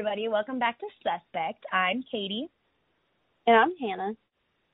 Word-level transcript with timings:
everybody. 0.00 0.28
Welcome 0.28 0.58
back 0.58 0.78
to 0.78 0.86
Suspect. 1.02 1.62
I'm 1.74 2.02
Katie. 2.10 2.48
And 3.46 3.54
I'm 3.54 3.76
Hannah. 3.78 4.14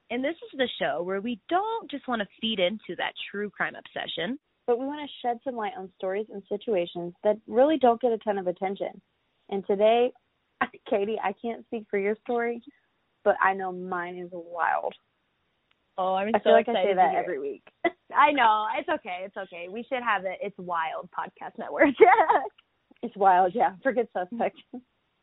And 0.08 0.22
this 0.22 0.36
is 0.36 0.56
the 0.56 0.68
show 0.79 1.02
where 1.02 1.20
we 1.20 1.40
don't 1.48 1.91
just 1.91 2.06
want 2.06 2.22
to 2.22 2.29
feed 2.41 2.60
into 2.60 2.95
that 2.96 3.10
true 3.28 3.50
crime 3.50 3.74
obsession, 3.74 4.38
but 4.68 4.78
we 4.78 4.86
want 4.86 5.00
to 5.00 5.27
shed 5.27 5.38
some 5.42 5.56
light 5.56 5.73
on 5.77 5.91
stories 5.98 6.27
and 6.32 6.45
situations 6.48 7.12
that 7.24 7.38
really 7.48 7.77
don't 7.77 8.00
get 8.00 8.12
a 8.12 8.18
ton 8.18 8.38
of 8.38 8.46
attention. 8.46 9.02
And 9.48 9.66
today, 9.66 10.12
Katie, 10.88 11.18
I 11.20 11.34
can't 11.43 11.66
speak 11.66 11.86
for 11.90 11.98
your 11.98 12.14
story, 12.22 12.62
but 13.24 13.34
I 13.43 13.52
know 13.52 13.72
mine 13.72 14.18
is 14.18 14.30
wild. 14.30 14.95
Oh, 15.98 16.14
I'm 16.14 16.29
I 16.36 16.38
so 16.38 16.45
feel 16.45 16.52
like 16.52 16.68
I 16.68 16.84
say 16.84 16.95
that 16.95 17.16
every 17.16 17.40
week. 17.40 17.65
I 18.16 18.30
know. 18.30 18.66
It's 18.79 18.88
okay. 18.88 19.24
It's 19.24 19.37
okay. 19.37 19.66
We 19.68 19.84
should 19.88 20.04
have 20.04 20.24
it. 20.24 20.38
It's 20.40 20.56
Wild 20.56 21.09
Podcast 21.10 21.59
Network. 21.59 21.96
it's 23.02 23.16
wild, 23.16 23.56
yeah. 23.56 23.73
Forget 23.82 24.06
suspect. 24.16 24.56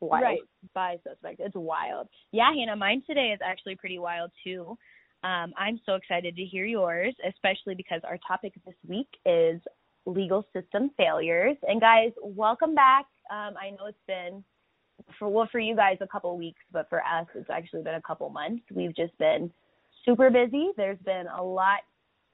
Right. 0.02 0.40
By 0.74 0.98
suspect. 1.08 1.40
It's 1.40 1.56
wild. 1.56 2.08
Yeah, 2.32 2.52
Hannah, 2.54 2.76
mine 2.76 3.04
today 3.08 3.32
is 3.34 3.40
actually 3.44 3.76
pretty 3.76 4.00
wild 4.00 4.32
too. 4.44 4.78
Um, 5.24 5.54
I'm 5.58 5.80
so 5.86 5.96
excited 5.96 6.36
to 6.36 6.44
hear 6.44 6.66
yours, 6.66 7.16
especially 7.28 7.76
because 7.76 8.02
our 8.04 8.18
topic 8.28 8.54
this 8.66 8.76
week 8.88 9.08
is 9.26 9.62
legal 10.06 10.46
system 10.52 10.92
failures. 10.98 11.56
And 11.68 11.80
guys, 11.80 12.12
welcome 12.22 12.76
back. 12.76 13.06
Um, 13.32 13.54
I 13.58 13.70
know 13.70 13.88
it's 13.88 13.98
been 14.06 14.44
for 15.18 15.30
well 15.30 15.48
for 15.52 15.60
you 15.60 15.76
guys 15.76 15.98
a 16.02 16.08
couple 16.08 16.38
weeks, 16.38 16.62
but 16.72 16.90
for 16.90 17.00
us 17.00 17.26
it's 17.36 17.50
actually 17.50 17.84
been 17.84 17.96
a 17.96 18.02
couple 18.02 18.30
months. 18.30 18.64
We've 18.73 18.96
just 18.96 19.18
been 19.18 19.50
super 20.06 20.30
busy. 20.30 20.72
There's 20.76 21.00
been 21.06 21.26
a 21.28 21.42
lot 21.42 21.80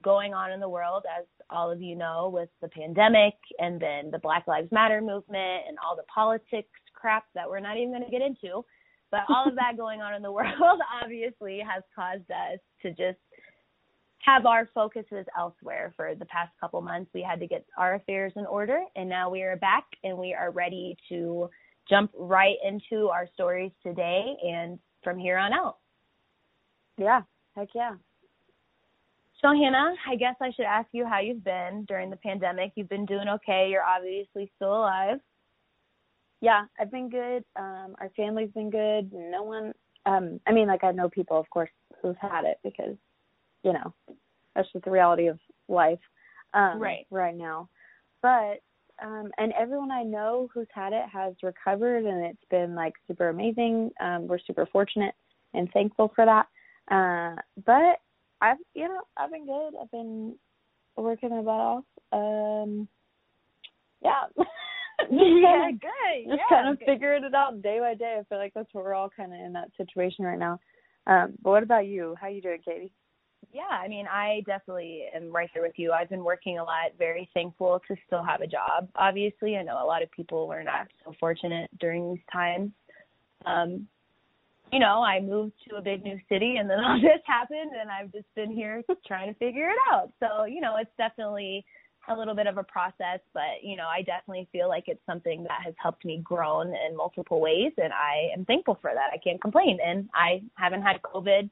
going 0.03 0.33
on 0.33 0.51
in 0.51 0.59
the 0.59 0.69
world, 0.69 1.03
as 1.19 1.25
all 1.49 1.71
of 1.71 1.81
you 1.81 1.95
know, 1.95 2.29
with 2.33 2.49
the 2.61 2.69
pandemic 2.69 3.33
and 3.59 3.79
then 3.79 4.11
the 4.11 4.19
Black 4.19 4.47
Lives 4.47 4.71
Matter 4.71 5.01
movement 5.01 5.63
and 5.67 5.77
all 5.85 5.95
the 5.95 6.03
politics 6.13 6.69
crap 6.99 7.25
that 7.35 7.49
we're 7.49 7.59
not 7.59 7.77
even 7.77 7.91
going 7.91 8.03
to 8.03 8.11
get 8.11 8.21
into. 8.21 8.63
But 9.11 9.21
all 9.27 9.47
of 9.47 9.55
that 9.55 9.77
going 9.77 10.01
on 10.01 10.13
in 10.13 10.21
the 10.21 10.31
world 10.39 10.81
obviously 11.01 11.59
has 11.59 11.83
caused 11.95 12.29
us 12.29 12.59
to 12.81 12.89
just 12.89 13.19
have 14.25 14.45
our 14.45 14.69
focuses 14.73 15.25
elsewhere 15.37 15.93
for 15.95 16.13
the 16.15 16.25
past 16.25 16.51
couple 16.59 16.81
months. 16.81 17.09
We 17.13 17.21
had 17.21 17.39
to 17.39 17.47
get 17.47 17.65
our 17.77 17.95
affairs 17.95 18.33
in 18.35 18.45
order, 18.45 18.81
and 18.95 19.09
now 19.09 19.29
we 19.29 19.41
are 19.41 19.55
back 19.55 19.85
and 20.03 20.17
we 20.17 20.33
are 20.33 20.51
ready 20.51 20.97
to 21.09 21.49
jump 21.89 22.11
right 22.17 22.57
into 22.63 23.07
our 23.07 23.27
stories 23.33 23.71
today 23.81 24.35
and 24.43 24.77
from 25.03 25.17
here 25.17 25.37
on 25.37 25.53
out. 25.53 25.77
Yeah, 26.97 27.21
heck 27.55 27.69
yeah. 27.73 27.95
So, 29.41 29.47
Hannah, 29.53 29.93
I 30.05 30.17
guess 30.17 30.35
I 30.41 30.51
should 30.51 30.65
ask 30.65 30.89
you 30.91 31.05
how 31.05 31.19
you've 31.21 31.45
been 31.45 31.85
during 31.87 32.09
the 32.09 32.17
pandemic. 32.17 32.73
You've 32.75 32.89
been 32.89 33.05
doing 33.05 33.29
okay. 33.29 33.69
You're 33.71 33.83
obviously 33.83 34.51
still 34.57 34.75
alive. 34.75 35.19
Yeah, 36.41 36.65
I've 36.79 36.91
been 36.91 37.09
good. 37.09 37.43
Um, 37.55 37.95
our 37.99 38.09
family's 38.15 38.51
been 38.51 38.69
good. 38.69 39.11
No 39.11 39.43
one, 39.43 39.73
um, 40.05 40.39
I 40.47 40.51
mean, 40.53 40.67
like 40.67 40.83
I 40.83 40.91
know 40.91 41.09
people, 41.09 41.37
of 41.37 41.49
course, 41.49 41.69
who've 42.01 42.15
had 42.17 42.45
it 42.45 42.59
because, 42.63 42.95
you 43.63 43.73
know, 43.73 43.93
that's 44.55 44.71
just 44.71 44.85
the 44.85 44.91
reality 44.91 45.27
of 45.27 45.39
life 45.67 45.99
um, 46.53 46.79
Right. 46.79 47.05
right 47.09 47.35
now. 47.35 47.69
But 48.21 48.61
um, 49.01 49.31
and 49.37 49.53
everyone 49.53 49.91
I 49.91 50.03
know 50.03 50.49
who's 50.53 50.67
had 50.73 50.91
it 50.91 51.05
has 51.11 51.33
recovered, 51.41 52.03
and 52.03 52.25
it's 52.25 52.43
been 52.49 52.75
like 52.75 52.93
super 53.07 53.29
amazing. 53.29 53.91
Um, 54.01 54.27
we're 54.27 54.39
super 54.39 54.65
fortunate 54.65 55.15
and 55.53 55.71
thankful 55.71 56.11
for 56.15 56.25
that. 56.25 56.47
Uh, 56.93 57.39
but 57.65 57.99
I've, 58.41 58.57
you 58.73 58.89
know, 58.89 59.01
I've 59.15 59.31
been 59.31 59.45
good. 59.45 59.71
I've 59.81 59.91
been 59.91 60.35
working 60.97 61.29
my 61.29 61.41
butt 61.41 61.49
off. 61.49 61.83
Um, 62.11 62.87
yeah. 64.03 64.23
yeah, 65.11 65.71
good. 65.71 66.29
just 66.29 66.39
yeah, 66.39 66.43
kind 66.49 66.69
of 66.69 66.79
good. 66.79 66.85
figuring 66.85 67.23
it 67.23 67.33
out 67.33 67.61
day 67.61 67.79
by 67.79 67.93
day. 67.93 68.17
I 68.19 68.23
feel 68.23 68.37
like 68.37 68.53
that's 68.53 68.73
what 68.73 68.83
we're 68.83 68.93
all 68.93 69.09
kind 69.09 69.33
of 69.33 69.39
in 69.39 69.53
that 69.53 69.69
situation 69.77 70.25
right 70.25 70.39
now. 70.39 70.59
Um, 71.07 71.33
but 71.41 71.51
what 71.51 71.63
about 71.63 71.87
you? 71.87 72.15
How 72.19 72.27
you 72.27 72.41
doing, 72.41 72.61
Katie? 72.63 72.91
Yeah, 73.51 73.63
I 73.71 73.87
mean, 73.87 74.05
I 74.05 74.43
definitely 74.45 75.05
am 75.15 75.31
right 75.31 75.49
there 75.53 75.63
with 75.63 75.73
you. 75.77 75.91
I've 75.91 76.09
been 76.09 76.23
working 76.23 76.59
a 76.59 76.63
lot, 76.63 76.91
very 76.99 77.29
thankful 77.33 77.81
to 77.87 77.95
still 78.05 78.23
have 78.23 78.41
a 78.41 78.47
job. 78.47 78.89
Obviously, 78.95 79.57
I 79.57 79.63
know 79.63 79.83
a 79.83 79.85
lot 79.85 80.03
of 80.03 80.11
people 80.11 80.47
were 80.47 80.63
not 80.63 80.87
so 81.03 81.13
fortunate 81.19 81.69
during 81.79 82.13
these 82.13 82.23
times. 82.31 82.71
Um, 83.45 83.87
you 84.71 84.79
know, 84.79 85.01
I 85.01 85.19
moved 85.19 85.53
to 85.67 85.77
a 85.77 85.81
big 85.81 86.03
new 86.03 86.19
city 86.29 86.57
and 86.57 86.69
then 86.69 86.79
all 86.85 86.99
this 87.01 87.21
happened 87.25 87.71
and 87.79 87.89
I've 87.89 88.11
just 88.11 88.27
been 88.35 88.51
here 88.51 88.83
trying 89.07 89.33
to 89.33 89.39
figure 89.39 89.69
it 89.69 89.77
out. 89.91 90.11
So, 90.19 90.45
you 90.45 90.61
know, 90.61 90.75
it's 90.79 90.91
definitely 90.97 91.65
a 92.09 92.17
little 92.17 92.33
bit 92.35 92.47
of 92.47 92.57
a 92.57 92.63
process, 92.63 93.19
but 93.33 93.63
you 93.63 93.75
know, 93.75 93.87
I 93.87 94.01
definitely 94.01 94.47
feel 94.51 94.67
like 94.67 94.85
it's 94.87 95.05
something 95.05 95.43
that 95.43 95.61
has 95.63 95.73
helped 95.77 96.03
me 96.03 96.19
grow 96.23 96.61
in 96.61 96.73
multiple 96.95 97.39
ways 97.39 97.71
and 97.77 97.93
I 97.93 98.29
am 98.35 98.45
thankful 98.45 98.77
for 98.81 98.91
that. 98.93 99.11
I 99.13 99.17
can't 99.17 99.41
complain. 99.41 99.77
And 99.85 100.09
I 100.13 100.41
haven't 100.55 100.81
had 100.81 101.01
COVID. 101.01 101.49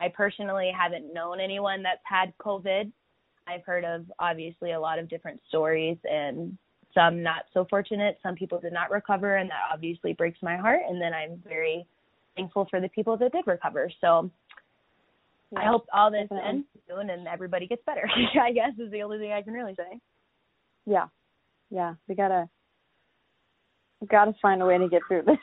I 0.00 0.08
personally 0.08 0.72
haven't 0.76 1.12
known 1.14 1.40
anyone 1.40 1.82
that's 1.82 2.00
had 2.04 2.32
COVID. 2.38 2.90
I've 3.46 3.64
heard 3.64 3.84
of 3.84 4.04
obviously 4.18 4.72
a 4.72 4.80
lot 4.80 4.98
of 4.98 5.08
different 5.08 5.40
stories 5.48 5.96
and 6.04 6.56
some 6.92 7.22
not 7.22 7.44
so 7.54 7.66
fortunate. 7.70 8.18
Some 8.22 8.34
people 8.34 8.58
did 8.58 8.72
not 8.72 8.90
recover 8.90 9.36
and 9.36 9.48
that 9.50 9.68
obviously 9.72 10.12
breaks 10.12 10.38
my 10.42 10.56
heart 10.56 10.80
and 10.88 11.00
then 11.00 11.14
I'm 11.14 11.42
very 11.46 11.86
thankful 12.36 12.66
for 12.70 12.80
the 12.80 12.88
people 12.88 13.16
that 13.16 13.32
did 13.32 13.46
recover. 13.46 13.90
So 14.00 14.30
I 15.56 15.64
hope 15.66 15.86
all 15.92 16.10
this 16.10 16.22
definitely. 16.22 16.48
ends 16.48 16.66
soon 16.88 17.10
and 17.10 17.26
everybody 17.26 17.66
gets 17.66 17.82
better. 17.84 18.08
I 18.40 18.52
guess 18.52 18.70
is 18.78 18.90
the 18.90 19.02
only 19.02 19.18
thing 19.18 19.32
I 19.32 19.42
can 19.42 19.52
really 19.52 19.74
say. 19.74 19.98
Yeah, 20.86 21.06
yeah. 21.70 21.94
We 22.08 22.14
gotta, 22.14 22.48
we 24.00 24.06
gotta 24.06 24.32
find 24.40 24.62
a 24.62 24.66
way 24.66 24.78
to 24.78 24.88
get 24.88 25.02
through 25.08 25.22
this. 25.26 25.36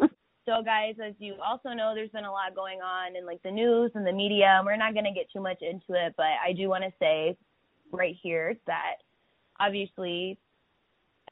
So 0.46 0.62
guys, 0.62 0.96
as 1.02 1.14
you 1.18 1.36
also 1.42 1.70
know, 1.70 1.92
there's 1.94 2.10
been 2.10 2.26
a 2.26 2.30
lot 2.30 2.54
going 2.54 2.80
on 2.80 3.16
in 3.16 3.24
like 3.24 3.42
the 3.42 3.50
news 3.50 3.92
and 3.94 4.06
the 4.06 4.12
media, 4.12 4.56
and 4.58 4.66
we're 4.66 4.76
not 4.76 4.92
going 4.92 5.06
to 5.06 5.10
get 5.10 5.26
too 5.32 5.40
much 5.40 5.62
into 5.62 5.98
it, 5.98 6.12
but 6.18 6.26
I 6.46 6.52
do 6.52 6.68
want 6.68 6.84
to 6.84 6.92
say 6.98 7.34
right 7.90 8.14
here 8.22 8.54
that 8.66 8.96
obviously 9.58 10.38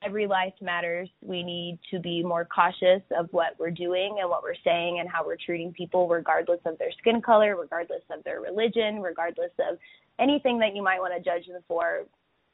every 0.05 0.27
life 0.27 0.55
matters. 0.61 1.09
We 1.21 1.43
need 1.43 1.79
to 1.91 1.99
be 1.99 2.23
more 2.23 2.45
cautious 2.45 3.03
of 3.17 3.29
what 3.33 3.55
we're 3.59 3.71
doing 3.71 4.19
and 4.21 4.29
what 4.29 4.43
we're 4.43 4.55
saying 4.65 4.99
and 5.01 5.09
how 5.09 5.25
we're 5.25 5.37
treating 5.37 5.73
people 5.73 6.09
regardless 6.09 6.61
of 6.65 6.79
their 6.79 6.93
skin 6.99 7.21
color, 7.21 7.57
regardless 7.57 8.03
of 8.11 8.23
their 8.25 8.41
religion, 8.41 9.01
regardless 9.01 9.53
of 9.59 9.79
anything 10.19 10.59
that 10.59 10.75
you 10.75 10.83
might 10.83 11.01
want 11.01 11.15
to 11.15 11.23
judge 11.23 11.47
them 11.47 11.63
for. 11.67 12.03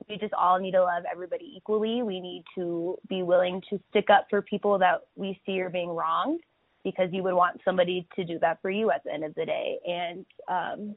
We 0.09 0.17
just 0.17 0.33
all 0.35 0.59
need 0.59 0.73
to 0.73 0.83
love 0.83 1.05
everybody 1.11 1.53
equally. 1.57 2.03
We 2.03 2.21
need 2.21 2.45
to 2.55 2.97
be 3.09 3.23
willing 3.23 3.63
to 3.71 3.81
stick 3.91 4.11
up 4.11 4.27
for 4.31 4.43
people 4.43 4.79
that 4.79 5.03
we 5.17 5.41
see 5.45 5.61
are 5.61 5.71
being 5.71 5.91
wronged 5.91 6.41
because 6.85 7.09
you 7.13 7.23
would 7.23 7.35
want 7.35 7.61
somebody 7.65 8.07
to 8.17 8.25
do 8.25 8.39
that 8.39 8.63
for 8.63 8.71
you 8.71 8.91
at 8.91 9.03
the 9.05 9.13
end 9.13 9.25
of 9.25 9.35
the 9.35 9.45
day. 9.45 9.79
And 9.87 10.25
um 10.49 10.97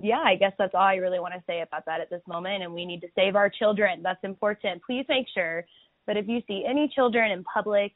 yeah, 0.00 0.22
I 0.24 0.36
guess 0.36 0.52
that's 0.58 0.74
all 0.74 0.82
I 0.82 0.96
really 0.96 1.20
want 1.20 1.34
to 1.34 1.42
say 1.46 1.62
about 1.62 1.84
that 1.86 2.00
at 2.00 2.10
this 2.10 2.22
moment. 2.26 2.62
And 2.62 2.72
we 2.72 2.84
need 2.84 3.00
to 3.00 3.08
save 3.14 3.36
our 3.36 3.48
children. 3.48 4.02
That's 4.02 4.22
important. 4.22 4.82
Please 4.82 5.06
make 5.08 5.26
sure 5.32 5.64
that 6.06 6.16
if 6.16 6.28
you 6.28 6.42
see 6.46 6.64
any 6.68 6.90
children 6.94 7.30
in 7.30 7.44
public 7.44 7.92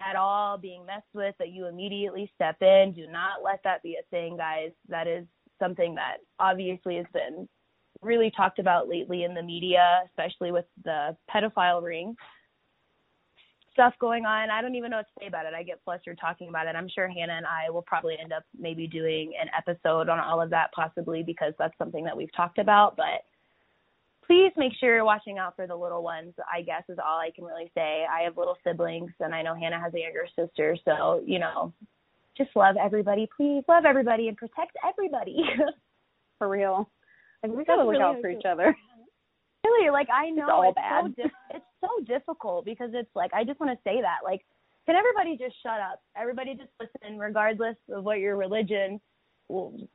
at 0.00 0.16
all 0.16 0.58
being 0.58 0.84
messed 0.86 1.06
with, 1.14 1.34
that 1.38 1.50
you 1.50 1.66
immediately 1.66 2.30
step 2.34 2.56
in. 2.60 2.92
Do 2.94 3.06
not 3.06 3.42
let 3.44 3.60
that 3.64 3.82
be 3.82 3.96
a 4.00 4.06
thing, 4.10 4.36
guys. 4.36 4.70
That 4.88 5.06
is 5.06 5.24
something 5.58 5.94
that 5.94 6.18
obviously 6.38 6.96
has 6.96 7.06
been 7.12 7.48
really 8.00 8.30
talked 8.36 8.58
about 8.58 8.88
lately 8.88 9.24
in 9.24 9.34
the 9.34 9.42
media, 9.42 10.02
especially 10.06 10.52
with 10.52 10.66
the 10.84 11.16
pedophile 11.32 11.82
ring 11.82 12.14
stuff 13.78 13.94
going 14.00 14.26
on. 14.26 14.50
I 14.50 14.60
don't 14.60 14.74
even 14.74 14.90
know 14.90 14.96
what 14.96 15.06
to 15.06 15.20
say 15.20 15.28
about 15.28 15.46
it. 15.46 15.54
I 15.54 15.62
get 15.62 15.80
flustered 15.84 16.18
talking 16.20 16.48
about 16.48 16.66
it. 16.66 16.74
I'm 16.74 16.88
sure 16.92 17.06
Hannah 17.06 17.34
and 17.34 17.46
I 17.46 17.70
will 17.70 17.82
probably 17.82 18.16
end 18.20 18.32
up 18.32 18.42
maybe 18.58 18.88
doing 18.88 19.34
an 19.40 19.48
episode 19.56 20.08
on 20.08 20.18
all 20.18 20.42
of 20.42 20.50
that 20.50 20.72
possibly 20.74 21.22
because 21.22 21.52
that's 21.60 21.78
something 21.78 22.02
that 22.02 22.16
we've 22.16 22.32
talked 22.36 22.58
about, 22.58 22.96
but 22.96 23.22
please 24.26 24.50
make 24.56 24.72
sure 24.80 24.96
you're 24.96 25.04
watching 25.04 25.38
out 25.38 25.54
for 25.54 25.68
the 25.68 25.76
little 25.76 26.02
ones, 26.02 26.34
I 26.52 26.62
guess 26.62 26.82
is 26.88 26.98
all 26.98 27.20
I 27.20 27.30
can 27.32 27.44
really 27.44 27.70
say. 27.72 28.04
I 28.10 28.22
have 28.22 28.36
little 28.36 28.56
siblings 28.66 29.12
and 29.20 29.32
I 29.32 29.42
know 29.42 29.54
Hannah 29.54 29.80
has 29.80 29.94
a 29.94 30.00
younger 30.00 30.26
sister, 30.36 30.76
so, 30.84 31.22
you 31.24 31.38
know, 31.38 31.72
just 32.36 32.50
love 32.56 32.74
everybody. 32.82 33.28
Please 33.36 33.62
love 33.68 33.84
everybody 33.86 34.26
and 34.26 34.36
protect 34.36 34.76
everybody. 34.86 35.38
For 36.38 36.48
real. 36.48 36.90
Like 37.44 37.52
we 37.52 37.64
gotta 37.64 37.84
look 37.84 37.92
really 37.92 38.02
out 38.02 38.16
for 38.20 38.30
each 38.30 38.44
other. 38.44 38.76
really 39.64 39.90
like 39.90 40.08
I 40.12 40.30
know 40.30 40.50
all 40.50 40.62
it's 40.62 40.76
so 40.76 41.08
bad. 41.14 41.30
it's 41.50 41.64
so 41.80 41.88
difficult 42.04 42.64
because 42.64 42.90
it's 42.94 43.10
like 43.14 43.32
I 43.34 43.44
just 43.44 43.60
want 43.60 43.72
to 43.72 43.78
say 43.84 44.00
that 44.00 44.18
like 44.24 44.42
can 44.86 44.96
everybody 44.96 45.36
just 45.36 45.54
shut 45.62 45.80
up? 45.80 46.00
Everybody 46.16 46.54
just 46.54 46.70
listen 46.80 47.18
regardless 47.18 47.76
of 47.92 48.04
what 48.04 48.20
your 48.20 48.36
religion, 48.36 48.98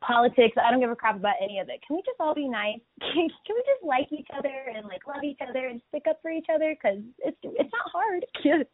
politics, 0.02 0.56
I 0.58 0.72
don't 0.72 0.80
give 0.80 0.92
a 0.92 0.96
crap 0.96 1.16
about 1.16 1.36
any 1.42 1.60
of 1.60 1.70
it. 1.70 1.82
Can 1.86 1.96
we 1.96 2.04
just 2.06 2.20
all 2.20 2.34
be 2.34 2.48
nice? 2.48 2.80
Can, 3.02 3.28
can 3.46 3.56
we 3.56 3.64
just 3.66 3.84
like 3.84 4.08
each 4.12 4.28
other 4.38 4.54
and 4.76 4.86
like 4.86 5.06
love 5.08 5.24
each 5.24 5.40
other 5.48 5.68
and 5.68 5.82
stick 5.90 6.04
up 6.10 6.20
for 6.22 6.32
each 6.32 6.48
other 6.54 6.76
cuz 6.82 7.04
it's 7.20 7.38
it's 7.44 7.72
not 7.72 7.92
hard. 7.92 8.26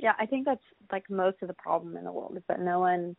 Yeah, 0.00 0.12
I 0.16 0.26
think 0.26 0.44
that's 0.44 0.62
like 0.92 1.10
most 1.10 1.42
of 1.42 1.48
the 1.48 1.54
problem 1.54 1.96
in 1.96 2.04
the 2.04 2.12
world 2.12 2.36
is 2.36 2.44
that 2.46 2.60
no 2.60 2.78
one, 2.78 3.16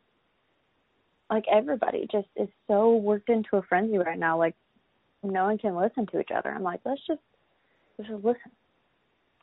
like 1.30 1.44
everybody, 1.52 2.08
just 2.10 2.30
is 2.38 2.48
so 2.68 2.96
worked 2.96 3.30
into 3.30 3.58
a 3.58 3.62
frenzy 3.64 3.98
right 3.98 4.18
now. 4.18 4.38
Like 4.38 4.56
no 5.22 5.44
one 5.44 5.58
can 5.58 5.76
listen 5.76 6.06
to 6.08 6.22
each 6.22 6.32
other. 6.34 6.50
I'm 6.50 6.64
like, 6.64 6.80
let's 6.86 7.06
just 7.06 7.20
let's 7.98 8.10
just 8.10 8.24
listen. 8.24 8.52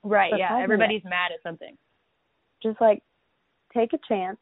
Right, 0.08 0.32
yeah. 0.36 0.58
Everybody's 0.60 1.04
mad 1.04 1.32
at 1.34 1.42
something. 1.42 1.76
just 2.62 2.80
like 2.80 3.02
take 3.74 3.92
a 3.92 3.98
chance 4.08 4.38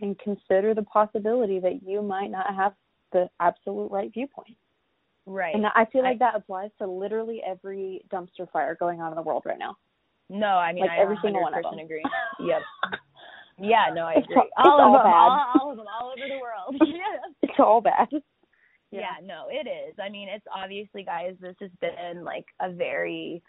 and 0.00 0.18
consider 0.18 0.74
the 0.74 0.82
possibility 0.82 1.58
that 1.58 1.82
you 1.86 2.02
might 2.02 2.30
not 2.30 2.54
have 2.54 2.72
the 3.12 3.28
absolute 3.40 3.90
right 3.90 4.10
viewpoint. 4.12 4.56
Right. 5.26 5.54
And 5.54 5.66
I 5.66 5.84
feel 5.92 6.02
like 6.02 6.16
I, 6.16 6.18
that 6.30 6.36
applies 6.36 6.70
to 6.78 6.86
literally 6.86 7.42
every 7.46 8.02
dumpster 8.12 8.50
fire 8.52 8.76
going 8.78 9.00
on 9.00 9.12
in 9.12 9.16
the 9.16 9.22
world 9.22 9.42
right 9.44 9.58
now. 9.58 9.76
No, 10.28 10.46
I 10.46 10.72
mean 10.72 10.82
like 10.82 10.92
I 10.92 11.02
every 11.02 11.18
single 11.22 11.42
one 11.42 11.54
of 11.54 11.62
them. 11.62 11.78
agree. 11.78 12.02
yep. 12.40 12.62
Yeah, 13.62 13.92
no, 13.92 14.06
I 14.06 14.14
it's 14.14 14.24
agree. 14.24 14.50
All, 14.56 14.80
all, 14.80 14.96
of 14.96 15.02
them, 15.02 15.12
bad. 15.12 15.12
all, 15.12 15.52
all 15.60 15.70
of 15.72 15.76
them, 15.76 15.86
all 16.00 16.08
over 16.16 16.26
the 16.26 16.40
world. 16.40 16.76
yeah. 16.96 17.32
It's 17.42 17.58
all 17.58 17.82
bad. 17.82 18.08
Yeah. 18.90 19.00
yeah, 19.00 19.26
no, 19.26 19.48
it 19.50 19.68
is. 19.68 19.94
I 20.02 20.08
mean, 20.08 20.28
it's 20.30 20.46
obviously, 20.54 21.04
guys, 21.04 21.34
this 21.40 21.56
has 21.60 21.70
been 21.80 22.24
like 22.24 22.46
a 22.60 22.72
very 22.72 23.42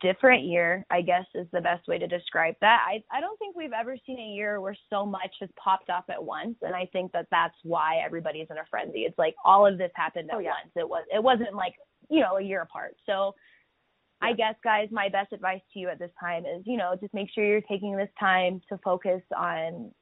different 0.00 0.44
year, 0.44 0.84
I 0.90 1.00
guess 1.00 1.24
is 1.34 1.46
the 1.52 1.60
best 1.60 1.86
way 1.88 1.98
to 1.98 2.06
describe 2.06 2.54
that. 2.60 2.84
I 2.86 3.02
I 3.16 3.20
don't 3.20 3.38
think 3.38 3.56
we've 3.56 3.72
ever 3.72 3.96
seen 4.06 4.18
a 4.18 4.34
year 4.34 4.60
where 4.60 4.76
so 4.90 5.06
much 5.06 5.34
has 5.40 5.50
popped 5.62 5.90
up 5.90 6.04
at 6.08 6.22
once, 6.22 6.56
and 6.62 6.74
I 6.74 6.86
think 6.92 7.12
that 7.12 7.26
that's 7.30 7.54
why 7.62 8.00
everybody's 8.04 8.48
in 8.50 8.58
a 8.58 8.64
frenzy. 8.70 9.00
It's 9.00 9.18
like 9.18 9.34
all 9.44 9.66
of 9.66 9.78
this 9.78 9.90
happened 9.94 10.30
at 10.30 10.36
oh, 10.36 10.40
yeah. 10.40 10.50
once. 10.50 10.72
It 10.74 10.88
was 10.88 11.04
it 11.14 11.22
wasn't 11.22 11.54
like 11.54 11.74
you 12.08 12.20
know 12.20 12.36
a 12.36 12.42
year 12.42 12.62
apart. 12.62 12.96
So. 13.06 13.34
Yeah. 14.22 14.28
I 14.28 14.32
guess, 14.32 14.54
guys, 14.64 14.88
my 14.90 15.10
best 15.10 15.34
advice 15.34 15.60
to 15.74 15.78
you 15.78 15.90
at 15.90 15.98
this 15.98 16.10
time 16.18 16.46
is, 16.46 16.62
you 16.64 16.78
know, 16.78 16.96
just 16.98 17.12
make 17.12 17.28
sure 17.34 17.44
you're 17.44 17.60
taking 17.60 17.94
this 17.94 18.08
time 18.18 18.62
to 18.70 18.78
focus 18.82 19.20
on 19.36 19.92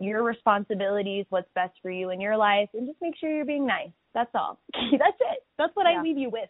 your 0.00 0.22
responsibilities, 0.22 1.26
what's 1.28 1.50
best 1.54 1.74
for 1.82 1.90
you 1.90 2.10
in 2.10 2.20
your 2.20 2.36
life, 2.36 2.68
and 2.74 2.86
just 2.86 2.98
make 3.02 3.14
sure 3.18 3.34
you're 3.34 3.44
being 3.44 3.66
nice. 3.66 3.90
That's 4.14 4.30
all. 4.34 4.58
That's 4.74 5.20
it. 5.20 5.38
That's 5.58 5.74
what 5.74 5.84
yeah. 5.84 5.98
I 5.98 6.02
leave 6.02 6.16
you 6.16 6.30
with. 6.30 6.48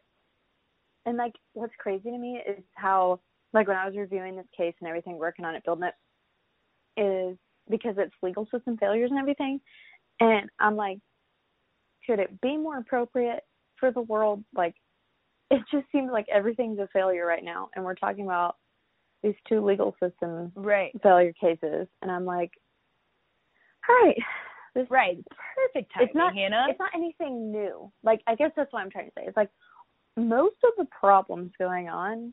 And 1.09 1.17
like 1.17 1.33
what's 1.55 1.73
crazy 1.79 2.11
to 2.11 2.19
me 2.19 2.39
is 2.47 2.63
how 2.75 3.19
like 3.55 3.67
when 3.67 3.79
I 3.79 3.87
was 3.87 3.97
reviewing 3.97 4.37
this 4.37 4.45
case 4.55 4.75
and 4.81 4.89
everything, 4.89 5.17
working 5.17 5.47
on 5.47 5.55
it, 5.55 5.65
building 5.65 5.89
it, 5.89 7.01
is 7.01 7.39
because 7.71 7.95
it's 7.97 8.13
legal 8.23 8.47
system 8.53 8.77
failures 8.77 9.11
and 9.11 9.19
everything. 9.19 9.59
And 10.21 10.51
I'm 10.61 10.77
like, 10.77 10.99
could 12.07 12.19
it 12.19 12.39
be 12.43 12.59
more 12.59 12.77
appropriate 12.77 13.43
for 13.81 13.91
the 13.91 14.03
world? 14.03 14.45
Like, 14.55 14.75
it 15.51 15.63
just 15.73 15.87
seems 15.93 16.11
like 16.13 16.27
everything's 16.31 16.79
a 16.79 16.89
failure 16.93 17.25
right 17.25 17.45
now. 17.45 17.71
And 17.75 17.87
we're 17.87 17.95
talking 17.95 18.27
about 18.27 18.57
these 19.23 19.35
two 19.49 19.65
legal 19.65 19.97
system 20.03 20.53
right. 20.57 20.93
failure 21.03 21.33
cases. 21.41 21.87
And 22.03 22.11
I'm 22.11 22.27
like, 22.27 22.51
all 23.89 23.97
right. 24.05 24.19
This, 24.75 24.87
right. 24.91 25.17
Perfect 25.57 25.91
timing, 25.95 26.09
it's 26.09 26.15
not, 26.15 26.35
Hannah. 26.35 26.67
It's 26.69 26.79
not 26.79 26.91
anything 26.95 27.51
new. 27.51 27.91
Like, 28.03 28.21
I 28.27 28.35
guess 28.35 28.51
that's 28.55 28.71
what 28.75 28.81
I'm 28.81 28.91
trying 28.91 29.07
to 29.07 29.13
say. 29.17 29.25
It's 29.27 29.37
like, 29.39 29.49
most 30.19 30.57
of 30.65 30.73
the 30.77 30.87
problems 30.87 31.53
going 31.59 31.89
on, 31.89 32.33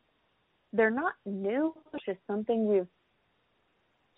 they're 0.74 0.92
not 0.92 1.14
new. 1.26 1.74
It's 1.94 2.06
just 2.06 2.20
something 2.28 2.68
we've 2.68 2.88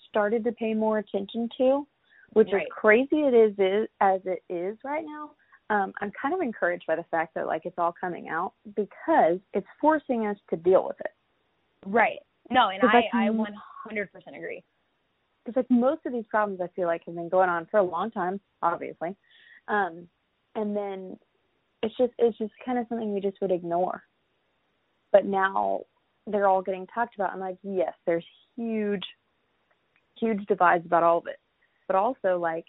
started 0.09 0.43
to 0.45 0.51
pay 0.51 0.73
more 0.73 0.99
attention 0.99 1.49
to, 1.57 1.85
which 2.33 2.49
right. 2.51 2.63
is 2.63 2.67
crazy 2.71 3.21
it 3.21 3.33
is, 3.33 3.53
is 3.57 3.87
as 4.01 4.21
it 4.25 4.43
is 4.51 4.77
right 4.83 5.05
now. 5.05 5.31
Um, 5.69 5.93
I'm 5.99 6.11
kind 6.19 6.33
of 6.33 6.39
encouraged 6.41 6.85
by 6.87 6.95
the 6.95 7.05
fact 7.11 7.33
that 7.35 7.45
like 7.45 7.63
it's 7.65 7.77
all 7.77 7.93
coming 7.99 8.29
out 8.29 8.53
because 8.75 9.39
it's 9.53 9.67
forcing 9.81 10.25
us 10.25 10.37
to 10.49 10.55
deal 10.55 10.85
with 10.87 10.99
it. 11.01 11.11
Right. 11.85 12.19
No, 12.49 12.69
and 12.69 12.81
I, 12.83 13.01
I 13.13 13.29
100% 13.29 13.47
agree. 14.35 14.63
Because 15.43 15.57
like 15.57 15.69
most 15.69 16.05
of 16.05 16.13
these 16.13 16.25
problems, 16.29 16.61
I 16.61 16.67
feel 16.75 16.87
like 16.87 17.01
have 17.05 17.15
been 17.15 17.29
going 17.29 17.49
on 17.49 17.67
for 17.69 17.77
a 17.77 17.83
long 17.83 18.11
time, 18.11 18.39
obviously, 18.61 19.15
um, 19.67 20.07
and 20.55 20.75
then 20.75 21.17
it's 21.83 21.95
just 21.97 22.13
it's 22.17 22.37
just 22.37 22.53
kind 22.65 22.77
of 22.77 22.85
something 22.89 23.13
we 23.13 23.21
just 23.21 23.37
would 23.41 23.51
ignore. 23.51 24.03
But 25.11 25.25
now 25.25 25.81
they're 26.25 26.47
all 26.47 26.61
getting 26.61 26.87
talked 26.87 27.15
about. 27.15 27.31
I'm 27.31 27.39
like, 27.39 27.57
yes, 27.63 27.93
there's 28.05 28.25
huge, 28.55 29.03
huge 30.19 30.45
divides 30.47 30.85
about 30.85 31.03
all 31.03 31.19
of 31.19 31.27
it. 31.27 31.39
But 31.87 31.95
also, 31.95 32.37
like, 32.37 32.65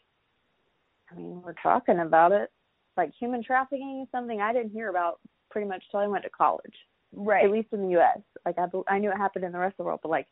I 1.10 1.16
mean, 1.16 1.42
we're 1.42 1.54
talking 1.54 1.98
about 1.98 2.32
it. 2.32 2.50
Like, 2.96 3.10
human 3.18 3.42
trafficking 3.42 4.02
is 4.02 4.10
something 4.12 4.40
I 4.40 4.52
didn't 4.52 4.70
hear 4.70 4.90
about 4.90 5.20
pretty 5.50 5.66
much 5.66 5.82
till 5.90 6.00
I 6.00 6.06
went 6.06 6.24
to 6.24 6.30
college. 6.30 6.74
Right. 7.12 7.44
At 7.44 7.50
least 7.50 7.68
in 7.72 7.82
the 7.82 7.90
U.S. 7.90 8.20
Like, 8.46 8.56
I 8.58 8.66
I 8.86 8.98
knew 8.98 9.10
it 9.10 9.16
happened 9.16 9.44
in 9.44 9.52
the 9.52 9.58
rest 9.58 9.72
of 9.72 9.78
the 9.78 9.84
world, 9.84 10.00
but 10.02 10.10
like, 10.10 10.26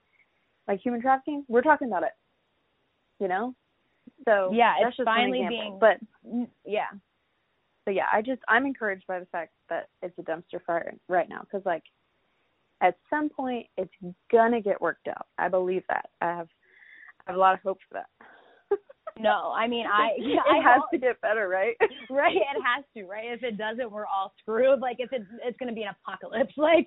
like 0.69 0.81
human 0.81 1.01
trafficking, 1.01 1.45
we're 1.49 1.63
talking 1.63 1.89
about 1.89 2.03
it. 2.03 2.13
You 3.19 3.29
know. 3.29 3.55
So 4.25 4.51
yeah, 4.53 4.75
it's 4.81 4.97
just 4.97 5.07
finally 5.07 5.45
being. 5.49 5.79
But 5.81 5.97
yeah, 6.65 6.89
so 7.87 7.93
yeah, 7.93 8.07
I 8.13 8.21
just 8.21 8.43
I'm 8.49 8.67
encouraged 8.67 9.07
by 9.07 9.21
the 9.21 9.27
fact 9.27 9.53
that 9.71 9.89
it's 10.03 10.19
a 10.19 10.23
dumpster 10.23 10.61
fire 10.67 10.95
right 11.09 11.29
now 11.29 11.41
because 11.41 11.65
like 11.65 11.85
at 12.83 12.97
some 13.09 13.29
point 13.29 13.67
it's 13.77 13.93
gonna 14.31 14.61
get 14.61 14.81
worked 14.81 15.09
out. 15.09 15.27
I 15.39 15.49
believe 15.49 15.85
that. 15.89 16.07
I 16.21 16.27
have 16.27 16.49
I 17.27 17.31
have 17.31 17.37
a 17.37 17.41
lot 17.41 17.55
of 17.55 17.61
hope 17.61 17.79
for 17.89 17.95
that. 17.95 18.79
no, 19.21 19.53
I 19.55 19.69
mean 19.69 19.87
I 19.87 20.11
yeah, 20.19 20.41
it 20.47 20.65
I 20.65 20.73
has 20.73 20.81
hope, 20.81 20.91
to 20.91 20.99
get 20.99 21.21
better, 21.21 21.49
right? 21.53 21.77
right, 22.11 22.35
it 22.37 22.63
has 22.65 22.85
to, 22.97 23.05
right? 23.05 23.27
If 23.33 23.45
it 23.45 23.57
doesn't, 23.57 23.91
we're 23.91 24.07
all 24.07 24.35
screwed. 24.41 24.81
Like 24.81 24.97
if 24.99 25.13
it 25.13 25.23
it's 25.45 25.57
gonna 25.59 25.73
be 25.73 25.85
an 25.85 25.95
apocalypse. 26.05 26.55
Like, 26.57 26.87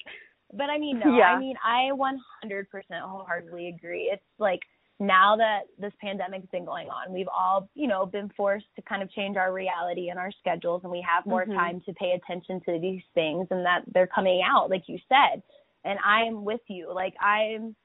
but 0.51 0.69
I 0.69 0.77
mean 0.77 0.99
no, 0.99 1.15
yeah. 1.15 1.25
I 1.25 1.39
mean 1.39 1.55
I 1.63 1.91
100% 1.93 2.65
wholeheartedly 3.01 3.69
agree. 3.69 4.09
It's 4.11 4.23
like 4.37 4.59
now 4.99 5.37
that 5.37 5.61
this 5.77 5.93
pandemic's 6.01 6.49
been 6.51 6.65
going 6.65 6.89
on, 6.89 7.13
we've 7.13 7.27
all, 7.27 7.69
you 7.73 7.87
know, 7.87 8.05
been 8.05 8.29
forced 8.35 8.65
to 8.75 8.81
kind 8.81 9.01
of 9.01 9.11
change 9.11 9.37
our 9.37 9.53
reality 9.53 10.09
and 10.09 10.19
our 10.19 10.31
schedules 10.39 10.81
and 10.83 10.91
we 10.91 11.05
have 11.07 11.25
more 11.25 11.43
mm-hmm. 11.43 11.53
time 11.53 11.81
to 11.85 11.93
pay 11.93 12.11
attention 12.11 12.61
to 12.65 12.79
these 12.81 13.01
things 13.13 13.47
and 13.49 13.65
that 13.65 13.83
they're 13.93 14.07
coming 14.07 14.41
out 14.45 14.69
like 14.69 14.83
you 14.87 14.97
said. 15.07 15.41
And 15.85 15.97
I'm 16.05 16.43
with 16.43 16.61
you. 16.67 16.91
Like 16.93 17.13
I'm 17.21 17.75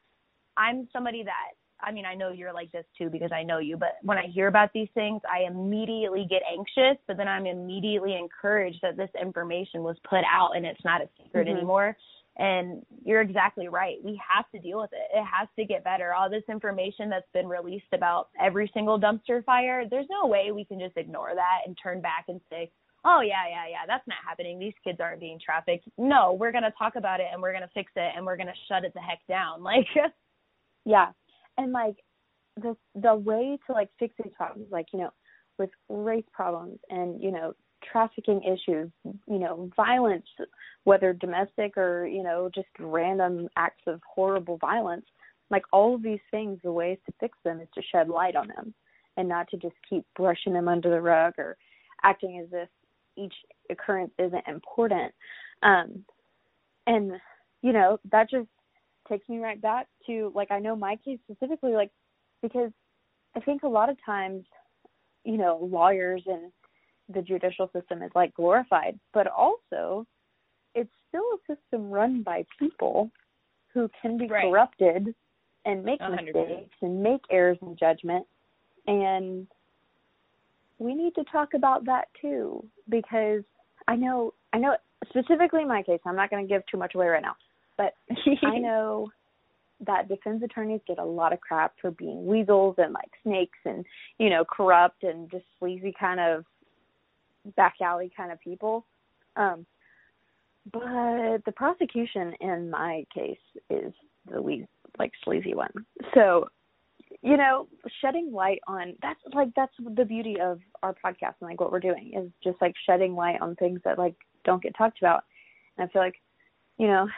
I'm 0.56 0.88
somebody 0.92 1.22
that 1.22 1.52
I 1.80 1.92
mean, 1.92 2.06
I 2.06 2.14
know 2.14 2.30
you're 2.30 2.52
like 2.52 2.72
this 2.72 2.84
too 2.96 3.10
because 3.10 3.30
I 3.32 3.42
know 3.42 3.58
you, 3.58 3.76
but 3.76 3.96
when 4.02 4.16
I 4.16 4.26
hear 4.32 4.48
about 4.48 4.70
these 4.72 4.88
things, 4.94 5.20
I 5.30 5.46
immediately 5.46 6.26
get 6.28 6.42
anxious, 6.50 6.98
but 7.06 7.16
then 7.16 7.28
I'm 7.28 7.46
immediately 7.46 8.16
encouraged 8.16 8.78
that 8.82 8.96
this 8.96 9.10
information 9.20 9.82
was 9.82 9.96
put 10.08 10.22
out 10.30 10.56
and 10.56 10.64
it's 10.64 10.84
not 10.84 11.02
a 11.02 11.08
secret 11.22 11.46
mm-hmm. 11.46 11.56
anymore. 11.56 11.96
And 12.36 12.82
you're 13.04 13.20
exactly 13.20 13.68
right. 13.68 13.96
We 14.02 14.20
have 14.28 14.50
to 14.50 14.58
deal 14.58 14.80
with 14.80 14.90
it. 14.92 15.16
It 15.16 15.24
has 15.24 15.48
to 15.56 15.64
get 15.64 15.84
better. 15.84 16.12
All 16.12 16.28
this 16.28 16.42
information 16.48 17.08
that's 17.08 17.28
been 17.32 17.46
released 17.46 17.92
about 17.92 18.28
every 18.40 18.70
single 18.74 18.98
dumpster 18.98 19.44
fire, 19.44 19.84
there's 19.88 20.08
no 20.10 20.26
way 20.26 20.50
we 20.50 20.64
can 20.64 20.80
just 20.80 20.96
ignore 20.96 21.30
that 21.34 21.60
and 21.66 21.78
turn 21.80 22.00
back 22.00 22.24
and 22.28 22.40
say, 22.50 22.72
oh, 23.04 23.20
yeah, 23.20 23.46
yeah, 23.48 23.68
yeah, 23.70 23.86
that's 23.86 24.06
not 24.08 24.18
happening. 24.26 24.58
These 24.58 24.72
kids 24.82 24.98
aren't 25.00 25.20
being 25.20 25.38
trafficked. 25.44 25.86
No, 25.96 26.32
we're 26.32 26.52
going 26.52 26.64
to 26.64 26.72
talk 26.76 26.96
about 26.96 27.20
it 27.20 27.26
and 27.32 27.40
we're 27.40 27.52
going 27.52 27.62
to 27.62 27.70
fix 27.74 27.92
it 27.94 28.12
and 28.16 28.26
we're 28.26 28.36
going 28.36 28.48
to 28.48 28.52
shut 28.66 28.84
it 28.84 28.92
the 28.94 29.00
heck 29.00 29.20
down. 29.28 29.62
Like, 29.62 29.86
yeah. 30.84 31.12
And 31.56 31.72
like, 31.72 31.96
the 32.56 32.76
the 32.94 33.14
way 33.14 33.58
to 33.66 33.72
like 33.72 33.90
fix 33.98 34.14
these 34.22 34.32
problems, 34.36 34.68
like 34.70 34.86
you 34.92 35.00
know, 35.00 35.10
with 35.58 35.70
race 35.88 36.24
problems 36.32 36.78
and 36.90 37.22
you 37.22 37.32
know 37.32 37.54
trafficking 37.90 38.42
issues, 38.42 38.90
you 39.04 39.38
know, 39.38 39.70
violence, 39.76 40.26
whether 40.84 41.12
domestic 41.12 41.76
or, 41.76 42.06
you 42.06 42.22
know, 42.22 42.50
just 42.54 42.68
random 42.78 43.48
acts 43.56 43.82
of 43.86 44.00
horrible 44.06 44.58
violence, 44.58 45.06
like 45.50 45.62
all 45.72 45.94
of 45.94 46.02
these 46.02 46.20
things, 46.30 46.58
the 46.62 46.72
ways 46.72 46.98
to 47.06 47.12
fix 47.20 47.36
them 47.44 47.60
is 47.60 47.68
to 47.74 47.82
shed 47.92 48.08
light 48.08 48.36
on 48.36 48.48
them 48.48 48.74
and 49.16 49.28
not 49.28 49.48
to 49.48 49.56
just 49.56 49.74
keep 49.88 50.04
brushing 50.16 50.52
them 50.52 50.68
under 50.68 50.90
the 50.90 51.00
rug 51.00 51.34
or 51.38 51.56
acting 52.02 52.40
as 52.40 52.48
if 52.52 52.68
each 53.16 53.34
occurrence 53.70 54.12
isn't 54.18 54.48
important. 54.48 55.12
Um, 55.62 56.04
and, 56.86 57.12
you 57.62 57.72
know, 57.72 57.98
that 58.10 58.30
just 58.30 58.48
takes 59.08 59.28
me 59.28 59.38
right 59.38 59.60
back 59.60 59.86
to, 60.06 60.32
like, 60.34 60.50
I 60.50 60.58
know 60.58 60.76
my 60.76 60.96
case 61.04 61.18
specifically, 61.30 61.72
like, 61.72 61.90
because 62.42 62.72
I 63.36 63.40
think 63.40 63.62
a 63.62 63.68
lot 63.68 63.88
of 63.88 63.96
times, 64.04 64.44
you 65.24 65.36
know, 65.38 65.58
lawyers 65.62 66.22
and 66.26 66.52
the 67.12 67.22
judicial 67.22 67.70
system 67.72 68.02
is 68.02 68.10
like 68.14 68.34
glorified, 68.34 68.98
but 69.12 69.26
also 69.26 70.06
it's 70.74 70.90
still 71.08 71.22
a 71.22 71.54
system 71.54 71.90
run 71.90 72.22
by 72.22 72.44
people 72.58 73.10
who 73.72 73.88
can 74.00 74.16
be 74.16 74.26
right. 74.26 74.44
corrupted 74.44 75.14
and 75.64 75.84
make 75.84 76.00
100%. 76.00 76.24
mistakes 76.24 76.76
and 76.82 77.02
make 77.02 77.20
errors 77.30 77.58
in 77.62 77.76
judgment 77.76 78.26
and 78.86 79.46
we 80.78 80.94
need 80.94 81.14
to 81.14 81.24
talk 81.24 81.54
about 81.54 81.84
that 81.86 82.08
too 82.20 82.64
because 82.88 83.42
I 83.88 83.96
know 83.96 84.34
I 84.52 84.58
know 84.58 84.76
specifically 85.08 85.62
in 85.62 85.68
my 85.68 85.82
case 85.82 86.00
I'm 86.04 86.16
not 86.16 86.30
going 86.30 86.46
to 86.46 86.52
give 86.52 86.62
too 86.70 86.76
much 86.76 86.94
away 86.94 87.06
right 87.06 87.22
now 87.22 87.36
but 87.76 87.94
I 88.42 88.58
know 88.58 89.10
that 89.86 90.08
defense 90.08 90.42
attorneys 90.44 90.80
get 90.86 90.98
a 90.98 91.04
lot 91.04 91.32
of 91.32 91.40
crap 91.40 91.74
for 91.80 91.90
being 91.90 92.26
weasels 92.26 92.76
and 92.78 92.92
like 92.92 93.10
snakes 93.22 93.58
and 93.64 93.84
you 94.18 94.30
know 94.30 94.44
corrupt 94.44 95.02
and 95.02 95.30
just 95.30 95.44
sleazy 95.58 95.94
kind 95.98 96.20
of 96.20 96.44
back 97.56 97.74
alley 97.80 98.10
kind 98.16 98.32
of 98.32 98.40
people. 98.40 98.86
Um, 99.36 99.66
but 100.72 101.44
the 101.44 101.52
prosecution 101.54 102.34
in 102.40 102.70
my 102.70 103.04
case 103.14 103.36
is 103.68 103.92
the 104.30 104.40
least 104.40 104.68
like 104.98 105.12
sleazy 105.24 105.54
one. 105.54 105.72
So, 106.14 106.48
you 107.22 107.36
know, 107.36 107.68
shedding 108.00 108.32
light 108.32 108.60
on 108.66 108.94
that's 109.02 109.20
like 109.34 109.48
that's 109.54 109.72
the 109.78 110.04
beauty 110.04 110.36
of 110.40 110.60
our 110.82 110.94
podcast 110.94 111.34
and 111.40 111.50
like 111.50 111.60
what 111.60 111.72
we're 111.72 111.80
doing 111.80 112.12
is 112.16 112.30
just 112.42 112.60
like 112.62 112.74
shedding 112.86 113.14
light 113.14 113.40
on 113.40 113.56
things 113.56 113.80
that 113.84 113.98
like 113.98 114.14
don't 114.44 114.62
get 114.62 114.76
talked 114.76 114.98
about. 114.98 115.24
And 115.76 115.88
I 115.88 115.92
feel 115.92 116.02
like, 116.02 116.16
you 116.78 116.86
know, 116.86 117.08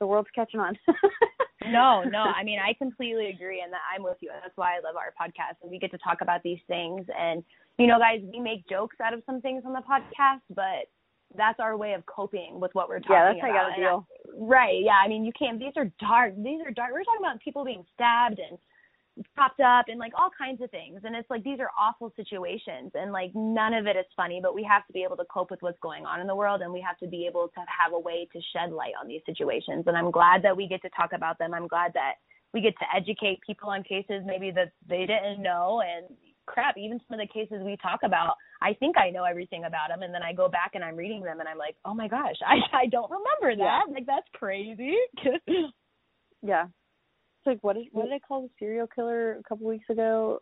the 0.00 0.06
world's 0.06 0.28
catching 0.34 0.60
on. 0.60 0.76
no, 1.66 2.02
no. 2.02 2.18
I 2.18 2.42
mean, 2.42 2.58
I 2.58 2.74
completely 2.74 3.30
agree, 3.30 3.60
and 3.62 3.72
that 3.72 3.80
I'm 3.94 4.02
with 4.02 4.16
you. 4.20 4.30
That's 4.42 4.56
why 4.56 4.76
I 4.76 4.80
love 4.80 4.96
our 4.96 5.12
podcast, 5.20 5.62
and 5.62 5.70
we 5.70 5.78
get 5.78 5.90
to 5.92 5.98
talk 5.98 6.20
about 6.20 6.42
these 6.42 6.58
things. 6.66 7.06
And 7.18 7.44
you 7.78 7.86
know, 7.86 7.98
guys, 7.98 8.20
we 8.32 8.40
make 8.40 8.68
jokes 8.68 8.96
out 9.02 9.14
of 9.14 9.22
some 9.26 9.40
things 9.40 9.64
on 9.66 9.72
the 9.72 9.80
podcast, 9.80 10.42
but 10.54 10.86
that's 11.36 11.58
our 11.58 11.76
way 11.76 11.94
of 11.94 12.06
coping 12.06 12.60
with 12.60 12.70
what 12.74 12.88
we're 12.88 13.00
talking 13.00 13.16
yeah, 13.16 13.32
that's 13.32 13.38
about. 13.38 13.50
how 13.50 13.68
you 13.68 13.70
gotta 13.70 13.80
deal. 13.80 14.06
right. 14.38 14.80
Yeah. 14.82 15.00
I 15.04 15.08
mean, 15.08 15.24
you 15.24 15.32
can't. 15.36 15.58
These 15.58 15.72
are 15.76 15.90
dark. 15.98 16.34
These 16.36 16.60
are 16.64 16.70
dark. 16.70 16.92
We're 16.92 17.02
talking 17.02 17.24
about 17.24 17.40
people 17.40 17.64
being 17.64 17.84
stabbed 17.94 18.38
and 18.38 18.58
propped 19.34 19.60
up 19.60 19.86
and 19.88 19.98
like 19.98 20.12
all 20.18 20.30
kinds 20.36 20.60
of 20.60 20.70
things 20.70 21.00
and 21.04 21.14
it's 21.14 21.30
like 21.30 21.44
these 21.44 21.60
are 21.60 21.70
awful 21.78 22.12
situations 22.16 22.90
and 22.94 23.12
like 23.12 23.30
none 23.34 23.72
of 23.72 23.86
it 23.86 23.96
is 23.96 24.04
funny 24.16 24.40
but 24.42 24.54
we 24.54 24.64
have 24.64 24.84
to 24.86 24.92
be 24.92 25.04
able 25.04 25.16
to 25.16 25.24
cope 25.32 25.52
with 25.52 25.62
what's 25.62 25.78
going 25.80 26.04
on 26.04 26.20
in 26.20 26.26
the 26.26 26.34
world 26.34 26.62
and 26.62 26.72
we 26.72 26.80
have 26.80 26.98
to 26.98 27.06
be 27.06 27.24
able 27.24 27.46
to 27.46 27.60
have 27.60 27.92
a 27.92 27.98
way 27.98 28.26
to 28.32 28.40
shed 28.52 28.72
light 28.72 28.92
on 29.00 29.06
these 29.06 29.20
situations 29.24 29.84
and 29.86 29.96
i'm 29.96 30.10
glad 30.10 30.42
that 30.42 30.56
we 30.56 30.66
get 30.66 30.82
to 30.82 30.88
talk 30.96 31.12
about 31.12 31.38
them 31.38 31.54
i'm 31.54 31.68
glad 31.68 31.92
that 31.94 32.14
we 32.52 32.60
get 32.60 32.74
to 32.78 32.84
educate 32.94 33.38
people 33.46 33.70
on 33.70 33.84
cases 33.84 34.22
maybe 34.26 34.50
that 34.50 34.72
they 34.88 35.06
didn't 35.06 35.40
know 35.40 35.80
and 35.80 36.06
crap 36.46 36.76
even 36.78 37.00
some 37.08 37.18
of 37.18 37.26
the 37.26 37.32
cases 37.32 37.62
we 37.64 37.76
talk 37.82 38.00
about 38.04 38.34
i 38.62 38.72
think 38.74 38.96
i 38.98 39.10
know 39.10 39.24
everything 39.24 39.64
about 39.64 39.88
them 39.88 40.02
and 40.02 40.12
then 40.14 40.22
i 40.22 40.32
go 40.32 40.48
back 40.48 40.72
and 40.74 40.84
i'm 40.84 40.96
reading 40.96 41.22
them 41.22 41.40
and 41.40 41.48
i'm 41.48 41.58
like 41.58 41.76
oh 41.84 41.94
my 41.94 42.08
gosh 42.08 42.36
i 42.46 42.56
i 42.76 42.86
don't 42.86 43.10
remember 43.10 43.56
that 43.62 43.82
Yeah. 43.88 43.94
like 43.94 44.06
that's 44.06 44.28
crazy 44.34 44.94
Yeah. 46.46 46.64
It's 46.64 47.46
like 47.46 47.58
what 47.62 47.76
did 47.76 47.86
what 47.92 48.04
did 48.04 48.12
I 48.12 48.18
call 48.18 48.42
the 48.42 48.50
serial 48.58 48.86
killer 48.86 49.38
a 49.38 49.42
couple 49.48 49.66
weeks 49.66 49.88
ago? 49.88 50.40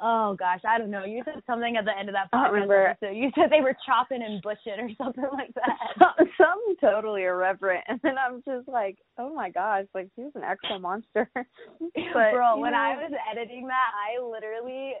Oh 0.00 0.36
gosh, 0.38 0.60
I 0.68 0.78
don't 0.78 0.90
know. 0.90 1.04
You 1.04 1.22
said 1.24 1.42
something 1.46 1.76
at 1.76 1.84
the 1.84 1.90
end 1.98 2.08
of 2.08 2.14
that 2.14 2.28
I 2.32 2.36
podcast 2.36 2.42
don't 2.44 2.52
remember. 2.54 2.86
episode. 2.86 3.16
You 3.16 3.30
said 3.34 3.50
they 3.50 3.60
were 3.60 3.76
chopping 3.84 4.22
and 4.22 4.40
bushing 4.42 4.78
or 4.78 4.88
something 5.04 5.24
like 5.32 5.52
that. 5.54 5.98
Something 6.38 6.76
totally 6.80 7.24
irreverent, 7.24 7.84
and 7.88 7.98
then 8.04 8.14
I'm 8.16 8.42
just 8.44 8.68
like, 8.68 8.98
oh 9.18 9.34
my 9.34 9.50
gosh, 9.50 9.86
like 9.94 10.08
she 10.14 10.22
was 10.22 10.32
an 10.36 10.42
actual 10.44 10.78
monster. 10.78 11.28
but 11.34 12.32
Bro, 12.32 12.58
when 12.60 12.72
know, 12.72 12.78
I 12.78 12.94
was 12.96 13.12
editing 13.32 13.66
that, 13.66 13.90
I 13.96 14.22
literally 14.24 14.92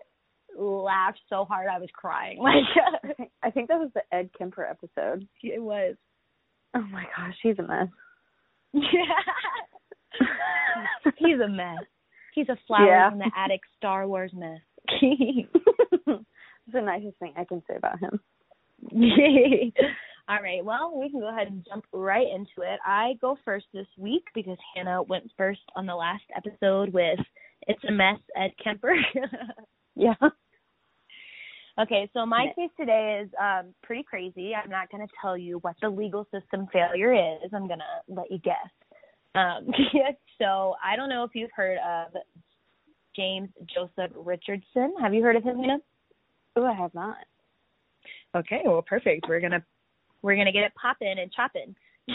laughed 0.58 1.20
so 1.28 1.44
hard 1.44 1.68
I 1.68 1.78
was 1.78 1.90
crying. 1.92 2.38
Like 2.40 3.28
I 3.44 3.50
think 3.50 3.68
that 3.68 3.78
was 3.78 3.90
the 3.94 4.02
Ed 4.12 4.30
Kemper 4.36 4.64
episode. 4.64 5.28
it 5.44 5.62
was. 5.62 5.94
Oh 6.74 6.82
my 6.90 7.04
gosh, 7.16 7.34
he's 7.42 7.58
a 7.58 7.62
mess. 7.62 7.88
Yeah. 8.72 8.82
He's 11.16 11.40
a 11.40 11.48
mess. 11.48 11.78
He's 12.34 12.48
a 12.48 12.56
flower 12.66 12.86
Yeah. 12.86 13.12
in 13.12 13.18
the 13.18 13.30
attic 13.36 13.60
Star 13.76 14.06
Wars 14.06 14.32
mess. 14.34 14.60
It's 16.68 16.74
the 16.74 16.82
nicest 16.82 17.16
thing 17.18 17.32
I 17.34 17.44
can 17.44 17.62
say 17.66 17.76
about 17.76 17.98
him. 17.98 18.20
All 20.28 20.42
right. 20.42 20.62
Well, 20.62 20.92
we 21.00 21.08
can 21.08 21.20
go 21.20 21.30
ahead 21.30 21.46
and 21.46 21.64
jump 21.66 21.86
right 21.94 22.26
into 22.26 22.60
it. 22.70 22.78
I 22.84 23.14
go 23.22 23.38
first 23.42 23.64
this 23.72 23.86
week 23.96 24.24
because 24.34 24.58
Hannah 24.74 25.02
went 25.02 25.30
first 25.38 25.62
on 25.76 25.86
the 25.86 25.94
last 25.94 26.24
episode 26.36 26.92
with 26.92 27.18
It's 27.66 27.82
a 27.88 27.92
Mess 27.92 28.18
Ed 28.36 28.52
Kemper. 28.62 28.94
Yeah. 29.96 30.14
okay, 31.80 32.08
so 32.12 32.24
my 32.24 32.52
case 32.54 32.70
today 32.78 33.22
is 33.24 33.30
um 33.40 33.74
pretty 33.82 34.04
crazy. 34.04 34.52
I'm 34.54 34.70
not 34.70 34.88
going 34.92 35.04
to 35.04 35.12
tell 35.20 35.36
you 35.36 35.58
what 35.62 35.74
the 35.82 35.88
legal 35.88 36.24
system 36.32 36.68
failure 36.72 37.12
is. 37.12 37.50
I'm 37.52 37.66
going 37.66 37.80
to 37.80 38.14
let 38.14 38.30
you 38.30 38.38
guess. 38.38 38.70
Um 39.34 39.66
so 40.38 40.76
I 40.84 40.94
don't 40.94 41.08
know 41.08 41.24
if 41.24 41.32
you've 41.34 41.50
heard 41.52 41.78
of 41.78 42.12
James 43.18 43.48
Joseph 43.74 44.12
Richardson. 44.14 44.94
Have 45.00 45.12
you 45.12 45.22
heard 45.22 45.34
of 45.34 45.42
him, 45.42 45.58
Hannah? 45.58 45.78
Oh, 46.56 46.64
I 46.64 46.72
have 46.72 46.94
not. 46.94 47.16
Okay, 48.36 48.62
well, 48.64 48.82
perfect. 48.82 49.26
We're 49.28 49.40
gonna 49.40 49.64
we're 50.22 50.36
gonna 50.36 50.52
get 50.52 50.62
it 50.62 50.72
popping 50.80 51.16
and 51.18 51.32
chopping. 51.32 51.74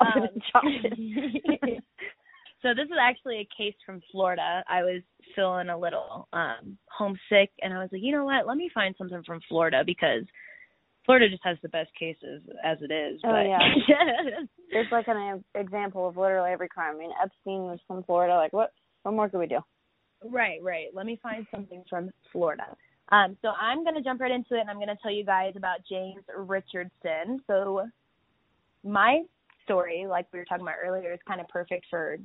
Um, 0.00 0.28
choppin'. 0.52 1.40
so 2.62 2.68
this 2.74 2.86
is 2.86 2.98
actually 3.00 3.38
a 3.38 3.48
case 3.56 3.74
from 3.84 4.02
Florida. 4.10 4.62
I 4.68 4.82
was 4.82 5.02
feeling 5.34 5.68
a 5.68 5.78
little 5.78 6.28
um 6.32 6.76
homesick, 6.90 7.50
and 7.62 7.72
I 7.72 7.78
was 7.78 7.88
like, 7.92 8.02
you 8.02 8.12
know 8.12 8.24
what? 8.24 8.46
Let 8.46 8.56
me 8.56 8.70
find 8.74 8.94
something 8.98 9.22
from 9.24 9.40
Florida 9.48 9.84
because 9.86 10.24
Florida 11.04 11.30
just 11.30 11.44
has 11.44 11.56
the 11.62 11.68
best 11.68 11.90
cases 11.98 12.42
as 12.64 12.78
it 12.82 12.92
is. 12.92 13.20
Oh, 13.24 13.30
but 13.30 13.46
yeah. 13.46 13.58
It's 14.70 14.90
like 14.90 15.06
an 15.06 15.44
example 15.54 16.08
of 16.08 16.16
literally 16.16 16.50
every 16.50 16.68
crime. 16.68 16.96
I 16.96 16.98
mean, 16.98 17.10
Epstein 17.22 17.62
was 17.62 17.78
from 17.86 18.02
Florida. 18.02 18.34
Like, 18.34 18.52
what? 18.52 18.72
What 19.04 19.14
more 19.14 19.28
could 19.28 19.38
we 19.38 19.46
do? 19.46 19.60
Right, 20.24 20.62
right. 20.62 20.86
Let 20.94 21.06
me 21.06 21.18
find 21.22 21.46
something 21.50 21.84
from 21.88 22.10
Florida. 22.32 22.76
Um, 23.10 23.36
so 23.42 23.48
I'm 23.48 23.84
going 23.84 23.94
to 23.94 24.02
jump 24.02 24.20
right 24.20 24.32
into 24.32 24.56
it 24.56 24.60
and 24.60 24.70
I'm 24.70 24.76
going 24.76 24.88
to 24.88 24.96
tell 25.02 25.12
you 25.12 25.24
guys 25.24 25.52
about 25.56 25.78
James 25.88 26.24
Richardson. 26.36 27.40
So 27.46 27.86
my 28.82 29.22
story, 29.64 30.06
like 30.08 30.26
we 30.32 30.38
were 30.38 30.44
talking 30.44 30.62
about 30.62 30.76
earlier, 30.84 31.12
is 31.12 31.20
kind 31.26 31.40
of 31.40 31.48
perfect 31.48 31.86
for 31.88 32.16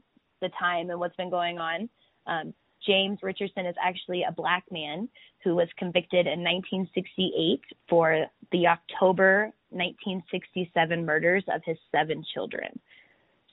the 0.41 0.49
time 0.59 0.89
and 0.89 0.99
what's 0.99 1.15
been 1.15 1.29
going 1.29 1.59
on. 1.59 1.89
Um, 2.25 2.53
James 2.85 3.19
Richardson 3.21 3.65
is 3.67 3.75
actually 3.83 4.23
a 4.27 4.31
black 4.31 4.63
man 4.71 5.07
who 5.43 5.55
was 5.55 5.67
convicted 5.77 6.25
in 6.25 6.43
1968 6.43 7.61
for 7.87 8.25
the 8.51 8.67
October 8.67 9.51
1967 9.69 11.05
murders 11.05 11.43
of 11.53 11.61
his 11.63 11.77
seven 11.91 12.23
children. 12.33 12.79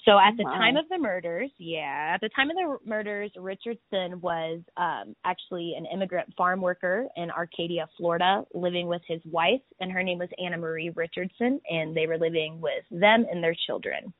So 0.04 0.18
at 0.18 0.36
the 0.36 0.44
Wow. 0.44 0.56
time 0.56 0.76
of 0.76 0.88
the 0.88 0.98
murders, 0.98 1.50
yeah, 1.58 2.12
at 2.14 2.20
the 2.20 2.28
time 2.30 2.50
of 2.50 2.56
the 2.56 2.78
murders, 2.88 3.30
Richardson 3.36 4.20
was 4.20 4.60
um, 4.76 5.14
actually 5.24 5.74
an 5.76 5.86
immigrant 5.86 6.32
farm 6.34 6.60
worker 6.60 7.08
in 7.16 7.30
Arcadia, 7.30 7.88
Florida, 7.96 8.44
living 8.54 8.86
with 8.86 9.02
his 9.06 9.20
wife, 9.26 9.60
and 9.80 9.90
her 9.90 10.02
name 10.02 10.18
was 10.18 10.28
Anna 10.42 10.56
Marie 10.56 10.90
Richardson, 10.90 11.60
and 11.68 11.96
they 11.96 12.06
were 12.06 12.16
living 12.16 12.60
with 12.60 12.84
them 12.90 13.26
and 13.30 13.42
their 13.42 13.56
children. 13.66 14.12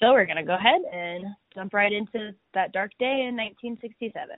So 0.00 0.12
we're 0.12 0.24
going 0.24 0.38
to 0.38 0.42
go 0.42 0.54
ahead 0.54 0.80
and 0.90 1.26
jump 1.54 1.74
right 1.74 1.92
into 1.92 2.34
that 2.54 2.72
dark 2.72 2.92
day 2.98 3.26
in 3.28 3.36
1967. 3.36 4.36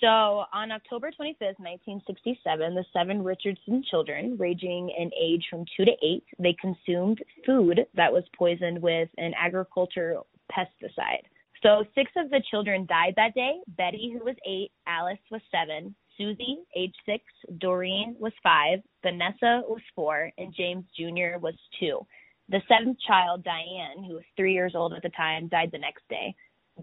So 0.00 0.44
on 0.52 0.70
October 0.70 1.10
25th, 1.10 1.58
1967, 1.58 2.74
the 2.74 2.84
seven 2.92 3.24
Richardson 3.24 3.82
children, 3.90 4.36
ranging 4.38 4.90
in 4.96 5.10
age 5.20 5.44
from 5.50 5.64
two 5.76 5.84
to 5.84 5.92
eight, 6.02 6.24
they 6.38 6.54
consumed 6.60 7.18
food 7.44 7.80
that 7.94 8.12
was 8.12 8.22
poisoned 8.36 8.80
with 8.80 9.08
an 9.18 9.32
agricultural 9.36 10.26
pesticide. 10.52 11.24
So 11.64 11.84
six 11.96 12.12
of 12.16 12.30
the 12.30 12.40
children 12.48 12.86
died 12.86 13.14
that 13.16 13.34
day. 13.34 13.54
Betty, 13.76 14.12
who 14.16 14.24
was 14.24 14.36
eight, 14.46 14.70
Alice 14.86 15.18
was 15.32 15.40
seven, 15.50 15.96
Susie, 16.16 16.58
age 16.76 16.94
six, 17.04 17.24
Doreen 17.58 18.14
was 18.20 18.32
five, 18.40 18.80
Vanessa 19.02 19.62
was 19.66 19.82
four, 19.96 20.30
and 20.38 20.54
James 20.54 20.84
Jr. 20.96 21.38
was 21.40 21.54
two. 21.80 22.06
The 22.50 22.60
seventh 22.68 22.98
child, 23.06 23.42
Diane, 23.42 24.04
who 24.06 24.14
was 24.14 24.24
three 24.36 24.54
years 24.54 24.72
old 24.74 24.92
at 24.94 25.02
the 25.02 25.10
time, 25.10 25.48
died 25.48 25.70
the 25.72 25.78
next 25.78 26.02
day. 26.08 26.34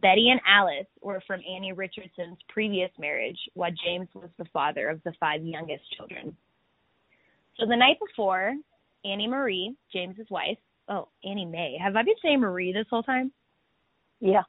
Betty 0.02 0.30
and 0.30 0.42
Alice 0.48 0.88
were 1.02 1.22
from 1.26 1.42
Annie 1.50 1.74
Richardson's 1.74 2.38
previous 2.50 2.92
marriage, 3.00 3.40
while 3.54 3.72
James 3.86 4.10
was 4.14 4.30
the 4.38 4.46
father 4.52 4.90
of 4.90 5.02
the 5.04 5.14
five 5.20 5.44
youngest 5.44 5.84
children. 5.96 6.36
So 7.58 7.66
the 7.66 7.76
night 7.76 7.98
before, 8.06 8.54
Annie 9.06 9.28
Marie, 9.28 9.76
James's 9.94 10.28
wife, 10.30 10.58
oh, 10.90 11.08
Annie 11.24 11.46
Mae. 11.46 11.78
Have 11.82 11.96
I 11.96 12.04
been 12.04 12.16
saying 12.22 12.42
Marie 12.42 12.74
this 12.74 12.88
whole 12.90 13.04
time? 13.04 13.32
Yeah. 14.20 14.44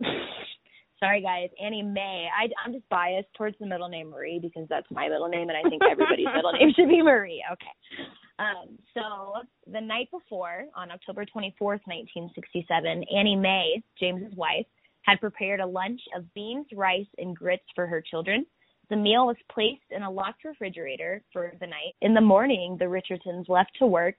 Sorry, 1.00 1.20
guys. 1.20 1.50
Annie 1.62 1.82
Mae. 1.82 2.28
I, 2.36 2.48
I'm 2.64 2.72
just 2.72 2.88
biased 2.88 3.28
towards 3.34 3.56
the 3.60 3.66
middle 3.66 3.88
name 3.88 4.10
Marie 4.10 4.40
because 4.40 4.68
that's 4.68 4.86
my 4.90 5.08
middle 5.08 5.28
name, 5.28 5.48
and 5.48 5.56
I 5.56 5.68
think 5.68 5.82
everybody's 5.88 6.26
middle 6.34 6.52
name 6.52 6.72
should 6.74 6.88
be 6.88 7.02
Marie. 7.02 7.44
Okay. 7.52 8.06
Um, 8.38 8.78
so 8.94 9.42
the 9.70 9.80
night 9.80 10.08
before, 10.10 10.64
on 10.74 10.90
October 10.90 11.24
24th, 11.24 11.82
1967, 11.86 13.04
Annie 13.14 13.36
Mae, 13.36 13.82
James's 13.98 14.34
wife, 14.36 14.66
had 15.02 15.20
prepared 15.20 15.60
a 15.60 15.66
lunch 15.66 16.00
of 16.16 16.32
beans, 16.34 16.66
rice, 16.74 17.06
and 17.18 17.36
grits 17.36 17.64
for 17.74 17.86
her 17.86 18.00
children. 18.00 18.46
The 18.88 18.96
meal 18.96 19.26
was 19.26 19.36
placed 19.50 19.90
in 19.90 20.02
a 20.02 20.10
locked 20.10 20.44
refrigerator 20.44 21.22
for 21.32 21.52
the 21.60 21.66
night. 21.66 21.94
In 22.00 22.14
the 22.14 22.20
morning, 22.20 22.76
the 22.78 22.88
Richardsons 22.88 23.48
left 23.48 23.72
to 23.78 23.86
work 23.86 24.16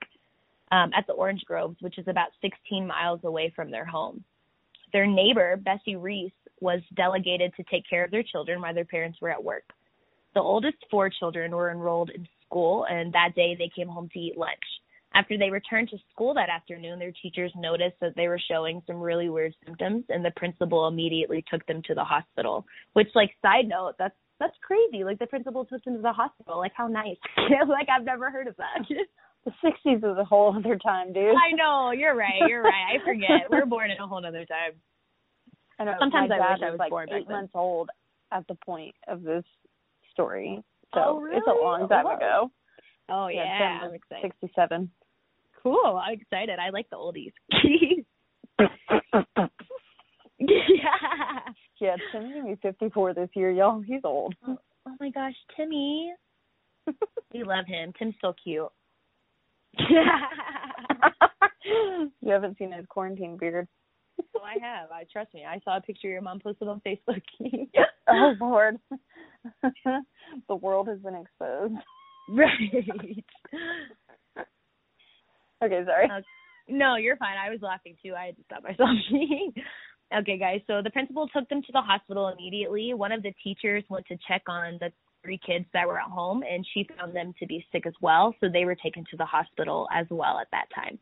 um, 0.72 0.90
at 0.96 1.06
the 1.06 1.12
Orange 1.12 1.42
Groves, 1.44 1.76
which 1.80 1.98
is 1.98 2.08
about 2.08 2.28
16 2.42 2.86
miles 2.86 3.20
away 3.24 3.52
from 3.54 3.70
their 3.70 3.84
home. 3.84 4.24
Their 4.92 5.06
neighbor, 5.06 5.56
Bessie 5.56 5.96
Reese, 5.96 6.32
was 6.60 6.80
delegated 6.96 7.52
to 7.56 7.64
take 7.64 7.88
care 7.88 8.04
of 8.04 8.10
their 8.10 8.22
children 8.22 8.60
while 8.60 8.74
their 8.74 8.84
parents 8.84 9.18
were 9.20 9.30
at 9.30 9.42
work. 9.42 9.64
The 10.34 10.40
oldest 10.40 10.78
four 10.90 11.10
children 11.10 11.52
were 11.52 11.70
enrolled 11.70 12.10
in 12.10 12.26
school, 12.54 12.86
and 12.88 13.12
that 13.12 13.30
day 13.34 13.56
they 13.58 13.70
came 13.74 13.88
home 13.88 14.08
to 14.12 14.18
eat 14.18 14.38
lunch. 14.38 14.62
After 15.14 15.38
they 15.38 15.50
returned 15.50 15.88
to 15.90 15.98
school 16.12 16.34
that 16.34 16.48
afternoon, 16.48 16.98
their 16.98 17.12
teachers 17.22 17.52
noticed 17.56 17.96
that 18.00 18.14
they 18.16 18.26
were 18.26 18.40
showing 18.50 18.82
some 18.86 19.00
really 19.00 19.28
weird 19.28 19.54
symptoms, 19.64 20.04
and 20.08 20.24
the 20.24 20.32
principal 20.36 20.88
immediately 20.88 21.44
took 21.50 21.64
them 21.66 21.82
to 21.86 21.94
the 21.94 22.04
hospital. 22.04 22.64
Which, 22.94 23.08
like, 23.14 23.30
side 23.42 23.66
note, 23.66 23.94
that's 23.98 24.14
that's 24.40 24.56
crazy. 24.62 25.04
Like, 25.04 25.20
the 25.20 25.26
principal 25.26 25.64
took 25.64 25.82
them 25.84 25.96
to 25.96 26.02
the 26.02 26.12
hospital. 26.12 26.58
Like, 26.58 26.72
how 26.76 26.88
nice. 26.88 27.16
like, 27.68 27.88
I've 27.88 28.04
never 28.04 28.30
heard 28.30 28.48
of 28.48 28.56
that. 28.56 28.86
The 29.44 29.52
sixties 29.62 30.00
was 30.00 30.16
a 30.18 30.24
whole 30.24 30.56
other 30.56 30.78
time, 30.78 31.12
dude. 31.12 31.34
I 31.36 31.54
know. 31.54 31.90
You're 31.90 32.16
right. 32.16 32.48
You're 32.48 32.62
right. 32.62 32.96
I 32.96 33.04
forget. 33.04 33.28
We're 33.50 33.66
born 33.66 33.90
in 33.90 33.98
a 33.98 34.06
whole 34.06 34.24
other 34.24 34.46
time. 34.46 34.72
I 35.78 35.84
know. 35.84 35.92
Sometimes 36.00 36.30
my 36.30 36.36
I 36.36 36.38
dad 36.38 36.52
wish 36.52 36.62
I 36.66 36.70
was 36.70 36.78
like 36.78 36.88
born 36.88 37.08
back 37.08 37.20
eight 37.20 37.28
then. 37.28 37.36
months 37.36 37.52
old 37.54 37.90
at 38.32 38.48
the 38.48 38.54
point 38.54 38.94
of 39.06 39.22
this 39.22 39.44
story. 40.12 40.64
So 40.94 41.00
Oh, 41.00 41.24
it's 41.30 41.46
a 41.46 41.50
really? 41.50 41.62
long 41.64 41.88
time 41.88 42.06
Oh. 42.06 42.16
ago. 42.16 42.50
Oh 43.08 43.26
Yeah, 43.28 43.44
yeah, 43.44 43.80
I'm 43.84 43.94
excited. 43.94 44.22
Sixty-seven. 44.22 44.90
cool. 45.62 46.00
I'm 46.02 46.14
excited. 46.14 46.58
I 46.58 46.70
like 46.70 46.88
the 46.90 46.96
oldies. 46.96 47.32
yeah. 50.38 51.40
Yeah, 51.80 51.96
Timmy's 52.12 52.34
gonna 52.34 52.54
be 52.54 52.60
54 52.62 53.14
this 53.14 53.28
year, 53.34 53.50
y'all. 53.50 53.80
He's 53.80 54.00
old. 54.04 54.34
Oh, 54.46 54.56
oh 54.86 54.94
my 55.00 55.10
gosh, 55.10 55.34
Timmy. 55.56 56.12
we 57.32 57.42
love 57.44 57.66
him. 57.66 57.92
Tim's 57.98 58.14
so 58.20 58.32
cute. 58.42 58.68
you 59.78 59.86
haven't 62.30 62.56
seen 62.58 62.70
his 62.72 62.86
quarantine 62.88 63.36
beard. 63.36 63.66
oh, 64.36 64.40
I 64.42 64.54
have. 64.64 64.90
I 64.92 65.04
trust 65.12 65.34
me. 65.34 65.44
I 65.44 65.58
saw 65.64 65.78
a 65.78 65.80
picture 65.80 66.08
your 66.08 66.22
mom 66.22 66.38
posted 66.40 66.68
on 66.68 66.80
Facebook. 66.86 67.22
oh 68.08 68.34
Lord, 68.40 68.76
the 70.48 70.54
world 70.56 70.88
has 70.88 70.98
been 70.98 71.14
exposed. 71.14 71.74
Right. 72.28 73.24
Okay, 75.62 75.82
sorry. 75.86 76.08
Uh, 76.10 76.20
no, 76.68 76.96
you're 76.96 77.16
fine. 77.16 77.36
I 77.38 77.50
was 77.50 77.60
laughing 77.62 77.96
too. 78.02 78.14
I 78.14 78.26
had 78.26 78.36
to 78.36 78.42
stop 78.44 78.62
myself. 78.62 78.90
okay, 80.18 80.38
guys. 80.38 80.60
So 80.66 80.82
the 80.82 80.90
principal 80.90 81.28
took 81.28 81.48
them 81.48 81.62
to 81.62 81.72
the 81.72 81.80
hospital 81.80 82.28
immediately. 82.28 82.94
One 82.94 83.12
of 83.12 83.22
the 83.22 83.32
teachers 83.42 83.84
went 83.88 84.06
to 84.06 84.16
check 84.28 84.42
on 84.48 84.78
the 84.80 84.90
three 85.22 85.40
kids 85.46 85.64
that 85.72 85.86
were 85.86 85.98
at 85.98 86.10
home, 86.10 86.42
and 86.42 86.66
she 86.74 86.86
found 86.98 87.16
them 87.16 87.32
to 87.38 87.46
be 87.46 87.64
sick 87.72 87.86
as 87.86 87.94
well. 88.02 88.34
So 88.40 88.48
they 88.52 88.64
were 88.64 88.74
taken 88.74 89.04
to 89.10 89.16
the 89.16 89.24
hospital 89.24 89.88
as 89.94 90.06
well 90.10 90.38
at 90.38 90.48
that 90.52 90.66
time. 90.74 90.98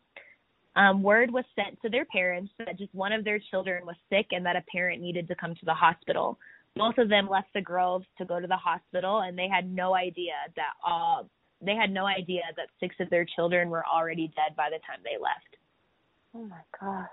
Um, 0.74 1.02
word 1.02 1.30
was 1.30 1.44
sent 1.54 1.80
to 1.82 1.90
their 1.90 2.06
parents 2.06 2.50
that 2.58 2.78
just 2.78 2.94
one 2.94 3.12
of 3.12 3.24
their 3.24 3.40
children 3.50 3.84
was 3.84 3.96
sick 4.08 4.26
and 4.30 4.46
that 4.46 4.56
a 4.56 4.62
parent 4.72 5.02
needed 5.02 5.28
to 5.28 5.34
come 5.34 5.54
to 5.54 5.64
the 5.64 5.74
hospital. 5.74 6.38
Both 6.76 6.98
of 6.98 7.08
them 7.08 7.28
left 7.28 7.48
the 7.54 7.60
Groves 7.60 8.06
to 8.18 8.24
go 8.24 8.40
to 8.40 8.46
the 8.46 8.56
hospital, 8.56 9.20
and 9.20 9.36
they 9.36 9.48
had 9.48 9.70
no 9.70 9.94
idea 9.94 10.32
that 10.56 10.72
all 10.84 11.28
they 11.64 11.74
had 11.74 11.92
no 11.92 12.06
idea 12.06 12.42
that 12.56 12.66
six 12.80 12.96
of 12.98 13.08
their 13.10 13.24
children 13.36 13.70
were 13.70 13.84
already 13.86 14.28
dead 14.34 14.56
by 14.56 14.68
the 14.68 14.78
time 14.78 14.98
they 15.04 15.16
left. 15.20 15.56
Oh 16.34 16.44
my 16.44 16.60
gosh. 16.80 17.08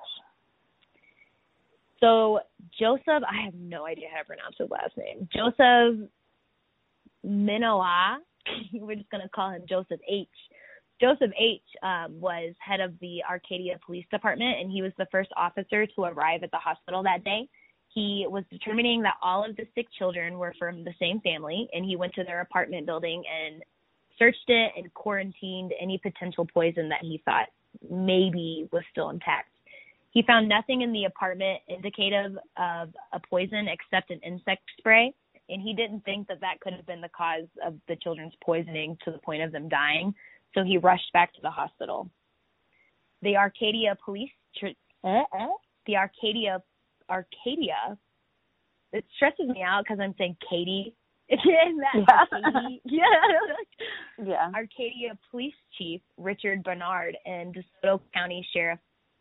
So 1.99 2.39
Joseph, 2.79 3.23
I 3.29 3.43
have 3.45 3.53
no 3.53 3.85
idea 3.85 4.07
how 4.11 4.19
to 4.19 4.25
pronounce 4.25 4.55
his 4.57 4.69
last 4.69 4.97
name. 4.97 5.27
Joseph 5.33 6.09
Minoa, 7.25 8.17
we're 8.73 8.95
just 8.95 9.09
gonna 9.09 9.29
call 9.29 9.51
him 9.51 9.63
Joseph 9.67 9.99
H. 10.09 10.27
Joseph 11.01 11.31
H. 11.39 11.61
Um, 11.83 12.19
was 12.19 12.53
head 12.59 12.79
of 12.79 12.93
the 12.99 13.23
Arcadia 13.29 13.79
Police 13.85 14.05
Department, 14.11 14.59
and 14.59 14.71
he 14.71 14.81
was 14.81 14.91
the 14.97 15.07
first 15.11 15.29
officer 15.37 15.85
to 15.85 16.01
arrive 16.03 16.43
at 16.43 16.51
the 16.51 16.57
hospital 16.57 17.03
that 17.03 17.23
day. 17.23 17.47
He 17.93 18.25
was 18.29 18.43
determining 18.51 19.01
that 19.01 19.15
all 19.21 19.43
of 19.43 19.55
the 19.55 19.65
sick 19.75 19.87
children 19.97 20.37
were 20.37 20.53
from 20.59 20.83
the 20.83 20.93
same 20.99 21.19
family, 21.21 21.67
and 21.73 21.83
he 21.83 21.95
went 21.95 22.13
to 22.13 22.23
their 22.23 22.41
apartment 22.41 22.85
building 22.85 23.23
and 23.27 23.63
searched 24.17 24.47
it 24.47 24.73
and 24.77 24.93
quarantined 24.93 25.73
any 25.81 25.97
potential 25.97 26.45
poison 26.53 26.89
that 26.89 27.01
he 27.01 27.21
thought 27.25 27.47
maybe 27.89 28.67
was 28.71 28.83
still 28.91 29.09
intact. 29.09 29.49
He 30.11 30.23
found 30.23 30.49
nothing 30.49 30.81
in 30.81 30.91
the 30.91 31.05
apartment 31.05 31.59
indicative 31.67 32.37
of 32.57 32.89
a 33.13 33.19
poison 33.29 33.67
except 33.67 34.11
an 34.11 34.19
insect 34.25 34.61
spray, 34.77 35.13
and 35.49 35.61
he 35.61 35.73
didn't 35.73 36.03
think 36.03 36.27
that 36.27 36.41
that 36.41 36.59
could 36.61 36.73
have 36.73 36.85
been 36.85 37.01
the 37.01 37.09
cause 37.09 37.47
of 37.65 37.75
the 37.87 37.95
children's 37.95 38.33
poisoning 38.43 38.97
to 39.05 39.11
the 39.11 39.19
point 39.19 39.41
of 39.41 39.51
them 39.51 39.69
dying, 39.69 40.13
so 40.53 40.63
he 40.63 40.77
rushed 40.77 41.11
back 41.13 41.33
to 41.33 41.41
the 41.41 41.49
hospital. 41.49 42.09
The 43.21 43.35
Arcadia 43.37 43.97
police, 44.03 44.31
tr- 44.57 44.67
uh, 45.03 45.23
uh, 45.31 45.47
the 45.85 45.97
Arcadia, 45.97 46.61
Arcadia, 47.09 47.97
it 48.91 49.05
stresses 49.15 49.47
me 49.47 49.61
out 49.61 49.83
because 49.83 49.99
I'm 49.99 50.15
saying 50.17 50.37
Katie 50.49 50.95
yeah. 51.45 52.25
yeah. 52.85 53.05
yeah. 54.23 54.51
Arcadia 54.55 55.17
Police 55.29 55.53
Chief 55.77 56.01
Richard 56.17 56.63
Bernard 56.63 57.15
and 57.25 57.55
DeSoto 57.55 58.01
County 58.13 58.45
Sheriff 58.51 58.79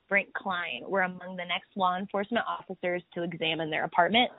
Frank 0.09 0.33
Cline 0.33 0.85
were 0.87 1.03
among 1.03 1.37
the 1.37 1.45
next 1.45 1.69
law 1.77 1.99
enforcement 1.99 2.47
officers 2.49 3.03
to 3.15 3.25
examine 3.25 3.71
their 3.71 3.85
apartment. 3.85 4.31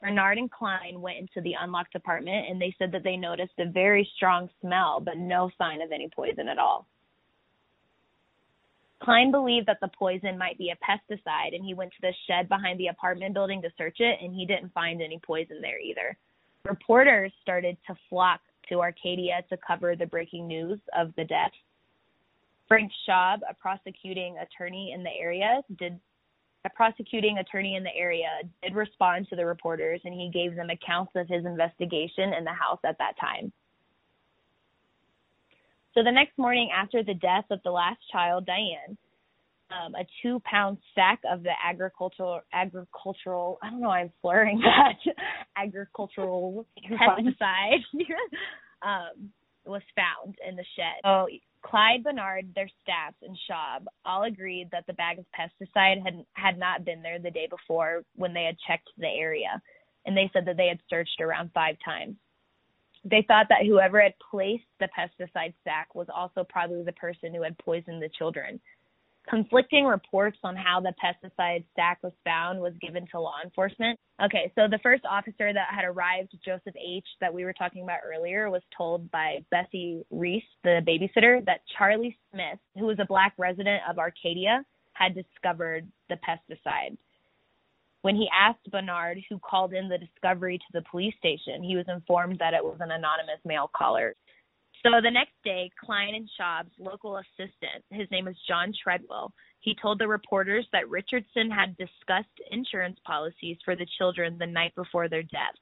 Bernard 0.00 0.38
and 0.38 0.50
Cline 0.52 1.00
went 1.00 1.18
into 1.18 1.40
the 1.40 1.54
unlocked 1.60 1.96
apartment 1.96 2.46
and 2.48 2.60
they 2.60 2.72
said 2.78 2.92
that 2.92 3.02
they 3.02 3.16
noticed 3.16 3.58
a 3.58 3.68
very 3.68 4.08
strong 4.14 4.48
smell, 4.60 5.00
but 5.00 5.16
no 5.16 5.50
sign 5.58 5.82
of 5.82 5.90
any 5.90 6.08
poison 6.14 6.48
at 6.48 6.58
all. 6.58 6.86
Cline 9.02 9.30
believed 9.30 9.66
that 9.66 9.78
the 9.80 9.90
poison 9.98 10.38
might 10.38 10.58
be 10.58 10.70
a 10.70 10.76
pesticide 10.84 11.54
and 11.54 11.64
he 11.64 11.74
went 11.74 11.92
to 11.92 11.98
the 12.02 12.14
shed 12.26 12.48
behind 12.48 12.80
the 12.80 12.88
apartment 12.88 13.34
building 13.34 13.60
to 13.62 13.70
search 13.76 13.96
it 14.00 14.18
and 14.22 14.34
he 14.34 14.46
didn't 14.46 14.72
find 14.72 15.02
any 15.02 15.20
poison 15.24 15.60
there 15.60 15.78
either 15.78 16.16
reporters 16.66 17.32
started 17.42 17.76
to 17.86 17.94
flock 18.08 18.40
to 18.68 18.80
Arcadia 18.80 19.42
to 19.48 19.56
cover 19.66 19.94
the 19.96 20.06
breaking 20.06 20.46
news 20.46 20.78
of 20.96 21.12
the 21.16 21.24
death. 21.24 21.52
Frank 22.68 22.90
Schaub, 23.06 23.40
a 23.48 23.54
prosecuting 23.54 24.36
attorney 24.38 24.92
in 24.92 25.04
the 25.04 25.10
area, 25.10 25.62
did 25.78 25.98
a 26.64 26.70
prosecuting 26.70 27.38
attorney 27.38 27.76
in 27.76 27.84
the 27.84 27.94
area 27.94 28.28
did 28.60 28.74
respond 28.74 29.28
to 29.28 29.36
the 29.36 29.46
reporters 29.46 30.00
and 30.04 30.12
he 30.12 30.30
gave 30.34 30.56
them 30.56 30.68
accounts 30.68 31.12
of 31.14 31.28
his 31.28 31.44
investigation 31.44 32.32
in 32.32 32.42
the 32.42 32.50
house 32.50 32.80
at 32.84 32.98
that 32.98 33.16
time. 33.20 33.52
So 35.96 36.02
the 36.04 36.12
next 36.12 36.36
morning 36.36 36.68
after 36.76 37.02
the 37.02 37.14
death 37.14 37.46
of 37.50 37.60
the 37.64 37.70
last 37.70 37.98
child, 38.12 38.44
Diane, 38.44 38.98
um, 39.70 39.94
a 39.94 40.04
two 40.22 40.40
pound 40.44 40.76
sack 40.94 41.20
of 41.30 41.42
the 41.42 41.52
agricultural 41.64 42.40
agricultural 42.52 43.58
I 43.62 43.70
don't 43.70 43.80
know 43.80 43.90
I'm 43.90 44.12
slurring 44.20 44.60
that 44.64 45.14
agricultural 45.56 46.66
pesticide 46.88 47.80
um, 48.82 49.30
was 49.64 49.82
found 49.96 50.36
in 50.46 50.54
the 50.54 50.64
shed. 50.76 51.00
So 51.02 51.28
Clyde 51.62 52.04
Bernard, 52.04 52.52
their 52.54 52.70
staff, 52.82 53.14
and 53.22 53.36
Schaub 53.48 53.86
all 54.04 54.24
agreed 54.24 54.68
that 54.72 54.86
the 54.86 54.92
bag 54.92 55.18
of 55.18 55.24
pesticide 55.34 56.04
had 56.04 56.24
had 56.34 56.58
not 56.58 56.84
been 56.84 57.02
there 57.02 57.18
the 57.18 57.30
day 57.30 57.48
before 57.48 58.02
when 58.14 58.34
they 58.34 58.44
had 58.44 58.56
checked 58.68 58.88
the 58.98 59.08
area, 59.08 59.60
and 60.04 60.14
they 60.14 60.30
said 60.34 60.44
that 60.44 60.58
they 60.58 60.68
had 60.68 60.78
searched 60.90 61.22
around 61.22 61.50
five 61.54 61.76
times. 61.82 62.16
They 63.08 63.24
thought 63.26 63.46
that 63.50 63.66
whoever 63.66 64.00
had 64.00 64.14
placed 64.30 64.64
the 64.80 64.88
pesticide 64.98 65.54
sack 65.64 65.94
was 65.94 66.08
also 66.14 66.44
probably 66.48 66.82
the 66.82 66.92
person 66.92 67.32
who 67.32 67.42
had 67.42 67.56
poisoned 67.58 68.02
the 68.02 68.10
children 68.18 68.60
conflicting 69.28 69.84
reports 69.84 70.38
on 70.42 70.56
how 70.56 70.80
the 70.80 70.94
pesticide 71.02 71.64
stack 71.72 71.98
was 72.02 72.12
found 72.24 72.60
was 72.60 72.72
given 72.80 73.06
to 73.10 73.20
law 73.20 73.36
enforcement. 73.44 73.98
Okay, 74.24 74.52
so 74.54 74.62
the 74.70 74.78
first 74.82 75.04
officer 75.04 75.52
that 75.52 75.68
had 75.70 75.84
arrived, 75.84 76.32
Joseph 76.44 76.74
H., 76.76 77.04
that 77.20 77.32
we 77.32 77.44
were 77.44 77.52
talking 77.52 77.82
about 77.82 78.00
earlier, 78.04 78.50
was 78.50 78.62
told 78.76 79.10
by 79.10 79.44
Bessie 79.50 80.02
Reese, 80.10 80.42
the 80.64 80.80
babysitter, 80.86 81.44
that 81.44 81.60
Charlie 81.76 82.16
Smith, 82.32 82.58
who 82.78 82.86
was 82.86 82.98
a 83.00 83.06
black 83.06 83.34
resident 83.36 83.82
of 83.88 83.98
Arcadia, 83.98 84.64
had 84.92 85.14
discovered 85.14 85.86
the 86.08 86.16
pesticide. 86.16 86.96
When 88.06 88.14
he 88.14 88.30
asked 88.32 88.70
Bernard, 88.70 89.18
who 89.28 89.40
called 89.40 89.74
in 89.74 89.88
the 89.88 89.98
discovery 89.98 90.58
to 90.58 90.64
the 90.72 90.84
police 90.88 91.16
station, 91.18 91.60
he 91.60 91.74
was 91.74 91.86
informed 91.88 92.38
that 92.38 92.54
it 92.54 92.62
was 92.62 92.76
an 92.78 92.92
anonymous 92.92 93.40
male 93.44 93.68
caller. 93.76 94.14
So 94.84 95.00
the 95.02 95.10
next 95.10 95.32
day, 95.42 95.72
Cline 95.84 96.14
and 96.14 96.30
Schaub's 96.38 96.70
local 96.78 97.16
assistant, 97.16 97.82
his 97.90 98.08
name 98.12 98.28
is 98.28 98.36
John 98.46 98.72
Treadwell, 98.80 99.32
he 99.58 99.74
told 99.82 99.98
the 99.98 100.06
reporters 100.06 100.68
that 100.70 100.88
Richardson 100.88 101.50
had 101.50 101.76
discussed 101.78 102.30
insurance 102.52 103.00
policies 103.04 103.56
for 103.64 103.74
the 103.74 103.88
children 103.98 104.38
the 104.38 104.46
night 104.46 104.76
before 104.76 105.08
their 105.08 105.24
deaths. 105.24 105.58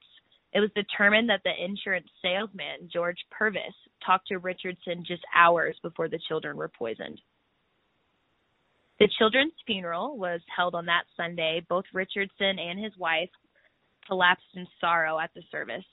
It 0.52 0.60
was 0.60 0.70
determined 0.76 1.30
that 1.30 1.40
the 1.44 1.64
insurance 1.64 2.10
salesman, 2.20 2.90
George 2.92 3.24
Purvis, 3.30 3.72
talked 4.04 4.28
to 4.28 4.36
Richardson 4.36 5.02
just 5.08 5.24
hours 5.34 5.76
before 5.82 6.10
the 6.10 6.20
children 6.28 6.58
were 6.58 6.68
poisoned. 6.68 7.22
The 9.00 9.08
children's 9.18 9.52
funeral 9.66 10.16
was 10.16 10.40
held 10.54 10.74
on 10.74 10.86
that 10.86 11.04
Sunday. 11.16 11.64
Both 11.68 11.84
Richardson 11.92 12.58
and 12.58 12.82
his 12.82 12.96
wife 12.96 13.30
collapsed 14.06 14.44
in 14.54 14.66
sorrow 14.80 15.18
at 15.18 15.30
the 15.34 15.42
service. 15.50 15.84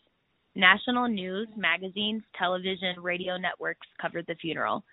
National 0.56 1.08
news, 1.08 1.48
magazines, 1.56 2.24
television, 2.38 3.00
radio 3.02 3.38
networks 3.38 3.88
covered 4.02 4.26
the 4.28 4.36
funeral. 4.36 4.84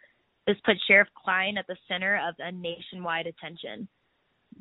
This 0.47 0.57
put 0.65 0.77
Sheriff 0.87 1.09
Cline 1.23 1.59
at 1.59 1.67
the 1.67 1.77
center 1.89 2.17
of 2.27 2.35
a 2.39 2.53
nationwide 2.53 3.27
attention. 3.27 3.89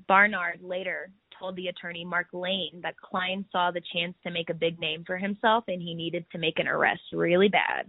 Barnard 0.08 0.60
later 0.62 1.12
told 1.40 1.56
the 1.56 1.68
attorney 1.68 2.04
Mark 2.04 2.28
Lane 2.34 2.82
that 2.82 2.98
Cline 2.98 3.46
saw 3.52 3.72
the 3.72 3.82
chance 3.94 4.16
to 4.24 4.32
make 4.32 4.50
a 4.50 4.56
big 4.56 4.80
name 4.80 5.04
for 5.06 5.18
himself 5.18 5.64
and 5.68 5.82
he 5.82 5.94
needed 5.94 6.26
to 6.32 6.38
make 6.38 6.60
an 6.60 6.68
arrest 6.68 7.02
really 7.14 7.48
bad. 7.48 7.88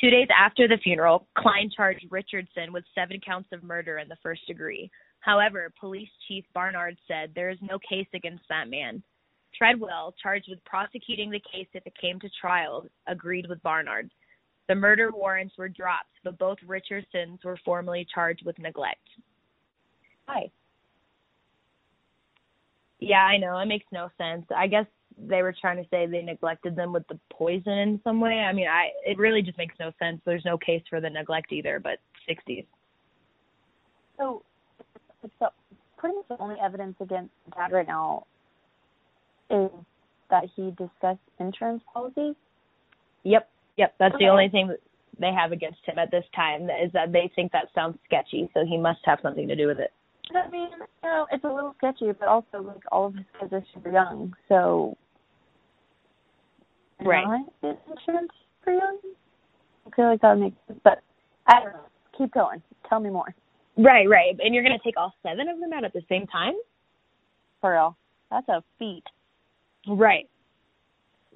Two 0.00 0.10
days 0.10 0.28
after 0.36 0.68
the 0.68 0.76
funeral, 0.82 1.26
Cline 1.38 1.70
charged 1.74 2.06
Richardson 2.10 2.72
with 2.72 2.84
seven 2.94 3.18
counts 3.24 3.48
of 3.52 3.62
murder 3.62 3.98
in 3.98 4.08
the 4.08 4.16
first 4.22 4.46
degree. 4.46 4.90
However, 5.20 5.72
Police 5.80 6.10
Chief 6.28 6.44
Barnard 6.52 6.98
said 7.08 7.32
there 7.34 7.50
is 7.50 7.58
no 7.62 7.78
case 7.78 8.06
against 8.14 8.44
that 8.48 8.68
man. 8.68 9.02
Treadwell, 9.56 10.14
charged 10.22 10.48
with 10.50 10.62
prosecuting 10.64 11.30
the 11.30 11.40
case 11.40 11.66
if 11.72 11.86
it 11.86 11.94
came 11.98 12.20
to 12.20 12.28
trial, 12.38 12.86
agreed 13.06 13.46
with 13.48 13.62
Barnard. 13.62 14.10
The 14.68 14.74
murder 14.74 15.10
warrants 15.12 15.56
were 15.56 15.68
dropped, 15.68 16.12
but 16.24 16.38
both 16.38 16.58
Richardsons 16.66 17.40
were 17.42 17.58
formally 17.64 18.06
charged 18.12 18.44
with 18.44 18.58
neglect. 18.58 19.08
Hi. 20.28 20.50
Yeah, 22.98 23.22
I 23.22 23.38
know. 23.38 23.58
It 23.58 23.66
makes 23.66 23.86
no 23.92 24.10
sense. 24.18 24.44
I 24.54 24.66
guess 24.66 24.86
they 25.18 25.42
were 25.42 25.54
trying 25.58 25.82
to 25.82 25.88
say 25.90 26.06
they 26.06 26.22
neglected 26.22 26.76
them 26.76 26.92
with 26.92 27.06
the 27.08 27.18
poison 27.30 27.72
in 27.72 28.00
some 28.04 28.20
way. 28.20 28.34
I 28.34 28.52
mean, 28.52 28.68
I 28.68 28.90
it 29.04 29.18
really 29.18 29.42
just 29.42 29.58
makes 29.58 29.74
no 29.80 29.92
sense. 29.98 30.20
There's 30.24 30.44
no 30.44 30.58
case 30.58 30.82
for 30.88 31.00
the 31.00 31.10
neglect 31.10 31.52
either, 31.52 31.80
but 31.80 31.98
60s. 32.28 32.66
So, 34.18 34.42
so 35.38 35.48
pretty 35.96 36.16
much 36.16 36.28
the 36.28 36.40
only 36.40 36.56
evidence 36.62 36.96
against 37.00 37.30
dad 37.54 37.72
right 37.72 37.86
now 37.86 38.26
is 39.50 39.70
that 40.30 40.44
he 40.54 40.70
discussed 40.70 41.20
insurance 41.38 41.82
policies. 41.92 42.34
Yep, 43.24 43.48
yep. 43.76 43.94
That's 43.98 44.14
Okay. 44.14 44.24
the 44.24 44.30
only 44.30 44.48
thing 44.48 44.68
that 44.68 44.80
they 45.18 45.32
have 45.32 45.52
against 45.52 45.78
him 45.84 45.98
at 45.98 46.10
this 46.10 46.24
time 46.34 46.68
is 46.68 46.92
that 46.92 47.12
they 47.12 47.30
think 47.34 47.52
that 47.52 47.68
sounds 47.74 47.98
sketchy. 48.04 48.50
So 48.54 48.64
he 48.64 48.76
must 48.76 49.00
have 49.04 49.18
something 49.22 49.48
to 49.48 49.56
do 49.56 49.66
with 49.66 49.78
it. 49.78 49.92
I 50.34 50.48
mean, 50.50 50.68
you 50.72 50.86
know, 51.04 51.26
it's 51.30 51.44
a 51.44 51.48
little 51.48 51.74
sketchy, 51.78 52.10
but 52.12 52.28
also 52.28 52.60
like 52.60 52.82
all 52.90 53.06
of 53.06 53.14
his 53.14 53.24
kids 53.38 53.52
are 53.52 53.64
super 53.72 53.90
young, 53.90 54.34
so 54.48 54.96
Right. 57.00 57.26
Not 57.62 57.78
insurance 57.90 58.32
for 58.62 58.72
young? 58.72 58.98
I 59.86 59.94
feel 59.94 60.06
like 60.06 60.20
that 60.22 60.34
would 60.34 60.42
make 60.44 60.54
sense, 60.66 60.80
but 60.82 61.02
I 61.46 61.60
don't 61.60 61.72
know. 61.72 61.80
Keep 62.16 62.32
going. 62.32 62.62
Tell 62.88 63.00
me 63.00 63.10
more. 63.10 63.34
Right, 63.76 64.08
right. 64.08 64.34
And 64.42 64.54
you're 64.54 64.64
gonna 64.64 64.78
take 64.82 64.96
all 64.96 65.12
seven 65.22 65.48
of 65.48 65.60
them 65.60 65.72
out 65.72 65.84
at 65.84 65.92
the 65.92 66.02
same 66.08 66.26
time? 66.26 66.54
For 67.60 67.72
real. 67.72 67.96
That's 68.30 68.48
a 68.48 68.62
feat. 68.78 69.04
Right. 69.86 70.28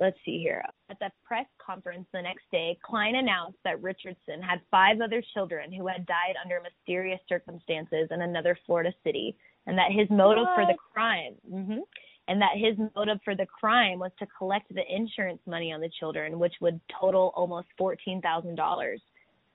Let's 0.00 0.16
see 0.24 0.38
here. 0.38 0.64
At 0.88 0.98
the 0.98 1.10
press 1.24 1.44
conference 1.64 2.06
the 2.12 2.22
next 2.22 2.44
day, 2.50 2.78
Cline 2.82 3.16
announced 3.16 3.58
that 3.64 3.82
Richardson 3.82 4.40
had 4.40 4.60
five 4.70 5.00
other 5.02 5.22
children 5.34 5.70
who 5.70 5.86
had 5.86 6.06
died 6.06 6.34
under 6.42 6.60
mysterious 6.62 7.20
circumstances 7.28 8.08
in 8.10 8.22
another 8.22 8.58
Florida 8.64 8.92
city, 9.04 9.36
and 9.66 9.76
that 9.76 9.92
his 9.92 10.08
motive 10.08 10.46
for 10.54 10.64
the 10.64 10.72
What? 10.72 10.92
crime, 10.94 11.34
hmm 11.48 11.80
and 12.28 12.40
that 12.40 12.56
his 12.56 12.76
motive 12.94 13.18
for 13.24 13.34
the 13.34 13.46
crime 13.46 13.98
was 13.98 14.12
to 14.18 14.26
collect 14.38 14.72
the 14.74 14.82
insurance 14.88 15.40
money 15.46 15.72
on 15.72 15.80
the 15.80 15.90
children, 15.98 16.38
which 16.38 16.54
would 16.60 16.80
total 17.00 17.32
almost 17.36 17.68
fourteen 17.78 18.20
thousand 18.20 18.56
dollars. 18.56 19.00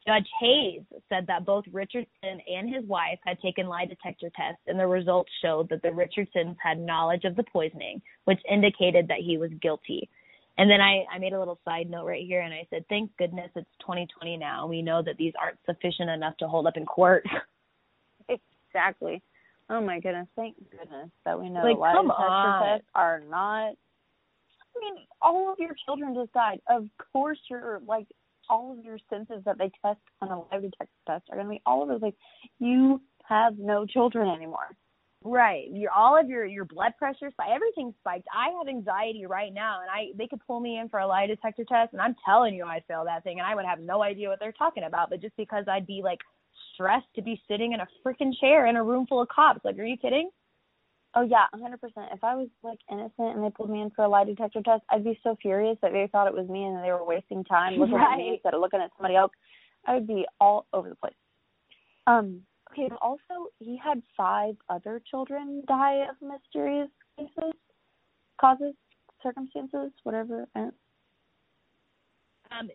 Judge 0.07 0.27
Hayes 0.39 0.81
said 1.09 1.25
that 1.27 1.45
both 1.45 1.63
Richardson 1.71 2.39
and 2.47 2.73
his 2.73 2.85
wife 2.85 3.17
had 3.25 3.39
taken 3.41 3.67
lie 3.67 3.85
detector 3.85 4.29
tests, 4.35 4.61
and 4.67 4.79
the 4.79 4.85
results 4.85 5.31
showed 5.41 5.67
that 5.69 5.81
the 5.81 5.91
Richardsons 5.91 6.55
had 6.63 6.79
knowledge 6.79 7.23
of 7.23 7.35
the 7.35 7.43
poisoning, 7.43 8.01
which 8.25 8.39
indicated 8.49 9.07
that 9.07 9.21
he 9.25 9.37
was 9.37 9.49
guilty. 9.61 10.07
And 10.57 10.69
then 10.69 10.79
I, 10.79 11.05
I 11.11 11.17
made 11.17 11.33
a 11.33 11.39
little 11.39 11.59
side 11.65 11.89
note 11.89 12.05
right 12.05 12.25
here, 12.25 12.41
and 12.41 12.53
I 12.53 12.67
said, 12.69 12.85
"Thank 12.87 13.15
goodness 13.17 13.49
it's 13.55 13.67
2020 13.81 14.37
now. 14.37 14.67
We 14.67 14.81
know 14.81 15.01
that 15.01 15.17
these 15.17 15.33
aren't 15.41 15.57
sufficient 15.65 16.09
enough 16.09 16.37
to 16.37 16.47
hold 16.47 16.67
up 16.67 16.77
in 16.77 16.85
court." 16.85 17.25
Exactly. 18.69 19.21
Oh 19.69 19.81
my 19.81 19.99
goodness. 19.99 20.27
Thank 20.35 20.55
goodness 20.69 21.09
that 21.25 21.39
we 21.39 21.49
know 21.49 21.63
Like, 21.63 21.77
lie 21.77 21.93
come 21.93 22.07
detector 22.07 22.23
on. 22.23 22.63
tests 22.63 22.87
are 22.93 23.21
not 23.29 23.73
I 24.75 24.79
mean, 24.81 25.05
all 25.21 25.51
of 25.51 25.57
your 25.57 25.73
children 25.85 26.13
just 26.13 26.33
died. 26.33 26.59
Of 26.69 26.87
course 27.13 27.39
you're 27.49 27.81
like 27.87 28.07
all 28.49 28.73
of 28.77 28.83
your 28.83 28.99
senses 29.09 29.41
that 29.45 29.57
they 29.57 29.71
test 29.83 29.99
on 30.21 30.29
a 30.29 30.39
lie 30.39 30.61
detector 30.61 30.87
test 31.07 31.23
are 31.31 31.37
gonna 31.37 31.49
be 31.49 31.61
all 31.65 31.81
over 31.81 31.93
the 31.93 31.99
place. 31.99 32.13
You 32.59 33.01
have 33.23 33.57
no 33.57 33.85
children 33.85 34.29
anymore. 34.29 34.75
Right. 35.23 35.65
Your 35.71 35.91
all 35.91 36.19
of 36.19 36.29
your 36.29 36.45
your 36.45 36.65
blood 36.65 36.91
pressure 36.99 37.31
spiked. 37.31 37.49
Everything's 37.49 37.95
spiked. 38.01 38.27
I 38.31 38.55
have 38.55 38.67
anxiety 38.67 39.25
right 39.25 39.51
now, 39.51 39.81
and 39.81 39.89
I 39.89 40.15
they 40.15 40.27
could 40.27 40.39
pull 40.45 40.59
me 40.59 40.77
in 40.77 40.87
for 40.87 40.99
a 40.99 41.07
lie 41.07 41.25
detector 41.25 41.63
test, 41.63 41.93
and 41.93 42.01
I'm 42.01 42.15
telling 42.23 42.53
you, 42.53 42.65
I'd 42.65 42.83
fail 42.87 43.03
that 43.05 43.23
thing, 43.23 43.39
and 43.39 43.47
I 43.47 43.55
would 43.55 43.65
have 43.65 43.79
no 43.79 44.03
idea 44.03 44.29
what 44.29 44.39
they're 44.39 44.51
talking 44.51 44.83
about. 44.83 45.09
But 45.09 45.21
just 45.21 45.35
because 45.35 45.65
I'd 45.67 45.87
be 45.87 46.01
like 46.03 46.19
stressed 46.75 47.07
to 47.15 47.21
be 47.23 47.41
sitting 47.47 47.73
in 47.73 47.79
a 47.79 47.87
freaking 48.05 48.31
chair 48.39 48.67
in 48.67 48.75
a 48.75 48.83
room 48.83 49.07
full 49.07 49.21
of 49.21 49.27
cops, 49.29 49.65
like, 49.65 49.79
are 49.79 49.83
you 49.83 49.97
kidding? 49.97 50.29
Oh 51.17 51.21
yeah, 51.21 51.45
a 51.53 51.57
hundred 51.57 51.79
percent. 51.79 52.07
If 52.13 52.23
I 52.23 52.35
was 52.35 52.49
like 52.61 52.79
innocent 52.91 53.35
and 53.35 53.43
they 53.43 53.49
pulled 53.49 53.69
me 53.69 53.81
in 53.81 53.89
for 53.91 54.03
a 54.03 54.09
lie 54.09 54.25
detector 54.25 54.61
test, 54.61 54.83
I'd 54.89 55.03
be 55.03 55.17
so 55.23 55.37
furious 55.41 55.77
that 55.81 55.93
they 55.93 56.09
thought 56.11 56.27
it 56.27 56.33
was 56.33 56.49
me 56.49 56.65
and 56.65 56.83
they 56.83 56.91
were 56.91 57.05
wasting 57.05 57.43
time 57.45 57.73
looking 57.79 57.95
at 57.95 58.17
me 58.17 58.31
instead 58.33 58.53
of 58.53 58.59
looking 58.59 58.81
at 58.81 58.91
somebody 58.97 59.15
else. 59.15 59.31
I 59.87 59.93
would 59.93 60.07
be 60.07 60.25
all 60.41 60.65
over 60.73 60.89
the 60.89 60.95
place. 60.95 61.13
Um, 62.05 62.41
okay, 62.71 62.87
but 62.89 62.99
also 63.01 63.49
he 63.59 63.79
had 63.81 64.01
five 64.17 64.55
other 64.69 65.01
children 65.09 65.63
die 65.67 66.05
of 66.09 66.15
mysterious 66.21 66.89
cases, 67.17 67.53
causes, 68.39 68.73
circumstances, 69.23 69.91
whatever. 70.03 70.47
I 70.55 70.59
don't- 70.59 70.75
Um, 72.59 72.69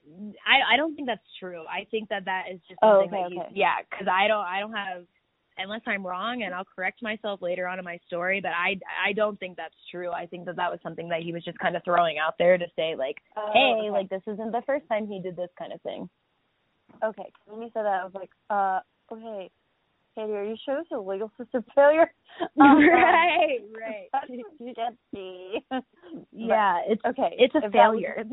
I 0.46 0.74
I 0.74 0.76
don't 0.76 0.94
think 0.94 1.06
that's 1.08 1.20
true. 1.38 1.64
I 1.66 1.86
think 1.90 2.08
that 2.10 2.24
that 2.26 2.44
is 2.52 2.60
just 2.68 2.78
Oh, 2.82 3.00
something 3.02 3.14
okay, 3.18 3.22
that 3.28 3.34
you, 3.34 3.40
okay. 3.42 3.52
yeah, 3.54 3.76
because 3.88 4.06
I 4.10 4.28
don't 4.28 4.44
I 4.44 4.60
don't 4.60 4.72
have 4.72 5.04
unless 5.58 5.82
I'm 5.86 6.06
wrong, 6.06 6.42
and 6.42 6.54
I'll 6.54 6.64
correct 6.64 7.02
myself 7.02 7.42
later 7.42 7.66
on 7.68 7.78
in 7.78 7.84
my 7.84 7.98
story. 8.06 8.40
But 8.40 8.52
I 8.52 8.78
I 9.06 9.12
don't 9.12 9.38
think 9.40 9.56
that's 9.56 9.74
true. 9.90 10.10
I 10.10 10.26
think 10.26 10.46
that 10.46 10.56
that 10.56 10.70
was 10.70 10.80
something 10.82 11.08
that 11.10 11.22
he 11.22 11.32
was 11.32 11.44
just 11.44 11.58
kind 11.58 11.76
of 11.76 11.84
throwing 11.84 12.18
out 12.18 12.34
there 12.38 12.58
to 12.58 12.66
say 12.76 12.94
like, 12.96 13.16
Oh, 13.36 13.50
hey, 13.52 13.76
okay. 13.80 13.90
like 13.90 14.08
this 14.08 14.22
isn't 14.26 14.52
the 14.52 14.62
first 14.66 14.86
time 14.88 15.06
he 15.06 15.20
did 15.20 15.36
this 15.36 15.50
kind 15.58 15.72
of 15.72 15.80
thing. 15.82 16.08
Okay, 17.04 17.30
when 17.46 17.62
you 17.62 17.70
said 17.72 17.84
that, 17.84 18.00
I 18.00 18.04
was 18.04 18.14
like, 18.14 18.30
uh, 18.50 18.80
okay, 19.12 19.48
Katie, 20.16 20.32
are 20.32 20.44
you 20.44 20.56
sure 20.64 20.76
this 20.76 20.86
is 20.86 20.96
a 20.96 21.00
legal 21.00 21.30
system 21.38 21.64
failure? 21.74 22.12
Um, 22.58 22.78
right, 22.78 23.58
right. 23.76 24.08
That's 24.12 24.26
sketchy. 24.56 25.64
Yeah, 26.32 26.78
it's 26.88 27.02
okay, 27.04 27.34
it's 27.38 27.54
a 27.54 27.60
that 27.60 27.64
was- 27.64 27.72
failure. 27.72 28.24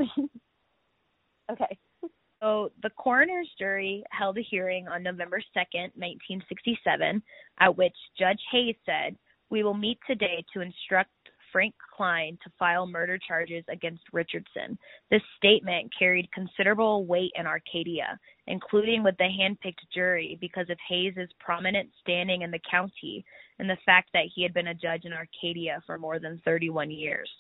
Okay. 1.52 1.78
So 2.40 2.72
the 2.84 2.92
coroner's 2.92 3.50
jury 3.58 4.04
held 4.12 4.38
a 4.38 4.42
hearing 4.42 4.88
on 4.88 5.02
November 5.02 5.42
2nd, 5.58 5.90
1967, 5.96 7.24
at 7.60 7.76
which 7.76 7.96
Judge 8.16 8.40
Hayes 8.52 8.76
said, 8.86 9.18
"We 9.50 9.64
will 9.64 9.74
meet 9.74 9.98
today 10.06 10.46
to 10.54 10.62
instruct 10.62 11.10
Frank 11.52 11.74
Cline 11.96 12.38
to 12.44 12.52
file 12.60 12.86
murder 12.86 13.18
charges 13.18 13.66
against 13.70 14.04
Richardson." 14.14 14.78
This 15.10 15.24
statement 15.38 15.92
carried 15.98 16.32
considerable 16.32 17.08
weight 17.08 17.32
in 17.34 17.48
Arcadia, 17.48 18.20
including 18.46 19.02
with 19.02 19.18
the 19.18 19.24
handpicked 19.24 19.90
jury 19.92 20.38
because 20.40 20.70
of 20.70 20.78
Hayes's 20.90 21.34
prominent 21.40 21.90
standing 22.02 22.44
in 22.44 22.52
the 22.52 22.62
county 22.70 23.26
and 23.58 23.68
the 23.68 23.78
fact 23.84 24.12
that 24.14 24.30
he 24.36 24.44
had 24.44 24.54
been 24.54 24.68
a 24.68 24.76
judge 24.76 25.06
in 25.06 25.14
Arcadia 25.14 25.82
for 25.88 25.98
more 25.98 26.20
than 26.20 26.40
31 26.46 26.92
years. 26.92 27.32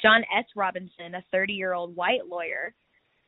John 0.00 0.22
S. 0.36 0.44
Robinson, 0.54 1.14
a 1.14 1.24
30 1.32 1.52
year 1.52 1.72
old 1.72 1.96
white 1.96 2.26
lawyer, 2.28 2.74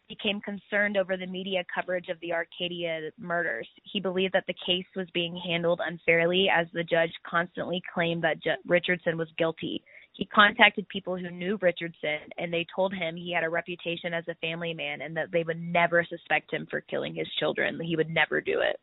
became 0.08 0.40
concerned 0.40 0.96
over 0.96 1.16
the 1.16 1.26
media 1.26 1.62
coverage 1.72 2.08
of 2.08 2.18
the 2.20 2.32
Arcadia 2.32 3.10
murders. 3.18 3.68
He 3.84 4.00
believed 4.00 4.32
that 4.32 4.44
the 4.46 4.54
case 4.66 4.86
was 4.96 5.06
being 5.12 5.36
handled 5.36 5.80
unfairly 5.86 6.48
as 6.54 6.66
the 6.72 6.82
judge 6.82 7.12
constantly 7.26 7.82
claimed 7.92 8.24
that 8.24 8.42
Ju- 8.42 8.52
Richardson 8.66 9.18
was 9.18 9.28
guilty. 9.36 9.82
He 10.14 10.24
contacted 10.26 10.88
people 10.88 11.16
who 11.16 11.30
knew 11.30 11.58
Richardson 11.60 12.20
and 12.38 12.52
they 12.52 12.66
told 12.74 12.92
him 12.94 13.16
he 13.16 13.32
had 13.32 13.44
a 13.44 13.50
reputation 13.50 14.14
as 14.14 14.24
a 14.28 14.34
family 14.36 14.74
man 14.74 15.02
and 15.02 15.16
that 15.16 15.30
they 15.30 15.42
would 15.42 15.60
never 15.60 16.04
suspect 16.08 16.52
him 16.52 16.66
for 16.70 16.80
killing 16.80 17.14
his 17.14 17.28
children. 17.38 17.78
He 17.80 17.94
would 17.94 18.10
never 18.10 18.40
do 18.40 18.60
it. 18.60 18.80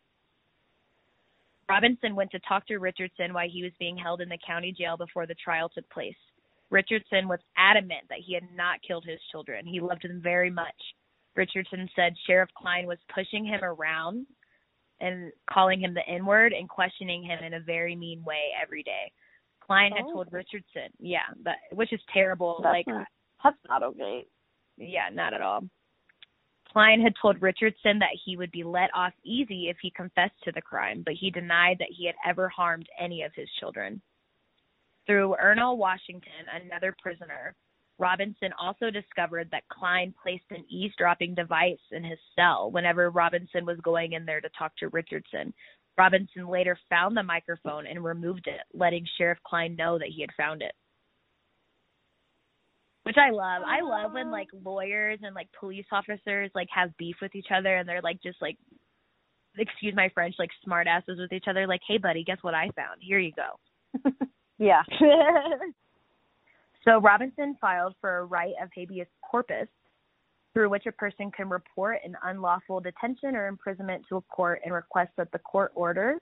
Robinson 1.68 2.16
went 2.16 2.30
to 2.32 2.40
talk 2.48 2.68
to 2.68 2.78
Richardson 2.78 3.34
while 3.34 3.50
he 3.50 3.64
was 3.64 3.72
being 3.80 3.98
held 3.98 4.22
in 4.22 4.30
the 4.30 4.38
county 4.46 4.72
jail 4.72 4.96
before 4.98 5.26
the 5.26 5.36
trial 5.36 5.70
took 5.70 5.90
place. 5.90 6.16
Richardson 6.72 7.28
was 7.28 7.40
adamant 7.58 8.02
that 8.10 8.20
he 8.26 8.34
had 8.34 8.44
not 8.56 8.82
killed 8.88 9.06
his 9.06 9.20
children. 9.32 9.66
He 9.66 9.80
loved 9.80 10.04
them 10.04 10.22
very 10.22 10.50
much. 10.50 10.76
Richardson 11.36 11.88
said 11.96 12.14
Sheriff 12.26 12.50
Cline 12.58 12.88
was 12.88 12.98
pushing 13.14 13.46
him 13.46 13.64
around 13.64 14.26
and 15.02 15.32
calling 15.52 15.82
him 15.82 15.94
the 15.94 16.08
N 16.08 16.26
word 16.26 16.54
and 16.54 16.70
questioning 16.70 17.24
him 17.24 17.40
in 17.44 17.54
a 17.56 17.60
very 17.60 17.96
mean 17.96 18.24
way 18.24 18.52
every 18.62 18.84
day. 18.84 19.12
Cline 19.62 19.92
had 19.92 20.06
Oh. 20.06 20.14
told 20.14 20.32
Richardson, 20.32 20.90
yeah, 21.00 21.26
that 21.44 21.58
which 21.72 21.92
is 21.92 22.02
terrible. 22.14 22.60
That's 22.64 22.74
like 22.74 22.88
not, 22.88 23.08
that's 23.44 23.58
not 23.68 23.84
okay. 23.84 24.26
yeah, 24.78 25.10
not 25.12 25.34
at 25.34 25.42
all. 25.42 25.62
Cline 26.70 27.02
had 27.02 27.14
told 27.22 27.42
Richardson 27.42 28.00
that 28.00 28.18
he 28.26 28.36
would 28.38 28.52
be 28.52 28.64
let 28.64 28.90
off 28.94 29.14
easy 29.24 29.70
if 29.70 29.78
he 29.82 29.92
confessed 29.92 30.42
to 30.44 30.52
the 30.52 30.62
crime, 30.62 31.04
but 31.06 31.14
he 31.16 31.32
denied 31.32 31.78
that 31.80 31.88
he 31.90 32.06
had 32.06 32.16
ever 32.26 32.50
harmed 32.50 32.88
any 33.00 33.24
of 33.24 33.34
his 33.34 33.50
children. 33.60 34.02
Through 35.06 35.36
Ernell 35.44 35.78
Washington, 35.78 36.32
another 36.64 36.96
prisoner, 37.02 37.56
Robinson 37.98 38.50
also 38.60 38.90
discovered 38.90 39.50
that 39.52 39.68
Cline 39.70 40.14
placed 40.22 40.46
an 40.50 40.66
eavesdropping 40.70 41.36
device 41.36 41.80
in 41.92 42.04
his 42.04 42.20
cell 42.36 42.72
whenever 42.72 43.10
Robinson 43.10 43.66
was 43.66 43.80
going 43.84 44.14
in 44.14 44.26
there 44.26 44.42
to 44.42 44.50
talk 44.58 44.76
to 44.78 44.90
Richardson. 44.90 45.54
Robinson 45.98 46.48
later 46.48 46.78
found 46.90 47.16
the 47.16 47.24
microphone 47.24 47.88
and 47.88 48.04
removed 48.04 48.48
it, 48.48 48.62
letting 48.74 49.06
Sheriff 49.18 49.38
Cline 49.48 49.76
know 49.76 49.98
that 49.98 50.10
he 50.14 50.22
had 50.22 50.32
found 50.36 50.62
it. 50.62 50.74
Which 53.04 53.18
I 53.18 53.30
love. 53.30 53.62
I 53.66 53.82
love 53.82 54.14
when 54.14 54.32
like 54.32 54.48
lawyers 54.64 55.20
and 55.22 55.36
like 55.36 55.48
police 55.58 55.86
officers 55.92 56.50
like 56.56 56.68
have 56.74 56.98
beef 56.98 57.16
with 57.22 57.36
each 57.36 57.48
other 57.56 57.78
and 57.78 57.88
they're 57.88 58.02
like 58.02 58.22
just 58.22 58.42
like 58.42 58.58
excuse 59.58 59.94
my 59.96 60.10
French, 60.14 60.36
like 60.38 60.50
smart 60.64 60.88
asses 60.88 61.20
with 61.20 61.32
each 61.32 61.46
other, 61.48 61.68
like, 61.68 61.82
Hey 61.88 61.98
buddy, 61.98 62.24
guess 62.24 62.40
what 62.42 62.56
I 62.56 62.70
found? 62.76 63.00
Here 63.02 63.20
you 63.20 63.32
go. 63.32 64.10
Yeah. 64.58 64.82
so 66.86 67.00
Robinson 67.00 67.58
filed 67.60 67.96
for 68.00 68.20
a 68.20 68.26
writ 68.26 68.56
of 68.62 68.70
habeas 68.74 69.08
corpus 69.30 69.68
through 70.54 70.70
which 70.70 70.86
a 70.86 70.92
person 70.92 71.32
can 71.32 71.50
report 71.50 72.00
an 72.06 72.16
unlawful 72.24 72.80
detention 72.80 73.36
or 73.36 73.48
imprisonment 73.48 74.04
to 74.08 74.18
a 74.18 74.22
court 74.22 74.62
and 74.64 74.74
request 74.74 75.12
that 75.18 75.32
the 75.32 75.40
court 75.40 75.72
order 75.76 76.18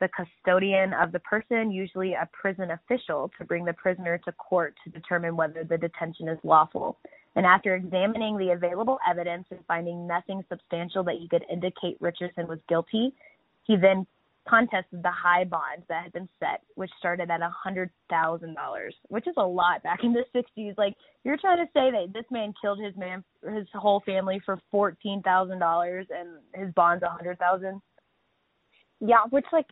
the 0.00 0.08
custodian 0.08 0.92
of 0.94 1.12
the 1.12 1.18
person, 1.20 1.70
usually 1.70 2.14
a 2.14 2.28
prison 2.32 2.70
official, 2.70 3.30
to 3.38 3.44
bring 3.44 3.64
the 3.64 3.72
prisoner 3.72 4.18
to 4.24 4.32
court 4.32 4.74
to 4.84 4.90
determine 4.90 5.36
whether 5.36 5.64
the 5.64 5.76
detention 5.76 6.28
is 6.28 6.38
lawful. 6.44 6.98
And 7.36 7.44
after 7.44 7.74
examining 7.74 8.36
the 8.36 8.50
available 8.50 8.98
evidence 9.08 9.46
and 9.50 9.60
finding 9.66 10.06
nothing 10.06 10.42
substantial 10.48 11.02
that 11.04 11.16
he 11.20 11.28
could 11.28 11.44
indicate 11.50 11.96
Richardson 12.00 12.46
was 12.48 12.58
guilty, 12.68 13.12
he 13.64 13.76
then 13.76 14.06
contested 14.48 15.02
the 15.02 15.10
high 15.10 15.44
bonds 15.44 15.84
that 15.88 16.04
had 16.04 16.12
been 16.12 16.28
set, 16.40 16.62
which 16.74 16.90
started 16.98 17.30
at 17.30 17.40
a 17.40 17.50
hundred 17.50 17.90
thousand 18.08 18.54
dollars, 18.54 18.94
which 19.08 19.26
is 19.26 19.34
a 19.36 19.46
lot 19.46 19.82
back 19.82 20.00
in 20.02 20.12
the 20.12 20.24
sixties. 20.32 20.74
Like 20.78 20.94
you're 21.24 21.36
trying 21.36 21.58
to 21.58 21.70
say 21.72 21.90
that 21.90 22.12
this 22.12 22.24
man 22.30 22.52
killed 22.60 22.80
his 22.80 22.96
man, 22.96 23.24
his 23.54 23.66
whole 23.74 24.02
family 24.06 24.40
for 24.44 24.58
fourteen 24.70 25.22
thousand 25.22 25.58
dollars, 25.58 26.06
and 26.10 26.38
his 26.54 26.72
bond's 26.74 27.02
a 27.02 27.08
hundred 27.08 27.38
thousand. 27.38 27.80
Yeah, 29.00 29.24
which 29.30 29.46
like, 29.52 29.66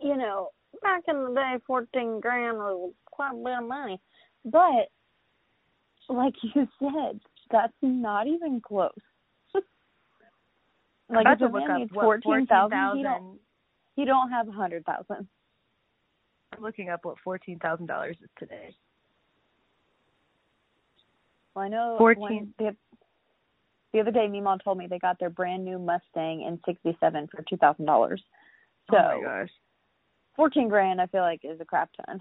you 0.00 0.16
know, 0.16 0.50
back 0.82 1.02
in 1.08 1.22
the 1.22 1.34
day, 1.34 1.54
fourteen 1.66 2.20
grand 2.20 2.58
was 2.58 2.92
quite 3.06 3.32
a 3.32 3.36
bit 3.36 3.62
of 3.62 3.68
money, 3.68 4.00
but 4.44 4.88
like 6.08 6.34
you 6.42 6.66
said, 6.78 7.20
that's 7.50 7.72
not 7.82 8.26
even 8.26 8.60
close. 8.60 8.90
like 9.54 11.26
if 11.28 11.40
a 11.40 11.48
man 11.52 11.80
needs 11.80 11.92
fourteen 11.92 12.46
thousand, 12.46 13.38
you 13.98 14.04
don't, 14.04 14.30
have 14.30 14.48
a 14.48 14.52
hundred 14.52 14.84
thousand. 14.84 15.26
I'm 16.56 16.62
looking 16.62 16.88
up 16.88 17.04
what 17.04 17.16
fourteen 17.24 17.58
thousand 17.58 17.86
dollars 17.86 18.16
is 18.22 18.30
today. 18.38 18.74
Well, 21.54 21.64
I 21.64 21.68
know 21.68 21.96
14. 21.98 22.54
the, 22.58 22.76
the 23.92 24.00
other 24.00 24.12
day, 24.12 24.28
Mima 24.28 24.58
told 24.62 24.78
me 24.78 24.86
they 24.86 25.00
got 25.00 25.18
their 25.18 25.30
brand 25.30 25.64
new 25.64 25.78
Mustang 25.78 26.42
in 26.42 26.60
'67 26.64 27.28
for 27.34 27.42
two 27.48 27.56
thousand 27.56 27.86
dollars. 27.86 28.22
So, 28.88 28.96
oh 28.96 29.18
my 29.18 29.24
gosh, 29.24 29.50
fourteen 30.36 30.68
grand, 30.68 31.00
I 31.00 31.06
feel 31.06 31.22
like 31.22 31.40
is 31.42 31.60
a 31.60 31.64
crap 31.64 31.90
ton. 32.06 32.20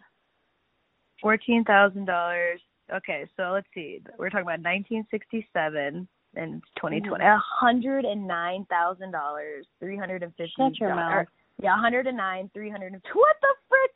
Fourteen 1.22 1.64
thousand 1.64 2.06
dollars. 2.06 2.60
Okay, 2.92 3.28
so 3.38 3.52
let's 3.54 3.68
see. 3.76 4.02
We're 4.18 4.30
talking 4.30 4.48
about 4.48 4.62
1967 4.62 6.08
and 6.36 6.62
2020. 6.78 7.24
A 7.24 7.38
hundred 7.38 8.06
and 8.06 8.28
nine 8.28 8.66
thousand 8.70 9.12
dollars, 9.12 9.68
three 9.80 9.98
hundred 9.98 10.24
and 10.24 10.34
fifty. 10.36 10.54
Shut 10.58 10.80
your 10.80 10.96
mouth. 10.96 11.28
Yeah, 11.62 11.76
a 11.76 11.82
hundred 11.82 12.08
and 12.08 12.18
nine, 12.18 12.50
three 12.54 12.70
hundred 12.70 12.94
and. 12.94 13.02
What 13.14 13.36
the 13.42 13.48
frick? 13.70 13.92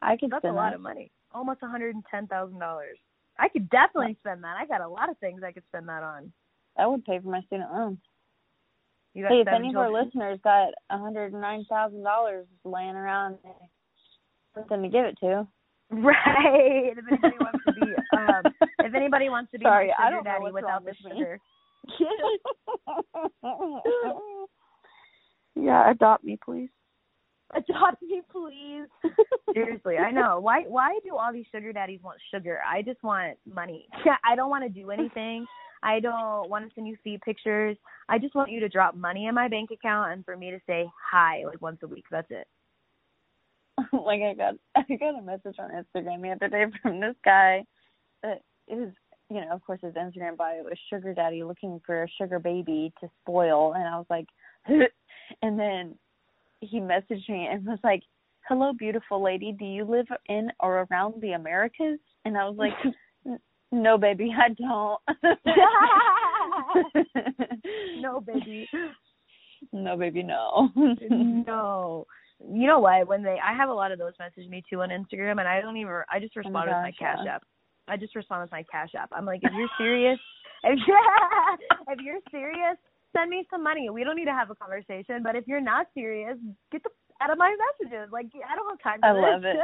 I 0.00 0.16
could 0.16 0.30
That's 0.30 0.42
spend 0.42 0.54
a 0.54 0.56
lot 0.56 0.70
that. 0.70 0.76
of 0.76 0.80
money. 0.80 1.10
Almost 1.32 1.60
a 1.62 1.68
hundred 1.68 1.94
and 1.94 2.04
ten 2.10 2.26
thousand 2.26 2.58
dollars. 2.58 2.98
I 3.38 3.48
could 3.48 3.68
definitely 3.70 4.16
spend 4.20 4.44
that. 4.44 4.56
I 4.58 4.66
got 4.66 4.80
a 4.80 4.88
lot 4.88 5.08
of 5.08 5.18
things 5.18 5.42
I 5.44 5.52
could 5.52 5.64
spend 5.68 5.88
that 5.88 6.02
on. 6.02 6.32
That 6.76 6.90
would 6.90 7.04
pay 7.04 7.18
for 7.18 7.28
my 7.28 7.40
student 7.42 7.72
loans. 7.72 7.98
Hey, 9.14 9.40
if 9.40 9.48
any 9.48 9.68
of 9.68 9.76
our 9.76 9.92
listeners 9.92 10.38
got 10.42 10.70
a 10.90 10.98
hundred 10.98 11.32
and 11.32 11.42
nine 11.42 11.64
thousand 11.68 12.02
dollars 12.02 12.46
laying 12.64 12.96
around, 12.96 13.36
something 14.54 14.82
to 14.82 14.88
give 14.88 15.04
it 15.04 15.18
to. 15.20 15.46
Right. 15.90 16.94
If 16.96 17.04
anybody 17.06 17.36
wants 17.38 17.64
to 17.66 17.72
be, 17.74 17.82
um, 18.16 18.42
if 18.78 18.94
anybody 18.94 19.28
wants 19.28 19.50
to 19.52 19.58
be 19.58 19.64
Sorry, 19.64 19.92
my 19.98 20.06
I 20.06 20.10
don't 20.10 20.24
daddy 20.24 20.50
without 20.50 20.84
the 20.84 20.94
sugar. 21.02 21.38
yeah, 25.54 25.90
adopt 25.90 26.24
me, 26.24 26.38
please. 26.42 26.70
Adopt 27.54 28.02
me, 28.02 28.22
please. 28.30 28.86
Seriously, 29.54 29.98
I 29.98 30.10
know. 30.10 30.40
Why? 30.40 30.62
Why 30.66 30.98
do 31.04 31.16
all 31.16 31.32
these 31.32 31.44
sugar 31.52 31.72
daddies 31.72 32.00
want 32.02 32.18
sugar? 32.32 32.60
I 32.66 32.82
just 32.82 33.02
want 33.02 33.36
money. 33.46 33.88
I 34.24 34.34
don't 34.34 34.50
want 34.50 34.64
to 34.64 34.70
do 34.70 34.90
anything. 34.90 35.46
I 35.82 36.00
don't 36.00 36.48
want 36.48 36.66
to 36.66 36.74
send 36.74 36.86
you 36.86 36.96
feed 37.02 37.20
pictures. 37.22 37.76
I 38.08 38.18
just 38.18 38.34
want 38.34 38.50
you 38.50 38.60
to 38.60 38.68
drop 38.68 38.94
money 38.94 39.26
in 39.26 39.34
my 39.34 39.48
bank 39.48 39.70
account 39.70 40.12
and 40.12 40.24
for 40.24 40.36
me 40.36 40.50
to 40.50 40.60
say 40.66 40.88
hi 41.10 41.42
like 41.44 41.60
once 41.60 41.78
a 41.82 41.86
week. 41.86 42.04
That's 42.10 42.30
it. 42.30 42.46
like 43.92 44.20
I 44.22 44.34
got 44.34 44.54
I 44.76 44.96
got 44.96 45.18
a 45.18 45.22
message 45.22 45.56
on 45.58 45.70
Instagram 45.70 46.22
the 46.22 46.30
other 46.30 46.48
day 46.48 46.64
from 46.82 47.00
this 47.00 47.16
guy 47.24 47.64
that 48.22 48.42
is 48.68 48.92
you 49.28 49.40
know, 49.40 49.50
of 49.50 49.64
course 49.64 49.80
his 49.82 49.94
Instagram 49.94 50.36
bio 50.36 50.66
is 50.70 50.78
sugar 50.90 51.14
daddy 51.14 51.42
looking 51.42 51.80
for 51.84 52.04
a 52.04 52.08
sugar 52.20 52.38
baby 52.38 52.92
to 53.00 53.08
spoil 53.22 53.72
and 53.74 53.84
I 53.84 53.96
was 53.96 54.06
like 54.08 54.26
and 55.42 55.58
then 55.58 55.94
he 56.60 56.80
messaged 56.80 57.28
me 57.28 57.48
and 57.50 57.66
was 57.66 57.78
like, 57.82 58.02
Hello 58.48 58.72
beautiful 58.72 59.22
lady, 59.22 59.54
do 59.56 59.64
you 59.64 59.84
live 59.84 60.06
in 60.28 60.50
or 60.58 60.88
around 60.90 61.22
the 61.22 61.32
Americas? 61.32 62.00
And 62.24 62.36
I 62.36 62.48
was 62.48 62.56
like 62.56 62.72
No 63.72 63.96
baby, 63.96 64.30
I 64.36 64.48
don't 64.48 65.00
no, 68.00 68.20
baby. 68.20 68.68
No 69.72 69.96
baby, 69.96 70.22
no. 70.22 70.68
no. 70.76 72.06
You 72.46 72.66
know 72.66 72.80
what? 72.80 73.08
When 73.08 73.22
they, 73.22 73.38
I 73.42 73.56
have 73.56 73.70
a 73.70 73.72
lot 73.72 73.92
of 73.92 73.98
those 73.98 74.12
message 74.18 74.46
me 74.50 74.62
too 74.68 74.82
on 74.82 74.90
Instagram, 74.90 75.38
and 75.38 75.48
I 75.48 75.62
don't 75.62 75.78
even. 75.78 76.02
I 76.12 76.18
just 76.18 76.36
Oh 76.36 76.40
respond 76.40 76.68
with 76.68 76.76
my 76.76 76.92
cash 76.98 77.26
app. 77.26 77.44
I 77.88 77.96
just 77.96 78.14
respond 78.14 78.42
with 78.42 78.52
my 78.52 78.62
cash 78.70 78.90
app. 78.96 79.08
I'm 79.12 79.24
like, 79.24 79.40
if 79.42 79.52
you're 79.56 79.70
serious, 79.78 80.18
if 80.64 80.78
if 81.88 81.98
you're 82.04 82.20
serious, 82.30 82.76
send 83.16 83.30
me 83.30 83.46
some 83.50 83.62
money. 83.62 83.90
We 83.90 84.04
don't 84.04 84.16
need 84.16 84.26
to 84.26 84.32
have 84.32 84.50
a 84.50 84.54
conversation. 84.54 85.22
But 85.22 85.36
if 85.36 85.46
you're 85.46 85.60
not 85.60 85.86
serious, 85.94 86.36
get 86.70 86.82
the 86.82 86.90
out 87.20 87.30
of 87.30 87.38
my 87.38 87.54
messages. 87.80 88.10
Like 88.12 88.26
I 88.34 88.56
don't 88.56 88.68
have 88.70 88.82
time 88.82 89.00
for 89.00 89.08
I 89.08 89.12
this. 89.12 89.60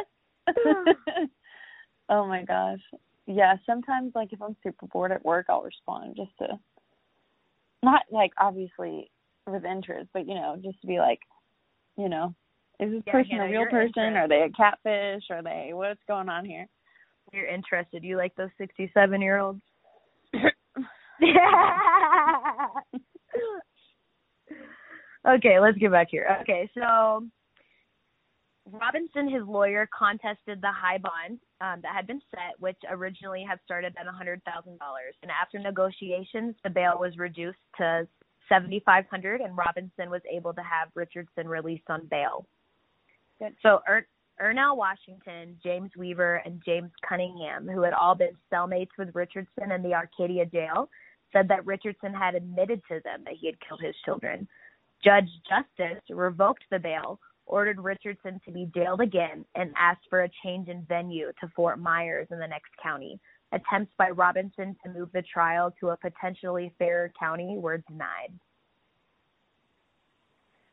love 0.54 0.87
it. 0.90 1.30
oh 2.08 2.26
my 2.26 2.44
gosh. 2.44 2.80
Yeah, 3.26 3.56
sometimes 3.66 4.12
like 4.14 4.32
if 4.32 4.40
I'm 4.40 4.56
super 4.62 4.87
bored 4.87 5.12
at 5.12 5.24
work 5.24 5.46
I'll 5.48 5.62
respond 5.62 6.16
just 6.16 6.30
to 6.38 6.58
not 7.82 8.02
like 8.11 8.32
obviously 8.38 9.11
with 9.46 9.64
interest, 9.64 10.08
but 10.12 10.26
you 10.26 10.34
know, 10.34 10.56
just 10.62 10.80
to 10.80 10.87
be 10.87 10.98
like, 10.98 11.20
you 11.96 12.08
know, 12.08 12.34
is 12.80 12.90
this 12.90 13.02
Yeah, 13.06 13.12
person 13.12 13.30
Hannah, 13.32 13.46
a 13.46 13.50
real 13.50 13.66
person? 13.66 14.16
Are 14.16 14.28
they 14.28 14.42
a 14.42 14.50
catfish? 14.50 15.24
Are 15.30 15.42
they 15.42 15.70
what's 15.72 16.00
going 16.08 16.28
on 16.28 16.44
here? 16.44 16.66
you're 17.32 17.46
interested. 17.46 18.04
You 18.04 18.16
like 18.16 18.34
those 18.37 18.48
67 18.58 19.20
year 19.20 19.38
olds? 19.38 19.61
okay, 25.26 25.61
let's 25.61 25.78
get 25.78 25.92
back 25.92 26.09
here. 26.11 26.38
Okay, 26.42 26.70
so 26.74 27.24
Robinson, 28.70 29.28
his 29.28 29.42
lawyer, 29.46 29.88
contested 29.96 30.61
the 30.61 30.72
high 30.72 30.98
bond 30.98 31.38
um, 31.61 31.81
that 31.83 31.94
had 31.94 32.07
been 32.07 32.20
set, 32.31 32.59
which 32.59 32.76
originally 32.90 33.44
had 33.48 33.59
started 33.64 33.94
at 33.98 34.07
$100,000. 34.07 34.40
And 35.22 35.31
after 35.31 35.59
negotiations, 35.59 36.54
the 36.62 36.70
bail 36.70 36.98
was 36.98 37.16
reduced 37.16 37.59
to 37.78 38.07
7500 38.48 39.40
and 39.40 39.57
Robinson 39.57 40.11
was 40.11 40.22
able 40.31 40.54
to 40.54 40.62
have 40.62 40.88
Richardson 40.94 41.48
released 41.48 41.88
on 41.88 42.07
bail. 42.11 42.46
Good. 43.38 43.54
So 43.62 43.81
er- 43.88 44.07
Ernell 44.40 44.76
Washington, 44.76 45.57
James 45.62 45.90
Weaver, 45.96 46.42
and 46.44 46.62
James 46.64 46.90
Cunningham, 47.07 47.68
who 47.68 47.83
had 47.83 47.92
all 47.92 48.14
been 48.14 48.37
cellmates 48.52 48.90
with 48.96 49.14
Richardson 49.14 49.72
in 49.72 49.83
the 49.83 49.94
Arcadia 49.94 50.46
jail, 50.46 50.88
said 51.33 51.48
that 51.48 51.66
Richardson 51.66 52.14
had 52.14 52.35
admitted 52.35 52.81
to 52.88 53.00
them 53.04 53.22
that 53.24 53.35
he 53.38 53.46
had 53.46 53.57
killed 53.61 53.81
his 53.83 53.96
children. 54.04 54.48
Judge 55.04 55.28
Justice 55.48 56.02
revoked 56.11 56.64
the 56.70 56.78
bail, 56.78 57.20
ordered 57.46 57.80
Richardson 57.80 58.40
to 58.44 58.52
be 58.52 58.70
jailed 58.74 59.00
again, 59.00 59.44
and 59.54 59.72
asked 59.76 60.06
for 60.11 60.22
a 60.22 60.30
change 60.44 60.68
in 60.68 60.84
venue 60.88 61.32
to 61.40 61.48
Fort 61.54 61.78
Myers 61.78 62.28
in 62.30 62.38
the 62.38 62.46
next 62.46 62.70
county. 62.82 63.18
Attempts 63.52 63.92
by 63.96 64.11
Robinson 64.11 64.76
to 64.84 64.92
move 64.92 65.11
the 65.12 65.22
trial 65.22 65.74
to 65.80 65.90
a 65.90 65.96
potentially 65.96 66.72
fairer 66.78 67.11
county 67.18 67.56
were 67.56 67.78
denied. 67.88 68.32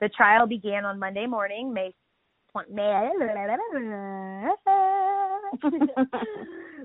The 0.01 0.09
trial 0.09 0.45
began 0.45 0.83
on 0.83 0.99
Monday 0.99 1.25
morning, 1.25 1.73
May 1.73 1.93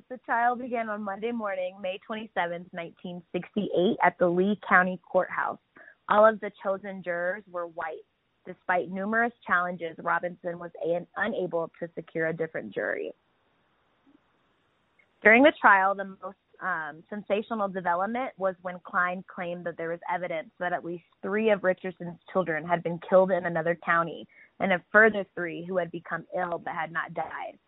the 0.08 0.18
trial 0.24 0.56
began 0.56 0.88
on 0.88 1.02
Monday 1.02 1.30
morning, 1.30 1.76
May 1.80 1.98
27, 2.06 2.66
1968, 2.72 3.96
at 4.02 4.18
the 4.18 4.28
Lee 4.28 4.58
County 4.68 5.00
Courthouse. 5.10 5.58
All 6.10 6.26
of 6.26 6.40
the 6.40 6.50
chosen 6.62 7.02
jurors 7.02 7.44
were 7.50 7.66
white. 7.68 8.04
Despite 8.46 8.90
numerous 8.90 9.32
challenges, 9.46 9.96
Robinson 9.98 10.58
was 10.58 10.70
a- 10.84 11.06
unable 11.16 11.70
to 11.78 11.88
secure 11.94 12.26
a 12.26 12.32
different 12.32 12.74
jury. 12.74 13.12
During 15.22 15.42
the 15.42 15.52
trial, 15.60 15.94
the 15.94 16.16
most 16.22 16.36
um, 16.60 17.02
sensational 17.08 17.68
development 17.68 18.32
was 18.38 18.54
when 18.62 18.80
Cline 18.80 19.24
claimed 19.26 19.64
that 19.64 19.76
there 19.76 19.90
was 19.90 20.00
evidence 20.12 20.50
that 20.58 20.72
at 20.72 20.84
least 20.84 21.04
three 21.22 21.50
of 21.50 21.64
Richardson's 21.64 22.18
children 22.32 22.66
had 22.66 22.82
been 22.82 22.98
killed 23.08 23.30
in 23.30 23.46
another 23.46 23.78
county, 23.84 24.26
and 24.58 24.72
a 24.72 24.82
further 24.90 25.24
three 25.34 25.64
who 25.64 25.76
had 25.76 25.90
become 25.90 26.26
ill 26.36 26.58
but 26.58 26.74
had 26.74 26.92
not 26.92 27.14
died. 27.14 27.58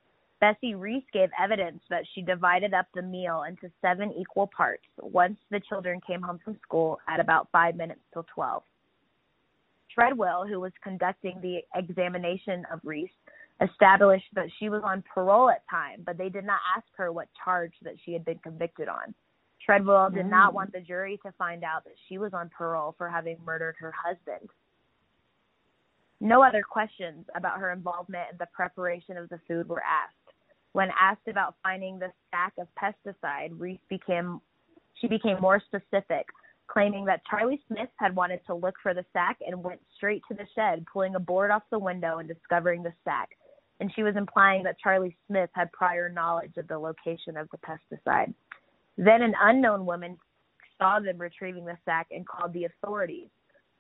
Bessie 0.43 0.75
Reese 0.75 1.05
gave 1.13 1.29
evidence 1.41 1.81
that 1.89 2.03
she 2.13 2.21
divided 2.21 2.75
up 2.75 2.87
the 2.97 3.03
meal 3.03 3.45
into 3.49 3.71
seven 3.81 4.13
equal 4.19 4.49
parts 4.49 4.83
once 5.01 5.39
the 5.53 5.61
children 5.69 6.01
came 6.05 6.21
home 6.21 6.41
from 6.45 6.59
school 6.65 6.99
at 7.07 7.21
about 7.21 7.47
five 7.53 7.77
minutes 7.77 8.01
till 8.13 8.27
12. 8.35 8.65
Treadwell, 9.95 10.45
who 10.45 10.59
was 10.59 10.73
conducting 10.83 11.39
the 11.41 11.61
examination 11.77 12.67
of 12.73 12.81
Reese, 12.83 13.09
established 13.61 14.27
that 14.35 14.49
she 14.59 14.69
was 14.69 14.83
on 14.85 15.05
parole 15.15 15.49
at 15.49 15.63
time, 15.71 16.03
but 16.05 16.19
they 16.19 16.29
did 16.29 16.45
not 16.45 16.59
ask 16.77 16.87
her 16.97 17.13
what 17.13 17.29
charge 17.45 17.75
that 17.83 17.95
she 18.05 18.13
had 18.13 18.25
been 18.25 18.39
convicted 18.39 18.89
on. 18.89 19.15
Treadwell 19.65 20.11
did 20.11 20.27
not 20.27 20.51
Mm. 20.51 20.55
want 20.55 20.73
the 20.73 20.81
jury 20.81 21.19
to 21.19 21.31
find 21.39 21.63
out 21.63 21.85
that 21.85 21.97
she 22.09 22.19
was 22.19 22.35
on 22.35 22.49
parole 22.49 22.91
for 22.99 23.09
having 23.09 23.41
murdered 23.45 23.77
her 23.79 23.93
husband. 23.93 24.51
No 26.19 26.43
other 26.43 26.65
questions 26.65 27.31
about 27.37 27.61
her 27.61 27.71
involvement 27.71 28.33
in 28.33 28.39
the 28.39 28.47
preparation 28.47 29.17
of 29.17 29.29
the 29.29 29.39
food 29.47 29.69
were 29.69 29.85
asked. 29.85 30.22
When 30.73 30.89
asked 30.99 31.29
about 31.29 31.57
finding 31.63 31.99
the 31.99 32.13
stack 32.29 32.55
of 32.59 32.69
pesticide, 32.81 33.51
Reese 33.59 33.81
became 33.89 34.41
she 34.95 35.09
became 35.09 35.41
more 35.41 35.61
specific, 35.61 36.27
claiming 36.69 37.05
that 37.07 37.23
Charlie 37.29 37.61
Smith 37.67 37.89
had 37.97 38.15
wanted 38.15 38.41
to 38.47 38.55
look 38.55 38.75
for 38.83 38.95
the 38.95 39.05
sack 39.13 39.39
and 39.47 39.63
went 39.63 39.81
straight 39.97 40.23
to 40.29 40.35
the 40.35 40.47
shed, 40.55 40.85
pulling 40.93 41.15
a 41.15 41.21
board 41.21 41.51
off 41.51 41.63
the 41.71 41.79
window 41.79 42.19
and 42.19 42.29
discovering 42.29 42.83
the 42.83 42.93
sack. 43.05 43.31
And 43.81 43.93
she 43.95 44.03
was 44.03 44.15
implying 44.17 44.63
that 44.63 44.79
Charlie 44.79 45.17
Smith 45.27 45.51
had 45.55 45.73
prior 45.73 46.09
knowledge 46.09 46.57
of 46.57 46.69
the 46.69 46.79
location 46.79 47.37
of 47.37 47.49
the 47.51 47.59
pesticide. 47.59 48.33
Then 48.97 49.23
an 49.23 49.35
unknown 49.41 49.85
woman 49.87 50.17
saw 50.79 51.01
them 51.01 51.19
retrieving 51.19 51.65
the 51.65 51.79
sack 51.85 52.07
and 52.11 52.27
called 52.27 52.53
the 52.53 52.65
authorities. 52.65 53.29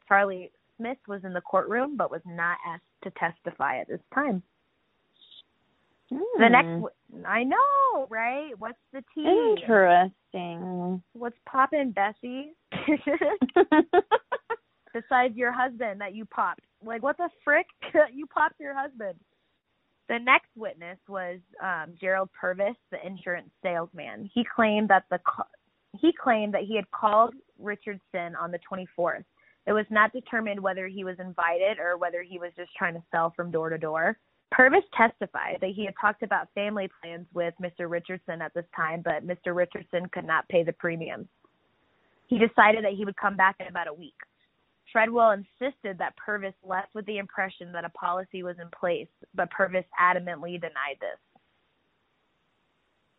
Charlie 0.08 0.50
Smith 0.76 0.98
was 1.06 1.24
in 1.24 1.32
the 1.32 1.40
courtroom 1.40 1.96
but 1.96 2.10
was 2.10 2.22
not 2.26 2.58
asked 2.66 2.82
to 3.04 3.10
testify 3.10 3.78
at 3.78 3.88
this 3.88 4.00
time. 4.12 4.42
The 6.38 6.48
next, 6.48 6.92
Hmm. 7.12 7.26
I 7.26 7.44
know, 7.44 8.06
right? 8.08 8.52
What's 8.58 8.78
the 8.92 9.02
tea? 9.14 9.56
Interesting. 9.60 11.02
What's 11.12 11.36
poppin', 11.46 11.92
Bessie? 11.92 12.54
Besides 14.94 15.36
your 15.36 15.52
husband 15.52 16.00
that 16.00 16.14
you 16.14 16.24
popped, 16.26 16.64
like 16.84 17.02
what 17.02 17.16
the 17.16 17.30
frick? 17.44 17.66
you 18.12 18.26
popped 18.26 18.60
your 18.60 18.74
husband. 18.74 19.18
The 20.08 20.18
next 20.18 20.48
witness 20.56 20.98
was 21.08 21.38
um, 21.62 21.94
Gerald 21.98 22.28
Purvis, 22.38 22.76
the 22.90 23.04
insurance 23.06 23.50
salesman. 23.62 24.28
He 24.34 24.44
claimed 24.44 24.88
that 24.90 25.04
the 25.10 25.18
he 25.98 26.12
claimed 26.12 26.54
that 26.54 26.62
he 26.62 26.76
had 26.76 26.90
called 26.90 27.34
Richardson 27.58 28.34
on 28.36 28.50
the 28.50 28.58
24th. 28.70 29.24
It 29.66 29.72
was 29.72 29.86
not 29.90 30.12
determined 30.12 30.60
whether 30.60 30.88
he 30.88 31.04
was 31.04 31.18
invited 31.20 31.78
or 31.78 31.96
whether 31.96 32.22
he 32.22 32.38
was 32.38 32.50
just 32.56 32.74
trying 32.76 32.94
to 32.94 33.02
sell 33.10 33.32
from 33.36 33.50
door 33.50 33.68
to 33.70 33.78
door. 33.78 34.18
Purvis 34.52 34.84
testified 34.94 35.58
that 35.62 35.70
he 35.74 35.86
had 35.86 35.94
talked 35.98 36.22
about 36.22 36.48
family 36.54 36.88
plans 37.00 37.26
with 37.32 37.54
Mr. 37.60 37.90
Richardson 37.90 38.42
at 38.42 38.52
this 38.54 38.66
time, 38.76 39.02
but 39.02 39.26
Mr. 39.26 39.54
Richardson 39.56 40.06
could 40.12 40.26
not 40.26 40.46
pay 40.48 40.62
the 40.62 40.74
premiums. 40.74 41.26
He 42.26 42.38
decided 42.38 42.84
that 42.84 42.92
he 42.92 43.04
would 43.04 43.16
come 43.16 43.36
back 43.36 43.56
in 43.60 43.66
about 43.66 43.88
a 43.88 43.94
week. 43.94 44.14
Treadwell 44.90 45.30
insisted 45.30 45.96
that 45.98 46.16
Purvis 46.18 46.54
left 46.62 46.94
with 46.94 47.06
the 47.06 47.16
impression 47.16 47.72
that 47.72 47.86
a 47.86 47.90
policy 47.90 48.42
was 48.42 48.56
in 48.60 48.68
place, 48.78 49.08
but 49.34 49.50
Purvis 49.50 49.86
adamantly 49.98 50.60
denied 50.60 50.98
this. 51.00 51.18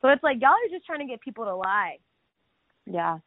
So 0.02 0.10
it's 0.10 0.22
like 0.22 0.38
y'all 0.40 0.52
are 0.52 0.70
just 0.72 0.86
trying 0.86 1.00
to 1.00 1.08
get 1.08 1.22
people 1.22 1.46
to 1.46 1.56
lie. 1.56 1.98
Yeah. 2.86 3.18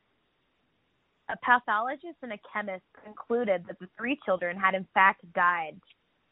A 1.28 1.36
pathologist 1.42 2.18
and 2.22 2.32
a 2.32 2.38
chemist 2.52 2.84
concluded 3.02 3.64
that 3.66 3.80
the 3.80 3.88
three 3.98 4.16
children 4.24 4.56
had 4.56 4.74
in 4.76 4.86
fact 4.94 5.22
died 5.32 5.80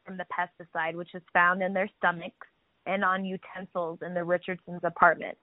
from 0.04 0.16
the 0.16 0.26
pesticide, 0.32 0.94
which 0.94 1.10
was 1.14 1.22
found 1.32 1.62
in 1.62 1.72
their 1.72 1.90
stomachs 1.98 2.46
and 2.86 3.04
on 3.04 3.24
utensils 3.24 3.98
in 4.02 4.14
the 4.14 4.24
Richardsons' 4.24 4.80
apartment. 4.84 5.36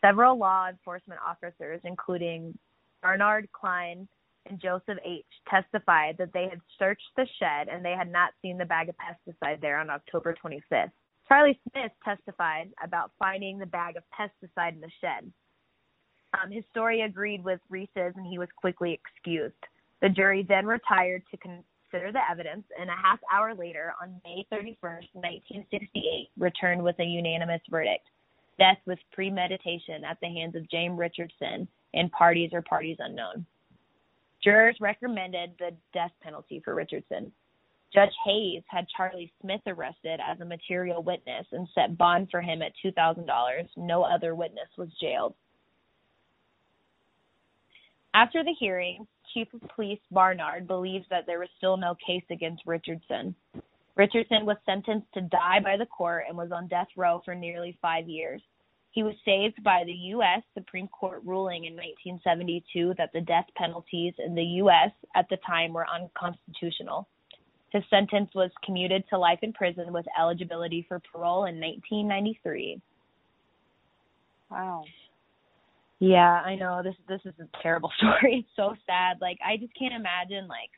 Several 0.00 0.36
law 0.36 0.68
enforcement 0.68 1.20
officers, 1.26 1.80
including 1.84 2.56
Bernard 3.02 3.48
Cline 3.52 4.08
and 4.46 4.60
Joseph 4.60 4.98
H., 5.04 5.24
testified 5.48 6.16
that 6.18 6.32
they 6.32 6.48
had 6.48 6.60
searched 6.78 7.08
the 7.16 7.26
shed 7.38 7.68
and 7.68 7.84
they 7.84 7.92
had 7.92 8.10
not 8.10 8.32
seen 8.42 8.58
the 8.58 8.64
bag 8.64 8.88
of 8.88 8.96
pesticide 8.96 9.60
there 9.60 9.78
on 9.78 9.90
October 9.90 10.34
25th. 10.44 10.90
Charlie 11.28 11.60
Smith 11.70 11.92
testified 12.04 12.70
about 12.82 13.12
finding 13.18 13.58
the 13.58 13.66
bag 13.66 13.96
of 13.96 14.02
pesticide 14.12 14.74
in 14.74 14.80
the 14.80 14.90
shed. 15.00 15.32
Um, 16.34 16.50
his 16.50 16.64
story 16.70 17.02
agreed 17.02 17.44
with 17.44 17.60
Reese's 17.68 18.14
and 18.16 18.26
he 18.26 18.38
was 18.38 18.48
quickly 18.56 18.92
excused. 18.92 19.54
The 20.00 20.08
jury 20.08 20.44
then 20.48 20.66
retired 20.66 21.22
to 21.30 21.36
consider 21.92 22.12
the 22.12 22.30
evidence 22.30 22.64
and 22.78 22.88
a 22.90 22.94
half 22.94 23.18
hour 23.32 23.54
later, 23.54 23.92
on 24.00 24.20
May 24.24 24.46
31st, 24.52 25.08
1968, 25.14 26.28
returned 26.38 26.82
with 26.82 26.98
a 26.98 27.04
unanimous 27.04 27.60
verdict. 27.70 28.06
Death 28.58 28.78
with 28.86 28.98
premeditation 29.12 30.04
at 30.04 30.18
the 30.20 30.28
hands 30.28 30.54
of 30.54 30.70
James 30.70 30.98
Richardson 30.98 31.66
and 31.94 32.12
parties 32.12 32.50
or 32.52 32.62
parties 32.62 32.96
unknown. 32.98 33.46
Jurors 34.42 34.76
recommended 34.80 35.52
the 35.58 35.70
death 35.92 36.12
penalty 36.22 36.60
for 36.64 36.74
Richardson. 36.74 37.32
Judge 37.94 38.12
Hayes 38.24 38.62
had 38.68 38.86
Charlie 38.96 39.32
Smith 39.40 39.60
arrested 39.66 40.20
as 40.26 40.40
a 40.40 40.44
material 40.44 41.02
witness 41.02 41.46
and 41.52 41.68
set 41.74 41.98
bond 41.98 42.28
for 42.30 42.40
him 42.40 42.62
at 42.62 42.72
$2,000. 42.84 43.26
No 43.76 44.02
other 44.02 44.34
witness 44.34 44.68
was 44.76 44.88
jailed. 45.00 45.34
After 48.14 48.42
the 48.42 48.54
hearing, 48.58 49.06
Chief 49.32 49.48
of 49.54 49.62
Police 49.74 50.00
Barnard 50.10 50.66
believes 50.66 51.06
that 51.10 51.26
there 51.26 51.38
was 51.38 51.48
still 51.56 51.76
no 51.76 51.96
case 52.06 52.24
against 52.30 52.62
Richardson. 52.66 53.34
Richardson 53.94 54.46
was 54.46 54.56
sentenced 54.64 55.12
to 55.14 55.22
die 55.22 55.60
by 55.62 55.76
the 55.76 55.86
court 55.86 56.24
and 56.28 56.36
was 56.36 56.50
on 56.52 56.66
death 56.68 56.88
row 56.96 57.20
for 57.24 57.34
nearly 57.34 57.76
five 57.82 58.08
years. 58.08 58.42
He 58.92 59.02
was 59.02 59.14
saved 59.24 59.62
by 59.62 59.84
the 59.84 59.92
U.S. 59.92 60.42
Supreme 60.54 60.88
Court 60.88 61.22
ruling 61.24 61.64
in 61.64 61.72
1972 61.74 62.94
that 62.98 63.10
the 63.12 63.22
death 63.22 63.46
penalties 63.56 64.14
in 64.18 64.34
the 64.34 64.42
U.S. 64.42 64.90
at 65.14 65.28
the 65.30 65.38
time 65.46 65.72
were 65.72 65.86
unconstitutional. 65.88 67.08
His 67.70 67.82
sentence 67.88 68.30
was 68.34 68.50
commuted 68.62 69.04
to 69.08 69.18
life 69.18 69.38
in 69.40 69.54
prison 69.54 69.94
with 69.94 70.04
eligibility 70.20 70.84
for 70.86 71.00
parole 71.00 71.46
in 71.46 71.58
1993. 71.58 72.82
Wow. 74.50 74.84
Yeah, 76.02 76.18
I 76.44 76.56
know. 76.56 76.82
This 76.82 76.96
this 77.06 77.20
is 77.24 77.34
a 77.38 77.62
terrible 77.62 77.92
story. 77.96 78.40
It's 78.44 78.56
so 78.56 78.74
sad. 78.86 79.18
Like 79.20 79.38
I 79.46 79.56
just 79.56 79.72
can't 79.78 79.94
imagine 79.94 80.48
like 80.48 80.70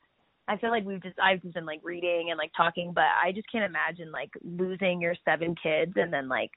I 0.46 0.58
feel 0.58 0.68
like 0.68 0.84
we've 0.84 1.02
just 1.02 1.18
I've 1.18 1.40
just 1.40 1.54
been 1.54 1.64
like 1.64 1.80
reading 1.82 2.26
and 2.28 2.36
like 2.36 2.50
talking, 2.54 2.92
but 2.94 3.04
I 3.24 3.32
just 3.32 3.50
can't 3.50 3.64
imagine 3.64 4.12
like 4.12 4.28
losing 4.42 5.00
your 5.00 5.14
seven 5.24 5.54
kids 5.62 5.92
and 5.96 6.12
then 6.12 6.28
like 6.28 6.50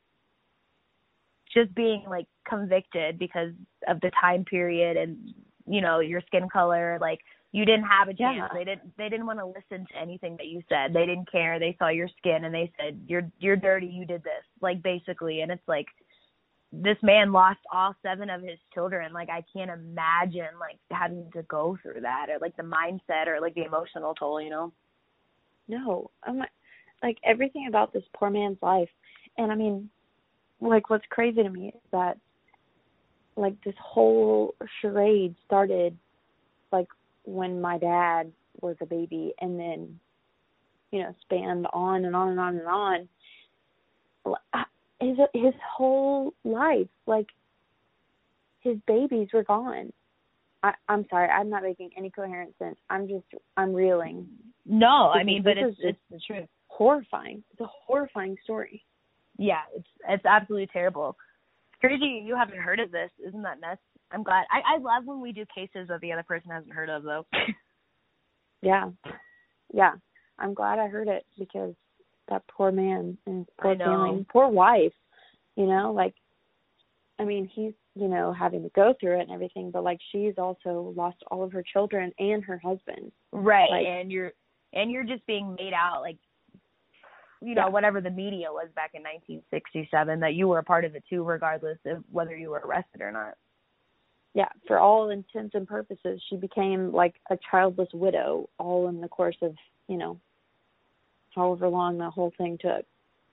just 1.53 1.73
being 1.75 2.03
like 2.09 2.25
convicted 2.45 3.17
because 3.17 3.53
of 3.87 4.01
the 4.01 4.11
time 4.19 4.43
period 4.43 4.97
and 4.97 5.33
you 5.65 5.79
know 5.79 6.01
your 6.01 6.19
skin 6.27 6.49
color. 6.51 6.97
Like 6.99 7.19
you 7.53 7.63
didn't 7.63 7.85
have 7.85 8.09
a 8.09 8.13
chance. 8.13 8.35
Yeah. 8.37 8.47
they 8.53 8.65
didn't 8.65 8.97
they 8.97 9.07
didn't 9.07 9.27
want 9.27 9.39
to 9.39 9.45
listen 9.45 9.87
to 9.93 9.97
anything 9.97 10.35
that 10.39 10.47
you 10.47 10.61
said. 10.67 10.93
They 10.93 11.05
didn't 11.05 11.31
care. 11.31 11.57
They 11.57 11.77
saw 11.79 11.87
your 11.87 12.09
skin 12.17 12.43
and 12.43 12.53
they 12.53 12.69
said 12.77 12.99
you're 13.07 13.31
you're 13.39 13.55
dirty. 13.55 13.87
You 13.87 14.05
did 14.05 14.25
this. 14.25 14.43
Like 14.59 14.83
basically. 14.83 15.39
And 15.39 15.53
it's 15.53 15.67
like 15.69 15.87
this 16.71 16.97
man 17.01 17.31
lost 17.31 17.59
all 17.71 17.95
seven 18.03 18.29
of 18.29 18.41
his 18.41 18.59
children 18.73 19.13
like 19.13 19.29
i 19.29 19.43
can't 19.53 19.71
imagine 19.71 20.47
like 20.59 20.77
having 20.91 21.29
to 21.31 21.41
go 21.43 21.77
through 21.81 22.01
that 22.01 22.27
or 22.29 22.37
like 22.41 22.55
the 22.57 22.63
mindset 22.63 23.27
or 23.27 23.39
like 23.39 23.55
the 23.55 23.63
emotional 23.63 24.13
toll 24.15 24.41
you 24.41 24.49
know 24.49 24.71
No. 25.67 26.11
My 26.27 26.47
like 27.03 27.17
everything 27.23 27.67
about 27.67 27.93
this 27.93 28.03
poor 28.15 28.29
man's 28.29 28.57
life. 28.61 28.89
And 29.37 29.51
I 29.51 29.55
mean, 29.55 29.89
like 30.61 30.89
what's 30.89 31.05
crazy 31.09 31.43
to 31.43 31.49
me 31.49 31.69
is 31.69 31.81
that 31.91 32.17
like 33.35 33.61
this 33.63 33.75
whole 33.79 34.55
charade 34.81 35.35
started 35.45 35.95
like 36.71 36.87
when 37.23 37.61
my 37.61 37.77
dad 37.77 38.31
was 38.61 38.75
a 38.81 38.85
baby 38.85 39.33
and 39.39 39.59
then 39.59 39.99
you 40.91 41.01
know 41.01 41.13
spanned 41.21 41.67
on 41.71 42.05
and 42.05 42.15
on 42.15 42.29
and 42.29 42.39
on 42.39 42.57
and 42.57 42.67
on 42.67 43.09
his 44.99 45.17
his 45.33 45.53
whole 45.75 46.33
life 46.43 46.87
like 47.05 47.27
his 48.61 48.77
babies 48.87 49.29
were 49.33 49.43
gone 49.43 49.91
I, 50.63 50.73
I'm 50.89 51.05
sorry, 51.11 51.29
I'm 51.29 51.51
not 51.51 51.61
making 51.61 51.91
any 51.95 52.09
coherent 52.09 52.55
sense. 52.57 52.77
I'm 52.89 53.07
just 53.07 53.25
I'm 53.55 53.73
reeling. 53.73 54.27
no 54.65 55.11
i 55.13 55.19
Because 55.19 55.25
mean 55.27 55.43
but 55.43 55.57
it's 55.57 55.77
it's 55.79 55.99
the 56.11 56.19
truth 56.25 56.49
Horrifying. 56.67 57.43
It's 57.51 57.61
a 57.61 57.67
horrifying 57.85 58.35
story. 58.43 58.83
yeah 59.37 59.61
it's 59.75 59.87
it's 60.09 60.25
absolutely 60.25 60.67
terrible 60.67 61.15
it's 61.71 61.79
crazy 61.79 62.23
you 62.25 62.35
haven't 62.35 62.57
heard 62.57 62.79
of 62.79 62.91
this 62.91 63.11
isn't 63.27 63.43
that 63.43 63.59
nuts 63.61 63.81
i'm 64.11 64.23
glad 64.23 64.45
i 64.51 64.75
i 64.75 64.77
love 64.79 65.03
when 65.05 65.21
we 65.21 65.31
do 65.31 65.45
cases 65.53 65.87
that 65.89 66.01
the 66.01 66.11
other 66.11 66.23
person 66.23 66.49
hasn't 66.51 66.73
heard 66.73 66.89
of 66.89 67.03
though 67.03 67.25
Yeah. 68.63 68.89
Yeah. 69.71 69.91
I'm 70.39 70.55
glad 70.55 70.79
I 70.79 70.87
heard 70.87 71.07
it 71.07 71.25
because 71.37 71.73
that 72.29 72.47
poor 72.47 72.71
man 72.71 73.17
and 73.25 73.39
his 73.39 73.55
poor 73.59 73.75
family, 73.75 74.09
and 74.09 74.27
poor 74.27 74.47
wife, 74.47 74.93
you 75.55 75.65
know, 75.65 75.91
like 75.93 76.13
I 77.19 77.25
mean, 77.25 77.49
he's, 77.51 77.73
you 77.95 78.07
know, 78.07 78.31
having 78.31 78.61
to 78.61 78.69
go 78.69 78.93
through 78.99 79.17
it 79.19 79.23
and 79.23 79.31
everything, 79.31 79.71
but 79.71 79.83
like 79.83 79.99
she's 80.11 80.35
also 80.37 80.93
lost 80.95 81.17
all 81.31 81.43
of 81.43 81.51
her 81.51 81.63
children 81.63 82.11
and 82.19 82.43
her 82.43 82.59
husband. 82.59 83.11
right 83.31 83.69
Like- 83.71 83.87
and 83.87 84.11
you're 84.11 84.33
and 84.73 84.91
you're 84.91 85.03
just 85.03 85.25
being 85.25 85.55
made 85.55 85.73
out 85.73 86.01
like 86.01 86.17
you 87.41 87.55
know 87.55 87.67
Yeah. 87.67 87.69
whatever 87.69 88.01
the 88.01 88.09
media 88.09 88.51
was 88.51 88.67
back 88.75 88.91
in 88.93 89.01
1967 89.03 90.19
that 90.19 90.33
you 90.33 90.47
were 90.47 90.59
a 90.59 90.63
part 90.63 90.83
of 90.85 90.95
it 90.95 91.03
too 91.09 91.23
regardless 91.23 91.77
of 91.85 92.03
whether 92.11 92.35
you 92.35 92.49
were 92.49 92.61
arrested 92.65 93.01
or 93.01 93.11
not 93.11 93.35
Yeah, 94.33 94.49
for 94.67 94.77
all 94.77 95.09
intents 95.09 95.55
and 95.55 95.67
purposes, 95.67 96.21
she 96.29 96.35
became 96.35 96.91
like 96.91 97.15
a 97.31 97.37
childless 97.49 97.89
widow 97.93 98.49
all 98.59 98.87
in 98.87 99.01
the 99.01 99.07
course 99.07 99.37
of, 99.41 99.55
you 99.87 99.97
know, 99.97 100.19
however 101.37 101.69
long 101.69 101.97
the 101.97 102.09
whole 102.09 102.33
thing 102.37 102.57
took. 102.59 102.83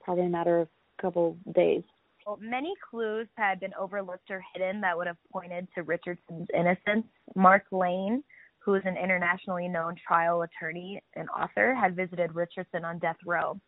Probably 0.01 0.27
a 0.27 0.29
matter 0.29 0.59
of 0.61 0.69
a 0.97 1.01
couple 1.01 1.37
days. 1.53 1.83
Well, 2.25 2.39
many 2.41 2.73
clues 2.89 3.27
had 3.35 3.59
been 3.59 3.73
overlooked 3.79 4.31
or 4.31 4.43
hidden 4.53 4.81
that 4.81 4.97
would 4.97 5.07
have 5.07 5.17
pointed 5.31 5.67
to 5.75 5.83
Richardson's 5.83 6.47
innocence. 6.57 7.05
Mark 7.35 7.65
Lane, 7.71 8.23
who 8.59 8.75
is 8.75 8.81
an 8.85 8.97
internationally 8.97 9.67
known 9.67 9.95
trial 10.07 10.41
attorney 10.43 11.03
and 11.15 11.29
author, 11.29 11.75
had 11.75 11.95
visited 11.95 12.33
Richardson 12.33 12.83
on 12.85 12.97
death 12.99 13.17
row. 13.25 13.59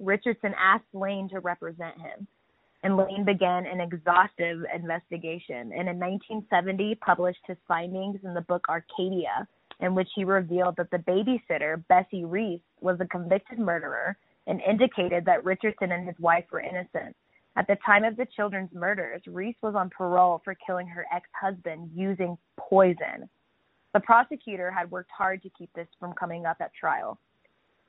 Richardson 0.00 0.54
asked 0.58 0.94
Lane 0.94 1.28
to 1.30 1.40
represent 1.40 1.96
him. 2.00 2.26
and 2.84 2.96
Lane 2.96 3.24
began 3.24 3.64
an 3.66 3.80
exhaustive 3.80 4.64
investigation 4.74 5.70
and 5.72 5.88
in 5.88 5.98
1970 6.00 6.96
published 6.96 7.38
his 7.46 7.56
findings 7.68 8.18
in 8.24 8.34
the 8.34 8.40
book 8.40 8.64
Arcadia, 8.68 9.46
in 9.80 9.94
which 9.94 10.08
he 10.14 10.24
revealed 10.24 10.76
that 10.76 10.90
the 10.90 10.98
babysitter, 10.98 11.82
Bessie 11.88 12.24
Reese, 12.24 12.60
was 12.80 12.98
a 13.00 13.06
convicted 13.06 13.58
murderer 13.58 14.16
and 14.46 14.60
indicated 14.60 15.24
that 15.24 15.44
Richardson 15.44 15.92
and 15.92 16.06
his 16.06 16.18
wife 16.18 16.44
were 16.50 16.60
innocent. 16.60 17.16
At 17.56 17.66
the 17.66 17.76
time 17.84 18.04
of 18.04 18.16
the 18.16 18.26
children's 18.34 18.72
murders, 18.72 19.22
Reese 19.26 19.56
was 19.62 19.74
on 19.74 19.90
parole 19.90 20.40
for 20.42 20.54
killing 20.66 20.86
her 20.86 21.06
ex 21.14 21.28
husband 21.38 21.90
using 21.94 22.38
poison. 22.58 23.28
The 23.92 24.00
prosecutor 24.00 24.70
had 24.70 24.90
worked 24.90 25.10
hard 25.10 25.42
to 25.42 25.50
keep 25.50 25.70
this 25.74 25.88
from 26.00 26.14
coming 26.14 26.46
up 26.46 26.56
at 26.60 26.72
trial. 26.74 27.18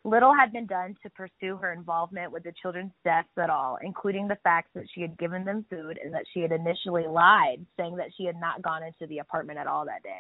Little 0.06 0.36
had 0.36 0.52
been 0.52 0.66
done 0.66 0.98
to 1.02 1.10
pursue 1.12 1.56
her 1.56 1.72
involvement 1.72 2.34
with 2.34 2.44
the 2.44 2.52
children's 2.62 2.92
deaths 3.06 3.30
at 3.38 3.50
all, 3.50 3.78
including 3.82 4.28
the 4.28 4.36
facts 4.44 4.70
that 4.76 4.84
she 4.94 5.02
had 5.02 5.18
given 5.18 5.46
them 5.46 5.66
food 5.70 5.98
and 6.04 6.14
that 6.14 6.26
she 6.34 6.42
had 6.42 6.52
initially 6.52 7.08
lied, 7.08 7.66
saying 7.78 7.96
that 7.96 8.12
she 8.18 8.26
had 8.26 8.36
not 8.36 8.62
gone 8.62 8.84
into 8.84 9.08
the 9.08 9.20
apartment 9.20 9.60
at 9.60 9.68
all 9.68 9.86
that 9.86 10.04
day. 10.04 10.20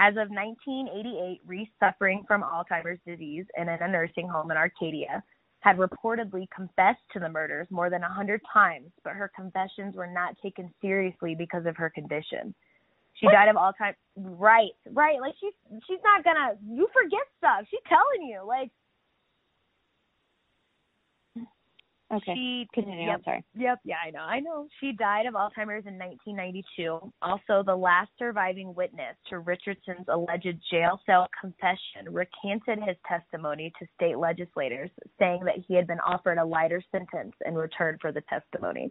As 0.00 0.12
of 0.12 0.30
1988, 0.30 1.40
Reese, 1.46 1.68
suffering 1.80 2.24
from 2.26 2.42
Alzheimer's 2.42 3.00
disease 3.06 3.46
and 3.56 3.68
in 3.68 3.78
a 3.80 3.88
nursing 3.88 4.28
home 4.28 4.50
in 4.50 4.56
Arcadia, 4.56 5.22
had 5.60 5.76
reportedly 5.76 6.48
confessed 6.54 7.02
to 7.12 7.18
the 7.18 7.28
murders 7.28 7.66
more 7.70 7.90
than 7.90 8.04
a 8.04 8.08
hundred 8.08 8.40
times, 8.52 8.90
but 9.02 9.14
her 9.14 9.30
confessions 9.34 9.96
were 9.96 10.06
not 10.06 10.36
taken 10.40 10.72
seriously 10.80 11.34
because 11.34 11.66
of 11.66 11.76
her 11.76 11.90
condition. 11.90 12.54
She 13.14 13.26
died 13.26 13.48
of 13.48 13.56
Alzheimer's. 13.56 13.96
Right, 14.16 14.70
right. 14.92 15.20
Like 15.20 15.34
she's 15.40 15.54
she's 15.88 15.98
not 16.04 16.22
gonna. 16.22 16.54
You 16.64 16.88
forget 16.92 17.26
stuff. 17.38 17.66
She's 17.68 17.80
telling 17.88 18.28
you. 18.28 18.44
Like 18.46 18.70
Okay. 22.10 22.34
She 22.34 22.68
Continue. 22.72 23.06
Yep, 23.06 23.16
I'm 23.16 23.24
sorry. 23.24 23.44
Yep. 23.54 23.80
Yeah, 23.84 23.96
I 24.06 24.10
know. 24.10 24.20
I 24.20 24.40
know. 24.40 24.66
She 24.80 24.92
died 24.92 25.26
of 25.26 25.34
Alzheimer's 25.34 25.86
in 25.86 25.98
1992. 25.98 27.12
Also, 27.20 27.62
the 27.62 27.76
last 27.76 28.10
surviving 28.18 28.74
witness 28.74 29.14
to 29.28 29.40
Richardson's 29.40 30.06
alleged 30.08 30.56
jail 30.70 31.00
cell 31.04 31.28
confession 31.38 32.10
recanted 32.10 32.78
his 32.82 32.96
testimony 33.06 33.72
to 33.78 33.86
state 33.94 34.16
legislators, 34.16 34.90
saying 35.18 35.44
that 35.44 35.56
he 35.66 35.74
had 35.74 35.86
been 35.86 36.00
offered 36.00 36.38
a 36.38 36.44
lighter 36.44 36.82
sentence 36.90 37.34
in 37.44 37.54
return 37.54 37.98
for 38.00 38.10
the 38.10 38.22
testimony. 38.22 38.90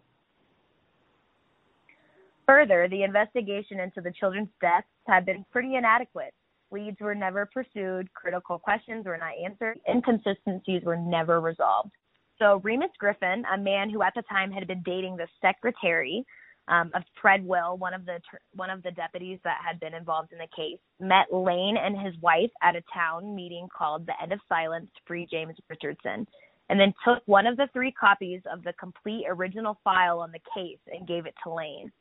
Further, 2.45 2.87
the 2.87 3.03
investigation 3.03 3.79
into 3.79 3.99
the 3.99 4.11
children's 4.11 4.49
deaths 4.61 4.87
had 5.07 5.25
been 5.25 5.43
pretty 5.51 5.75
inadequate. 5.75 6.33
Leads 6.71 6.99
were 6.99 7.15
never 7.15 7.45
pursued, 7.47 8.13
critical 8.13 8.59
questions 8.59 9.05
were 9.05 9.17
not 9.17 9.33
answered, 9.43 9.79
inconsistencies 9.89 10.83
were 10.83 10.97
never 10.97 11.41
resolved. 11.41 11.91
So 12.39 12.61
Remus 12.63 12.91
Griffin, 12.99 13.43
a 13.53 13.57
man 13.57 13.89
who 13.89 14.03
at 14.03 14.13
the 14.15 14.23
time 14.23 14.51
had 14.51 14.67
been 14.67 14.83
dating 14.83 15.17
the 15.17 15.27
secretary 15.41 16.25
um, 16.67 16.91
of 16.93 17.03
Treadwell, 17.19 17.77
one 17.77 17.93
of 17.93 18.05
the 18.05 18.19
one 18.53 18.69
of 18.69 18.83
the 18.83 18.91
deputies 18.91 19.39
that 19.43 19.57
had 19.65 19.79
been 19.79 19.93
involved 19.93 20.33
in 20.33 20.37
the 20.37 20.47
case, 20.55 20.79
met 20.99 21.33
Lane 21.33 21.77
and 21.77 21.99
his 21.99 22.13
wife 22.21 22.51
at 22.61 22.75
a 22.75 22.83
town 22.93 23.35
meeting 23.35 23.67
called 23.75 24.05
the 24.05 24.13
End 24.21 24.33
of 24.33 24.39
Silence 24.49 24.89
free 25.05 25.27
James 25.31 25.55
Richardson, 25.69 26.27
and 26.69 26.79
then 26.79 26.93
took 27.05 27.23
one 27.25 27.47
of 27.47 27.57
the 27.57 27.69
three 27.73 27.91
copies 27.91 28.41
of 28.51 28.63
the 28.63 28.73
complete 28.73 29.25
original 29.29 29.79
file 29.83 30.19
on 30.19 30.31
the 30.31 30.41
case 30.53 30.79
and 30.91 31.07
gave 31.07 31.25
it 31.25 31.35
to 31.43 31.53
Lane. 31.53 31.91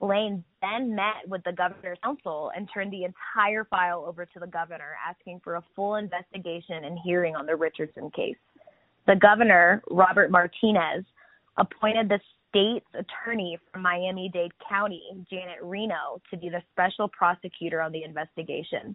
Lane 0.00 0.44
then 0.62 0.94
met 0.94 1.26
with 1.26 1.42
the 1.44 1.52
governor's 1.52 1.98
counsel 2.02 2.52
and 2.56 2.68
turned 2.72 2.92
the 2.92 3.04
entire 3.04 3.64
file 3.64 4.04
over 4.06 4.24
to 4.24 4.38
the 4.38 4.46
governor, 4.46 4.96
asking 5.06 5.40
for 5.42 5.56
a 5.56 5.64
full 5.74 5.96
investigation 5.96 6.84
and 6.84 6.98
hearing 7.04 7.34
on 7.34 7.46
the 7.46 7.56
Richardson 7.56 8.10
case. 8.12 8.36
The 9.08 9.16
governor, 9.16 9.82
Robert 9.90 10.30
Martinez, 10.30 11.02
appointed 11.56 12.10
the 12.10 12.20
state's 12.50 12.86
attorney 12.92 13.58
from 13.72 13.80
Miami 13.80 14.30
Dade 14.34 14.52
County, 14.68 15.02
Janet 15.30 15.60
Reno, 15.62 16.20
to 16.30 16.36
be 16.36 16.50
the 16.50 16.62
special 16.72 17.08
prosecutor 17.08 17.80
on 17.80 17.90
the 17.90 18.04
investigation. 18.04 18.94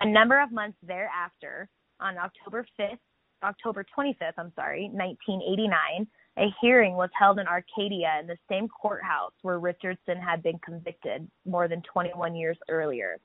A 0.00 0.06
number 0.08 0.42
of 0.42 0.50
months 0.50 0.78
thereafter, 0.82 1.68
on 2.00 2.18
October 2.18 2.66
5th, 2.76 2.98
October 3.44 3.86
25th, 3.96 4.32
I'm 4.36 4.52
sorry, 4.56 4.90
1989, 4.92 6.08
a 6.38 6.46
hearing 6.60 6.94
was 6.94 7.10
held 7.16 7.38
in 7.38 7.46
Arcadia 7.46 8.18
in 8.20 8.26
the 8.26 8.36
same 8.48 8.66
courthouse 8.66 9.32
where 9.42 9.60
Richardson 9.60 10.16
had 10.16 10.42
been 10.42 10.58
convicted 10.58 11.30
more 11.46 11.68
than 11.68 11.82
21 11.82 12.34
years 12.34 12.58
earlier. 12.68 13.18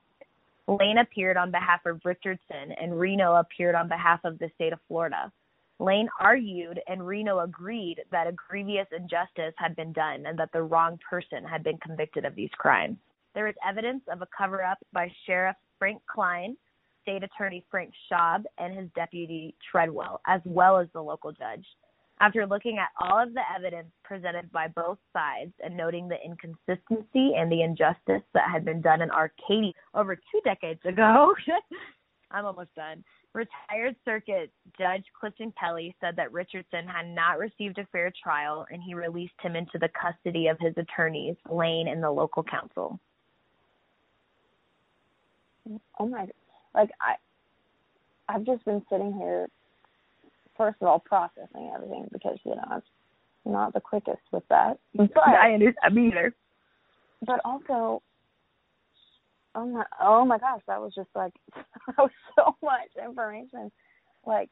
Lane 0.68 1.00
appeared 1.00 1.36
on 1.36 1.50
behalf 1.50 1.80
of 1.88 2.00
Richardson 2.06 2.74
and 2.80 3.00
Reno 3.00 3.36
appeared 3.36 3.74
on 3.74 3.88
behalf 3.88 4.20
of 4.24 4.38
the 4.38 4.52
state 4.56 4.72
of 4.72 4.80
Florida. 4.88 5.32
Lane 5.80 6.08
argued 6.20 6.80
and 6.88 7.06
Reno 7.06 7.40
agreed 7.40 8.02
that 8.12 8.28
a 8.28 8.32
grievous 8.32 8.88
injustice 8.96 9.54
had 9.58 9.76
been 9.76 9.92
done 9.92 10.26
and 10.26 10.40
that 10.40 10.52
the 10.54 10.64
wrong 10.64 10.98
person 11.10 11.44
had 11.44 11.64
been 11.64 11.78
convicted 11.80 12.24
of 12.24 12.36
these 12.36 12.50
crimes. 12.58 12.98
There 13.34 13.48
is 13.48 13.56
evidence 13.68 14.02
of 14.08 14.22
a 14.22 14.28
cover 14.36 14.64
up 14.64 14.78
by 14.94 15.12
Sheriff 15.26 15.58
Frank 15.78 16.02
Cline, 16.08 16.56
State 17.02 17.24
Attorney 17.24 17.64
Frank 17.70 17.92
Schaub, 18.10 18.46
and 18.58 18.78
his 18.78 18.90
deputy 18.96 19.54
Treadwell, 19.70 20.22
as 20.26 20.42
well 20.46 20.78
as 20.78 20.88
the 20.94 21.02
local 21.02 21.34
judge. 21.34 21.66
After 22.22 22.48
looking 22.48 22.78
at 22.78 22.90
all 23.00 23.22
of 23.22 23.34
the 23.34 23.42
evidence 23.54 23.92
presented 24.06 24.50
by 24.54 24.70
both 24.70 24.98
sides 25.12 25.52
and 25.62 25.76
noting 25.76 26.08
the 26.08 26.16
inconsistency 26.24 27.34
and 27.36 27.52
the 27.52 27.62
injustice 27.62 28.24
that 28.34 28.50
had 28.50 28.64
been 28.64 28.82
done 28.82 29.02
in 29.02 29.12
Arcadia 29.12 29.74
over 29.94 30.16
two 30.16 30.42
decades 30.46 30.80
ago, 30.86 31.36
I'm 32.32 32.46
almost 32.46 32.74
done. 32.76 33.04
Retired 33.34 33.96
Circuit 34.06 34.52
Judge 34.78 35.04
Clifton 35.20 35.54
Kelly 35.60 35.96
said 36.00 36.16
that 36.16 36.32
Richardson 36.32 36.88
had 36.88 37.08
not 37.08 37.38
received 37.38 37.78
a 37.78 37.88
fair 37.92 38.12
trial 38.24 38.66
and 38.72 38.82
he 38.82 38.94
released 38.94 39.34
him 39.42 39.56
into 39.56 39.78
the 39.78 39.90
custody 39.90 40.48
of 40.48 40.58
his 40.60 40.74
attorneys, 40.78 41.36
Lane 41.50 41.90
and 41.90 42.02
the 42.02 42.10
local 42.10 42.44
counsel. 42.44 43.00
Oh 46.00 46.08
my 46.08 46.28
like 46.74 46.90
I 47.02 47.16
I've 48.30 48.46
just 48.46 48.64
been 48.66 48.82
sitting 48.90 49.14
here 49.14 49.48
first 50.58 50.78
of 50.82 50.88
all 50.88 51.00
processing 51.00 51.72
everything 51.74 52.08
because, 52.12 52.38
you 52.44 52.56
know, 52.56 52.64
I'm 52.70 52.82
not 53.46 53.74
the 53.74 53.82
quickest 53.82 54.22
with 54.32 54.44
that. 54.50 54.80
But 54.94 55.10
I 55.26 55.54
understand 55.54 55.94
me 55.94 56.08
either. 56.08 56.34
But 57.26 57.42
also 57.44 58.02
oh 59.56 59.66
my 59.66 59.84
oh 60.02 60.26
my 60.26 60.38
gosh, 60.38 60.62
that 60.68 60.82
was 60.82 60.94
just 60.96 61.10
like 61.16 61.34
that 61.98 61.98
was 61.98 62.12
so 62.36 62.56
much 62.64 62.92
information. 63.04 63.72
Like 64.26 64.50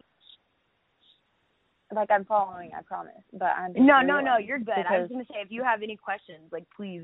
like 1.94 2.10
I'm 2.12 2.26
following, 2.26 2.72
I 2.78 2.82
promise. 2.82 3.14
But 3.34 3.52
I'm 3.58 3.74
no, 3.74 4.02
no, 4.02 4.20
no. 4.20 4.38
You're 4.38 4.60
good. 4.60 4.86
I 4.90 5.00
was 5.00 5.10
gonna 5.10 5.26
say 5.26 5.40
if 5.42 5.52
you 5.52 5.64
have 5.64 5.82
any 5.82 5.96
questions, 5.96 6.52
like 6.52 6.66
please 6.76 7.04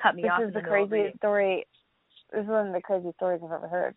cut 0.00 0.14
me 0.14 0.22
this 0.22 0.30
off. 0.32 0.40
This 0.40 0.48
is 0.48 0.54
the 0.54 0.60
craziest 0.62 1.16
story. 1.18 1.66
This 2.32 2.42
is 2.42 2.48
one 2.48 2.68
of 2.68 2.72
the 2.72 2.80
craziest 2.80 3.16
stories 3.16 3.40
I've 3.44 3.52
ever 3.52 3.68
heard. 3.68 3.94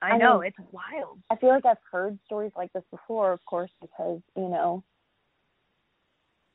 I, 0.00 0.10
I 0.10 0.18
know 0.18 0.40
mean, 0.40 0.48
it's 0.48 0.72
wild. 0.72 1.18
I 1.30 1.36
feel 1.36 1.50
like 1.50 1.66
I've 1.66 1.76
heard 1.90 2.18
stories 2.26 2.52
like 2.56 2.72
this 2.72 2.82
before, 2.90 3.32
of 3.32 3.44
course, 3.44 3.70
because 3.80 4.20
you 4.36 4.48
know 4.48 4.82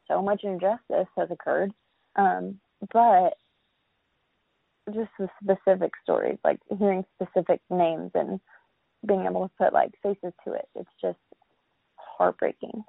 so 0.07 0.21
much 0.21 0.43
injustice 0.43 1.07
has 1.17 1.29
occurred. 1.31 1.71
Um, 2.15 2.59
but 2.93 3.33
just 4.93 5.09
the 5.19 5.29
specific 5.43 5.91
stories, 6.03 6.37
like 6.43 6.59
hearing 6.77 7.05
specific 7.15 7.61
names 7.69 8.11
and 8.13 8.39
being 9.07 9.25
able 9.25 9.47
to 9.47 9.53
put 9.57 9.73
like 9.73 9.91
faces 10.01 10.33
to 10.45 10.53
it. 10.53 10.67
It's 10.75 10.89
just 11.01 11.19
heartbreaking. 11.95 12.83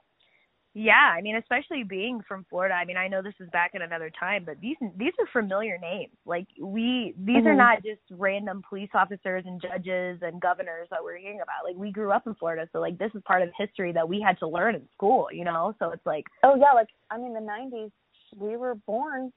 Yeah, 0.75 0.93
I 1.17 1.23
mean, 1.23 1.37
especially 1.37 1.83
being 1.83 2.21
from 2.29 2.47
Florida. 2.49 2.75
I 2.75 2.85
mean, 2.85 2.97
I 2.97 3.09
know 3.09 3.21
this 3.21 3.35
is 3.41 3.49
back 3.51 3.73
in 3.75 3.83
another 3.83 4.13
time, 4.19 4.45
but 4.45 4.61
these 4.61 4.77
these 4.97 5.13
are 5.19 5.27
familiar 5.33 5.77
names. 5.79 6.13
Like 6.25 6.47
we, 6.61 7.15
these 7.19 7.39
mm-hmm. 7.39 7.47
are 7.49 7.55
not 7.55 7.83
just 7.83 8.03
random 8.11 8.63
police 8.69 8.91
officers 8.95 9.45
and 9.47 9.61
judges 9.61 10.21
and 10.23 10.41
governors 10.41 10.87
that 10.91 11.03
we're 11.03 11.17
hearing 11.17 11.41
about. 11.41 11.65
Like 11.65 11.75
we 11.77 11.91
grew 11.91 12.13
up 12.13 12.27
in 12.27 12.35
Florida, 12.35 12.69
so 12.73 12.79
like 12.79 12.99
this 12.99 13.11
is 13.15 13.23
part 13.27 13.43
of 13.43 13.49
history 13.59 13.93
that 13.93 14.09
we 14.09 14.21
had 14.21 14.39
to 14.39 14.47
learn 14.47 14.77
in 14.77 14.83
school. 14.95 15.29
You 15.33 15.45
know, 15.45 15.75
so 15.81 15.91
it's 15.91 16.07
like 16.07 16.27
oh 16.45 16.55
yeah, 16.55 16.73
like 16.75 16.89
I 17.11 17.19
mean, 17.19 17.35
the 17.35 17.41
'90s, 17.41 17.91
we 18.37 18.57
were 18.57 18.75
born 18.75 19.33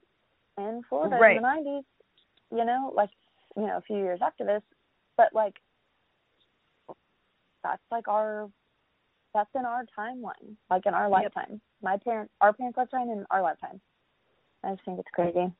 in 0.58 0.82
Florida 0.88 1.16
right. 1.20 1.38
in 1.38 1.42
the 1.42 1.48
'90s 1.48 1.82
you 2.52 2.64
know, 2.64 2.92
like, 2.94 3.10
you 3.56 3.62
know, 3.62 3.78
a 3.78 3.82
few 3.82 3.96
years 3.96 4.20
after 4.22 4.44
this, 4.44 4.62
but 5.16 5.28
like, 5.34 5.54
that's 7.62 7.82
like 7.90 8.08
our, 8.08 8.48
that's 9.34 9.50
in 9.54 9.64
our 9.64 9.84
timeline, 9.98 10.56
like 10.70 10.84
in 10.86 10.94
our 10.94 11.04
yep. 11.04 11.32
lifetime. 11.34 11.60
My 11.82 11.96
parents, 11.96 12.32
our 12.40 12.52
parents' 12.52 12.76
lifetime, 12.76 13.08
in 13.08 13.24
our 13.30 13.42
lifetime. 13.42 13.80
I 14.64 14.72
just 14.72 14.84
think 14.84 14.98
it's 14.98 15.08
crazy. 15.12 15.52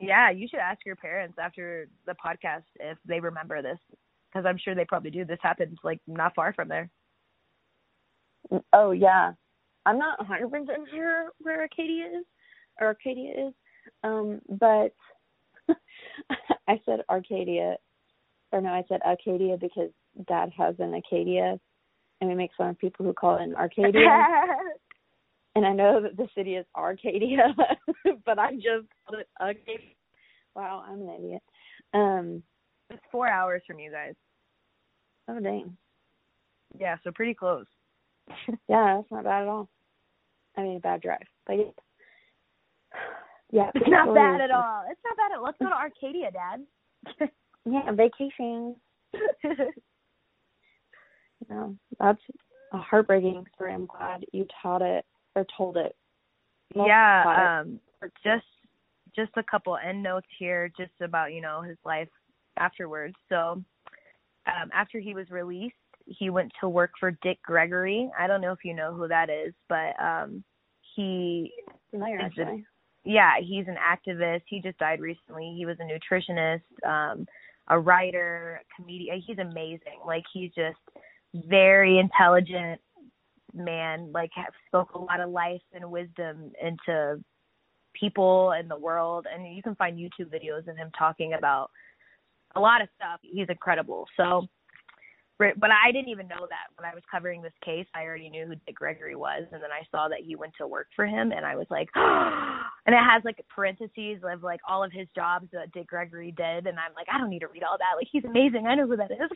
Yeah, 0.00 0.30
you 0.30 0.48
should 0.48 0.58
ask 0.58 0.84
your 0.84 0.96
parents 0.96 1.38
after 1.40 1.86
the 2.06 2.14
podcast 2.14 2.64
if 2.80 2.98
they 3.06 3.20
remember 3.20 3.62
this, 3.62 3.78
because 4.28 4.44
I'm 4.46 4.58
sure 4.58 4.74
they 4.74 4.84
probably 4.84 5.10
do. 5.10 5.24
This 5.24 5.38
happened 5.42 5.78
like 5.84 6.00
not 6.06 6.34
far 6.34 6.52
from 6.52 6.68
there. 6.68 6.90
Oh 8.72 8.90
yeah, 8.90 9.32
I'm 9.86 9.98
not 9.98 10.18
100 10.18 10.50
percent 10.50 10.88
sure 10.92 11.30
where 11.38 11.60
Arcadia 11.60 12.06
is, 12.06 12.24
or 12.80 12.88
Arcadia 12.88 13.48
is, 13.48 13.54
um, 14.02 14.40
but 14.58 14.92
I 16.68 16.80
said 16.84 17.00
Arcadia, 17.08 17.76
or 18.52 18.60
no, 18.60 18.70
I 18.70 18.84
said 18.88 19.00
Arcadia 19.02 19.56
because 19.56 19.90
Dad 20.28 20.50
has 20.56 20.74
an 20.78 20.94
Acadia, 20.94 21.58
and 22.20 22.30
we 22.30 22.36
make 22.36 22.50
fun 22.56 22.70
of 22.70 22.78
people 22.78 23.04
who 23.04 23.12
call 23.12 23.36
it 23.36 23.42
an 23.42 23.54
Arcadia. 23.54 23.92
and 25.54 25.66
I 25.66 25.72
know 25.72 26.00
that 26.02 26.16
the 26.16 26.28
city 26.36 26.56
is 26.56 26.66
Arcadia, 26.76 27.54
but 28.26 28.38
I 28.38 28.54
just 28.54 28.86
called 29.06 29.20
it 29.20 29.28
Arcadia. 29.40 29.94
Wow, 30.54 30.84
I'm 30.86 31.02
an 31.02 31.16
idiot. 31.18 31.42
Um, 31.94 32.42
it's 32.90 33.02
four 33.10 33.28
hours 33.28 33.62
from 33.66 33.78
you 33.78 33.90
guys. 33.90 34.14
Oh 35.28 35.40
dang. 35.40 35.76
Yeah, 36.78 36.96
so 37.04 37.10
pretty 37.10 37.34
close. 37.34 37.66
yeah, 38.68 38.96
that's 38.96 39.10
not 39.10 39.24
bad 39.24 39.42
at 39.42 39.48
all. 39.48 39.68
I 40.56 40.62
mean, 40.62 40.76
a 40.76 40.80
bad 40.80 41.00
drive, 41.00 41.26
but 41.46 41.54
yeah. 41.54 41.64
Yeah, 43.52 43.70
it's 43.74 43.88
not 43.88 44.14
bad 44.14 44.40
at 44.40 44.50
all. 44.50 44.82
It's 44.90 45.00
not 45.04 45.16
bad 45.18 45.32
at 45.32 45.38
all. 45.38 45.44
Let's 45.44 45.58
go 45.58 45.68
to 45.68 45.74
Arcadia, 45.74 46.30
Dad. 46.30 47.28
yeah, 47.66 47.92
vacation. 47.92 48.74
no, 51.50 51.76
that's 52.00 52.22
a 52.72 52.78
heartbreaking 52.78 53.44
story. 53.54 53.74
I'm 53.74 53.84
glad 53.86 54.24
you 54.32 54.46
taught 54.62 54.80
it 54.80 55.04
or 55.36 55.44
told 55.56 55.76
it. 55.76 55.94
Most 56.74 56.88
yeah, 56.88 57.60
um, 57.60 57.78
it. 58.02 58.10
just 58.24 58.46
just 59.14 59.32
a 59.36 59.42
couple 59.42 59.76
end 59.76 60.02
notes 60.02 60.28
here, 60.38 60.72
just 60.74 60.98
about 61.02 61.34
you 61.34 61.42
know 61.42 61.60
his 61.60 61.76
life 61.84 62.08
afterwards. 62.56 63.14
So, 63.28 63.62
um, 64.46 64.70
after 64.72 64.98
he 64.98 65.12
was 65.12 65.28
released, 65.30 65.74
he 66.06 66.30
went 66.30 66.50
to 66.60 66.70
work 66.70 66.92
for 66.98 67.10
Dick 67.22 67.38
Gregory. 67.42 68.10
I 68.18 68.26
don't 68.26 68.40
know 68.40 68.52
if 68.52 68.64
you 68.64 68.72
know 68.72 68.94
who 68.94 69.08
that 69.08 69.28
is, 69.28 69.52
but 69.68 69.92
um, 70.02 70.42
he 70.96 71.52
familiar 71.90 72.18
actually. 72.18 72.64
Yeah, 73.04 73.32
he's 73.40 73.66
an 73.68 73.76
activist. 73.76 74.42
He 74.46 74.60
just 74.60 74.78
died 74.78 75.00
recently. 75.00 75.54
He 75.56 75.66
was 75.66 75.76
a 75.80 75.84
nutritionist, 75.84 76.62
um, 76.86 77.26
a 77.68 77.78
writer, 77.78 78.60
a 78.62 78.82
comedian. 78.82 79.22
He's 79.26 79.38
amazing. 79.38 80.00
Like 80.06 80.24
he's 80.32 80.50
just 80.54 80.78
very 81.34 81.98
intelligent 81.98 82.80
man. 83.54 84.12
Like 84.12 84.30
spoke 84.66 84.94
a 84.94 84.98
lot 84.98 85.20
of 85.20 85.30
life 85.30 85.62
and 85.72 85.90
wisdom 85.90 86.52
into 86.62 87.22
people 87.98 88.52
and 88.52 88.70
the 88.70 88.78
world. 88.78 89.26
And 89.32 89.54
you 89.54 89.62
can 89.62 89.74
find 89.74 89.98
YouTube 89.98 90.32
videos 90.32 90.68
of 90.68 90.76
him 90.76 90.90
talking 90.96 91.34
about 91.34 91.70
a 92.54 92.60
lot 92.60 92.82
of 92.82 92.88
stuff. 92.96 93.20
He's 93.22 93.48
incredible. 93.48 94.06
So 94.16 94.46
but 95.56 95.70
I 95.70 95.92
didn't 95.92 96.08
even 96.08 96.28
know 96.28 96.46
that 96.48 96.70
when 96.76 96.90
I 96.90 96.94
was 96.94 97.02
covering 97.10 97.42
this 97.42 97.52
case. 97.64 97.86
I 97.94 98.02
already 98.02 98.28
knew 98.28 98.46
who 98.46 98.54
Dick 98.66 98.76
Gregory 98.76 99.16
was, 99.16 99.44
and 99.52 99.62
then 99.62 99.70
I 99.72 99.86
saw 99.90 100.08
that 100.08 100.20
he 100.24 100.36
went 100.36 100.52
to 100.58 100.66
work 100.66 100.88
for 100.94 101.06
him, 101.06 101.32
and 101.32 101.44
I 101.44 101.56
was 101.56 101.66
like, 101.70 101.88
and 101.94 102.94
it 102.94 103.02
has 103.02 103.22
like 103.24 103.44
parentheses 103.54 104.22
of 104.24 104.42
like 104.42 104.60
all 104.68 104.84
of 104.84 104.92
his 104.92 105.08
jobs 105.14 105.48
that 105.52 105.72
Dick 105.72 105.88
Gregory 105.88 106.32
did, 106.36 106.66
and 106.66 106.78
I'm 106.78 106.94
like, 106.94 107.06
I 107.12 107.18
don't 107.18 107.30
need 107.30 107.40
to 107.40 107.48
read 107.48 107.62
all 107.62 107.78
that. 107.78 107.96
Like 107.96 108.08
he's 108.10 108.24
amazing. 108.24 108.66
I 108.66 108.74
know 108.74 108.86
who 108.86 108.96
that 108.96 109.10
is. 109.10 109.30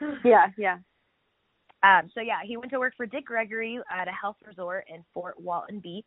yeah, 0.24 0.46
yeah. 0.56 0.78
Um, 1.82 2.10
so 2.14 2.20
yeah, 2.20 2.40
he 2.44 2.56
went 2.56 2.72
to 2.72 2.78
work 2.78 2.94
for 2.96 3.06
Dick 3.06 3.26
Gregory 3.26 3.78
at 3.90 4.08
a 4.08 4.12
health 4.12 4.36
resort 4.46 4.84
in 4.92 5.04
Fort 5.14 5.40
Walton 5.40 5.80
Beach. 5.80 6.04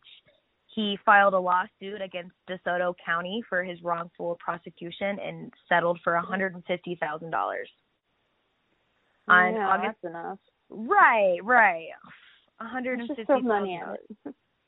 He 0.76 0.98
filed 1.06 1.34
a 1.34 1.40
lawsuit 1.40 2.02
against 2.02 2.34
DeSoto 2.50 2.94
County 3.06 3.44
for 3.50 3.64
his 3.64 3.82
wrongful 3.84 4.38
prosecution 4.44 5.18
and 5.20 5.52
settled 5.68 6.00
for 6.04 6.14
$150,000 6.14 6.62
on 9.28 9.54
yeah, 9.54 9.68
August. 9.68 9.98
That's 10.04 10.12
enough. 10.12 10.40
Right, 10.70 11.38
right. 11.44 11.88
One 12.58 12.70
hundred 12.70 13.00
and 13.00 13.10
fifty 13.16 13.42
money 13.42 13.80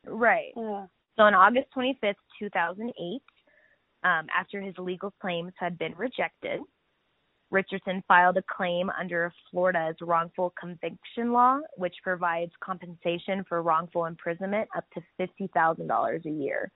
Right. 0.06 0.54
Yeah. 0.58 0.86
So 1.16 1.24
on 1.24 1.36
August 1.36 1.68
twenty 1.74 1.98
fifth, 2.02 2.18
two 2.40 2.50
thousand 2.50 2.92
eight, 3.00 3.22
um, 4.04 4.26
after 4.36 4.60
his 4.60 4.74
legal 4.80 5.14
claims 5.22 5.54
had 5.60 5.78
been 5.78 5.94
rejected, 5.96 6.60
Richardson 7.52 8.04
filed 8.08 8.38
a 8.38 8.44
claim 8.52 8.90
under 9.00 9.32
Florida's 9.52 9.96
wrongful 10.02 10.54
conviction 10.60 11.32
law, 11.32 11.60
which 11.78 11.94
provides 12.04 12.52
compensation 12.64 13.46
for 13.48 13.62
wrongful 13.62 14.06
imprisonment 14.06 14.68
up 14.76 14.86
to 14.96 15.02
fifty 15.18 15.50
thousand 15.54 15.88
dollars 15.88 16.24
a 16.26 16.32
year. 16.32 16.72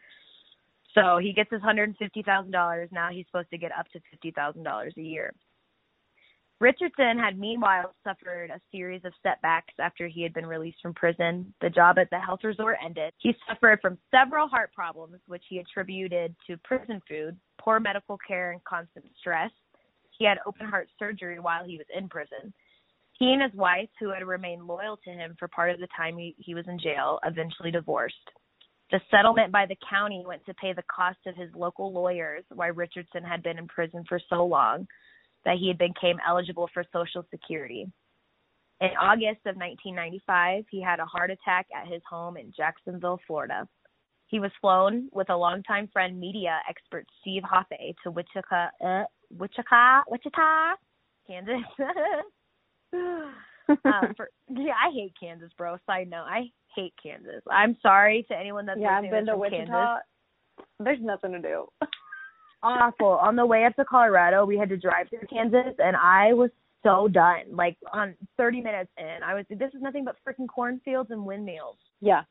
So 0.94 1.18
he 1.18 1.34
gets 1.34 1.52
his 1.52 1.62
hundred 1.62 1.90
and 1.90 1.98
fifty 1.98 2.22
thousand 2.22 2.52
dollars. 2.52 2.90
Now 2.92 3.10
he's 3.12 3.26
supposed 3.26 3.50
to 3.50 3.58
get 3.58 3.72
up 3.72 3.88
to 3.94 4.00
fifty 4.12 4.32
thousand 4.32 4.64
dollars 4.64 4.94
a 4.98 5.02
year. 5.02 5.34
Richardson 6.60 7.20
had 7.20 7.38
meanwhile 7.38 7.94
suffered 8.04 8.50
a 8.50 8.60
series 8.72 9.06
of 9.06 9.14
setbacks 9.22 9.74
after 9.80 10.08
he 10.08 10.24
had 10.24 10.34
been 10.34 10.46
released 10.46 10.80
from 10.82 10.94
prison. 10.96 11.54
The 11.62 11.70
job 11.70 12.00
at 12.00 12.10
the 12.10 12.20
health 12.20 12.40
resort 12.44 12.78
ended. 12.84 13.14
He 13.20 13.36
suffered 13.48 13.80
from 13.80 14.00
several 14.10 14.48
heart 14.48 14.74
problems, 14.74 15.20
which 15.28 15.44
he 15.50 15.60
attributed 15.60 16.36
to 16.48 16.58
prison 16.64 17.00
food, 17.08 17.38
poor 17.60 17.80
medical 17.80 18.18
care, 18.28 18.52
and 18.54 18.64
constant 18.64 19.06
stress. 19.20 19.52
He 20.18 20.26
had 20.26 20.40
open 20.48 20.68
heart 20.68 20.90
surgery 20.98 21.40
while 21.40 21.64
he 21.64 21.78
was 21.78 21.86
in 21.96 22.10
prison. 22.10 22.52
He 23.20 23.34
and 23.34 23.42
his 23.42 23.54
wife, 23.54 23.90
who 24.00 24.10
had 24.10 24.26
remained 24.26 24.66
loyal 24.66 24.98
to 25.04 25.12
him 25.12 25.36
for 25.38 25.48
part 25.48 25.70
of 25.72 25.80
the 25.80 25.88
time 25.96 26.18
he, 26.18 26.36
he 26.40 26.56
was 26.56 26.66
in 26.68 26.80
jail, 26.80 27.20
eventually 27.24 27.70
divorced. 27.70 28.16
The 28.90 29.02
settlement 29.12 29.52
by 29.52 29.68
the 29.68 29.78
county 29.88 30.24
went 30.26 30.44
to 30.46 30.54
pay 30.56 30.74
the 30.74 30.84
cost 30.84 31.20
of 31.28 31.36
his 31.36 31.50
local 31.54 31.94
lawyers 31.94 32.46
why 32.54 32.68
Richardson 32.68 33.24
had 33.24 33.44
been 33.44 33.60
in 33.60 33.68
prison 33.68 34.06
for 34.08 34.20
so 34.30 34.46
long 34.46 34.88
that 35.46 35.58
he 35.58 35.68
had 35.68 35.78
became 35.78 36.18
eligible 36.28 36.70
for 36.74 36.84
Social 36.94 37.26
Security. 37.30 37.88
In 38.80 38.90
August 39.02 39.42
of 39.48 39.56
1995, 39.56 40.66
he 40.70 40.82
had 40.82 41.00
a 41.00 41.06
heart 41.06 41.32
attack 41.32 41.66
at 41.76 41.92
his 41.92 42.02
home 42.08 42.38
in 42.38 42.54
Jacksonville, 42.56 43.20
Florida. 43.26 43.68
He 44.28 44.40
was 44.40 44.52
flown 44.62 45.10
with 45.12 45.30
a 45.30 45.36
longtime 45.36 45.90
friend, 45.92 46.20
media 46.20 46.60
expert 46.70 47.06
Steve 47.22 47.44
Hoffe, 47.44 47.96
to 48.04 48.12
Wichita, 48.12 48.68
uh, 48.86 49.04
Wichita, 49.32 50.02
Wichita, 50.10 50.76
Kansas. 51.26 51.56
uh, 52.94 54.08
for, 54.16 54.30
yeah, 54.50 54.74
I 54.74 54.92
hate 54.94 55.14
Kansas, 55.20 55.50
bro. 55.58 55.78
Side 55.88 56.10
note, 56.10 56.26
I 56.28 56.52
hate 56.76 56.94
Kansas. 57.02 57.42
I'm 57.50 57.78
sorry 57.82 58.26
to 58.30 58.38
anyone 58.38 58.66
that's 58.66 58.80
yeah, 58.80 59.00
I've 59.00 59.10
been 59.10 59.26
to 59.26 59.38
Wichita. 59.38 59.66
Kansas. 59.66 60.04
There's 60.80 61.02
nothing 61.02 61.32
to 61.32 61.42
do. 61.42 61.68
awful. 62.64 63.08
On 63.08 63.36
the 63.36 63.46
way 63.46 63.66
up 63.66 63.76
to 63.76 63.86
Colorado, 63.86 64.46
we 64.46 64.58
had 64.58 64.70
to 64.70 64.78
drive 64.78 65.10
through 65.10 65.28
Kansas, 65.30 65.74
and 65.80 65.96
I 65.96 66.34
was 66.34 66.50
so 66.84 67.08
done. 67.08 67.44
Like 67.52 67.78
on 67.94 68.16
30 68.38 68.62
minutes 68.62 68.92
in, 68.98 69.24
I 69.26 69.34
was 69.34 69.46
this 69.50 69.74
is 69.74 69.82
nothing 69.82 70.06
but 70.06 70.16
freaking 70.28 70.48
cornfields 70.48 71.12
and 71.12 71.26
windmills. 71.26 71.78
Yeah, 72.02 72.22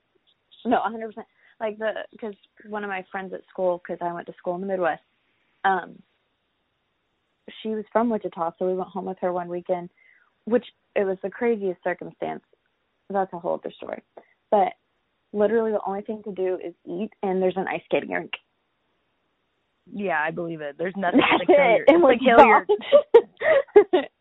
no, 0.65 0.79
100. 0.81 1.09
percent 1.09 1.27
Like 1.61 1.79
the 1.79 1.93
because 2.13 2.35
one 2.69 2.85
of 2.85 2.89
my 2.89 3.05
friends 3.11 3.33
at 3.33 3.43
school, 3.49 3.83
because 3.83 3.99
I 4.01 4.13
went 4.13 4.27
to 4.27 4.35
school 4.39 4.55
in 4.55 4.61
the 4.61 4.67
Midwest, 4.67 5.03
um, 5.65 5.97
she 7.63 7.69
was 7.71 7.85
from 7.93 8.11
Wichita, 8.11 8.53
so 8.59 8.67
we 8.67 8.75
went 8.75 8.89
home 8.91 9.07
with 9.07 9.19
her 9.21 9.33
one 9.33 9.49
weekend, 9.49 9.91
which 10.45 10.65
it 10.95 11.05
was 11.05 11.19
the 11.23 11.31
craziest 11.31 11.83
circumstance. 11.85 12.43
That's 13.09 13.33
a 13.33 13.39
whole 13.39 13.55
other 13.55 13.73
story. 13.77 14.03
But 14.51 14.73
literally, 15.33 15.73
the 15.73 15.81
only 15.87 16.03
thing 16.03 16.23
to 16.25 16.33
do 16.33 16.59
is 16.65 16.75
eat, 16.85 17.11
and 17.23 17.41
there's 17.41 17.57
an 17.57 17.69
ice 17.69 17.83
skating 17.85 18.11
rink. 18.11 18.33
Yeah, 19.93 20.21
I 20.21 20.31
believe 20.31 20.61
it. 20.61 20.77
There's 20.79 20.95
nothing 20.97 21.21
like 21.21 21.49
Hilliard. 21.49 21.85
It's 21.89 22.03
like 22.03 22.19
Hilliard. 22.21 22.69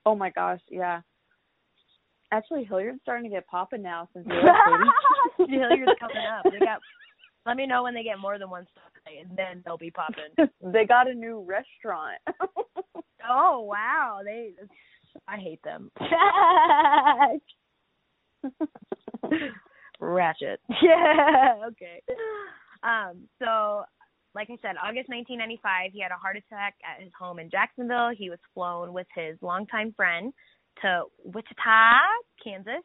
oh 0.05 0.16
my 0.16 0.30
gosh, 0.30 0.61
yeah. 0.70 1.01
Actually, 2.32 2.63
Hilliard's 2.63 2.99
starting 3.01 3.30
to 3.30 3.36
get 3.36 3.47
popping 3.47 3.82
now 3.82 4.09
since 4.13 4.28
Hilliard's 5.38 5.99
coming 5.99 6.18
up. 6.18 6.43
They 6.45 6.59
got. 6.59 6.80
Let 7.45 7.57
me 7.57 7.68
know 7.68 7.84
when 7.84 7.93
they 7.93 8.01
get 8.01 8.18
more 8.18 8.39
than 8.39 8.49
one 8.49 8.66
stop, 8.72 8.91
and 9.05 9.38
then 9.38 9.61
they'll 9.63 9.78
be 9.78 9.91
popping. 9.91 10.34
they 10.63 10.86
got 10.86 11.07
a 11.07 11.13
new 11.13 11.45
restaurant. 11.47 12.20
oh 13.30 13.61
wow, 13.61 14.22
they. 14.26 14.53
I 15.28 15.38
hate 15.38 15.61
them. 15.63 15.91
Ratchet. 19.99 20.59
Yeah. 20.82 21.55
Okay. 21.68 22.01
Um. 22.84 23.28
So 23.39 23.86
like 24.36 24.50
I 24.52 24.58
said, 24.62 24.76
August 24.84 25.08
1995, 25.08 25.92
he 25.94 26.02
had 26.02 26.12
a 26.12 26.20
heart 26.20 26.36
attack 26.36 26.76
at 26.84 27.02
his 27.02 27.12
home 27.18 27.40
in 27.40 27.50
Jacksonville. 27.50 28.12
He 28.16 28.30
was 28.30 28.40
flown 28.54 28.92
with 28.92 29.08
his 29.16 29.38
longtime 29.42 29.94
friend 29.96 30.34
to 30.82 31.04
Wichita, 31.24 32.02
Kansas, 32.44 32.84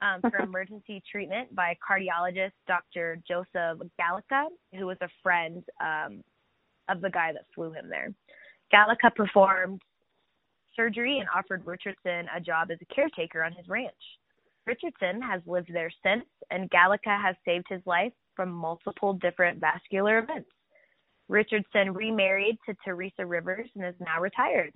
um, 0.00 0.22
for 0.22 0.38
emergency 0.42 1.02
treatment 1.10 1.54
by 1.54 1.76
cardiologist 1.86 2.56
Dr. 2.66 3.20
Joseph 3.28 3.78
Galichia, 4.00 4.46
who 4.78 4.86
was 4.86 4.96
a 5.02 5.08
friend 5.22 5.62
um, 5.82 6.22
of 6.88 7.02
the 7.02 7.10
guy 7.10 7.30
that 7.32 7.44
flew 7.54 7.72
him 7.72 7.90
there. 7.90 8.08
Galichia 8.72 9.14
performed 9.14 9.82
surgery 10.74 11.18
and 11.18 11.28
offered 11.34 11.66
Richardson 11.66 12.26
a 12.34 12.40
job 12.40 12.70
as 12.70 12.78
a 12.80 12.94
caretaker 12.94 13.44
on 13.44 13.52
his 13.52 13.68
ranch. 13.68 13.92
Richardson 14.66 15.20
has 15.22 15.42
lived 15.46 15.70
there 15.72 15.92
since, 16.02 16.24
and 16.50 16.70
Galichia 16.70 17.20
has 17.22 17.36
saved 17.44 17.66
his 17.68 17.82
life 17.84 18.12
from 18.34 18.50
multiple 18.50 19.12
different 19.12 19.60
vascular 19.60 20.18
events. 20.18 20.48
Richardson 21.28 21.92
remarried 21.92 22.56
to 22.66 22.76
Teresa 22.84 23.26
Rivers 23.26 23.68
and 23.74 23.84
is 23.84 23.94
now 24.00 24.20
retired. 24.20 24.72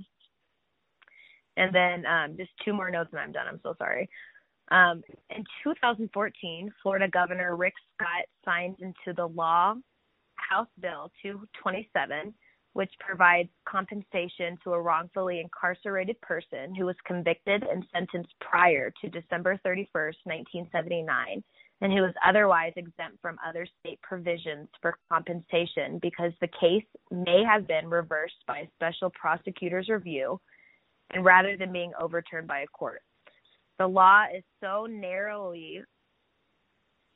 And 1.57 1.75
then 1.75 2.07
um, 2.07 2.37
just 2.37 2.51
two 2.65 2.73
more 2.73 2.91
notes 2.91 3.11
and 3.13 3.21
I'm 3.21 3.33
done. 3.33 3.47
I'm 3.49 3.61
so 3.63 3.75
sorry. 3.79 4.09
Um, 4.71 5.03
in 5.35 5.45
2014, 5.65 6.73
Florida 6.83 7.09
Governor 7.09 7.57
Rick 7.57 7.75
Scott 7.95 8.25
signed 8.45 8.77
into 8.81 9.15
the 9.17 9.27
law 9.27 9.75
House 10.37 10.69
Bill 10.81 11.11
227, 11.23 12.33
which 12.73 12.91
provides 13.01 13.49
compensation 13.69 14.57
to 14.65 14.73
a 14.73 14.81
wrongfully 14.81 15.41
incarcerated 15.41 16.21
person 16.21 16.75
who 16.75 16.87
was 16.87 16.97
convicted 17.05 17.65
and 17.65 17.85
sentenced 17.93 18.33
prior 18.41 18.93
to 19.01 19.09
December 19.09 19.61
31st, 19.67 20.17
1979, 20.25 21.43
and 21.81 21.93
who 21.93 22.03
was 22.03 22.15
otherwise 22.27 22.73
exempt 22.77 23.19
from 23.23 23.39
other 23.47 23.67
state 23.81 24.01
provisions 24.03 24.69
for 24.83 24.99
compensation 25.11 25.99
because 26.03 26.33
the 26.41 26.49
case 26.61 26.85
may 27.11 27.43
have 27.45 27.67
been 27.67 27.89
reversed 27.89 28.45
by 28.47 28.59
a 28.59 28.69
special 28.77 29.11
prosecutor's 29.11 29.89
review 29.89 30.39
and 31.13 31.25
rather 31.25 31.57
than 31.57 31.73
being 31.73 31.93
overturned 32.01 32.47
by 32.47 32.61
a 32.61 32.67
court. 32.67 33.03
The 33.79 33.87
law 33.87 34.25
is 34.35 34.45
so 34.63 34.87
narrowly 34.87 35.81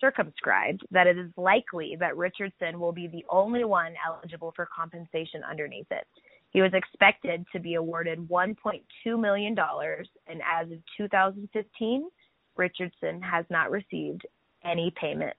circumscribed 0.01 0.83
that 0.91 1.07
it 1.07 1.19
is 1.19 1.31
likely 1.37 1.97
that 2.01 2.17
Richardson 2.17 2.81
will 2.81 2.93
be 2.93 3.07
the 3.07 3.25
only 3.29 3.65
one 3.65 3.95
eligible 4.07 4.53
for 4.57 4.69
compensation 4.75 5.43
underneath 5.49 5.87
it. 5.91 6.07
He 6.51 6.62
was 6.62 6.73
expected 6.73 7.45
to 7.53 7.61
be 7.61 7.75
awarded 7.75 8.19
$1.2 8.29 9.21
million, 9.21 9.57
and 9.59 10.41
as 10.43 10.71
of 10.71 10.79
2015, 10.97 12.09
Richardson 12.57 13.21
has 13.23 13.45
not 13.51 13.71
received 13.71 14.25
any 14.65 14.93
payment. 15.01 15.35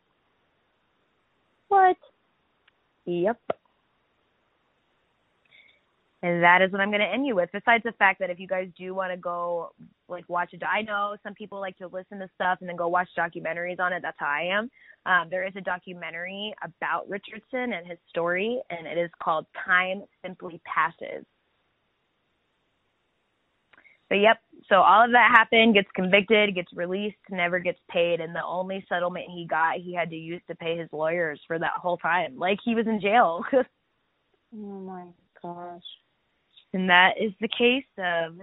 What? 1.68 1.98
Yep. 3.06 3.40
And 6.22 6.42
that 6.42 6.64
is 6.64 6.72
what 6.72 6.82
I'm 6.82 6.90
going 6.90 7.02
to 7.02 7.08
end 7.08 7.28
you 7.28 7.36
with. 7.36 7.50
Besides 7.54 7.84
the 7.84 7.92
fact 7.94 8.20
that 8.20 8.32
if 8.32 8.40
you 8.40 8.48
guys 8.48 8.68
do 8.76 8.96
want 8.96 9.12
to 9.12 9.18
go 9.18 9.74
like 10.08 10.28
watch 10.28 10.54
it, 10.54 10.64
I 10.64 10.82
know 10.82 11.16
some 11.22 11.36
people 11.36 11.60
like 11.60 11.78
to 11.78 11.88
listen 11.88 12.18
to 12.20 12.30
stuff 12.34 12.58
and 12.62 12.70
then 12.70 12.76
go 12.76 12.88
watch 12.88 13.10
documentaries 13.18 13.80
on 13.80 13.94
it. 13.94 14.02
That's 14.02 14.18
how 14.20 14.28
I 14.28 14.50
am. 14.52 14.72
Um, 15.06 15.28
there 15.30 15.46
is 15.46 15.54
a 15.56 15.62
documentary 15.62 16.56
about 16.64 17.08
Richardson 17.08 17.74
and 17.74 17.86
his 17.86 18.00
story, 18.10 18.60
and 18.72 18.88
it 18.88 18.98
is 18.98 19.12
called 19.22 19.46
Time 19.66 20.04
Simply 20.24 20.60
Passes. 20.66 21.26
But 24.10 24.16
yep, 24.16 24.38
so 24.70 24.78
all 24.78 25.06
of 25.06 25.12
that 25.12 25.32
happened, 25.36 25.74
gets 25.74 25.90
convicted, 25.96 26.56
gets 26.56 26.72
released, 26.74 27.18
never 27.30 27.60
gets 27.60 27.80
paid, 27.90 28.20
and 28.20 28.36
the 28.36 28.44
only 28.46 28.86
settlement 28.88 29.26
he 29.34 29.46
got, 29.48 29.78
he 29.78 29.94
had 29.94 30.10
to 30.10 30.16
use 30.16 30.42
to 30.48 30.56
pay 30.56 30.78
his 30.78 30.90
lawyers 30.92 31.40
for 31.48 31.58
that 31.60 31.74
whole 31.78 31.98
time. 31.98 32.38
Like 32.38 32.60
he 32.64 32.76
was 32.76 32.88
in 32.88 33.02
jail. 33.02 33.44
oh 33.54 33.64
my 34.58 35.06
gosh. 35.42 35.82
And 36.74 36.90
that 36.90 37.14
is 37.20 37.32
the 37.40 37.48
case 37.48 37.86
of 37.98 38.38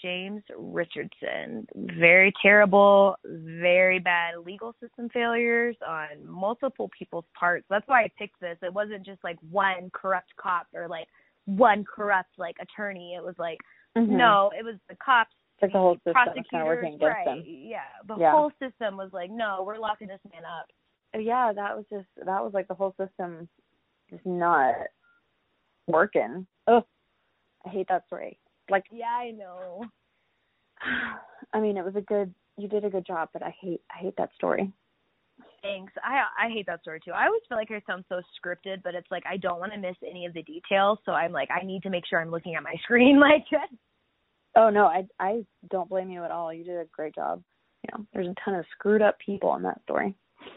James 0.00 0.42
Richardson. 0.56 1.66
Very 1.74 2.32
terrible, 2.40 3.16
very 3.24 3.98
bad 3.98 4.34
legal 4.44 4.74
system 4.80 5.08
failures 5.08 5.76
on 5.86 6.08
multiple 6.24 6.90
people's 6.96 7.24
parts. 7.38 7.66
That's 7.68 7.86
why 7.88 8.02
I 8.02 8.10
picked 8.18 8.40
this. 8.40 8.58
It 8.62 8.72
wasn't 8.72 9.04
just 9.04 9.22
like 9.24 9.38
one 9.50 9.90
corrupt 9.92 10.32
cop 10.36 10.66
or 10.74 10.86
like 10.88 11.08
one 11.46 11.84
corrupt 11.84 12.30
like 12.38 12.56
attorney. 12.60 13.14
It 13.14 13.24
was 13.24 13.34
like 13.38 13.58
mm-hmm. 13.96 14.16
no, 14.16 14.50
it 14.58 14.64
was 14.64 14.76
the 14.88 14.96
cops. 14.96 15.34
Like 15.62 15.72
the 15.72 15.78
whole 15.78 15.96
system 16.04 16.44
kind 16.50 16.66
working 16.66 16.94
against 16.94 17.02
right. 17.02 17.24
them. 17.24 17.42
Yeah, 17.46 17.78
the 18.06 18.16
yeah. 18.18 18.30
whole 18.30 18.50
system 18.60 18.98
was 18.98 19.08
like, 19.14 19.30
no, 19.30 19.64
we're 19.66 19.78
locking 19.78 20.08
this 20.08 20.20
man 20.30 20.42
up. 20.44 20.66
Yeah, 21.18 21.52
that 21.54 21.74
was 21.74 21.86
just 21.90 22.06
that 22.18 22.44
was 22.44 22.52
like 22.52 22.68
the 22.68 22.74
whole 22.74 22.94
system 23.00 23.48
just 24.10 24.24
not 24.26 24.74
working. 25.86 26.46
Oh, 26.66 26.84
I 27.64 27.70
hate 27.70 27.86
that 27.88 28.06
story. 28.06 28.38
Like, 28.70 28.84
yeah, 28.90 29.06
I 29.06 29.30
know. 29.30 29.84
I 31.52 31.60
mean, 31.60 31.76
it 31.76 31.84
was 31.84 31.96
a 31.96 32.02
good. 32.02 32.34
You 32.58 32.68
did 32.68 32.84
a 32.84 32.90
good 32.90 33.06
job, 33.06 33.30
but 33.32 33.42
I 33.42 33.54
hate. 33.60 33.80
I 33.90 34.02
hate 34.02 34.16
that 34.18 34.30
story. 34.34 34.72
Thanks. 35.62 35.92
I 36.02 36.46
I 36.46 36.48
hate 36.48 36.66
that 36.66 36.80
story 36.82 37.00
too. 37.04 37.12
I 37.12 37.26
always 37.26 37.42
feel 37.48 37.58
like 37.58 37.70
I 37.70 37.82
sound 37.86 38.04
so 38.08 38.20
scripted, 38.38 38.82
but 38.82 38.94
it's 38.94 39.10
like 39.10 39.24
I 39.28 39.36
don't 39.36 39.60
want 39.60 39.72
to 39.72 39.78
miss 39.78 39.96
any 40.08 40.26
of 40.26 40.34
the 40.34 40.42
details, 40.42 40.98
so 41.04 41.12
I'm 41.12 41.32
like 41.32 41.48
I 41.50 41.64
need 41.64 41.82
to 41.82 41.90
make 41.90 42.04
sure 42.06 42.20
I'm 42.20 42.30
looking 42.30 42.54
at 42.54 42.62
my 42.62 42.74
screen. 42.82 43.20
Like, 43.20 43.44
oh 44.56 44.70
no, 44.70 44.86
I 44.86 45.06
I 45.20 45.44
don't 45.70 45.88
blame 45.88 46.10
you 46.10 46.24
at 46.24 46.30
all. 46.30 46.52
You 46.52 46.64
did 46.64 46.76
a 46.76 46.86
great 46.92 47.14
job. 47.14 47.42
You 47.84 47.98
know, 47.98 48.06
there's 48.12 48.26
a 48.26 48.34
ton 48.44 48.54
of 48.54 48.64
screwed 48.72 49.02
up 49.02 49.18
people 49.18 49.54
in 49.56 49.62
that 49.62 49.80
story. 49.82 50.14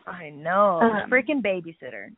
I 0.07 0.29
know. 0.29 0.79
Um, 0.81 1.09
Freaking 1.09 1.41
babysitter. 1.43 2.09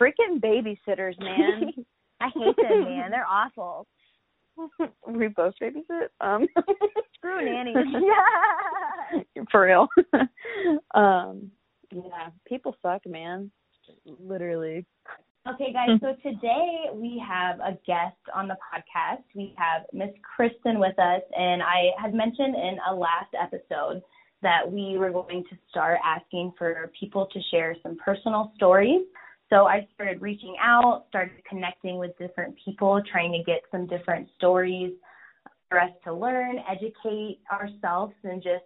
Freaking 0.00 0.40
babysitters, 0.40 1.18
man. 1.18 1.72
I 2.20 2.28
hate 2.34 2.56
them, 2.56 2.84
man. 2.84 3.10
They're 3.10 3.26
awful. 3.26 3.86
we 5.08 5.28
both 5.28 5.54
babysit. 5.62 6.08
Um 6.20 6.46
screw 7.16 7.44
nannies. 7.44 7.76
yeah. 8.02 9.42
For 9.50 9.64
real. 9.64 9.88
um 10.94 11.50
yeah, 11.92 12.28
people 12.46 12.76
suck, 12.82 13.06
man. 13.06 13.50
Literally. 14.04 14.86
Okay, 15.48 15.72
guys, 15.72 15.98
so 16.00 16.14
today 16.22 16.86
we 16.92 17.22
have 17.26 17.60
a 17.60 17.72
guest 17.86 18.16
on 18.34 18.46
the 18.46 18.56
podcast. 18.56 19.22
We 19.34 19.54
have 19.56 19.82
Miss 19.92 20.10
Kristen 20.36 20.78
with 20.78 20.98
us, 20.98 21.22
and 21.36 21.62
I 21.62 21.90
had 22.00 22.14
mentioned 22.14 22.54
in 22.54 22.76
a 22.90 22.94
last 22.94 23.34
episode 23.40 24.02
that 24.42 24.70
we 24.70 24.98
were 24.98 25.10
going 25.10 25.44
to 25.50 25.56
start 25.70 25.98
asking 26.04 26.52
for 26.58 26.90
people 26.98 27.26
to 27.32 27.40
share 27.50 27.74
some 27.82 27.96
personal 27.96 28.52
stories 28.56 29.02
so 29.50 29.66
I 29.66 29.86
started 29.94 30.22
reaching 30.22 30.54
out, 30.62 31.06
started 31.08 31.44
connecting 31.48 31.98
with 31.98 32.16
different 32.18 32.54
people, 32.64 33.02
trying 33.10 33.32
to 33.32 33.42
get 33.42 33.62
some 33.72 33.86
different 33.86 34.28
stories 34.36 34.92
for 35.68 35.80
us 35.80 35.90
to 36.04 36.14
learn, 36.14 36.56
educate 36.70 37.40
ourselves, 37.50 38.14
and 38.22 38.40
just 38.40 38.64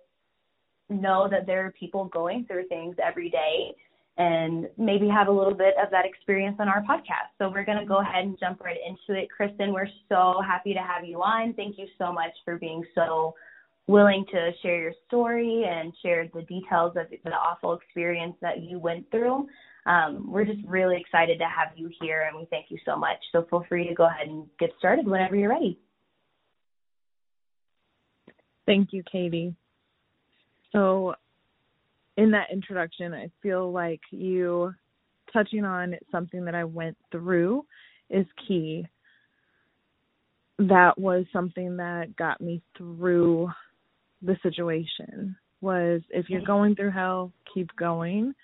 know 0.90 1.26
that 1.30 1.46
there 1.46 1.64
are 1.64 1.72
people 1.72 2.04
going 2.04 2.44
through 2.44 2.68
things 2.68 2.96
every 3.02 3.30
day 3.30 3.74
and 4.16 4.68
maybe 4.78 5.08
have 5.08 5.28
a 5.28 5.32
little 5.32 5.54
bit 5.54 5.74
of 5.82 5.90
that 5.90 6.04
experience 6.04 6.56
on 6.60 6.68
our 6.68 6.82
podcast. 6.82 7.34
So 7.38 7.48
we're 7.48 7.64
going 7.64 7.78
to 7.78 7.86
go 7.86 8.00
ahead 8.00 8.24
and 8.24 8.38
jump 8.38 8.60
right 8.60 8.78
into 8.86 9.20
it. 9.20 9.28
Kristen, 9.30 9.72
we're 9.72 9.88
so 10.08 10.40
happy 10.46 10.72
to 10.72 10.80
have 10.80 11.04
you 11.04 11.18
on. 11.22 11.52
Thank 11.54 11.78
you 11.78 11.86
so 11.98 12.12
much 12.12 12.32
for 12.44 12.56
being 12.56 12.84
so 12.94 13.34
willing 13.86 14.24
to 14.32 14.50
share 14.62 14.80
your 14.80 14.92
story 15.06 15.64
and 15.68 15.92
share 16.02 16.28
the 16.32 16.42
details 16.42 16.96
of 16.96 17.06
the 17.10 17.30
awful 17.32 17.74
experience 17.74 18.34
that 18.40 18.62
you 18.62 18.78
went 18.78 19.10
through 19.10 19.46
um, 19.86 20.30
we're 20.30 20.44
just 20.44 20.60
really 20.66 20.96
excited 20.98 21.38
to 21.38 21.44
have 21.44 21.76
you 21.76 21.90
here 22.00 22.26
and 22.28 22.36
we 22.36 22.46
thank 22.46 22.66
you 22.70 22.78
so 22.84 22.96
much. 22.96 23.18
So 23.32 23.46
feel 23.50 23.64
free 23.68 23.86
to 23.88 23.94
go 23.94 24.06
ahead 24.06 24.28
and 24.28 24.46
get 24.58 24.70
started 24.78 25.06
whenever 25.06 25.36
you're 25.36 25.50
ready. 25.50 25.78
Thank 28.66 28.92
you, 28.92 29.02
Katie. 29.10 29.54
So, 30.72 31.14
in 32.16 32.30
that 32.30 32.48
introduction, 32.52 33.12
I 33.12 33.30
feel 33.42 33.72
like 33.72 34.00
you 34.10 34.72
touching 35.32 35.64
on 35.64 35.96
something 36.10 36.44
that 36.44 36.54
I 36.54 36.64
went 36.64 36.96
through 37.10 37.64
is 38.10 38.26
key. 38.46 38.86
That 40.58 40.96
was 40.96 41.24
something 41.32 41.76
that 41.78 42.14
got 42.16 42.40
me 42.40 42.62
through 42.76 43.50
the 44.22 44.36
situation 44.42 45.36
was 45.60 46.02
if 46.10 46.28
you're 46.28 46.42
going 46.42 46.76
through 46.76 46.90
hell, 46.90 47.32
keep 47.52 47.74
going. 47.76 48.34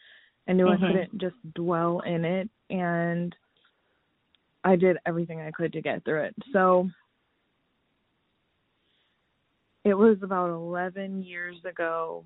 I 0.49 0.53
knew 0.53 0.65
mm-hmm. 0.65 0.85
I 0.85 0.87
couldn't 0.89 1.21
just 1.21 1.37
dwell 1.55 2.01
in 2.01 2.25
it 2.25 2.51
and 2.71 3.35
I 4.65 4.77
did 4.77 4.97
everything 5.07 5.41
I 5.41 5.51
could 5.51 5.73
to 5.75 5.83
get 5.83 6.05
through 6.05 6.25
it. 6.25 6.35
So 6.53 6.89
it 9.85 9.95
was 9.95 10.19
about 10.23 10.51
11 10.51 11.23
years 11.23 11.57
ago. 11.65 12.25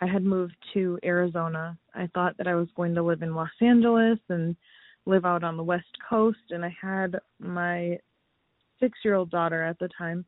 I 0.00 0.06
had 0.06 0.24
moved 0.24 0.56
to 0.74 0.98
Arizona. 1.04 1.78
I 1.94 2.08
thought 2.14 2.36
that 2.38 2.46
I 2.48 2.54
was 2.54 2.68
going 2.76 2.94
to 2.94 3.02
live 3.02 3.22
in 3.22 3.34
Los 3.34 3.48
Angeles 3.60 4.18
and 4.28 4.56
live 5.06 5.24
out 5.24 5.44
on 5.44 5.56
the 5.56 5.62
West 5.62 5.84
Coast 6.08 6.38
and 6.50 6.64
I 6.64 6.74
had 6.80 7.16
my 7.38 7.98
6-year-old 8.82 9.30
daughter 9.30 9.62
at 9.62 9.78
the 9.78 9.88
time 9.96 10.24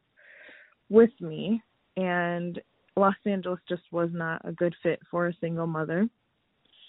with 0.88 1.10
me 1.20 1.62
and 1.96 2.60
Los 2.96 3.14
Angeles 3.24 3.60
just 3.68 3.82
was 3.90 4.10
not 4.12 4.40
a 4.44 4.52
good 4.52 4.74
fit 4.82 5.00
for 5.10 5.26
a 5.26 5.34
single 5.40 5.66
mother. 5.66 6.08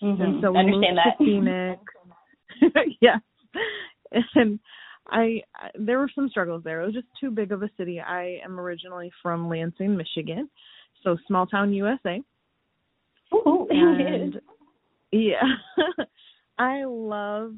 Mm-hmm. 0.01 0.21
And 0.21 0.41
so 0.41 0.51
we 0.51 0.65
moved 0.65 0.85
that. 0.95 1.17
to 1.17 1.25
Phoenix. 1.25 1.81
yes. 3.01 3.19
And 4.35 4.59
I 5.09 5.41
there 5.75 5.99
were 5.99 6.09
some 6.13 6.29
struggles 6.29 6.63
there. 6.63 6.81
It 6.81 6.85
was 6.85 6.95
just 6.95 7.07
too 7.19 7.31
big 7.31 7.51
of 7.51 7.63
a 7.63 7.69
city. 7.77 7.99
I 7.99 8.39
am 8.43 8.59
originally 8.59 9.11
from 9.21 9.49
Lansing, 9.49 9.97
Michigan, 9.97 10.49
so 11.03 11.17
small 11.27 11.45
town 11.45 11.73
USA. 11.73 12.21
Ooh, 13.33 13.67
and 13.69 14.39
yeah, 15.11 15.41
I 16.57 16.83
love 16.85 17.53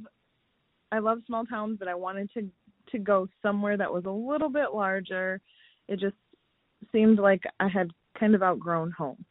I 0.91 0.99
love 0.99 1.19
small 1.27 1.45
towns, 1.45 1.77
but 1.79 1.87
I 1.87 1.95
wanted 1.95 2.31
to 2.33 2.49
to 2.91 2.99
go 2.99 3.27
somewhere 3.41 3.77
that 3.77 3.91
was 3.91 4.05
a 4.05 4.09
little 4.09 4.49
bit 4.49 4.73
larger. 4.73 5.41
It 5.87 5.99
just 5.99 6.15
seemed 6.91 7.19
like 7.19 7.43
I 7.59 7.67
had 7.67 7.91
kind 8.19 8.35
of 8.35 8.43
outgrown 8.43 8.91
home. 8.91 9.23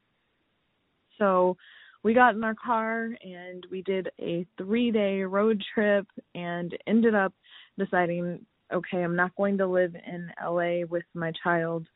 So 1.19 1.57
we 2.03 2.15
got 2.15 2.35
in 2.35 2.45
our 2.45 2.55
car 2.55 3.11
and 3.23 3.67
we 3.71 3.83
did 3.83 4.09
a 4.21 4.47
three 4.57 4.91
day 4.91 5.23
road 5.23 5.63
trip 5.75 6.07
and 6.35 6.77
ended 6.87 7.15
up 7.15 7.33
deciding 7.79 8.45
okay 8.73 9.03
i'm 9.03 9.17
not 9.17 9.35
going 9.37 9.59
to 9.59 9.67
live 9.67 9.95
in 9.95 10.31
la 10.43 10.87
with 10.89 11.05
my 11.15 11.33
child 11.43 11.87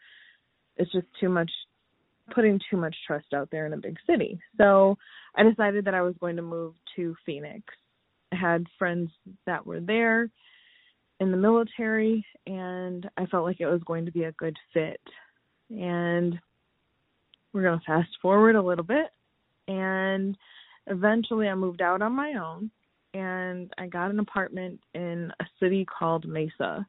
it's 0.76 0.90
just 0.92 1.06
too 1.20 1.28
much 1.28 1.50
putting 2.34 2.60
too 2.70 2.76
much 2.76 2.96
trust 3.06 3.34
out 3.34 3.48
there 3.50 3.66
in 3.66 3.72
a 3.72 3.78
big 3.78 3.96
city. 4.08 4.38
So 4.58 4.96
i 5.36 5.42
decided 5.42 5.84
that 5.84 5.94
i 5.94 6.02
was 6.02 6.14
going 6.20 6.36
to 6.36 6.42
move 6.42 6.74
to 6.96 7.14
phoenix. 7.26 7.62
I 8.32 8.36
had 8.36 8.66
friends 8.78 9.10
that 9.46 9.66
were 9.66 9.80
there 9.80 10.28
in 11.20 11.30
the 11.30 11.36
military 11.36 12.24
and 12.46 13.08
i 13.16 13.26
felt 13.26 13.44
like 13.44 13.60
it 13.60 13.66
was 13.66 13.82
going 13.86 14.06
to 14.06 14.12
be 14.12 14.24
a 14.24 14.32
good 14.32 14.56
fit. 14.72 15.00
And 15.70 16.38
we're 17.52 17.62
going 17.62 17.78
to 17.78 17.84
fast 17.84 18.10
forward 18.20 18.56
a 18.56 18.62
little 18.62 18.84
bit 18.84 19.08
And 19.68 20.36
eventually 20.86 21.48
I 21.48 21.54
moved 21.54 21.82
out 21.82 22.02
on 22.02 22.12
my 22.12 22.34
own 22.34 22.70
and 23.14 23.72
I 23.78 23.86
got 23.86 24.10
an 24.10 24.18
apartment 24.18 24.80
in 24.94 25.32
a 25.40 25.44
city 25.60 25.84
called 25.86 26.26
Mesa. 26.26 26.86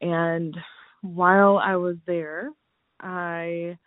And 0.00 0.56
while 1.02 1.58
I 1.58 1.76
was 1.76 1.96
there, 2.06 2.50
I 3.00 3.78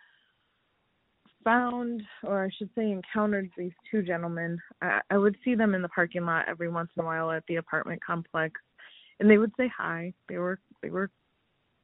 found, 1.44 2.02
or 2.22 2.44
I 2.44 2.50
should 2.56 2.70
say, 2.74 2.90
encountered 2.90 3.50
these 3.56 3.72
two 3.90 4.02
gentlemen. 4.02 4.58
I, 4.80 5.00
I 5.10 5.18
would 5.18 5.36
see 5.44 5.54
them 5.54 5.74
in 5.74 5.82
the 5.82 5.88
parking 5.88 6.24
lot 6.24 6.48
every 6.48 6.68
once 6.68 6.90
in 6.96 7.02
a 7.02 7.06
while 7.06 7.30
at 7.30 7.44
the 7.48 7.56
apartment 7.56 8.04
complex, 8.04 8.60
and 9.20 9.30
they 9.30 9.38
would 9.38 9.52
say 9.56 9.70
hi. 9.76 10.12
They 10.28 10.38
were 10.38 10.58
they 10.82 10.90
were 10.90 11.10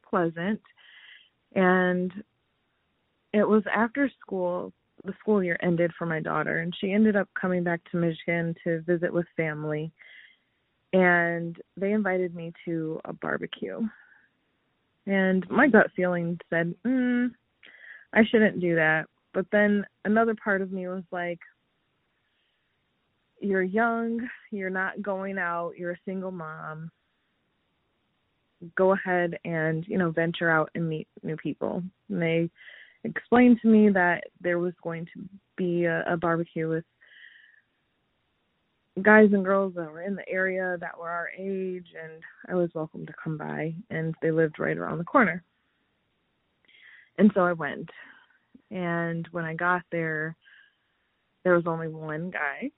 pleasant, 0.08 0.60
and 1.54 2.12
it 3.32 3.46
was 3.46 3.62
after 3.72 4.10
school. 4.20 4.72
The 5.04 5.14
school 5.20 5.44
year 5.44 5.56
ended 5.62 5.92
for 5.96 6.06
my 6.06 6.20
daughter, 6.20 6.58
and 6.58 6.74
she 6.80 6.92
ended 6.92 7.14
up 7.14 7.28
coming 7.40 7.62
back 7.62 7.80
to 7.90 7.96
Michigan 7.96 8.54
to 8.64 8.80
visit 8.80 9.12
with 9.12 9.26
family. 9.36 9.92
And 10.92 11.56
they 11.76 11.92
invited 11.92 12.34
me 12.34 12.52
to 12.64 12.98
a 13.04 13.12
barbecue. 13.12 13.80
And 15.06 15.48
my 15.48 15.68
gut 15.68 15.90
feeling 15.94 16.38
said, 16.50 16.74
mm, 16.84 17.30
I 18.12 18.24
shouldn't 18.24 18.60
do 18.60 18.74
that. 18.74 19.06
But 19.38 19.46
then 19.52 19.86
another 20.04 20.34
part 20.34 20.62
of 20.62 20.72
me 20.72 20.88
was 20.88 21.04
like, 21.12 21.38
you're 23.40 23.62
young, 23.62 24.28
you're 24.50 24.68
not 24.68 25.00
going 25.00 25.38
out, 25.38 25.74
you're 25.78 25.92
a 25.92 26.00
single 26.04 26.32
mom. 26.32 26.90
Go 28.76 28.94
ahead 28.94 29.38
and, 29.44 29.86
you 29.86 29.96
know, 29.96 30.10
venture 30.10 30.50
out 30.50 30.70
and 30.74 30.88
meet 30.88 31.06
new 31.22 31.36
people. 31.36 31.84
And 32.08 32.20
they 32.20 32.50
explained 33.04 33.60
to 33.62 33.68
me 33.68 33.90
that 33.90 34.24
there 34.40 34.58
was 34.58 34.72
going 34.82 35.06
to 35.14 35.28
be 35.56 35.84
a, 35.84 36.02
a 36.14 36.16
barbecue 36.16 36.68
with 36.68 36.84
guys 39.02 39.28
and 39.32 39.44
girls 39.44 39.72
that 39.76 39.88
were 39.88 40.02
in 40.02 40.16
the 40.16 40.28
area 40.28 40.76
that 40.80 40.98
were 40.98 41.10
our 41.10 41.28
age 41.38 41.86
and 42.02 42.20
I 42.48 42.56
was 42.56 42.70
welcome 42.74 43.06
to 43.06 43.14
come 43.22 43.38
by 43.38 43.72
and 43.90 44.16
they 44.20 44.32
lived 44.32 44.58
right 44.58 44.76
around 44.76 44.98
the 44.98 45.04
corner. 45.04 45.44
And 47.18 47.30
so 47.36 47.42
I 47.42 47.52
went 47.52 47.88
and 48.70 49.26
when 49.32 49.44
I 49.44 49.54
got 49.54 49.82
there, 49.90 50.36
there 51.44 51.54
was 51.54 51.66
only 51.66 51.88
one 51.88 52.30
guy, 52.30 52.70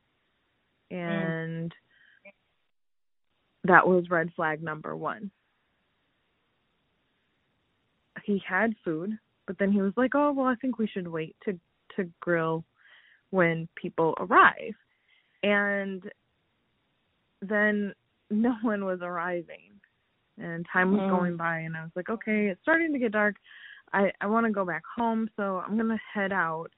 and 0.90 1.70
mm. 1.70 2.30
that 3.64 3.86
was 3.86 4.10
red 4.10 4.30
flag 4.36 4.62
number 4.62 4.96
one. 4.96 5.30
He 8.24 8.42
had 8.46 8.74
food, 8.84 9.18
but 9.46 9.58
then 9.58 9.72
he 9.72 9.82
was 9.82 9.92
like, 9.96 10.14
"Oh, 10.14 10.32
well, 10.32 10.46
I 10.46 10.54
think 10.56 10.78
we 10.78 10.86
should 10.86 11.08
wait 11.08 11.34
to 11.44 11.58
to 11.96 12.08
grill 12.20 12.64
when 13.30 13.68
people 13.74 14.14
arrive," 14.18 14.74
and 15.42 16.02
then 17.42 17.94
no 18.30 18.54
one 18.62 18.84
was 18.84 19.00
arriving, 19.02 19.72
and 20.38 20.64
time 20.72 20.92
was 20.92 21.00
mm. 21.00 21.10
going 21.10 21.36
by, 21.36 21.60
and 21.60 21.76
I 21.76 21.82
was 21.82 21.92
like, 21.96 22.10
"Okay, 22.10 22.46
it's 22.46 22.62
starting 22.62 22.92
to 22.92 22.98
get 22.98 23.12
dark." 23.12 23.34
I 23.92 24.12
I 24.20 24.26
want 24.26 24.46
to 24.46 24.52
go 24.52 24.64
back 24.64 24.82
home, 24.96 25.28
so 25.36 25.62
I'm 25.66 25.76
gonna 25.76 26.00
head 26.12 26.32
out. 26.32 26.68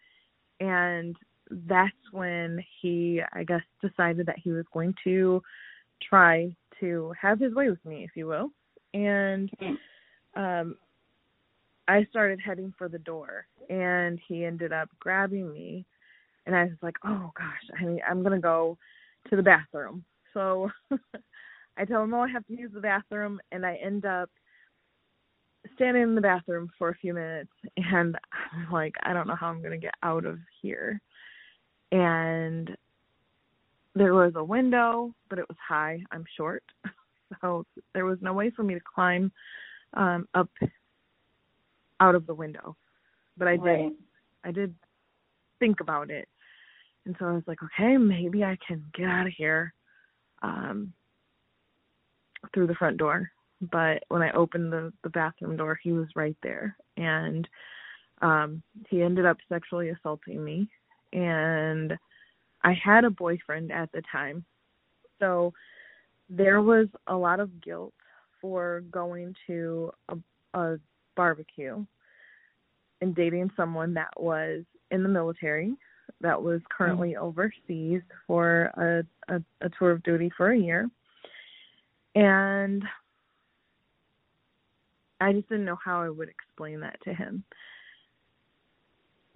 And 0.60 1.16
that's 1.50 1.92
when 2.12 2.62
he, 2.80 3.20
I 3.32 3.44
guess, 3.44 3.62
decided 3.80 4.26
that 4.26 4.38
he 4.38 4.52
was 4.52 4.64
going 4.72 4.94
to 5.04 5.42
try 6.08 6.54
to 6.80 7.12
have 7.20 7.40
his 7.40 7.54
way 7.54 7.68
with 7.68 7.84
me, 7.84 8.04
if 8.04 8.10
you 8.14 8.26
will. 8.26 8.50
And 8.94 9.50
um, 10.36 10.76
I 11.88 12.06
started 12.10 12.40
heading 12.44 12.72
for 12.78 12.88
the 12.88 12.98
door, 12.98 13.46
and 13.68 14.18
he 14.28 14.44
ended 14.44 14.72
up 14.72 14.88
grabbing 14.98 15.52
me, 15.52 15.84
and 16.46 16.54
I 16.54 16.64
was 16.64 16.78
like, 16.82 16.96
"Oh 17.04 17.32
gosh, 17.36 17.80
I 17.80 17.84
mean, 17.84 18.00
I'm 18.08 18.22
gonna 18.22 18.38
go 18.38 18.78
to 19.30 19.36
the 19.36 19.42
bathroom." 19.42 20.04
So 20.32 20.70
I 21.76 21.84
tell 21.84 22.02
him, 22.02 22.14
"Oh, 22.14 22.22
I 22.22 22.28
have 22.28 22.46
to 22.46 22.56
use 22.56 22.70
the 22.72 22.80
bathroom," 22.80 23.40
and 23.50 23.66
I 23.66 23.74
end 23.76 24.04
up 24.04 24.30
standing 25.74 26.02
in 26.02 26.14
the 26.14 26.20
bathroom 26.20 26.70
for 26.78 26.90
a 26.90 26.94
few 26.94 27.14
minutes 27.14 27.50
and 27.76 28.16
I'm 28.52 28.72
like, 28.72 28.94
I 29.02 29.12
don't 29.12 29.26
know 29.26 29.36
how 29.36 29.48
I'm 29.48 29.60
going 29.60 29.72
to 29.72 29.78
get 29.78 29.94
out 30.02 30.24
of 30.24 30.38
here. 30.60 31.00
And 31.90 32.76
there 33.94 34.14
was 34.14 34.32
a 34.36 34.44
window, 34.44 35.14
but 35.28 35.38
it 35.38 35.48
was 35.48 35.58
high. 35.66 36.00
I'm 36.10 36.24
short. 36.36 36.64
So 37.40 37.64
there 37.94 38.04
was 38.04 38.18
no 38.20 38.34
way 38.34 38.50
for 38.50 38.62
me 38.62 38.74
to 38.74 38.80
climb 38.94 39.32
um 39.94 40.28
up 40.34 40.50
out 41.98 42.14
of 42.14 42.26
the 42.26 42.34
window. 42.34 42.76
But 43.38 43.48
I 43.48 43.56
did 43.56 43.64
right. 43.64 43.92
I 44.44 44.50
did 44.50 44.74
think 45.58 45.80
about 45.80 46.10
it. 46.10 46.28
And 47.06 47.16
so 47.18 47.24
I 47.24 47.32
was 47.32 47.42
like, 47.46 47.60
okay, 47.62 47.96
maybe 47.96 48.44
I 48.44 48.58
can 48.68 48.84
get 48.92 49.06
out 49.06 49.26
of 49.26 49.32
here 49.34 49.72
um 50.42 50.92
through 52.52 52.66
the 52.66 52.74
front 52.74 52.98
door 52.98 53.30
but 53.70 54.02
when 54.08 54.22
I 54.22 54.32
opened 54.32 54.72
the 54.72 54.92
the 55.02 55.10
bathroom 55.10 55.56
door, 55.56 55.78
he 55.80 55.92
was 55.92 56.08
right 56.16 56.36
there, 56.42 56.76
and 56.96 57.48
um, 58.20 58.62
he 58.88 59.02
ended 59.02 59.26
up 59.26 59.38
sexually 59.48 59.90
assaulting 59.90 60.44
me, 60.44 60.68
and 61.12 61.96
I 62.64 62.72
had 62.72 63.04
a 63.04 63.10
boyfriend 63.10 63.72
at 63.72 63.90
the 63.92 64.02
time, 64.10 64.44
so 65.18 65.52
there 66.28 66.62
was 66.62 66.88
a 67.06 67.14
lot 67.14 67.40
of 67.40 67.62
guilt 67.62 67.94
for 68.40 68.82
going 68.90 69.34
to 69.46 69.92
a, 70.08 70.16
a 70.58 70.78
barbecue 71.14 71.84
and 73.00 73.14
dating 73.14 73.50
someone 73.56 73.94
that 73.94 74.12
was 74.16 74.64
in 74.90 75.02
the 75.02 75.08
military 75.08 75.74
that 76.20 76.40
was 76.40 76.60
currently 76.70 77.10
mm-hmm. 77.10 77.24
overseas 77.24 78.00
for 78.26 79.04
a, 79.28 79.34
a, 79.34 79.42
a 79.60 79.68
tour 79.78 79.90
of 79.90 80.02
duty 80.02 80.30
for 80.36 80.52
a 80.52 80.58
year. 80.58 80.88
And 82.14 82.82
I 85.22 85.32
just 85.32 85.48
didn't 85.48 85.64
know 85.64 85.78
how 85.82 86.02
I 86.02 86.10
would 86.10 86.28
explain 86.28 86.80
that 86.80 87.00
to 87.04 87.14
him. 87.14 87.44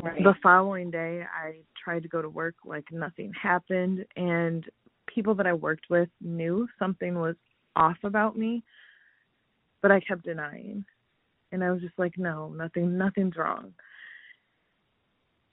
Right. 0.02 0.22
The 0.22 0.34
following 0.42 0.90
day, 0.90 1.22
I 1.22 1.60
tried 1.82 2.02
to 2.02 2.08
go 2.08 2.20
to 2.20 2.28
work 2.28 2.56
like 2.64 2.84
nothing 2.92 3.32
happened, 3.40 4.04
and 4.16 4.64
people 5.06 5.34
that 5.36 5.46
I 5.46 5.52
worked 5.52 5.86
with 5.88 6.08
knew 6.20 6.68
something 6.78 7.18
was 7.18 7.36
off 7.76 7.96
about 8.02 8.36
me, 8.36 8.62
but 9.80 9.90
I 9.90 10.00
kept 10.00 10.24
denying. 10.24 10.84
And 11.52 11.62
I 11.62 11.70
was 11.70 11.80
just 11.80 11.98
like, 11.98 12.18
no, 12.18 12.48
nothing, 12.48 12.98
nothing's 12.98 13.36
wrong. 13.36 13.72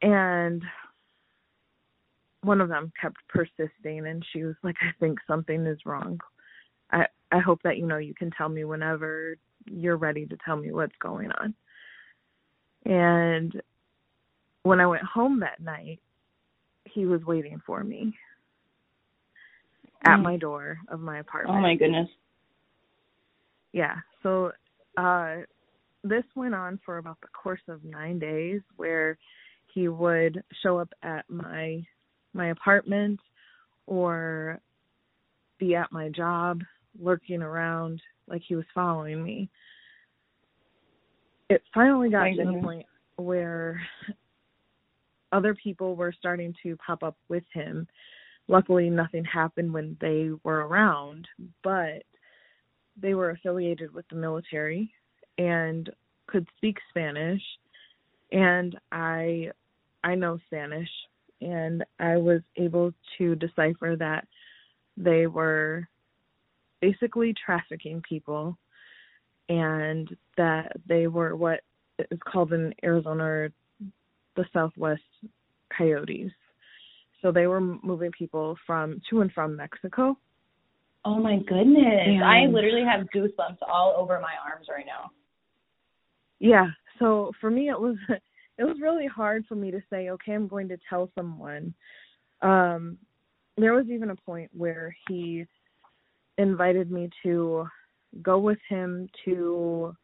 And 0.02 0.62
one 2.42 2.60
of 2.60 2.68
them 2.68 2.92
kept 3.00 3.18
persisting, 3.30 4.08
and 4.08 4.26
she 4.34 4.44
was 4.44 4.56
like, 4.64 4.76
I 4.82 4.92
think 5.00 5.20
something 5.28 5.66
is 5.66 5.80
wrong. 5.86 6.20
I 6.92 7.06
I 7.32 7.40
hope 7.40 7.62
that 7.64 7.78
you 7.78 7.86
know 7.88 7.98
you 7.98 8.14
can 8.14 8.32
tell 8.32 8.50
me 8.50 8.64
whenever 8.64 9.38
you're 9.66 9.98
ready 9.98 10.26
to 10.26 10.38
tell 10.46 10.56
me 10.56 10.72
what's 10.72 10.96
going 11.02 11.32
on. 11.32 11.54
And 12.86 13.62
when 14.64 14.80
I 14.80 14.88
went 14.88 15.04
home 15.04 15.40
that 15.40 15.62
night, 15.62 16.00
he 16.86 17.06
was 17.06 17.24
waiting 17.26 17.62
for 17.66 17.84
me 17.84 18.14
at 20.06 20.18
mm. 20.18 20.24
my 20.24 20.38
door 20.38 20.78
of 20.90 21.00
my 21.00 21.20
apartment. 21.20 21.58
Oh 21.58 21.62
my 21.62 21.76
goodness. 21.76 22.10
Yeah. 23.72 23.96
So 24.22 24.52
uh 24.98 25.38
this 26.04 26.24
went 26.36 26.54
on 26.54 26.80
for 26.86 26.98
about 26.98 27.20
the 27.22 27.30
course 27.30 27.62
of 27.70 27.84
9 27.86 28.20
days 28.20 28.62
where 28.76 29.18
he 29.74 29.88
would 29.88 30.44
show 30.62 30.78
up 30.78 30.90
at 31.02 31.26
my 31.30 31.82
my 32.34 32.50
apartment 32.50 33.20
or 33.88 34.60
be 35.58 35.76
at 35.76 35.92
my 35.92 36.10
job 36.10 36.62
lurking 37.00 37.42
around 37.42 38.02
like 38.28 38.42
he 38.48 38.56
was 38.56 38.66
following 38.74 39.24
me. 39.24 39.50
It 41.50 41.62
finally 41.74 42.10
got 42.10 42.26
to 42.26 42.36
the 42.36 42.60
point 42.62 42.86
where 43.18 43.82
other 45.32 45.56
people 45.56 45.96
were 45.96 46.14
starting 46.18 46.54
to 46.64 46.78
pop 46.78 47.04
up 47.04 47.18
with 47.30 47.44
him. 47.54 47.88
Luckily, 48.48 48.90
nothing 48.90 49.24
happened 49.24 49.74
when 49.74 49.98
they 50.02 50.30
were 50.44 50.68
around, 50.68 51.28
but 51.64 52.04
they 53.00 53.14
were 53.14 53.32
affiliated 53.32 53.94
with 53.94 54.08
the 54.10 54.16
military 54.16 54.92
and 55.38 55.90
could 56.28 56.48
speak 56.58 56.78
Spanish 56.90 57.42
and 58.32 58.78
I 58.92 59.52
I 60.04 60.16
know 60.16 60.40
Spanish 60.48 60.90
and 61.42 61.84
I 62.00 62.18
was 62.18 62.42
able 62.58 62.94
to 63.18 63.36
decipher 63.36 63.96
that 63.98 64.28
they 64.98 65.28
were 65.28 65.88
basically 66.84 67.34
trafficking 67.46 68.02
people 68.08 68.58
and 69.48 70.10
that 70.36 70.74
they 70.88 71.08
were 71.08 71.34
what 71.36 71.62
is 72.12 72.20
called 72.30 72.52
in 72.52 72.74
Arizona 72.84 73.24
or 73.24 73.50
the 74.36 74.46
Southwest 74.52 75.02
coyotes. 75.78 76.32
So 77.22 77.32
they 77.32 77.48
were 77.48 77.62
moving 77.62 78.12
people 78.12 78.58
from 78.68 79.02
to 79.10 79.22
and 79.22 79.32
from 79.32 79.56
Mexico. 79.56 80.18
Oh 81.06 81.20
my 81.20 81.38
goodness. 81.38 82.02
And, 82.06 82.24
I 82.24 82.48
literally 82.48 82.84
have 82.86 83.08
goosebumps 83.16 83.60
all 83.66 83.96
over 83.98 84.20
my 84.20 84.34
arms 84.46 84.68
right 84.70 84.86
now. 84.86 85.12
Yeah. 86.40 86.68
So 87.00 87.32
for 87.40 87.50
me 87.50 87.70
it 87.70 87.80
was 87.80 87.96
it 88.58 88.64
was 88.66 88.78
really 88.82 89.08
hard 89.08 89.46
for 89.48 89.56
me 89.56 89.72
to 89.72 89.82
say, 89.90 90.10
okay, 90.10 90.34
I'm 90.34 90.48
going 90.48 90.68
to 90.68 90.78
tell 90.90 91.10
someone. 91.16 91.74
Um, 92.42 92.98
there 93.58 93.74
was 93.74 93.86
even 93.90 94.10
a 94.10 94.16
point 94.16 94.52
where 94.54 94.94
he 95.08 95.46
invited 96.38 96.92
me 96.92 97.10
to 97.24 97.68
go 98.22 98.38
with 98.40 98.60
him 98.70 99.10
to 99.26 99.96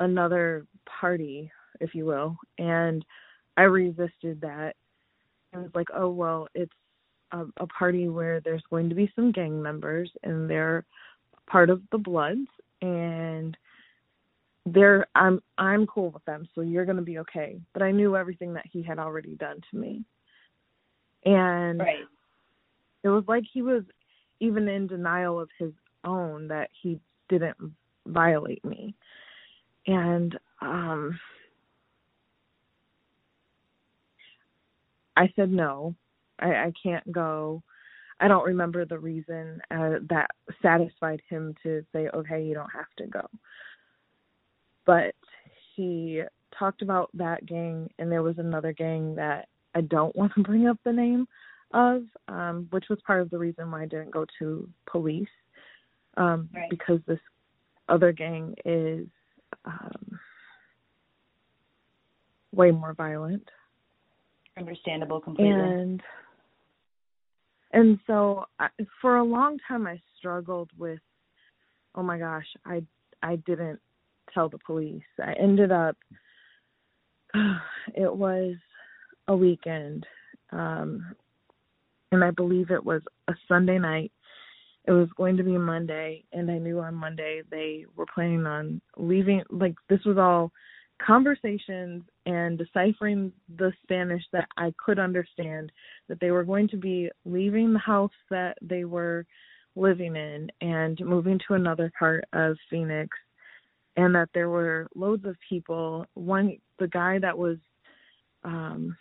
another 0.00 0.66
party, 1.00 1.50
if 1.80 1.94
you 1.94 2.04
will, 2.04 2.36
and 2.58 3.04
I 3.56 3.62
resisted 3.62 4.40
that. 4.40 4.74
I 5.54 5.58
was 5.58 5.70
like, 5.74 5.88
oh 5.94 6.08
well, 6.08 6.48
it's 6.54 6.72
a, 7.32 7.44
a 7.58 7.66
party 7.66 8.08
where 8.08 8.40
there's 8.40 8.62
going 8.70 8.88
to 8.88 8.94
be 8.94 9.12
some 9.14 9.32
gang 9.32 9.62
members 9.62 10.10
and 10.22 10.48
they're 10.48 10.84
part 11.46 11.70
of 11.70 11.82
the 11.90 11.98
Bloods, 11.98 12.48
and 12.80 13.56
they're 14.66 15.06
I'm 15.14 15.40
I'm 15.58 15.86
cool 15.86 16.10
with 16.10 16.24
them, 16.24 16.48
so 16.54 16.60
you're 16.60 16.86
gonna 16.86 17.02
be 17.02 17.18
okay. 17.18 17.60
But 17.72 17.82
I 17.82 17.90
knew 17.90 18.16
everything 18.16 18.54
that 18.54 18.66
he 18.70 18.82
had 18.82 18.98
already 18.98 19.34
done 19.36 19.60
to 19.70 19.76
me, 19.76 20.04
and 21.24 21.80
right. 21.80 22.04
it 23.02 23.08
was 23.08 23.24
like 23.28 23.44
he 23.52 23.62
was 23.62 23.82
even 24.42 24.66
in 24.68 24.88
denial 24.88 25.40
of 25.40 25.48
his 25.56 25.72
own 26.04 26.48
that 26.48 26.68
he 26.82 26.98
didn't 27.28 27.56
violate 28.06 28.64
me, 28.64 28.94
and 29.86 30.38
um 30.60 31.18
I 35.16 35.32
said 35.36 35.50
no, 35.50 35.94
I, 36.40 36.48
I 36.48 36.72
can't 36.82 37.10
go. 37.12 37.62
I 38.20 38.28
don't 38.28 38.46
remember 38.46 38.84
the 38.84 38.98
reason 38.98 39.60
uh, 39.70 39.94
that 40.08 40.30
satisfied 40.60 41.20
him 41.28 41.54
to 41.62 41.84
say, 41.92 42.08
okay, 42.14 42.42
you 42.42 42.54
don't 42.54 42.70
have 42.72 42.86
to 42.98 43.06
go. 43.06 43.26
But 44.86 45.14
he 45.74 46.22
talked 46.56 46.82
about 46.82 47.10
that 47.14 47.44
gang, 47.46 47.90
and 47.98 48.10
there 48.10 48.22
was 48.22 48.38
another 48.38 48.72
gang 48.72 49.14
that 49.16 49.48
I 49.74 49.82
don't 49.82 50.14
want 50.16 50.32
to 50.34 50.42
bring 50.42 50.66
up 50.66 50.78
the 50.84 50.92
name 50.92 51.26
of, 51.72 52.04
um, 52.28 52.66
which 52.70 52.84
was 52.88 52.98
part 53.06 53.20
of 53.20 53.30
the 53.30 53.38
reason 53.38 53.70
why 53.70 53.82
I 53.82 53.86
didn't 53.86 54.10
go 54.10 54.26
to 54.38 54.68
police, 54.90 55.28
um, 56.16 56.48
right. 56.54 56.70
because 56.70 57.00
this 57.06 57.18
other 57.88 58.12
gang 58.12 58.54
is 58.64 59.06
um, 59.64 60.18
way 62.54 62.70
more 62.70 62.94
violent. 62.94 63.48
Understandable 64.56 65.20
completely. 65.20 65.52
And 65.52 66.02
and 67.72 67.98
so 68.06 68.44
I, 68.58 68.68
for 69.00 69.16
a 69.16 69.24
long 69.24 69.58
time 69.66 69.86
I 69.86 70.00
struggled 70.18 70.70
with 70.78 71.00
oh 71.94 72.02
my 72.02 72.18
gosh, 72.18 72.46
I 72.64 72.82
I 73.22 73.36
didn't 73.36 73.80
tell 74.32 74.48
the 74.48 74.58
police. 74.58 75.02
I 75.22 75.32
ended 75.34 75.72
up 75.72 75.96
it 77.94 78.14
was 78.14 78.56
a 79.28 79.36
weekend 79.36 80.06
um 80.50 81.14
and 82.12 82.22
I 82.22 82.30
believe 82.30 82.70
it 82.70 82.84
was 82.84 83.02
a 83.28 83.34
Sunday 83.48 83.78
night. 83.78 84.12
It 84.86 84.92
was 84.92 85.08
going 85.16 85.36
to 85.36 85.42
be 85.42 85.56
Monday 85.56 86.24
and 86.32 86.50
I 86.50 86.58
knew 86.58 86.80
on 86.80 86.94
Monday 86.94 87.42
they 87.50 87.86
were 87.96 88.06
planning 88.12 88.46
on 88.46 88.80
leaving 88.96 89.42
like 89.50 89.74
this 89.88 90.04
was 90.04 90.18
all 90.18 90.52
conversations 91.04 92.02
and 92.26 92.58
deciphering 92.58 93.32
the 93.58 93.72
Spanish 93.82 94.22
that 94.32 94.48
I 94.56 94.72
could 94.84 94.98
understand 94.98 95.72
that 96.08 96.20
they 96.20 96.30
were 96.30 96.44
going 96.44 96.68
to 96.68 96.76
be 96.76 97.10
leaving 97.24 97.72
the 97.72 97.78
house 97.78 98.10
that 98.30 98.56
they 98.60 98.84
were 98.84 99.24
living 99.74 100.16
in 100.16 100.48
and 100.60 100.98
moving 101.00 101.40
to 101.48 101.54
another 101.54 101.90
part 101.98 102.24
of 102.32 102.56
Phoenix 102.68 103.16
and 103.96 104.14
that 104.14 104.28
there 104.34 104.50
were 104.50 104.88
loads 104.94 105.24
of 105.24 105.36
people 105.48 106.06
one 106.14 106.56
the 106.78 106.88
guy 106.88 107.18
that 107.18 107.36
was 107.36 107.56
um 108.44 108.96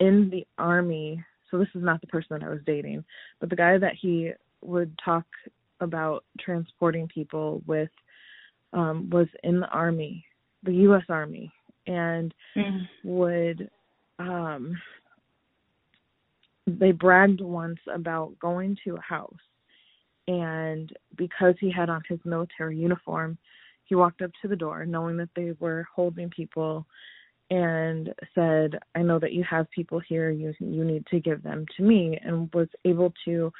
in 0.00 0.30
the 0.30 0.46
army 0.58 1.22
so 1.54 1.58
this 1.58 1.68
is 1.76 1.84
not 1.84 2.00
the 2.00 2.06
person 2.08 2.26
that 2.30 2.42
I 2.42 2.48
was 2.48 2.58
dating 2.66 3.04
but 3.38 3.48
the 3.48 3.56
guy 3.56 3.78
that 3.78 3.94
he 4.00 4.32
would 4.60 4.92
talk 5.04 5.24
about 5.80 6.24
transporting 6.40 7.06
people 7.06 7.62
with 7.64 7.90
um 8.72 9.08
was 9.10 9.28
in 9.44 9.60
the 9.60 9.68
army 9.68 10.24
the 10.64 10.74
US 10.88 11.04
Army 11.08 11.52
and 11.86 12.34
mm. 12.56 12.88
would 13.04 13.70
um 14.18 14.76
they 16.66 16.90
bragged 16.90 17.40
once 17.40 17.78
about 17.92 18.36
going 18.40 18.76
to 18.82 18.96
a 18.96 19.00
house 19.00 19.32
and 20.26 20.92
because 21.16 21.54
he 21.60 21.70
had 21.70 21.88
on 21.88 22.02
his 22.08 22.18
military 22.24 22.76
uniform 22.76 23.38
he 23.84 23.94
walked 23.94 24.22
up 24.22 24.30
to 24.42 24.48
the 24.48 24.56
door 24.56 24.84
knowing 24.84 25.16
that 25.16 25.28
they 25.36 25.52
were 25.60 25.86
holding 25.94 26.30
people 26.30 26.84
and 27.50 28.14
said 28.34 28.78
i 28.94 29.02
know 29.02 29.18
that 29.18 29.32
you 29.32 29.44
have 29.44 29.70
people 29.70 30.00
here 30.00 30.30
you 30.30 30.54
you 30.60 30.84
need 30.84 31.04
to 31.06 31.20
give 31.20 31.42
them 31.42 31.66
to 31.76 31.82
me 31.82 32.18
and 32.24 32.52
was 32.54 32.68
able 32.84 33.12
to 33.24 33.52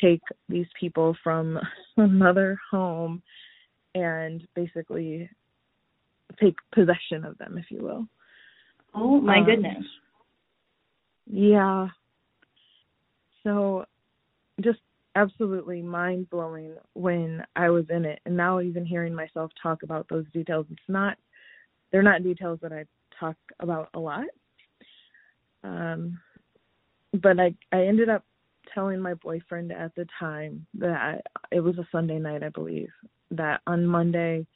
take 0.00 0.22
these 0.48 0.66
people 0.78 1.16
from 1.22 1.58
another 1.96 2.58
home 2.70 3.22
and 3.94 4.46
basically 4.54 5.28
take 6.40 6.56
possession 6.72 7.24
of 7.24 7.38
them, 7.38 7.56
if 7.58 7.70
you 7.70 7.82
will. 7.82 8.06
Oh 8.94 9.20
my 9.20 9.38
Um, 9.38 9.44
goodness. 9.44 9.84
Yeah. 11.26 11.88
So 13.42 13.86
just 14.60 14.80
absolutely 15.16 15.80
mind 15.82 16.28
blowing 16.30 16.74
when 16.94 17.44
I 17.56 17.70
was 17.70 17.84
in 17.90 18.04
it. 18.04 18.20
And 18.24 18.36
now 18.36 18.60
even 18.60 18.84
hearing 18.84 19.14
myself 19.14 19.52
talk 19.60 19.82
about 19.82 20.06
those 20.08 20.26
details, 20.32 20.66
it's 20.70 20.80
not 20.88 21.16
they're 21.92 22.02
not 22.02 22.24
details 22.24 22.58
that 22.60 22.72
I 22.72 22.84
talk 23.18 23.36
about 23.60 23.88
a 23.94 24.00
lot. 24.00 24.26
Um 25.62 26.20
but 27.12 27.38
I 27.38 27.54
I 27.72 27.86
ended 27.86 28.08
up 28.08 28.24
telling 28.72 29.00
my 29.00 29.14
boyfriend 29.14 29.72
at 29.72 29.94
the 29.94 30.06
time 30.18 30.66
that 30.74 31.22
it 31.52 31.60
was 31.60 31.78
a 31.78 31.86
Sunday 31.92 32.18
night, 32.18 32.42
I 32.42 32.48
believe, 32.48 32.90
that 33.30 33.60
on 33.66 33.86
Monday 33.86 34.46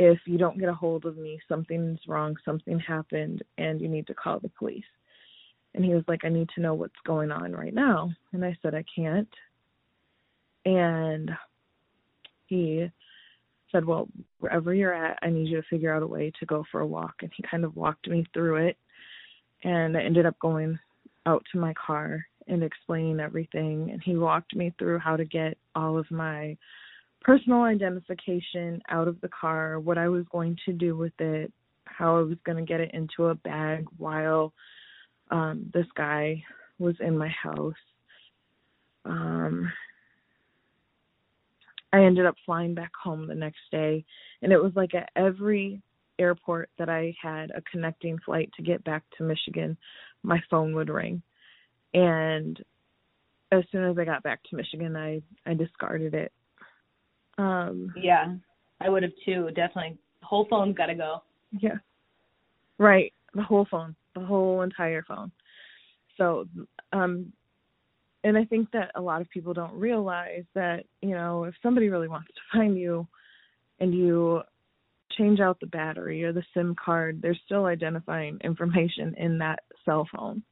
if 0.00 0.18
you 0.24 0.38
don't 0.38 0.58
get 0.58 0.70
a 0.70 0.74
hold 0.74 1.04
of 1.04 1.18
me, 1.18 1.38
something's 1.46 1.98
wrong, 2.08 2.34
something 2.42 2.78
happened, 2.78 3.44
and 3.58 3.82
you 3.82 3.86
need 3.86 4.06
to 4.06 4.14
call 4.14 4.40
the 4.40 4.48
police. 4.48 4.82
And 5.74 5.84
he 5.84 5.94
was 5.94 6.04
like, 6.08 6.24
I 6.24 6.30
need 6.30 6.48
to 6.54 6.62
know 6.62 6.72
what's 6.72 6.94
going 7.04 7.30
on 7.30 7.52
right 7.52 7.74
now. 7.74 8.10
And 8.32 8.42
I 8.42 8.56
said, 8.62 8.74
I 8.74 8.82
can't. 8.96 9.28
And 10.64 11.30
he 12.46 12.90
said, 13.72 13.84
Well, 13.84 14.08
wherever 14.38 14.74
you're 14.74 14.94
at, 14.94 15.18
I 15.22 15.30
need 15.30 15.48
you 15.48 15.60
to 15.60 15.68
figure 15.68 15.94
out 15.94 16.02
a 16.02 16.06
way 16.06 16.32
to 16.40 16.46
go 16.46 16.64
for 16.70 16.80
a 16.80 16.86
walk. 16.86 17.14
And 17.22 17.30
he 17.36 17.42
kind 17.48 17.64
of 17.64 17.76
walked 17.76 18.08
me 18.08 18.26
through 18.32 18.68
it. 18.68 18.76
And 19.62 19.96
I 19.96 20.02
ended 20.02 20.26
up 20.26 20.38
going 20.38 20.78
out 21.26 21.44
to 21.52 21.58
my 21.58 21.74
car 21.74 22.24
and 22.48 22.62
explaining 22.62 23.20
everything. 23.20 23.90
And 23.90 24.02
he 24.02 24.16
walked 24.16 24.54
me 24.54 24.74
through 24.78 24.98
how 24.98 25.16
to 25.16 25.24
get 25.24 25.56
all 25.74 25.98
of 25.98 26.10
my 26.10 26.56
personal 27.20 27.62
identification 27.62 28.80
out 28.88 29.08
of 29.08 29.20
the 29.20 29.28
car, 29.28 29.78
what 29.78 29.98
I 29.98 30.08
was 30.08 30.24
going 30.32 30.56
to 30.64 30.72
do 30.72 30.96
with 30.96 31.12
it, 31.18 31.52
how 31.84 32.18
I 32.18 32.22
was 32.22 32.38
going 32.44 32.56
to 32.56 32.68
get 32.68 32.80
it 32.80 32.92
into 32.94 33.26
a 33.26 33.34
bag 33.34 33.86
while 33.98 34.52
um 35.30 35.70
this 35.72 35.86
guy 35.96 36.42
was 36.78 36.96
in 37.00 37.16
my 37.16 37.28
house. 37.28 37.74
Um 39.04 39.70
I 41.92 42.04
ended 42.04 42.26
up 42.26 42.36
flying 42.46 42.74
back 42.74 42.92
home 43.02 43.26
the 43.26 43.34
next 43.34 43.60
day 43.70 44.04
and 44.42 44.52
it 44.52 44.62
was 44.62 44.72
like 44.76 44.94
at 44.94 45.10
every 45.16 45.82
airport 46.18 46.70
that 46.78 46.88
I 46.88 47.14
had 47.20 47.50
a 47.50 47.62
connecting 47.70 48.18
flight 48.24 48.50
to 48.56 48.62
get 48.62 48.84
back 48.84 49.02
to 49.16 49.24
Michigan, 49.24 49.76
my 50.22 50.40
phone 50.50 50.74
would 50.74 50.90
ring. 50.90 51.22
And 51.94 52.62
as 53.50 53.64
soon 53.72 53.84
as 53.84 53.98
I 53.98 54.04
got 54.04 54.22
back 54.22 54.40
to 54.44 54.56
Michigan, 54.56 54.96
I 54.96 55.22
I 55.44 55.54
discarded 55.54 56.14
it 56.14 56.32
um, 57.40 57.92
yeah, 57.96 58.34
I 58.80 58.88
would 58.88 59.02
have 59.02 59.12
too. 59.24 59.48
Definitely, 59.54 59.98
whole 60.22 60.46
phone's 60.50 60.76
got 60.76 60.86
to 60.86 60.94
go. 60.94 61.22
Yeah. 61.58 61.78
Right. 62.78 63.12
The 63.34 63.42
whole 63.42 63.66
phone, 63.70 63.94
the 64.14 64.20
whole 64.20 64.62
entire 64.62 65.02
phone. 65.06 65.32
So, 66.16 66.46
um, 66.92 67.32
and 68.24 68.36
I 68.36 68.44
think 68.44 68.70
that 68.72 68.90
a 68.94 69.00
lot 69.00 69.20
of 69.20 69.30
people 69.30 69.54
don't 69.54 69.74
realize 69.74 70.44
that, 70.54 70.84
you 71.00 71.10
know, 71.10 71.44
if 71.44 71.54
somebody 71.62 71.88
really 71.88 72.08
wants 72.08 72.28
to 72.28 72.58
find 72.58 72.76
you 72.76 73.06
and 73.78 73.94
you 73.94 74.42
change 75.16 75.40
out 75.40 75.58
the 75.60 75.66
battery 75.66 76.22
or 76.24 76.32
the 76.32 76.42
SIM 76.54 76.76
card, 76.82 77.20
there's 77.22 77.40
still 77.44 77.66
identifying 77.66 78.38
information 78.44 79.14
in 79.16 79.38
that 79.38 79.60
cell 79.84 80.06
phone. 80.14 80.42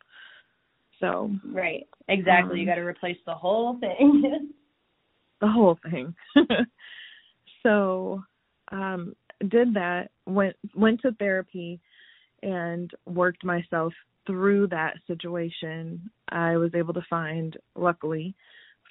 So, 1.01 1.31
right. 1.53 1.87
Exactly. 2.09 2.55
Um, 2.55 2.59
you 2.59 2.67
got 2.67 2.75
to 2.77 2.81
replace 2.81 3.19
the 3.27 3.35
whole 3.35 3.79
thing. 3.79 4.51
the 5.41 5.49
whole 5.49 5.79
thing. 5.91 6.15
so, 7.63 8.23
um 8.73 9.15
did 9.47 9.75
that, 9.75 10.11
went 10.27 10.57
went 10.75 11.01
to 11.03 11.13
therapy 11.13 11.81
and 12.43 12.91
worked 13.07 13.45
myself 13.45 13.93
through 14.29 14.69
that 14.69 14.95
situation. 15.07 16.09
I 16.29 16.57
was 16.59 16.71
able 16.75 16.95
to 16.95 17.03
find 17.09 17.57
luckily 17.75 18.37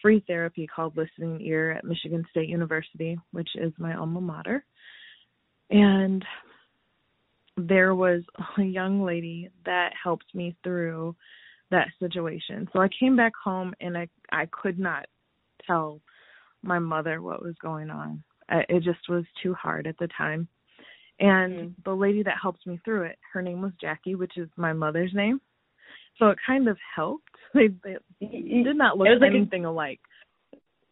free 0.01 0.23
therapy 0.27 0.67
called 0.67 0.97
Listening 0.97 1.39
Ear 1.41 1.71
at 1.71 1.85
Michigan 1.85 2.25
State 2.31 2.49
University, 2.49 3.17
which 3.31 3.49
is 3.55 3.71
my 3.77 3.95
alma 3.95 4.19
mater. 4.19 4.65
And 5.69 6.25
there 7.55 7.95
was 7.95 8.23
a 8.57 8.63
young 8.63 9.03
lady 9.03 9.49
that 9.65 9.91
helped 10.01 10.33
me 10.33 10.55
through 10.63 11.15
that 11.71 11.87
situation. 11.99 12.67
So 12.73 12.79
I 12.79 12.89
came 12.99 13.15
back 13.15 13.33
home 13.41 13.73
and 13.79 13.97
I 13.97 14.07
I 14.31 14.47
could 14.51 14.79
not 14.79 15.05
tell 15.65 16.01
my 16.63 16.79
mother 16.79 17.21
what 17.21 17.43
was 17.43 17.55
going 17.61 17.89
on. 17.89 18.23
I, 18.49 18.63
It 18.69 18.83
just 18.83 19.09
was 19.09 19.25
too 19.43 19.53
hard 19.53 19.85
at 19.85 19.97
the 19.99 20.07
time. 20.17 20.47
And 21.19 21.53
mm-hmm. 21.53 21.81
the 21.83 21.95
lady 21.95 22.23
that 22.23 22.35
helped 22.41 22.65
me 22.67 22.79
through 22.85 23.03
it, 23.03 23.17
her 23.33 23.41
name 23.41 23.61
was 23.61 23.71
Jackie, 23.81 24.15
which 24.15 24.37
is 24.37 24.49
my 24.55 24.73
mother's 24.73 25.13
name. 25.13 25.41
So 26.19 26.29
it 26.29 26.37
kind 26.45 26.67
of 26.67 26.77
helped. 26.95 27.23
They, 27.53 27.69
they 27.79 28.63
did 28.63 28.75
not 28.75 28.97
look 28.97 29.07
like 29.19 29.31
anything 29.31 29.65
a, 29.65 29.71
alike. 29.71 30.01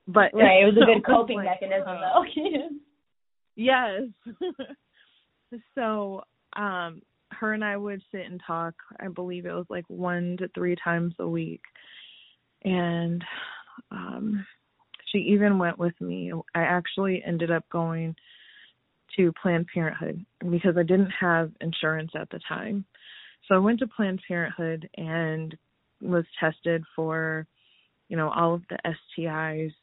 But 0.07 0.31
right, 0.33 0.63
it 0.63 0.73
was 0.73 0.77
a 0.77 0.85
good 0.93 1.05
coping 1.05 1.37
like, 1.37 1.61
mechanism 1.61 1.89
uh, 1.89 1.99
though. 1.99 2.69
yes. 3.55 4.01
so 5.75 6.21
um 6.55 7.01
her 7.31 7.53
and 7.53 7.63
I 7.63 7.75
would 7.75 8.01
sit 8.11 8.21
and 8.21 8.41
talk. 8.47 8.73
I 8.99 9.09
believe 9.09 9.45
it 9.45 9.53
was 9.53 9.65
like 9.69 9.83
one 9.89 10.37
to 10.39 10.47
three 10.55 10.75
times 10.81 11.13
a 11.19 11.27
week. 11.27 11.61
And 12.63 13.23
um 13.91 14.45
she 15.11 15.19
even 15.19 15.59
went 15.59 15.77
with 15.77 15.99
me. 15.99 16.31
I 16.55 16.61
actually 16.61 17.21
ended 17.25 17.51
up 17.51 17.65
going 17.69 18.15
to 19.15 19.31
Planned 19.41 19.67
Parenthood 19.73 20.25
because 20.49 20.77
I 20.77 20.83
didn't 20.83 21.11
have 21.19 21.51
insurance 21.61 22.11
at 22.15 22.29
the 22.29 22.39
time. 22.47 22.85
So 23.47 23.55
I 23.55 23.59
went 23.59 23.79
to 23.79 23.87
Planned 23.87 24.21
Parenthood 24.27 24.89
and 24.97 25.55
was 26.01 26.25
tested 26.39 26.83
for, 26.95 27.47
you 28.09 28.17
know, 28.17 28.29
all 28.29 28.55
of 28.55 28.63
the 28.69 28.77
STIs 28.85 29.73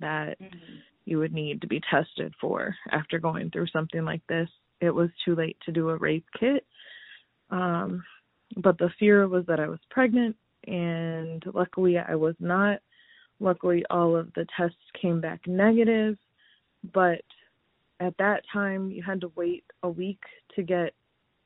that 0.00 0.40
mm-hmm. 0.40 0.74
you 1.04 1.18
would 1.18 1.32
need 1.32 1.60
to 1.60 1.66
be 1.66 1.80
tested 1.90 2.34
for 2.40 2.74
after 2.90 3.18
going 3.18 3.50
through 3.50 3.68
something 3.68 4.04
like 4.04 4.22
this. 4.28 4.48
It 4.80 4.90
was 4.90 5.10
too 5.24 5.36
late 5.36 5.56
to 5.64 5.72
do 5.72 5.90
a 5.90 5.96
rape 5.96 6.26
kit. 6.38 6.66
Um, 7.50 8.02
but 8.56 8.78
the 8.78 8.90
fear 8.98 9.28
was 9.28 9.46
that 9.46 9.60
I 9.60 9.68
was 9.68 9.78
pregnant, 9.90 10.36
and 10.66 11.42
luckily 11.54 11.98
I 11.98 12.14
was 12.14 12.34
not. 12.40 12.80
Luckily, 13.40 13.84
all 13.90 14.16
of 14.16 14.32
the 14.34 14.46
tests 14.56 14.76
came 15.00 15.20
back 15.20 15.40
negative, 15.46 16.16
but 16.92 17.22
at 18.02 18.16
that 18.18 18.42
time, 18.52 18.90
you 18.90 19.02
had 19.02 19.20
to 19.20 19.32
wait 19.36 19.64
a 19.84 19.88
week 19.88 20.20
to 20.56 20.62
get 20.62 20.92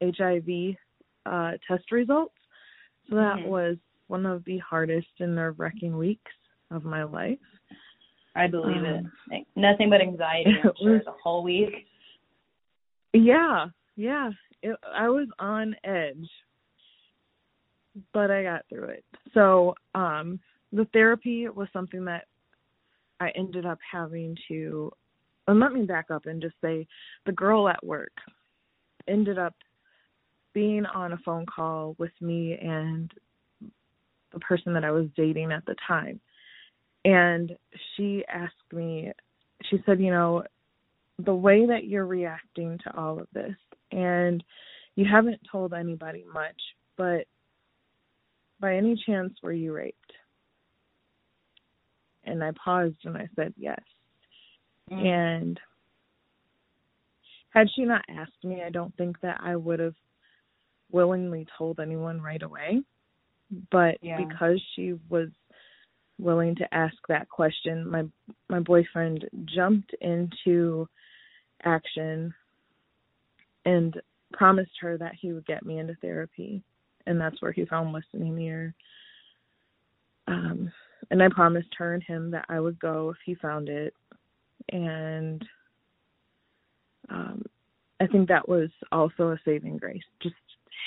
HIV 0.02 0.76
uh, 1.26 1.52
test 1.68 1.92
results. 1.92 2.34
So 3.08 3.16
that 3.16 3.36
mm-hmm. 3.36 3.48
was 3.48 3.76
one 4.08 4.24
of 4.24 4.44
the 4.44 4.58
hardest 4.58 5.08
and 5.20 5.34
nerve 5.34 5.58
wracking 5.58 5.96
weeks 5.96 6.32
of 6.70 6.84
my 6.84 7.04
life. 7.04 7.38
I 8.34 8.46
believe 8.46 8.78
um, 8.78 8.84
it. 8.86 9.04
Like, 9.30 9.46
nothing 9.54 9.90
but 9.90 10.00
anxiety 10.00 10.50
I'm 10.64 10.70
sure, 10.82 10.98
the 10.98 11.12
whole 11.22 11.42
week. 11.42 11.86
Yeah, 13.12 13.66
yeah. 13.96 14.30
It, 14.62 14.76
I 14.94 15.08
was 15.08 15.28
on 15.38 15.76
edge, 15.84 16.28
but 18.12 18.30
I 18.30 18.42
got 18.42 18.62
through 18.68 18.88
it. 18.88 19.04
So, 19.34 19.74
um, 19.94 20.40
the 20.72 20.86
therapy 20.92 21.48
was 21.48 21.68
something 21.72 22.04
that 22.06 22.24
I 23.20 23.30
ended 23.36 23.66
up 23.66 23.78
having 23.90 24.36
to. 24.48 24.90
And 25.48 25.60
let 25.60 25.72
me 25.72 25.82
back 25.82 26.10
up 26.10 26.26
and 26.26 26.42
just 26.42 26.56
say, 26.60 26.86
the 27.24 27.32
girl 27.32 27.68
at 27.68 27.84
work 27.84 28.12
ended 29.08 29.38
up 29.38 29.54
being 30.52 30.86
on 30.86 31.12
a 31.12 31.18
phone 31.18 31.46
call 31.46 31.94
with 31.98 32.12
me 32.20 32.58
and 32.60 33.12
the 34.32 34.40
person 34.40 34.72
that 34.74 34.84
I 34.84 34.90
was 34.90 35.06
dating 35.16 35.52
at 35.52 35.64
the 35.66 35.76
time. 35.86 36.20
And 37.04 37.56
she 37.96 38.24
asked 38.28 38.54
me, 38.72 39.12
she 39.70 39.78
said, 39.86 40.00
you 40.00 40.10
know, 40.10 40.42
the 41.24 41.34
way 41.34 41.66
that 41.66 41.84
you're 41.84 42.06
reacting 42.06 42.78
to 42.84 42.96
all 42.96 43.20
of 43.20 43.28
this, 43.32 43.54
and 43.92 44.42
you 44.96 45.06
haven't 45.10 45.40
told 45.50 45.72
anybody 45.72 46.24
much, 46.32 46.60
but 46.96 47.26
by 48.60 48.76
any 48.76 49.00
chance 49.06 49.34
were 49.42 49.52
you 49.52 49.72
raped? 49.72 50.12
And 52.24 52.42
I 52.42 52.50
paused 52.62 52.96
and 53.04 53.16
I 53.16 53.28
said 53.36 53.54
yes. 53.56 53.80
Mm. 54.90 55.06
And 55.06 55.60
had 57.50 57.68
she 57.74 57.84
not 57.84 58.04
asked 58.08 58.44
me, 58.44 58.62
I 58.64 58.70
don't 58.70 58.96
think 58.96 59.20
that 59.20 59.40
I 59.42 59.56
would 59.56 59.80
have 59.80 59.94
willingly 60.90 61.46
told 61.56 61.80
anyone 61.80 62.20
right 62.20 62.42
away. 62.42 62.82
But 63.70 63.98
yeah. 64.02 64.18
because 64.22 64.60
she 64.74 64.94
was 65.08 65.28
willing 66.18 66.54
to 66.56 66.74
ask 66.74 66.96
that 67.08 67.28
question, 67.28 67.88
my 67.88 68.04
my 68.48 68.60
boyfriend 68.60 69.28
jumped 69.44 69.94
into 70.00 70.88
action 71.64 72.34
and 73.64 74.00
promised 74.32 74.72
her 74.80 74.98
that 74.98 75.14
he 75.20 75.32
would 75.32 75.46
get 75.46 75.64
me 75.64 75.78
into 75.78 75.94
therapy 76.00 76.62
and 77.06 77.20
that's 77.20 77.40
where 77.40 77.52
he 77.52 77.64
found 77.66 77.92
listening 77.92 78.38
ear. 78.38 78.74
um 80.28 80.70
and 81.10 81.22
i 81.22 81.28
promised 81.28 81.68
her 81.76 81.94
and 81.94 82.02
him 82.02 82.30
that 82.30 82.44
i 82.48 82.58
would 82.58 82.78
go 82.80 83.10
if 83.10 83.16
he 83.24 83.34
found 83.34 83.68
it 83.68 83.94
and 84.70 85.44
um 87.10 87.42
i 88.00 88.06
think 88.06 88.28
that 88.28 88.48
was 88.48 88.68
also 88.92 89.30
a 89.30 89.40
saving 89.44 89.76
grace 89.76 90.02
just 90.22 90.34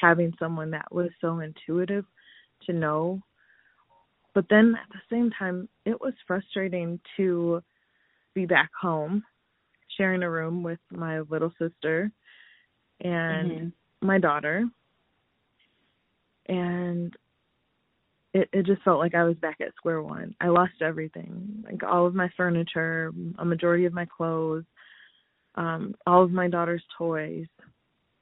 having 0.01 0.34
someone 0.39 0.72
that 0.72 0.91
was 0.91 1.09
so 1.22 1.39
intuitive 1.39 2.05
to 2.65 2.74
know 2.74 3.22
but 4.34 4.45
then 4.49 4.76
at 4.76 4.89
the 4.91 5.15
same 5.15 5.30
time 5.32 5.67
it 5.86 5.99
was 5.99 6.13
frustrating 6.28 6.99
to 7.17 7.61
be 8.34 8.45
back 8.45 8.70
home 8.80 9.24
sharing 9.97 10.24
a 10.24 10.30
room 10.30 10.63
with 10.63 10.80
my 10.91 11.20
little 11.22 11.51
sister 11.59 12.11
and 13.01 13.51
mm-hmm. 13.51 14.07
my 14.07 14.20
daughter 14.20 14.65
and 16.47 17.15
it 18.34 18.49
it 18.53 18.65
just 18.65 18.82
felt 18.84 18.99
like 18.99 19.15
I 19.15 19.23
was 19.23 19.36
back 19.38 19.57
at 19.61 19.75
square 19.75 20.01
one. 20.01 20.36
I 20.39 20.47
lost 20.47 20.82
everything, 20.82 21.63
like 21.63 21.84
all 21.84 22.05
of 22.05 22.13
my 22.15 22.30
furniture, 22.38 23.11
a 23.39 23.45
majority 23.45 23.86
of 23.86 23.93
my 23.93 24.05
clothes, 24.05 24.65
um, 25.55 25.95
all 26.05 26.23
of 26.23 26.32
my 26.32 26.47
daughter's 26.47 26.84
toys. 26.97 27.47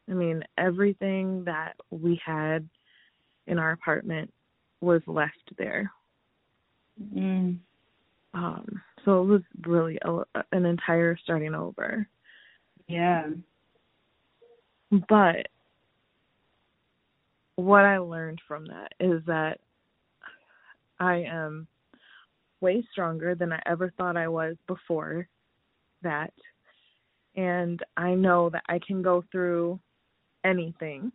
I 0.09 0.13
mean, 0.13 0.43
everything 0.57 1.43
that 1.45 1.73
we 1.91 2.19
had 2.25 2.67
in 3.47 3.59
our 3.59 3.71
apartment 3.71 4.31
was 4.79 5.01
left 5.07 5.33
there. 5.57 5.91
Mm. 7.13 7.57
Um, 8.33 8.81
so 9.03 9.21
it 9.21 9.25
was 9.25 9.41
really 9.65 9.97
a, 10.03 10.21
an 10.51 10.65
entire 10.65 11.17
starting 11.23 11.53
over. 11.53 12.07
Yeah. 12.87 13.27
But 15.09 15.47
what 17.55 17.83
I 17.83 17.97
learned 17.97 18.39
from 18.47 18.65
that 18.67 18.93
is 18.99 19.21
that 19.25 19.59
I 20.99 21.23
am 21.27 21.67
way 22.61 22.85
stronger 22.91 23.35
than 23.35 23.53
I 23.53 23.61
ever 23.65 23.93
thought 23.97 24.17
I 24.17 24.27
was 24.27 24.55
before 24.67 25.27
that. 26.01 26.33
And 27.35 27.79
I 27.95 28.15
know 28.15 28.49
that 28.49 28.63
I 28.67 28.79
can 28.85 29.01
go 29.01 29.23
through 29.31 29.79
anything. 30.43 31.11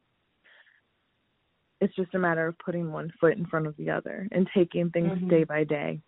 It's 1.81 1.95
just 1.97 2.15
a 2.15 2.19
matter 2.19 2.47
of 2.47 2.59
putting 2.59 2.93
one 2.93 3.13
foot 3.21 3.37
in 3.37 3.47
front 3.47 3.67
of 3.67 3.77
the 3.77 3.91
other 3.91 4.29
and 4.31 4.49
taking 4.55 4.91
things 4.91 5.19
mm-hmm. 5.19 5.29
day 5.29 5.45
by 5.45 5.65
day. 5.65 6.01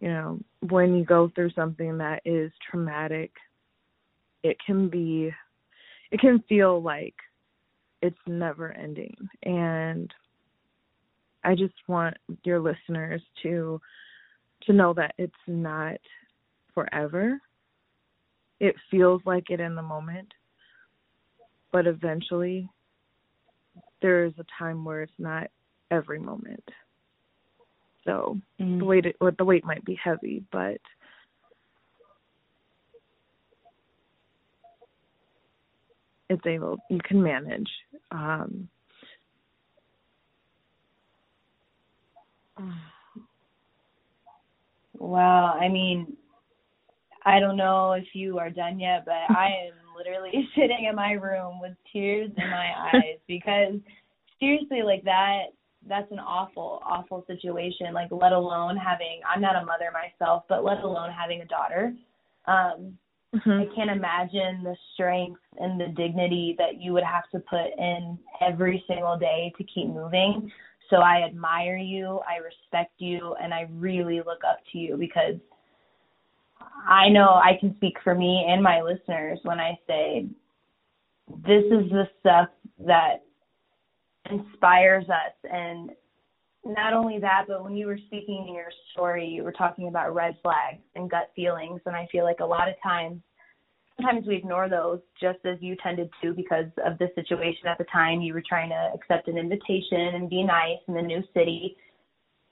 You 0.00 0.08
know, 0.08 0.40
when 0.68 0.96
you 0.96 1.04
go 1.04 1.30
through 1.34 1.50
something 1.52 1.98
that 1.98 2.22
is 2.24 2.50
traumatic, 2.68 3.30
it 4.42 4.56
can 4.64 4.88
be, 4.88 5.32
it 6.10 6.20
can 6.20 6.42
feel 6.48 6.82
like 6.82 7.14
it's 8.02 8.18
never 8.26 8.72
ending. 8.72 9.16
And 9.44 10.12
I 11.48 11.54
just 11.54 11.72
want 11.86 12.14
your 12.44 12.60
listeners 12.60 13.22
to 13.42 13.80
to 14.64 14.72
know 14.74 14.92
that 14.92 15.14
it's 15.16 15.32
not 15.46 15.96
forever. 16.74 17.40
It 18.60 18.74
feels 18.90 19.22
like 19.24 19.48
it 19.48 19.58
in 19.58 19.74
the 19.74 19.82
moment, 19.82 20.28
but 21.72 21.86
eventually 21.86 22.68
there 24.02 24.26
is 24.26 24.34
a 24.38 24.44
time 24.58 24.84
where 24.84 25.00
it's 25.00 25.18
not 25.18 25.46
every 25.90 26.18
moment. 26.18 26.68
So 28.04 28.36
mm-hmm. 28.60 28.80
the 28.80 28.84
weight 28.84 29.16
or 29.18 29.30
the 29.30 29.44
weight 29.44 29.64
might 29.64 29.84
be 29.86 29.98
heavy, 30.04 30.44
but 30.52 30.76
it's 36.28 36.46
able 36.46 36.76
you 36.90 37.00
can 37.02 37.22
manage. 37.22 37.70
Um, 38.10 38.68
Wow, 44.94 45.56
I 45.60 45.68
mean, 45.68 46.16
I 47.24 47.40
don't 47.40 47.56
know 47.56 47.92
if 47.92 48.06
you 48.14 48.38
are 48.38 48.50
done 48.50 48.80
yet, 48.80 49.04
but 49.04 49.14
I 49.36 49.48
am 49.66 49.74
literally 49.96 50.48
sitting 50.54 50.86
in 50.88 50.94
my 50.94 51.12
room 51.12 51.60
with 51.60 51.72
tears 51.92 52.30
in 52.36 52.50
my 52.50 52.70
eyes 52.94 53.18
because 53.26 53.74
seriously, 54.40 54.82
like 54.82 55.04
that 55.04 55.46
that's 55.88 56.10
an 56.10 56.18
awful, 56.18 56.82
awful 56.84 57.24
situation. 57.26 57.94
Like, 57.94 58.08
let 58.10 58.32
alone 58.32 58.76
having 58.76 59.20
I'm 59.28 59.40
not 59.40 59.56
a 59.56 59.64
mother 59.64 59.90
myself, 59.92 60.44
but 60.48 60.64
let 60.64 60.82
alone 60.82 61.10
having 61.10 61.40
a 61.40 61.46
daughter. 61.46 61.94
Um, 62.46 62.98
mm-hmm. 63.34 63.50
I 63.50 63.66
can't 63.74 63.90
imagine 63.90 64.62
the 64.64 64.76
strength 64.94 65.40
and 65.58 65.80
the 65.80 65.88
dignity 65.88 66.56
that 66.58 66.80
you 66.80 66.92
would 66.92 67.04
have 67.04 67.28
to 67.30 67.40
put 67.40 67.78
in 67.78 68.18
every 68.40 68.82
single 68.88 69.16
day 69.16 69.52
to 69.58 69.64
keep 69.64 69.88
moving. 69.88 70.50
So 70.90 70.96
I 70.96 71.22
admire 71.26 71.76
you, 71.76 72.20
I 72.28 72.38
respect 72.38 72.92
you, 72.98 73.34
and 73.42 73.52
I 73.52 73.68
really 73.74 74.18
look 74.18 74.42
up 74.48 74.60
to 74.72 74.78
you 74.78 74.96
because 74.96 75.36
I 76.86 77.08
know 77.08 77.28
I 77.34 77.56
can 77.60 77.74
speak 77.76 77.96
for 78.02 78.14
me 78.14 78.46
and 78.48 78.62
my 78.62 78.80
listeners 78.80 79.38
when 79.42 79.60
I 79.60 79.78
say 79.86 80.26
this 81.44 81.64
is 81.64 81.90
the 81.90 82.08
stuff 82.20 82.48
that 82.86 83.24
inspires 84.30 85.04
us 85.08 85.50
and 85.50 85.90
not 86.64 86.92
only 86.92 87.18
that, 87.20 87.44
but 87.48 87.64
when 87.64 87.76
you 87.76 87.86
were 87.86 87.98
speaking 88.06 88.46
in 88.48 88.54
your 88.54 88.70
story, 88.92 89.26
you 89.26 89.42
were 89.42 89.52
talking 89.52 89.88
about 89.88 90.14
red 90.14 90.36
flags 90.42 90.82
and 90.94 91.10
gut 91.10 91.30
feelings. 91.34 91.80
And 91.86 91.96
I 91.96 92.06
feel 92.10 92.24
like 92.24 92.40
a 92.40 92.46
lot 92.46 92.68
of 92.68 92.74
times, 92.82 93.22
sometimes 94.00 94.26
we 94.26 94.36
ignore 94.36 94.68
those 94.68 95.00
just 95.20 95.38
as 95.44 95.58
you 95.60 95.76
tended 95.82 96.10
to 96.22 96.32
because 96.32 96.66
of 96.84 96.98
the 96.98 97.08
situation 97.14 97.66
at 97.66 97.78
the 97.78 97.84
time. 97.84 98.20
You 98.20 98.34
were 98.34 98.42
trying 98.46 98.70
to 98.70 98.90
accept 98.94 99.28
an 99.28 99.38
invitation 99.38 100.14
and 100.14 100.30
be 100.30 100.42
nice 100.42 100.78
in 100.86 100.94
the 100.94 101.02
new 101.02 101.22
city. 101.34 101.76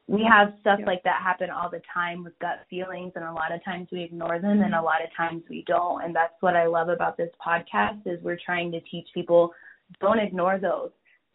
We 0.09 0.24
have 0.30 0.55
stuff 0.61 0.78
yeah. 0.80 0.86
like 0.86 1.03
that 1.03 1.20
happen 1.22 1.51
all 1.51 1.68
the 1.68 1.82
time 1.92 2.22
with 2.22 2.38
gut 2.38 2.64
feelings, 2.70 3.12
and 3.16 3.24
a 3.24 3.32
lot 3.32 3.53
of 3.53 3.64
times 3.64 3.88
we 3.90 4.03
ignore 4.03 4.38
them, 4.38 4.62
and 4.62 4.74
a 4.74 4.82
lot 4.82 5.03
of 5.03 5.11
times 5.16 5.42
we 5.51 5.64
don't. 5.66 6.05
And 6.05 6.14
that's 6.14 6.34
what 6.40 6.55
I 6.55 6.66
love 6.66 6.88
about 6.88 7.16
this 7.16 7.30
podcast 7.44 8.03
is 8.07 8.22
we're 8.22 8.38
trying 8.44 8.70
to 8.72 8.80
teach 8.82 9.09
people 9.14 9.53
don't 10.01 10.18
ignore 10.18 10.59
those 10.59 10.90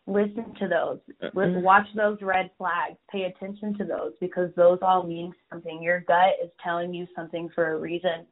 listen 0.07 0.53
to 0.59 0.68
those 0.68 0.99
mm-hmm. 1.24 1.62
watch 1.62 1.86
those 1.95 2.18
red 2.22 2.49
flags 2.57 2.97
pay 3.12 3.24
attention 3.24 3.78
to 3.78 3.86
those 3.86 4.12
because 4.20 4.49
those 4.55 4.80
all 4.82 5.03
mean 5.03 5.32
something 5.49 5.82
your 5.82 6.01
gut 6.01 6.34
is 6.43 6.49
telling 6.64 6.93
you 6.93 7.05
something 7.16 7.49
for 7.53 7.74
a 7.74 7.78
reason 7.78 8.26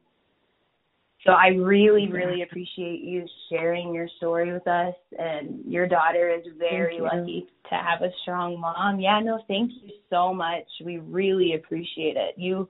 so 1.24 1.32
i 1.32 1.48
really 1.48 2.10
really 2.10 2.42
appreciate 2.42 3.00
you 3.00 3.24
sharing 3.50 3.94
your 3.94 4.08
story 4.16 4.52
with 4.52 4.66
us 4.66 4.94
and 5.18 5.60
your 5.66 5.86
daughter 5.86 6.30
is 6.30 6.44
very 6.58 7.00
lucky 7.00 7.46
to 7.68 7.74
have 7.74 8.02
a 8.02 8.10
strong 8.22 8.58
mom 8.58 9.00
yeah 9.00 9.20
no 9.22 9.42
thank 9.48 9.70
you 9.82 9.92
so 10.08 10.32
much 10.32 10.64
we 10.84 10.98
really 10.98 11.54
appreciate 11.54 12.16
it 12.16 12.34
you 12.36 12.68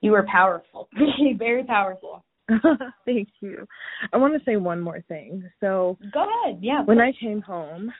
you 0.00 0.10
were 0.10 0.26
powerful 0.30 0.88
very 1.38 1.64
powerful 1.64 2.24
Thank 3.06 3.28
you. 3.40 3.64
I 4.12 4.16
want 4.16 4.34
to 4.34 4.44
say 4.44 4.56
one 4.56 4.80
more 4.80 5.00
thing. 5.02 5.48
So, 5.60 5.96
go 6.12 6.26
ahead. 6.28 6.58
Yeah. 6.60 6.82
When 6.82 6.98
I 6.98 7.12
came 7.20 7.40
home, 7.40 7.92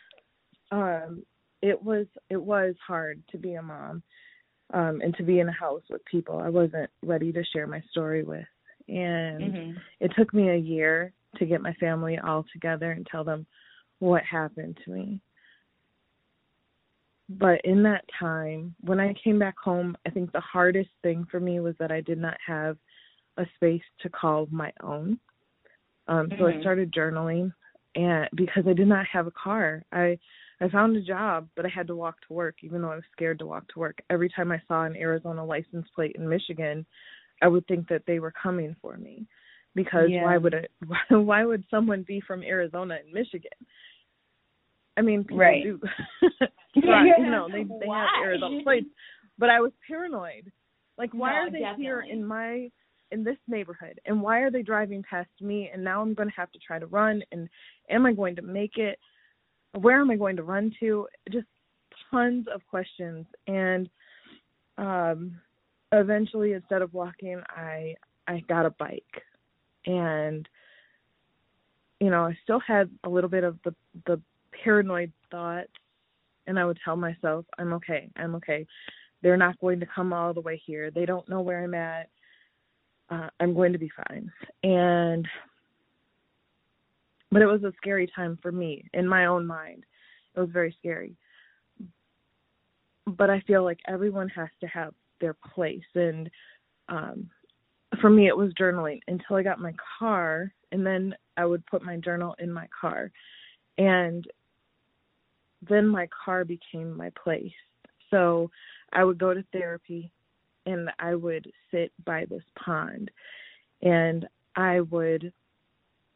um 0.73 1.23
it 1.63 1.81
was 1.83 2.07
it 2.29 2.41
was 2.43 2.75
hard 2.87 3.23
to 3.31 3.39
be 3.39 3.55
a 3.55 3.63
mom 3.63 4.03
um 4.73 5.01
and 5.03 5.15
to 5.17 5.23
be 5.23 5.41
in 5.41 5.49
a 5.49 5.53
house 5.53 5.83
with 5.91 6.05
people 6.05 6.39
I 6.39 6.49
wasn't 6.49 6.91
ready 7.03 7.33
to 7.33 7.43
share 7.53 7.67
my 7.67 7.83
story 7.91 8.23
with 8.23 8.45
and 8.91 9.41
mm-hmm. 9.41 9.79
it 10.01 10.13
took 10.17 10.35
me 10.35 10.51
a 10.51 10.57
year 10.57 11.13
to 11.37 11.47
get 11.47 11.63
my 11.63 11.73
family 11.75 12.19
all 12.19 12.45
together 12.53 12.91
and 12.93 13.07
tell 13.07 13.25
them 13.25 13.47
what 14.01 14.23
happened 14.25 14.77
to 14.85 14.91
me 14.91 15.21
but 17.29 17.61
in 17.65 17.83
that 17.83 18.05
time 18.19 18.75
when 18.81 18.99
i 18.99 19.15
came 19.23 19.39
back 19.39 19.55
home 19.63 19.97
i 20.07 20.11
think 20.11 20.31
the 20.33 20.41
hardest 20.41 20.91
thing 21.03 21.27
for 21.31 21.39
me 21.39 21.61
was 21.61 21.75
that 21.79 21.93
i 21.93 22.01
did 22.01 22.19
not 22.19 22.37
have 22.45 22.77
a 23.37 23.47
space 23.57 23.83
to 24.01 24.09
call 24.09 24.49
my 24.51 24.73
own 24.83 25.19
um 26.09 26.27
mm-hmm. 26.27 26.39
so 26.39 26.47
i 26.47 26.51
mm-hmm. 26.51 26.61
started 26.61 26.93
journaling 26.93 27.53
and 27.95 28.29
because 28.35 28.65
i 28.67 28.73
did 28.73 28.89
not 28.89 29.07
have 29.07 29.27
a 29.27 29.33
car 29.33 29.85
i 29.93 30.19
I 30.61 30.69
found 30.69 30.95
a 30.97 31.01
job, 31.01 31.49
but 31.57 31.65
I 31.65 31.71
had 31.71 31.87
to 31.87 31.97
walk 31.97 32.17
to 32.29 32.35
work, 32.35 32.57
even 32.63 32.83
though 32.83 32.91
I 32.91 32.97
was 32.97 33.05
scared 33.13 33.39
to 33.39 33.47
walk 33.47 33.67
to 33.69 33.79
work. 33.79 33.99
Every 34.11 34.29
time 34.29 34.53
I 34.53 34.61
saw 34.69 34.85
an 34.85 34.95
Arizona 34.95 35.45
license 35.45 35.87
plate 35.95 36.17
in 36.17 36.29
Michigan, 36.29 36.85
I 37.43 37.49
would 37.49 37.67
think 37.67 37.89
that 37.89 38.03
they 38.07 38.19
were 38.19 38.33
coming 38.33 38.77
for 38.81 38.97
me, 38.97 39.27
because 39.75 40.09
yeah. 40.09 40.25
why 40.25 40.37
would 40.37 40.55
it? 40.55 40.71
Why 41.09 41.45
would 41.45 41.65
someone 41.71 42.05
be 42.07 42.21
from 42.21 42.43
Arizona 42.43 42.99
and 43.05 43.13
Michigan? 43.13 43.51
I 44.97 45.03
mean, 45.03 45.25
people 45.25 45.39
right. 45.39 45.63
do. 45.63 45.81
yeah, 46.75 47.05
you 47.19 47.31
know, 47.31 47.49
they 47.51 47.65
they 47.65 47.87
why? 47.87 48.01
have 48.01 48.25
Arizona 48.25 48.63
plates, 48.63 48.89
but 49.39 49.51
I 49.51 49.61
was 49.61 49.73
paranoid. 49.87 50.53
Like, 50.99 51.13
why 51.15 51.31
no, 51.31 51.37
are 51.37 51.51
they 51.51 51.61
definitely. 51.61 51.85
here 51.85 52.01
in 52.03 52.25
my 52.25 52.71
in 53.13 53.25
this 53.25 53.39
neighborhood 53.49 54.01
and 54.07 54.23
why 54.23 54.39
are 54.39 54.53
they 54.53 54.63
driving 54.63 55.03
past 55.03 55.29
me 55.41 55.69
and 55.75 55.83
now 55.83 56.01
i'm 56.01 56.15
going 56.15 56.29
to 56.29 56.35
have 56.37 56.53
to 56.53 56.61
try 56.65 56.79
to 56.79 56.87
run 56.87 57.21
and 57.33 57.49
am 57.91 58.07
i 58.07 58.13
going 58.13 58.37
to 58.37 58.43
make 58.43 58.77
it 58.77 59.01
where 59.79 60.01
am 60.01 60.11
I 60.11 60.17
going 60.17 60.37
to 60.37 60.43
run 60.43 60.73
to? 60.81 61.07
Just 61.31 61.47
tons 62.11 62.47
of 62.53 62.67
questions. 62.69 63.27
And 63.47 63.89
um, 64.79 65.41
eventually, 65.93 66.53
instead 66.53 66.83
of 66.83 66.95
walking, 66.95 67.41
I 67.49 67.95
I 68.27 68.41
got 68.49 68.67
a 68.67 68.71
bike, 68.71 69.23
and 69.87 70.49
you 72.01 72.11
know 72.11 72.27
I 72.27 72.39
still 72.43 72.61
had 72.61 72.91
a 73.05 73.09
little 73.09 73.31
bit 73.31 73.45
of 73.45 73.59
the 73.65 73.75
the 74.07 74.21
paranoid 74.65 75.13
thoughts, 75.31 75.73
and 76.47 76.59
I 76.59 76.65
would 76.65 76.79
tell 76.85 76.97
myself, 76.97 77.45
I'm 77.59 77.73
okay, 77.75 78.11
I'm 78.17 78.35
okay. 78.37 78.67
They're 79.23 79.37
not 79.37 79.61
going 79.61 79.81
to 79.81 79.87
come 79.87 80.13
all 80.13 80.33
the 80.33 80.41
way 80.41 80.61
here. 80.65 80.91
They 80.91 81.05
don't 81.05 81.29
know 81.29 81.41
where 81.43 81.63
I'm 81.63 81.75
at. 81.75 82.09
Uh, 83.11 83.29
I'm 83.39 83.55
going 83.55 83.73
to 83.73 83.79
be 83.79 83.91
fine. 84.09 84.31
And 84.63 85.27
but 87.33 87.43
it 87.43 87.47
was 87.47 87.63
a 87.63 87.73
scary 87.77 88.11
time 88.15 88.39
for 88.43 88.51
me 88.51 88.85
in 88.95 89.07
my 89.07 89.27
own 89.27 89.47
mind. 89.47 89.85
It 90.35 90.41
was 90.41 90.51
very 90.51 90.75
scary. 90.79 91.17
But 93.07 93.31
I 93.31 93.41
feel 93.41 93.65
like 93.65 93.79
everyone 93.87 94.29
has 94.31 94.49
to 94.61 94.67
have 94.69 94.95
their 95.21 95.37
place 95.55 95.83
and 95.95 96.31
um 96.89 97.29
for 98.01 98.11
me 98.11 98.29
it 98.29 98.37
was 98.37 98.53
journaling 98.55 99.01
until 99.09 99.37
I 99.37 99.43
got 99.43 99.61
my 99.61 99.75
car 99.99 100.53
and 100.73 100.85
then 100.87 101.15
I 101.37 101.45
would 101.45 101.67
put 101.67 101.83
my 101.83 101.97
journal 101.97 102.37
in 102.39 102.53
my 102.53 102.69
car. 102.81 103.11
And 103.79 104.25
then 105.69 105.89
my 105.89 106.09
car 106.25 106.45
became 106.45 106.97
my 106.97 107.11
place. 107.23 107.51
So 108.11 108.51
I 108.93 109.03
would 109.03 109.19
go 109.19 109.35
to 109.35 109.45
therapy 109.53 110.13
and 110.67 110.91
I 110.99 111.15
would 111.15 111.51
sit 111.71 111.93
by 112.05 112.27
this 112.27 112.45
pond 112.63 113.11
and 113.83 114.29
I 114.55 114.81
would 114.81 115.33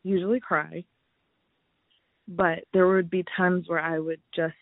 usually 0.05 0.39
cry 0.41 0.85
but 2.29 2.65
there 2.73 2.89
would 2.89 3.11
be 3.11 3.25
times 3.37 3.69
where 3.69 3.81
I 3.81 3.99
would 3.99 4.21
just 4.35 4.55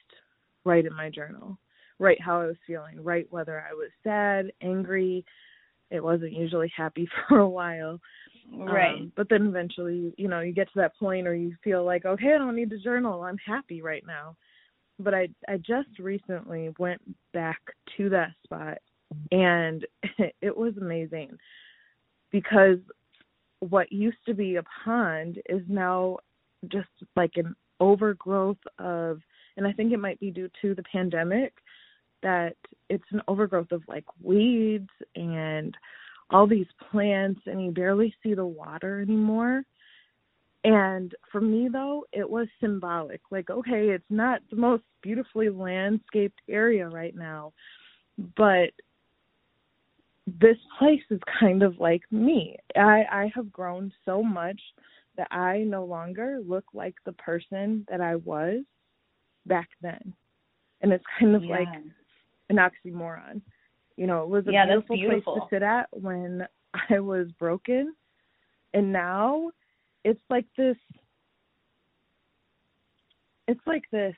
write 0.64 0.86
in 0.86 0.94
my 0.94 1.10
journal, 1.10 1.58
write 1.98 2.20
how 2.20 2.40
I 2.40 2.46
was 2.46 2.56
feeling, 2.66 3.02
write 3.02 3.26
whether 3.30 3.60
I 3.60 3.72
was 3.72 3.90
sad, 4.02 4.52
angry. 4.62 5.24
It 5.90 6.02
wasn't 6.02 6.32
usually 6.32 6.72
happy 6.76 7.08
for 7.28 7.38
a 7.38 7.48
while. 7.48 8.00
Right. 8.52 8.94
Um, 8.94 9.12
but 9.16 9.28
then 9.28 9.46
eventually, 9.46 10.12
you 10.18 10.28
know, 10.28 10.40
you 10.40 10.52
get 10.52 10.66
to 10.68 10.80
that 10.80 10.96
point 10.98 11.26
or 11.26 11.34
you 11.34 11.54
feel 11.62 11.84
like, 11.84 12.04
okay, 12.04 12.34
I 12.34 12.38
don't 12.38 12.56
need 12.56 12.70
to 12.70 12.78
journal. 12.78 13.22
I'm 13.22 13.38
happy 13.38 13.82
right 13.82 14.04
now. 14.06 14.36
But 14.98 15.14
I 15.14 15.28
I 15.48 15.56
just 15.56 15.98
recently 15.98 16.70
went 16.78 17.00
back 17.32 17.60
to 17.96 18.08
that 18.10 18.30
spot 18.44 18.78
and 19.30 19.86
it 20.40 20.56
was 20.56 20.74
amazing 20.76 21.38
because 22.30 22.78
what 23.60 23.92
used 23.92 24.18
to 24.26 24.34
be 24.34 24.56
a 24.56 24.62
pond 24.84 25.38
is 25.48 25.62
now 25.68 26.18
just 26.68 26.88
like 27.16 27.32
an 27.36 27.54
overgrowth 27.80 28.58
of 28.78 29.20
and 29.56 29.66
I 29.66 29.72
think 29.72 29.92
it 29.92 29.98
might 29.98 30.18
be 30.20 30.30
due 30.30 30.50
to 30.62 30.74
the 30.74 30.82
pandemic 30.84 31.52
that 32.22 32.56
it's 32.88 33.04
an 33.10 33.22
overgrowth 33.28 33.72
of 33.72 33.82
like 33.88 34.04
weeds 34.22 34.90
and 35.16 35.76
all 36.30 36.46
these 36.46 36.66
plants 36.90 37.40
and 37.46 37.64
you 37.64 37.70
barely 37.70 38.14
see 38.22 38.34
the 38.34 38.44
water 38.44 39.00
anymore. 39.00 39.64
And 40.64 41.14
for 41.30 41.40
me 41.40 41.68
though, 41.72 42.04
it 42.12 42.28
was 42.28 42.46
symbolic. 42.60 43.20
Like, 43.30 43.50
okay, 43.50 43.88
it's 43.88 44.04
not 44.10 44.40
the 44.50 44.56
most 44.56 44.84
beautifully 45.02 45.50
landscaped 45.50 46.40
area 46.48 46.88
right 46.88 47.14
now, 47.14 47.52
but 48.36 48.70
this 50.26 50.56
place 50.78 51.02
is 51.10 51.20
kind 51.40 51.62
of 51.62 51.80
like 51.80 52.02
me. 52.12 52.56
I 52.76 53.04
I 53.10 53.32
have 53.34 53.52
grown 53.52 53.92
so 54.04 54.22
much 54.22 54.60
that 55.16 55.28
I 55.30 55.58
no 55.58 55.84
longer 55.84 56.40
look 56.46 56.64
like 56.72 56.94
the 57.04 57.12
person 57.12 57.84
that 57.90 58.00
I 58.00 58.16
was 58.16 58.62
back 59.46 59.68
then. 59.82 60.14
And 60.80 60.92
it's 60.92 61.04
kind 61.18 61.34
of 61.34 61.44
yeah. 61.44 61.58
like 61.58 61.82
an 62.52 62.58
oxymoron. 62.58 63.40
You 63.96 64.06
know, 64.06 64.22
it 64.22 64.28
was 64.28 64.46
a 64.46 64.52
yeah, 64.52 64.66
beautiful, 64.66 64.96
beautiful 64.96 65.34
place 65.34 65.42
to 65.50 65.56
sit 65.56 65.62
at 65.62 65.88
when 65.92 66.46
I 66.90 67.00
was 67.00 67.28
broken. 67.38 67.94
And 68.74 68.92
now 68.92 69.50
it's 70.04 70.20
like 70.30 70.46
this 70.56 70.76
it's 73.48 73.60
like 73.66 73.82
this 73.90 74.14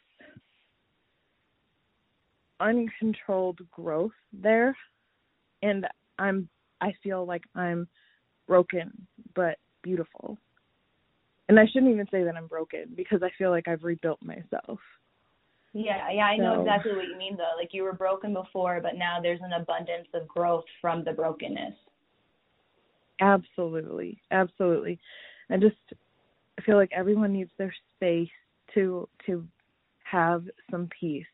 uncontrolled 2.60 3.58
growth 3.70 4.12
there 4.32 4.76
and 5.62 5.86
I'm 6.18 6.48
I 6.80 6.92
feel 7.02 7.26
like 7.26 7.42
I'm 7.54 7.88
broken 8.46 9.06
but 9.34 9.58
beautiful 9.82 10.38
and 11.48 11.58
I 11.58 11.66
shouldn't 11.66 11.92
even 11.92 12.06
say 12.10 12.24
that 12.24 12.36
I'm 12.36 12.46
broken 12.46 12.92
because 12.94 13.22
I 13.22 13.30
feel 13.36 13.50
like 13.50 13.68
I've 13.68 13.82
rebuilt 13.82 14.20
myself. 14.22 14.78
Yeah, 15.74 16.08
yeah, 16.10 16.26
I 16.26 16.36
know 16.36 16.60
exactly 16.60 16.94
what 16.94 17.08
you 17.08 17.18
mean 17.18 17.36
though. 17.36 17.58
Like 17.58 17.70
you 17.72 17.82
were 17.82 17.92
broken 17.92 18.32
before, 18.32 18.80
but 18.80 18.96
now 18.96 19.18
there's 19.20 19.40
an 19.42 19.52
abundance 19.60 20.06
of 20.14 20.26
growth 20.28 20.64
from 20.80 21.02
the 21.02 21.12
brokenness. 21.12 21.74
Absolutely, 23.20 24.20
absolutely. 24.30 25.00
I 25.50 25.56
just 25.56 25.74
I 26.58 26.62
feel 26.62 26.76
like 26.76 26.92
everyone 26.92 27.32
needs 27.32 27.50
their 27.58 27.74
space 27.96 28.28
to 28.74 29.08
to 29.26 29.44
have 30.04 30.44
some 30.70 30.88
peace. 30.98 31.26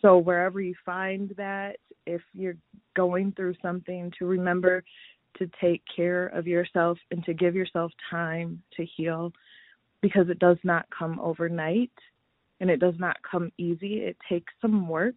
So 0.00 0.16
wherever 0.16 0.60
you 0.60 0.74
find 0.86 1.34
that, 1.36 1.76
if 2.06 2.22
you're 2.34 2.56
going 2.94 3.32
through 3.32 3.54
something, 3.60 4.12
to 4.16 4.26
remember 4.26 4.84
to 5.38 5.50
take 5.60 5.82
care 5.94 6.28
of 6.28 6.46
yourself 6.46 6.98
and 7.10 7.24
to 7.24 7.34
give 7.34 7.56
yourself 7.56 7.90
time 8.10 8.62
to 8.76 8.84
heal 8.96 9.32
because 10.02 10.28
it 10.28 10.38
does 10.38 10.58
not 10.62 10.86
come 10.96 11.18
overnight 11.20 11.90
and 12.62 12.70
it 12.70 12.78
does 12.78 12.94
not 12.98 13.16
come 13.28 13.50
easy. 13.58 13.94
It 13.96 14.16
takes 14.28 14.52
some 14.62 14.88
work, 14.88 15.16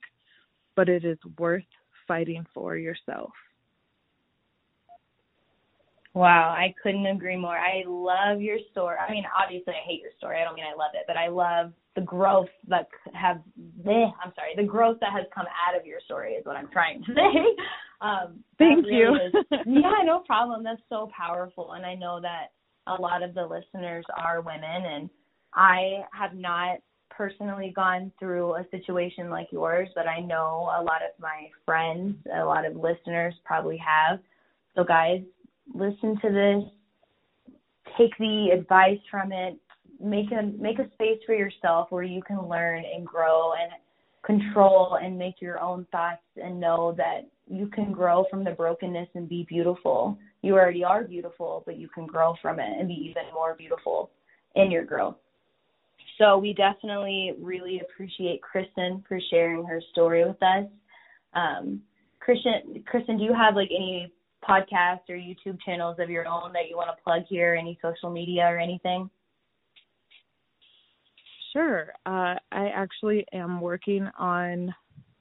but 0.76 0.90
it 0.90 1.06
is 1.06 1.20
worth 1.38 1.64
fighting 2.08 2.44
for 2.56 2.76
yourself. 2.76 3.32
Wow, 6.16 6.56
I 6.58 6.74
couldn't 6.82 7.06
agree 7.06 7.38
more. 7.38 7.56
I 7.56 7.84
love 7.86 8.42
your 8.42 8.58
story. 8.72 8.96
I 8.98 9.12
mean, 9.12 9.26
obviously, 9.40 9.74
I 9.74 9.88
hate 9.88 10.02
your 10.02 10.12
story. 10.18 10.42
I 10.42 10.44
don't 10.44 10.56
mean 10.56 10.66
I 10.66 10.76
love 10.76 10.92
it, 10.96 11.04
but 11.08 11.18
I 11.18 11.28
love 11.28 11.72
the 11.96 12.02
growth 12.02 12.50
that 12.68 12.88
have. 13.14 13.42
Eh, 13.86 13.92
I'm 13.92 14.34
sorry, 14.34 14.56
the 14.56 14.64
growth 14.64 14.98
that 15.02 15.12
has 15.12 15.26
come 15.34 15.46
out 15.46 15.80
of 15.80 15.86
your 15.86 16.00
story 16.06 16.34
is 16.34 16.46
what 16.46 16.56
I'm 16.56 16.70
trying 16.72 17.04
to 17.04 17.14
say. 17.14 17.64
Um, 18.02 18.44
Thank 18.58 18.86
really 18.86 18.98
you. 18.98 19.16
is, 19.16 19.34
yeah, 19.68 20.02
no 20.04 20.24
problem. 20.26 20.64
That's 20.64 20.82
so 20.90 21.12
powerful, 21.16 21.74
and 21.74 21.86
I 21.86 21.94
know 21.94 22.20
that 22.22 22.54
a 22.88 23.00
lot 23.00 23.22
of 23.22 23.36
the 23.36 23.46
listeners 23.46 24.06
are 24.18 24.42
women, 24.42 24.64
and 24.64 25.10
I 25.54 26.02
have 26.12 26.34
not 26.34 26.80
personally 27.10 27.72
gone 27.76 28.12
through 28.20 28.56
a 28.56 28.66
situation 28.72 29.30
like 29.30 29.48
yours, 29.52 29.90
but 29.96 30.08
I 30.08 30.20
know 30.20 30.70
a 30.78 30.84
lot 30.84 31.02
of 31.02 31.20
my 31.20 31.50
friends, 31.66 32.16
a 32.34 32.44
lot 32.44 32.66
of 32.66 32.76
listeners 32.76 33.34
probably 33.44 33.78
have. 33.78 34.20
So, 34.76 34.84
guys, 34.84 35.22
listen 35.74 36.18
to 36.22 36.30
this, 36.32 37.54
take 37.98 38.12
the 38.20 38.50
advice 38.54 39.00
from 39.10 39.32
it, 39.32 39.58
make 40.02 40.32
a 40.32 40.44
make 40.60 40.80
a 40.80 40.90
space 40.94 41.20
for 41.26 41.34
yourself 41.34 41.88
where 41.90 42.04
you 42.04 42.22
can 42.22 42.50
learn 42.50 42.84
and 42.94 43.06
grow 43.06 43.54
and 43.54 43.72
control 44.26 44.98
and 45.02 45.18
make 45.18 45.36
your 45.40 45.62
own 45.62 45.86
thoughts 45.92 46.22
and 46.42 46.60
know 46.60 46.94
that 46.98 47.30
you 47.48 47.68
can 47.68 47.92
grow 47.92 48.26
from 48.30 48.44
the 48.44 48.52
brokenness 48.52 49.08
and 49.14 49.30
be 49.30 49.46
beautiful. 49.48 50.18
You 50.42 50.56
already 50.56 50.84
are 50.84 51.04
beautiful, 51.04 51.64
but 51.66 51.78
you 51.78 51.88
can 51.88 52.08
grow 52.08 52.36
from 52.42 52.60
it 52.60 52.70
and 52.80 52.88
be 52.88 52.96
even 52.96 53.24
more 53.34 53.56
beautiful 53.56 54.12
in 54.56 54.72
your 54.72 54.84
growth. 54.84 55.16
So 56.18 56.38
we 56.38 56.54
definitely 56.54 57.34
really 57.40 57.82
appreciate 57.82 58.42
Kristen 58.42 59.04
for 59.08 59.20
sharing 59.30 59.66
her 59.66 59.82
story 59.92 60.26
with 60.26 60.42
us. 60.42 60.66
Um, 61.34 61.82
Kristen, 62.20 62.84
Kristen, 62.86 63.18
do 63.18 63.24
you 63.24 63.34
have 63.34 63.56
like 63.56 63.70
any 63.70 64.12
podcasts 64.48 65.10
or 65.10 65.16
YouTube 65.16 65.60
channels 65.66 65.98
of 66.00 66.10
your 66.10 66.28
own 66.28 66.54
that 66.54 66.70
you 66.70 66.78
want 66.78 66.90
to 66.96 67.04
plug 67.04 67.24
here? 67.28 67.56
Any 67.60 67.78
social 67.82 68.10
media 68.10 68.44
or 68.44 68.58
anything? 68.58 69.10
Sure. 71.52 71.94
Uh, 72.06 72.36
I 72.52 72.68
actually 72.74 73.26
am 73.34 73.62
working 73.62 74.10
on 74.18 74.74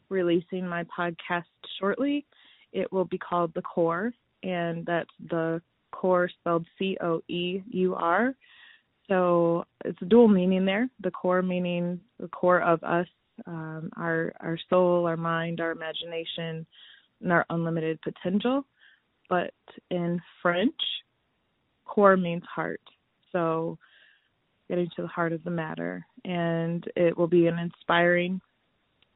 releasing 0.08 0.66
my 0.66 0.84
podcast 0.84 1.44
shortly. 1.78 2.26
It 2.72 2.92
will 2.92 3.04
be 3.04 3.18
called 3.18 3.52
The 3.54 3.62
Coeur, 3.62 4.12
and 4.42 4.84
that's 4.84 5.10
the 5.30 5.62
Coeur 5.92 6.28
spelled 6.28 6.66
C 6.78 6.96
O 7.00 7.20
E 7.28 7.62
U 7.70 7.94
R. 7.94 8.34
So 9.08 9.64
it's 9.84 10.00
a 10.00 10.06
dual 10.06 10.28
meaning 10.28 10.64
there. 10.64 10.88
The 11.00 11.10
core 11.10 11.42
meaning 11.42 12.00
the 12.18 12.28
core 12.28 12.62
of 12.62 12.82
us, 12.82 13.06
um, 13.46 13.90
our 13.96 14.32
our 14.40 14.58
soul, 14.70 15.06
our 15.06 15.16
mind, 15.16 15.60
our 15.60 15.72
imagination, 15.72 16.66
and 17.20 17.32
our 17.32 17.44
unlimited 17.50 18.00
potential. 18.02 18.64
But 19.28 19.54
in 19.90 20.20
French, 20.42 20.74
coeur 21.86 22.16
means 22.16 22.42
heart. 22.54 22.80
So 23.32 23.78
getting 24.68 24.88
to 24.96 25.02
the 25.02 25.08
heart 25.08 25.32
of 25.32 25.44
the 25.44 25.50
matter. 25.50 26.06
And 26.24 26.84
it 26.96 27.16
will 27.16 27.26
be 27.26 27.46
an 27.46 27.58
inspiring, 27.58 28.40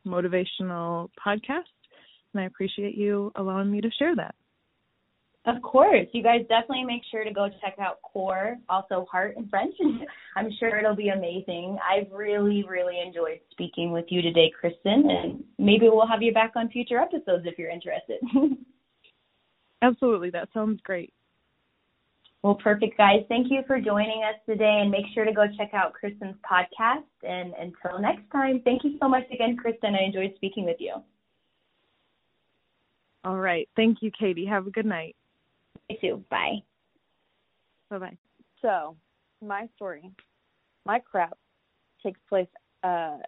motivational 0.07 1.09
podcast. 1.25 1.65
And 2.35 2.43
I 2.43 2.45
appreciate 2.45 2.95
you 2.95 3.33
allowing 3.37 3.71
me 3.71 3.81
to 3.81 3.91
share 3.99 4.15
that. 4.17 4.35
Of 5.49 5.63
course. 5.63 6.07
You 6.13 6.23
guys 6.23 6.43
definitely 6.43 6.85
make 6.85 7.01
sure 7.11 7.25
to 7.25 7.33
go 7.33 7.49
check 7.63 7.77
out 7.81 8.01
Coeur, 8.03 8.59
also 8.69 9.07
Heart 9.11 9.39
and 9.39 9.49
French. 9.49 9.75
I'm 10.37 10.51
sure 10.61 10.79
it'll 10.79 10.95
be 10.95 11.09
amazing. 11.09 11.79
I've 11.83 12.13
really, 12.13 12.67
really 12.69 13.01
enjoyed 13.01 13.41
speaking 13.51 13.91
with 13.91 14.05
you 14.11 14.21
today, 14.21 14.53
Kristen, 14.61 15.09
and 15.11 15.43
maybe 15.59 15.89
we'll 15.89 16.07
have 16.07 16.21
you 16.21 16.35
back 16.35 16.53
on 16.55 16.69
future 16.69 16.99
episodes 16.99 17.47
if 17.47 17.59
you're 17.59 17.71
interested. 17.71 18.19
Absolutely. 19.83 20.29
That 20.29 20.49
sounds 20.53 20.83
great. 20.83 21.15
Well, 22.43 22.57
perfect, 22.57 22.99
guys. 22.99 23.25
Thank 23.29 23.51
you 23.51 23.63
for 23.67 23.81
joining 23.81 24.25
us 24.25 24.39
today, 24.47 24.81
and 24.83 24.91
make 24.91 25.07
sure 25.15 25.25
to 25.25 25.33
go 25.33 25.47
check 25.57 25.73
out 25.73 25.95
Kristen's 25.95 26.37
podcast. 26.49 27.05
And 27.23 27.55
until 27.59 27.99
next 27.99 28.31
time, 28.31 28.61
thank 28.65 28.85
you 28.85 28.99
so 29.01 29.09
much 29.09 29.25
again, 29.33 29.57
Kristen. 29.57 29.95
I 29.95 30.05
enjoyed 30.05 30.35
speaking 30.37 30.67
with 30.67 30.77
you. 30.79 30.97
All 33.25 33.39
right. 33.39 33.67
Thank 33.77 33.99
you, 34.03 34.11
Katie. 34.19 34.47
Have 34.47 34.67
a 34.67 34.71
good 34.71 34.87
night. 34.87 35.17
You 35.89 35.97
too. 36.01 36.25
Bye. 36.31 36.63
Bye 37.91 37.99
bye. 37.99 38.17
So, 38.61 38.97
my 39.43 39.69
story, 39.77 40.11
my 40.85 40.99
crap 40.99 41.37
takes 42.05 42.21
place 42.29 42.49
uh, 42.83 43.19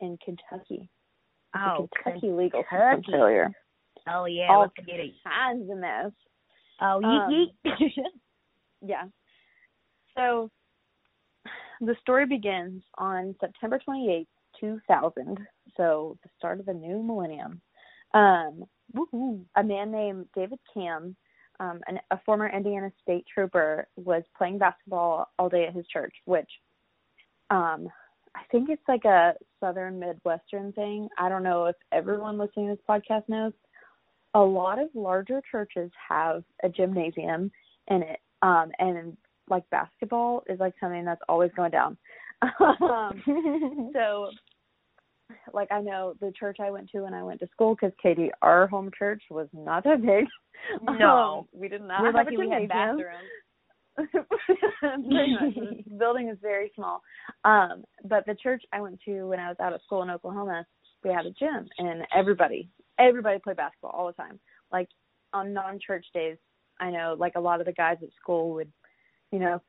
in 0.00 0.18
Kentucky. 0.24 0.88
Oh, 1.56 1.88
the 1.90 2.02
Kentucky 2.02 2.32
legal 2.32 2.62
system 2.70 3.02
failure. 3.10 3.50
Oh 4.08 4.26
yeah, 4.26 4.48
All 4.50 4.60
let's 4.60 4.72
get 4.86 5.00
it. 5.00 5.12
kinds 5.24 5.70
of 5.70 5.78
mess. 5.78 6.12
Oh, 6.80 7.02
Um, 7.02 7.02
yeet 7.04 7.52
yeet. 7.64 7.90
Yeah. 8.86 9.04
So 10.16 10.50
the 11.80 11.96
story 12.00 12.26
begins 12.26 12.82
on 12.96 13.34
September 13.40 13.80
28th, 13.88 14.26
2000. 14.60 15.38
So 15.76 16.16
the 16.22 16.28
start 16.38 16.60
of 16.60 16.66
the 16.66 16.74
new 16.74 17.02
millennium. 17.02 17.60
Um, 18.14 18.64
Woohoo. 18.94 19.44
a 19.56 19.62
man 19.62 19.90
named 19.90 20.26
David 20.34 20.58
Camm, 20.72 21.16
um, 21.60 21.80
an, 21.86 21.98
a 22.10 22.18
former 22.24 22.48
Indiana 22.48 22.90
State 23.02 23.24
trooper, 23.32 23.86
was 23.96 24.22
playing 24.36 24.58
basketball 24.58 25.28
all 25.38 25.48
day 25.48 25.66
at 25.66 25.74
his 25.74 25.86
church, 25.86 26.14
which 26.24 26.48
um, 27.50 27.88
I 28.34 28.42
think 28.50 28.68
it's 28.70 28.82
like 28.86 29.04
a 29.04 29.34
Southern 29.60 29.98
Midwestern 29.98 30.72
thing. 30.72 31.08
I 31.18 31.28
don't 31.28 31.42
know 31.42 31.66
if 31.66 31.76
everyone 31.92 32.38
listening 32.38 32.68
to 32.68 32.74
this 32.74 32.84
podcast 32.88 33.28
knows. 33.28 33.52
A 34.34 34.40
lot 34.40 34.78
of 34.78 34.88
larger 34.94 35.42
churches 35.50 35.90
have 36.08 36.44
a 36.62 36.68
gymnasium 36.68 37.50
in 37.88 38.02
it, 38.02 38.20
um, 38.42 38.70
and 38.78 39.16
like 39.48 39.68
basketball 39.70 40.44
is 40.48 40.60
like 40.60 40.74
something 40.78 41.04
that's 41.04 41.22
always 41.28 41.50
going 41.56 41.70
down. 41.70 41.96
um, 42.80 43.90
so 43.94 44.30
like 45.52 45.70
I 45.70 45.80
know 45.80 46.14
the 46.20 46.32
church 46.38 46.58
I 46.60 46.70
went 46.70 46.90
to 46.90 47.02
when 47.02 47.14
I 47.14 47.22
went 47.22 47.40
to 47.40 47.48
school 47.48 47.74
because 47.74 47.94
Katie, 48.02 48.30
our 48.42 48.66
home 48.66 48.90
church 48.96 49.22
was 49.30 49.48
not 49.52 49.84
that 49.84 50.02
big. 50.02 50.26
No. 50.82 51.46
Um, 51.54 51.60
we 51.60 51.68
did 51.68 51.82
not 51.82 52.00
We're 52.00 52.06
have 52.06 52.14
lucky 52.14 52.34
a 52.34 52.38
we 52.38 52.50
had 52.50 52.68
bathrooms. 52.68 53.06
Building 55.98 56.28
is 56.28 56.38
very 56.40 56.72
small. 56.74 57.02
Um, 57.44 57.84
but 58.04 58.26
the 58.26 58.34
church 58.34 58.62
I 58.72 58.80
went 58.80 59.00
to 59.04 59.24
when 59.24 59.38
I 59.40 59.48
was 59.48 59.56
out 59.60 59.72
of 59.72 59.80
school 59.82 60.02
in 60.02 60.10
Oklahoma, 60.10 60.66
we 61.04 61.10
had 61.10 61.26
a 61.26 61.30
gym 61.30 61.68
and 61.78 62.02
everybody 62.14 62.68
everybody 62.98 63.38
played 63.38 63.56
basketball 63.56 63.90
all 63.90 64.06
the 64.06 64.12
time. 64.12 64.38
Like 64.72 64.88
on 65.32 65.52
non 65.52 65.78
church 65.84 66.06
days, 66.12 66.36
I 66.80 66.90
know 66.90 67.16
like 67.18 67.34
a 67.36 67.40
lot 67.40 67.60
of 67.60 67.66
the 67.66 67.72
guys 67.72 67.98
at 68.02 68.08
school 68.20 68.54
would, 68.54 68.70
you 69.30 69.38
know, 69.38 69.60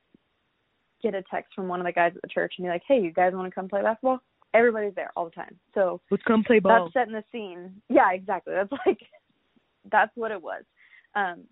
get 1.01 1.15
a 1.15 1.23
text 1.31 1.53
from 1.55 1.67
one 1.67 1.79
of 1.79 1.85
the 1.85 1.91
guys 1.91 2.13
at 2.15 2.21
the 2.21 2.27
church 2.27 2.55
and 2.57 2.65
be 2.65 2.69
like, 2.69 2.83
Hey, 2.87 2.99
you 2.99 3.13
guys 3.13 3.33
wanna 3.33 3.51
come 3.51 3.69
play 3.69 3.81
basketball? 3.81 4.21
Everybody's 4.53 4.95
there 4.95 5.11
all 5.15 5.25
the 5.25 5.31
time. 5.31 5.57
So 5.73 6.01
Let's 6.09 6.23
come 6.23 6.43
play 6.43 6.59
ball. 6.59 6.85
that's 6.85 6.93
setting 6.93 7.13
the 7.13 7.23
scene. 7.31 7.81
Yeah, 7.89 8.11
exactly. 8.11 8.53
That's 8.53 8.71
like 8.85 8.99
that's 9.91 10.11
what 10.15 10.31
it 10.31 10.41
was. 10.41 10.63
Um 11.15 11.43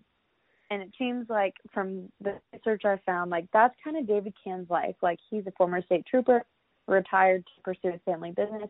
and 0.70 0.82
it 0.82 0.90
seems 0.98 1.28
like 1.30 1.54
from 1.72 2.12
the 2.20 2.38
research 2.52 2.82
I 2.84 2.98
found, 3.06 3.30
like 3.30 3.46
that's 3.52 3.74
kind 3.82 3.96
of 3.96 4.06
David 4.06 4.34
Camm's 4.44 4.68
life. 4.68 4.96
Like 5.02 5.18
he's 5.30 5.46
a 5.46 5.52
former 5.52 5.82
state 5.82 6.04
trooper, 6.06 6.44
retired 6.86 7.44
to 7.46 7.62
pursue 7.62 7.92
his 7.92 8.00
family 8.04 8.32
business. 8.32 8.68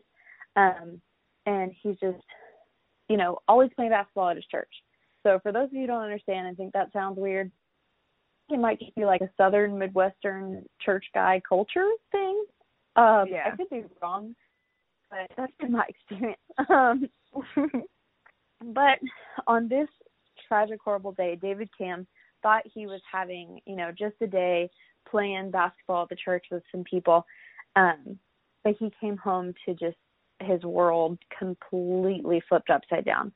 Um 0.55 1.01
and 1.45 1.71
he's 1.81 1.97
just, 1.99 2.23
you 3.07 3.17
know, 3.17 3.39
always 3.47 3.71
playing 3.75 3.91
basketball 3.91 4.29
at 4.29 4.35
his 4.35 4.45
church. 4.45 4.71
So 5.23 5.39
for 5.41 5.51
those 5.51 5.67
of 5.67 5.73
you 5.73 5.81
who 5.81 5.87
don't 5.87 6.03
understand 6.03 6.47
and 6.47 6.55
think 6.55 6.73
that 6.73 6.93
sounds 6.93 7.17
weird, 7.17 7.51
it 8.49 8.59
might 8.59 8.79
just 8.79 8.95
be 8.95 9.05
like 9.05 9.21
a 9.21 9.29
southern 9.37 9.77
Midwestern 9.77 10.65
church 10.81 11.05
guy 11.13 11.41
culture 11.47 11.89
thing. 12.11 12.45
Um 12.95 13.27
Yeah. 13.29 13.51
I 13.51 13.55
could 13.55 13.69
be 13.69 13.83
wrong, 14.01 14.35
but 15.09 15.31
that's 15.37 15.53
been 15.59 15.71
my 15.71 15.85
experience. 15.89 16.39
Um 16.69 17.09
but 18.73 18.99
on 19.47 19.67
this 19.67 19.87
tragic, 20.47 20.79
horrible 20.83 21.11
day, 21.13 21.37
David 21.41 21.69
Camm 21.77 22.07
thought 22.41 22.63
he 22.73 22.87
was 22.87 23.01
having, 23.11 23.59
you 23.65 23.75
know, 23.75 23.91
just 23.97 24.15
a 24.21 24.27
day 24.27 24.69
playing 25.09 25.51
basketball 25.51 26.03
at 26.03 26.09
the 26.09 26.15
church 26.15 26.45
with 26.51 26.63
some 26.71 26.83
people. 26.83 27.25
Um, 27.75 28.17
but 28.63 28.75
he 28.79 28.91
came 28.99 29.17
home 29.17 29.53
to 29.65 29.73
just 29.73 29.97
his 30.41 30.63
world 30.63 31.17
completely 31.37 32.41
flipped 32.47 32.69
upside 32.69 33.05
down. 33.05 33.31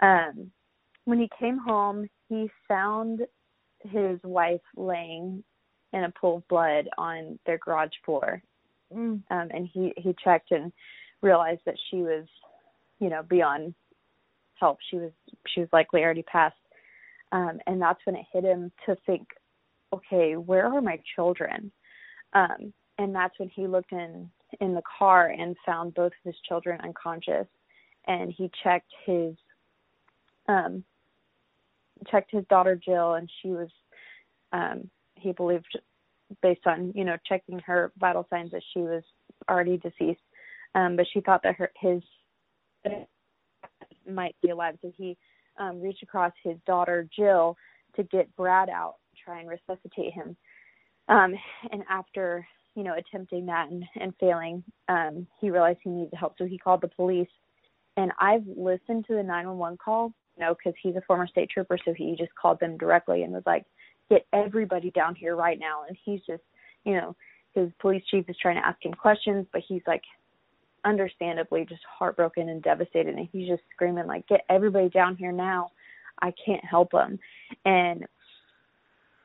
Um, 0.00 0.50
when 1.04 1.18
he 1.18 1.28
came 1.38 1.58
home, 1.58 2.08
he 2.28 2.48
found 2.68 3.20
his 3.82 4.20
wife 4.22 4.60
laying 4.76 5.42
in 5.92 6.04
a 6.04 6.12
pool 6.12 6.38
of 6.38 6.48
blood 6.48 6.88
on 6.98 7.38
their 7.46 7.58
garage 7.58 7.90
floor. 8.04 8.42
Mm. 8.92 9.22
Um 9.30 9.48
and 9.50 9.68
he 9.72 9.92
he 9.96 10.14
checked 10.22 10.50
and 10.50 10.72
realized 11.22 11.62
that 11.66 11.76
she 11.90 11.96
was, 11.96 12.26
you 12.98 13.08
know, 13.08 13.22
beyond 13.22 13.74
help. 14.54 14.78
She 14.90 14.96
was 14.96 15.12
she 15.48 15.60
was 15.60 15.68
likely 15.72 16.02
already 16.02 16.22
passed. 16.22 16.56
Um 17.32 17.60
and 17.66 17.80
that's 17.80 18.00
when 18.04 18.16
it 18.16 18.26
hit 18.32 18.44
him 18.44 18.72
to 18.86 18.96
think, 19.06 19.28
okay, 19.92 20.36
where 20.36 20.66
are 20.66 20.80
my 20.80 20.98
children? 21.16 21.72
Um 22.32 22.72
and 22.98 23.14
that's 23.14 23.38
when 23.38 23.48
he 23.48 23.66
looked 23.66 23.92
in 23.92 24.30
in 24.60 24.74
the 24.74 24.82
car 24.98 25.28
and 25.28 25.56
found 25.64 25.94
both 25.94 26.12
of 26.12 26.24
his 26.24 26.34
children 26.48 26.80
unconscious 26.82 27.46
and 28.06 28.32
he 28.36 28.50
checked 28.62 28.90
his 29.06 29.34
um 30.48 30.84
checked 32.10 32.30
his 32.30 32.44
daughter 32.48 32.76
Jill 32.82 33.14
and 33.14 33.30
she 33.40 33.48
was 33.48 33.68
um 34.52 34.90
he 35.14 35.32
believed 35.32 35.78
based 36.42 36.66
on 36.66 36.92
you 36.94 37.04
know 37.04 37.16
checking 37.26 37.58
her 37.60 37.92
vital 37.98 38.26
signs 38.30 38.50
that 38.52 38.62
she 38.72 38.80
was 38.80 39.02
already 39.48 39.78
deceased. 39.78 40.20
Um 40.74 40.96
but 40.96 41.06
she 41.12 41.20
thought 41.20 41.42
that 41.42 41.56
her 41.56 41.70
his 41.80 42.02
might 44.08 44.36
be 44.42 44.50
alive. 44.50 44.76
So 44.82 44.92
he 44.96 45.16
um 45.58 45.80
reached 45.80 46.02
across 46.02 46.32
his 46.42 46.56
daughter 46.66 47.08
Jill 47.14 47.56
to 47.96 48.02
get 48.04 48.34
Brad 48.36 48.68
out 48.68 48.96
try 49.24 49.40
and 49.40 49.48
resuscitate 49.48 50.12
him. 50.12 50.36
Um 51.08 51.34
and 51.72 51.82
after 51.88 52.46
you 52.74 52.82
know 52.84 52.94
attempting 52.96 53.46
that 53.46 53.68
and, 53.70 53.84
and 54.00 54.14
failing 54.20 54.62
um 54.88 55.26
he 55.40 55.50
realized 55.50 55.78
he 55.82 55.90
needed 55.90 56.14
help. 56.14 56.34
So 56.38 56.46
he 56.46 56.58
called 56.58 56.82
the 56.82 56.88
police. 56.88 57.28
And 57.96 58.12
I've 58.18 58.44
listened 58.46 59.04
to 59.08 59.14
the 59.14 59.22
911 59.22 59.78
call 59.84 60.12
you 60.36 60.44
know 60.44 60.54
because 60.54 60.74
he's 60.82 60.96
a 60.96 61.02
former 61.02 61.26
state 61.26 61.50
trooper 61.50 61.78
so 61.84 61.92
he 61.92 62.14
just 62.16 62.34
called 62.40 62.58
them 62.60 62.76
directly 62.78 63.22
and 63.22 63.32
was 63.32 63.42
like 63.46 63.64
get 64.10 64.26
everybody 64.32 64.90
down 64.90 65.14
here 65.14 65.36
right 65.36 65.58
now. 65.58 65.84
And 65.88 65.96
he's 66.04 66.20
just 66.26 66.42
you 66.84 66.94
know 66.94 67.16
his 67.54 67.70
police 67.80 68.02
chief 68.10 68.28
is 68.28 68.36
trying 68.40 68.56
to 68.56 68.66
ask 68.66 68.78
him 68.84 68.92
questions 68.94 69.46
but 69.52 69.62
he's 69.66 69.82
like 69.86 70.02
understandably 70.84 71.64
just 71.68 71.82
heartbroken 71.98 72.48
and 72.48 72.62
devastated. 72.62 73.14
And 73.14 73.28
he's 73.32 73.48
just 73.48 73.62
screaming 73.74 74.06
like 74.06 74.26
get 74.28 74.42
everybody 74.48 74.88
down 74.88 75.16
here 75.16 75.32
now. 75.32 75.70
I 76.22 76.32
can't 76.44 76.64
help 76.64 76.92
him 76.92 77.18
and 77.64 78.04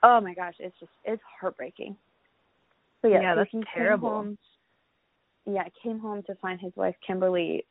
oh 0.04 0.22
my 0.22 0.34
gosh 0.34 0.56
it's 0.60 0.80
just 0.80 0.92
it's 1.04 1.22
heartbreaking. 1.40 1.98
So 3.02 3.10
yeah, 3.10 3.22
Yeah, 3.22 3.36
so 3.36 3.40
that's 3.54 3.66
terrible. 3.74 4.10
home 4.10 4.38
yeah 5.46 5.64
came 5.84 6.00
home 6.00 6.24
to 6.24 6.36
find 6.36 6.60
his 6.60 6.72
wife 6.76 6.96
kimberly 7.06 7.66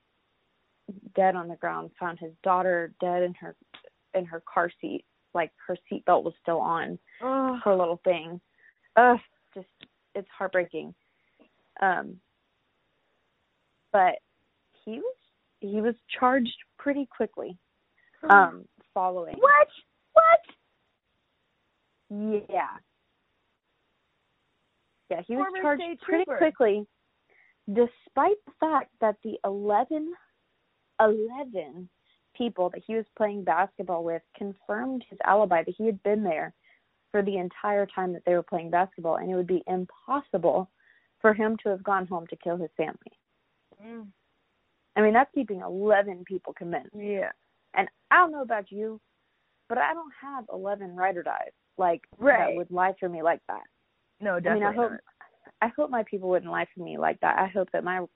dead 1.17 1.35
on 1.35 1.49
the 1.49 1.57
ground 1.57 1.91
found 1.99 2.19
his 2.19 2.33
daughter 2.43 2.93
dead 3.01 3.23
in 3.23 3.35
her 3.35 3.55
in 4.15 4.25
her 4.25 4.43
car 4.53 4.71
seat 4.81 5.05
like 5.35 5.51
her 5.67 5.77
seatbelt 5.91 6.23
was 6.25 6.35
still 6.43 6.61
on 6.61 6.99
Oh. 7.23 7.59
poor 7.63 7.75
little 7.77 8.01
thing. 8.05 8.41
Ugh, 8.97 9.19
just 9.55 9.67
it's 10.15 10.29
heartbreaking. 10.37 10.95
Um, 11.81 12.21
but 13.93 14.15
he 14.85 14.99
was 14.99 15.17
he 15.61 15.81
was 15.81 15.95
charged 16.19 16.57
pretty 16.79 17.07
quickly. 17.07 17.57
Um, 18.31 18.65
following 18.95 19.35
what? 19.39 19.69
What? 20.15 20.41
yeah, 22.49 22.79
yeah, 25.11 25.21
he 25.27 25.37
was 25.37 25.45
Former 25.51 25.61
charged 25.63 25.83
pretty 26.03 26.25
trooper. 26.25 26.39
quickly, 26.39 26.87
despite 27.69 28.37
the 28.47 28.53
fact 28.61 28.91
that 29.03 29.17
the 29.25 29.39
11, 29.45 30.13
11 31.01 31.89
people 32.37 32.71
that 32.71 32.83
he 32.87 32.95
was 32.95 33.05
playing 33.17 33.45
basketball 33.45 34.05
with 34.05 34.23
confirmed 34.37 35.05
his 35.09 35.19
alibi 35.25 35.63
that 35.65 35.75
he 35.77 35.87
had 35.87 36.03
been 36.03 36.23
there 36.23 36.53
for 37.11 37.23
the 37.23 37.37
entire 37.37 37.87
time 37.87 38.13
that 38.13 38.23
they 38.27 38.35
were 38.35 38.43
playing 38.43 38.71
basketball, 38.71 39.17
and 39.17 39.31
it 39.31 39.35
would 39.37 39.47
be 39.47 39.63
impossible 39.67 40.69
for 41.21 41.33
him 41.33 41.57
to 41.63 41.69
have 41.69 41.83
gone 41.83 42.07
home 42.07 42.27
to 42.29 42.37
kill 42.37 42.57
his 42.57 42.71
family. 42.77 42.97
Mm. 43.85 44.07
I 44.97 45.01
mean, 45.01 45.13
that's 45.13 45.31
keeping 45.35 45.61
11 45.61 46.25
people 46.27 46.53
convinced. 46.53 46.91
Yeah. 46.97 47.31
And 47.75 47.89
I 48.11 48.17
don't 48.17 48.33
know 48.33 48.43
about 48.43 48.71
you, 48.71 49.01
but 49.69 49.79
I 49.79 49.95
don't 49.95 50.13
have 50.21 50.45
11 50.53 50.95
ride 50.95 51.17
or 51.17 51.23
dies 51.23 51.53
like 51.79 52.03
Right. 52.19 52.51
that 52.51 52.57
would 52.57 52.71
lie 52.71 52.95
for 52.99 53.09
me 53.09 53.23
like 53.23 53.41
that. 53.49 53.63
No, 54.21 54.35
I 54.37 54.41
definitely 54.41 54.61
mean, 54.61 54.69
I 54.69 54.77
hope 54.77 54.91
not. 54.93 55.01
I 55.63 55.69
hope 55.69 55.91
my 55.91 56.05
people 56.05 56.29
wouldn't 56.29 56.51
lie 56.51 56.67
for 56.75 56.83
me 56.83 56.99
like 56.99 57.19
that. 57.21 57.39
I 57.39 57.47
hope 57.47 57.71
that 57.73 57.85
my 57.85 58.07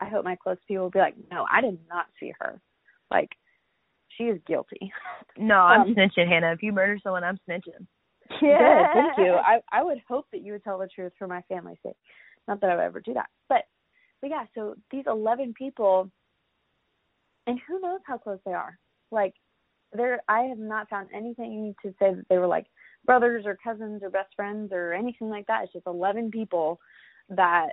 I 0.00 0.06
hope 0.06 0.24
my 0.24 0.36
close 0.36 0.56
people 0.66 0.84
would 0.84 0.92
be 0.92 0.98
like, 0.98 1.14
no, 1.30 1.46
I 1.50 1.60
did 1.60 1.78
not 1.88 2.06
see 2.18 2.32
her. 2.40 2.58
Like, 3.10 3.28
she 4.16 4.24
is 4.24 4.40
guilty. 4.46 4.92
No, 5.36 5.54
I'm 5.54 5.82
um, 5.82 5.94
snitching, 5.94 6.28
Hannah. 6.28 6.52
If 6.52 6.62
you 6.62 6.72
murder 6.72 6.98
someone, 7.02 7.24
I'm 7.24 7.38
snitching. 7.48 7.86
Good, 8.40 8.86
thank 8.94 9.18
you. 9.18 9.34
I 9.34 9.60
I 9.72 9.82
would 9.82 9.98
hope 10.08 10.26
that 10.32 10.42
you 10.42 10.52
would 10.52 10.64
tell 10.64 10.78
the 10.78 10.88
truth 10.88 11.12
for 11.18 11.26
my 11.26 11.42
family's 11.48 11.78
sake. 11.84 11.96
Not 12.46 12.60
that 12.60 12.70
I 12.70 12.76
would 12.76 12.84
ever 12.84 13.00
do 13.00 13.14
that, 13.14 13.28
but 13.48 13.62
but 14.20 14.30
yeah. 14.30 14.44
So 14.54 14.76
these 14.90 15.04
eleven 15.06 15.52
people, 15.52 16.10
and 17.46 17.58
who 17.66 17.80
knows 17.80 18.00
how 18.06 18.18
close 18.18 18.38
they 18.44 18.52
are? 18.52 18.78
Like, 19.10 19.34
there, 19.92 20.20
I 20.28 20.42
have 20.42 20.58
not 20.58 20.88
found 20.88 21.08
anything 21.14 21.74
to 21.82 21.90
say 21.98 22.14
that 22.14 22.24
they 22.28 22.38
were 22.38 22.46
like 22.46 22.66
brothers 23.04 23.44
or 23.46 23.58
cousins 23.62 24.02
or 24.02 24.10
best 24.10 24.34
friends 24.36 24.70
or 24.72 24.92
anything 24.92 25.28
like 25.28 25.46
that. 25.46 25.64
It's 25.64 25.72
just 25.72 25.86
eleven 25.86 26.30
people 26.30 26.78
that 27.30 27.70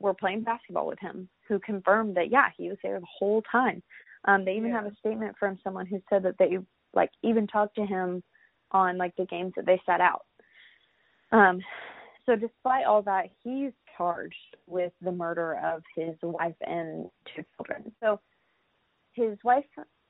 were 0.00 0.14
playing 0.14 0.42
basketball 0.42 0.86
with 0.86 0.98
him 0.98 1.28
who 1.48 1.58
confirmed 1.60 2.16
that 2.16 2.30
yeah, 2.30 2.48
he 2.56 2.68
was 2.68 2.78
there 2.82 2.98
the 2.98 3.06
whole 3.18 3.42
time. 3.50 3.82
Um, 4.26 4.44
they 4.44 4.56
even 4.56 4.70
Yeah. 4.70 4.82
have 4.82 4.86
a 4.86 4.96
statement 4.96 5.36
from 5.38 5.58
someone 5.58 5.86
who 5.86 6.02
said 6.08 6.22
that 6.22 6.38
they 6.38 6.58
like 6.94 7.10
even 7.22 7.46
talked 7.46 7.74
to 7.76 7.86
him 7.86 8.22
on 8.70 8.96
like 8.96 9.14
the 9.16 9.26
games 9.26 9.52
that 9.56 9.66
they 9.66 9.80
set 9.84 10.00
out. 10.00 10.26
Um, 11.32 11.62
so 12.26 12.36
despite 12.36 12.86
all 12.86 13.02
that, 13.02 13.30
he's 13.42 13.72
charged 13.96 14.56
with 14.66 14.92
the 15.00 15.12
murder 15.12 15.56
of 15.56 15.82
his 15.94 16.14
wife 16.22 16.56
and 16.62 17.10
two 17.34 17.44
children. 17.56 17.92
So 18.00 18.20
his 19.12 19.38
wife 19.44 19.64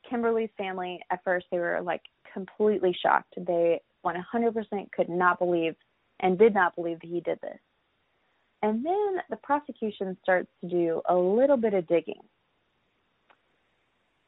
Kimberly's 0.09 0.51
family 0.57 1.01
at 1.11 1.25
first 1.25 1.47
they 1.51 1.59
were 1.59 1.81
like 1.83 2.03
completely 2.33 2.93
shocked. 3.03 3.35
They 3.37 3.81
100% 4.05 4.93
could 4.93 5.09
not 5.09 5.39
believe 5.39 5.75
and 6.21 6.39
did 6.39 6.55
not 6.55 6.75
believe 6.77 7.01
that 7.01 7.07
he 7.07 7.21
did 7.21 7.41
this. 7.41 7.59
And 8.63 8.85
then 8.85 9.19
the 9.31 9.37
prosecution 9.43 10.17
starts 10.23 10.49
to 10.61 10.69
do 10.69 11.03
a 11.09 11.15
little 11.15 11.57
bit 11.57 11.75
of 11.75 11.87
digging. 11.87 12.21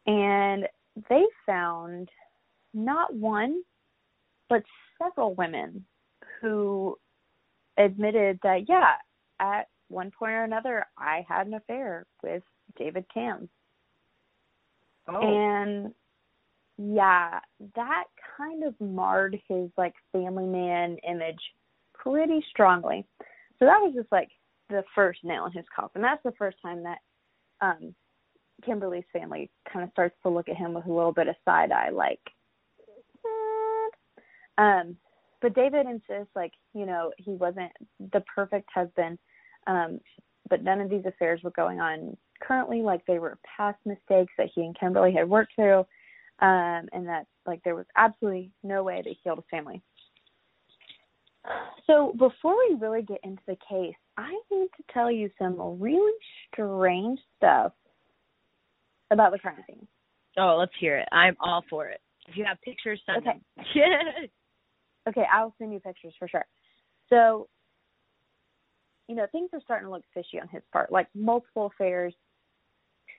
And 0.07 0.67
they 1.09 1.25
found 1.45 2.09
not 2.73 3.15
one, 3.15 3.63
but 4.49 4.63
several 4.99 5.35
women 5.35 5.85
who 6.41 6.97
admitted 7.79 8.39
that, 8.43 8.69
yeah, 8.69 8.93
at 9.41 9.69
one 9.89 10.11
point 10.17 10.33
or 10.33 10.45
another, 10.45 10.87
I 10.99 11.25
had 11.29 11.47
an 11.47 11.55
affair 11.55 12.07
with 12.23 12.43
David 12.79 13.05
Camm. 13.13 13.49
Oh. 15.09 15.21
And 15.21 15.95
yeah, 16.79 17.41
that 17.75 18.05
kind 18.37 18.65
of 18.65 18.75
marred 18.81 19.41
his 19.49 19.71
like 19.77 19.95
family 20.13 20.47
man 20.47 20.99
image 21.09 21.41
pretty 21.95 22.45
strongly. 22.51 23.05
So 23.59 23.65
that 23.65 23.81
was 23.81 23.95
just 23.95 24.11
like 24.13 24.29
the 24.69 24.83
first 24.95 25.21
nail 25.25 25.47
in 25.47 25.53
his 25.53 25.65
coffin. 25.75 26.03
That's 26.03 26.23
the 26.23 26.33
first 26.39 26.59
time 26.61 26.83
that 26.83 26.99
um 27.61 27.95
Kimberly's 28.65 29.05
family 29.13 29.51
kind 29.71 29.85
of 29.85 29.91
starts 29.93 30.17
to 30.23 30.29
look 30.29 30.49
at 30.49 30.57
him 30.57 30.75
with 30.75 30.87
a 30.87 30.93
little 30.93 31.13
bit 31.13 31.29
of 31.29 31.37
side 31.45 31.73
eye 31.73 31.91
like 31.91 32.21
um 34.59 34.97
but 35.43 35.55
David 35.55 35.87
insists 35.87 36.35
like, 36.35 36.53
you 36.73 36.87
know, 36.87 37.13
he 37.19 37.33
wasn't 37.33 37.71
the 38.13 38.23
perfect 38.35 38.69
husband. 38.75 39.19
Um 39.67 40.01
but 40.49 40.63
none 40.63 40.81
of 40.81 40.89
these 40.89 41.05
affairs 41.05 41.41
were 41.43 41.51
going 41.51 41.81
on 41.81 42.17
currently 42.41 42.81
like 42.81 43.05
they 43.07 43.19
were 43.19 43.39
past 43.57 43.79
mistakes 43.85 44.33
that 44.39 44.49
he 44.55 44.63
and 44.63 44.79
Kimberly 44.79 45.13
had 45.13 45.29
worked 45.29 45.55
through 45.55 45.81
um 46.41 46.89
and 46.93 47.07
that 47.07 47.27
like 47.47 47.63
there 47.65 47.75
was 47.75 47.87
absolutely 47.97 48.51
no 48.63 48.83
way 48.83 49.03
that 49.03 49.09
he 49.09 49.19
killed 49.23 49.39
his 49.39 49.45
family. 49.51 49.83
So 51.87 52.13
before 52.19 52.57
we 52.69 52.77
really 52.77 53.03
get 53.03 53.21
into 53.23 53.43
the 53.47 53.57
case, 53.69 53.95
I 54.17 54.33
need 54.51 54.69
to 54.77 54.83
tell 54.93 55.11
you 55.11 55.31
some 55.39 55.81
really 55.81 56.13
strange 56.53 57.21
stuff 57.37 57.73
about 59.11 59.33
the 59.33 59.39
crime 59.39 59.63
scene. 59.67 59.87
oh, 60.39 60.57
let's 60.59 60.73
hear 60.79 60.99
it. 60.99 61.09
I'm 61.13 61.37
all 61.41 61.65
for 61.71 61.87
it. 61.89 62.01
If 62.29 62.37
you 62.37 62.45
have 62.45 62.61
pictures, 62.63 63.01
send 63.07 63.19
Okay. 63.27 63.39
them. 63.57 63.67
Okay, 65.09 65.25
I'll 65.33 65.55
send 65.59 65.73
you 65.73 65.79
pictures 65.79 66.13
for 66.19 66.27
sure. 66.27 66.45
So, 67.09 67.47
you 69.07 69.15
know, 69.15 69.27
things 69.31 69.51
are 69.53 69.61
starting 69.61 69.87
to 69.87 69.93
look 69.93 70.03
fishy 70.13 70.41
on 70.41 70.49
his 70.49 70.65
part. 70.73 70.91
Like 70.91 71.07
multiple 71.15 71.67
affairs 71.67 72.13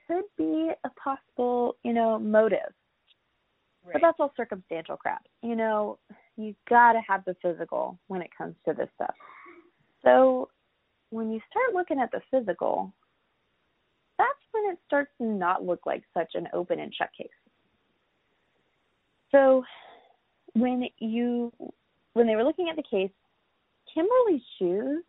could 0.06 0.24
be 0.36 0.70
a 0.84 0.90
possible, 1.02 1.76
you 1.84 1.94
know, 1.94 2.18
motive. 2.18 2.74
But 3.90 4.02
that's 4.02 4.18
all 4.20 4.34
circumstantial 4.36 4.98
crap. 4.98 5.22
You 5.42 5.56
know, 5.56 5.98
you 6.36 6.54
gotta 6.68 7.00
have 7.08 7.24
the 7.24 7.34
physical 7.40 7.98
when 8.08 8.20
it 8.20 8.28
comes 8.36 8.54
to 8.66 8.74
this 8.74 8.90
stuff. 8.96 9.14
So 10.04 10.50
when 11.08 11.30
you 11.30 11.40
start 11.50 11.74
looking 11.74 12.00
at 12.00 12.10
the 12.10 12.20
physical, 12.30 12.92
that's 14.18 14.30
when 14.52 14.72
it 14.72 14.78
starts 14.86 15.10
to 15.18 15.24
not 15.24 15.64
look 15.64 15.86
like 15.86 16.02
such 16.12 16.32
an 16.34 16.48
open 16.52 16.80
and 16.80 16.92
shut 16.94 17.10
case. 17.16 17.28
So 19.30 19.64
when 20.54 20.84
you 20.98 21.52
when 22.14 22.26
they 22.26 22.36
were 22.36 22.44
looking 22.44 22.68
at 22.68 22.76
the 22.76 22.82
case, 22.82 23.10
Kimberly's 23.94 24.42
shoes 24.58 25.04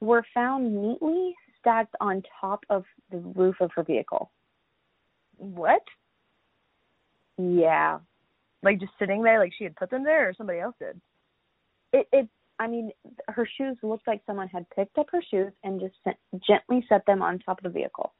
were 0.00 0.24
found 0.34 0.74
neatly 0.74 1.34
stacked 1.58 1.94
on 2.00 2.22
top 2.40 2.64
of 2.68 2.84
the 3.10 3.18
roof 3.18 3.56
of 3.60 3.70
her 3.74 3.82
vehicle. 3.82 4.30
What? 5.38 5.82
Yeah. 7.38 8.00
Like 8.62 8.80
just 8.80 8.92
sitting 8.98 9.22
there, 9.22 9.38
like 9.38 9.52
she 9.56 9.64
had 9.64 9.76
put 9.76 9.90
them 9.90 10.04
there, 10.04 10.28
or 10.28 10.34
somebody 10.34 10.58
else 10.60 10.74
did? 10.78 11.00
It 11.92 12.08
it 12.12 12.28
I 12.62 12.68
mean, 12.68 12.90
her 13.28 13.46
shoes 13.58 13.76
looked 13.82 14.06
like 14.06 14.22
someone 14.24 14.46
had 14.46 14.64
picked 14.70 14.96
up 14.96 15.06
her 15.10 15.22
shoes 15.30 15.52
and 15.64 15.80
just 15.80 15.94
sent, 16.04 16.16
gently 16.46 16.84
set 16.88 17.04
them 17.06 17.20
on 17.20 17.40
top 17.40 17.58
of 17.58 17.64
the 17.64 17.76
vehicle. 17.76 18.14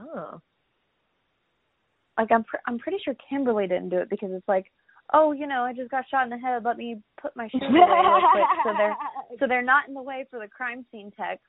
Oh. 0.00 0.40
Like 2.16 2.30
I'm 2.30 2.44
pr- 2.44 2.62
I'm 2.66 2.78
pretty 2.78 2.98
sure 3.04 3.14
Kimberly 3.28 3.66
didn't 3.66 3.88
do 3.88 3.98
it 3.98 4.08
because 4.08 4.30
it's 4.32 4.46
like, 4.46 4.66
oh, 5.12 5.32
you 5.32 5.46
know, 5.48 5.62
I 5.62 5.72
just 5.72 5.90
got 5.90 6.04
shot 6.08 6.24
in 6.24 6.30
the 6.30 6.38
head. 6.38 6.62
Let 6.64 6.76
me 6.76 7.02
put 7.20 7.34
my 7.34 7.48
shoes 7.48 7.62
away 7.62 7.80
real 7.80 8.20
quick 8.32 8.44
so 8.64 8.72
they're 8.78 8.96
so 9.40 9.46
they're 9.48 9.62
not 9.62 9.88
in 9.88 9.94
the 9.94 10.02
way 10.02 10.26
for 10.30 10.38
the 10.38 10.46
crime 10.46 10.84
scene 10.92 11.10
text. 11.18 11.44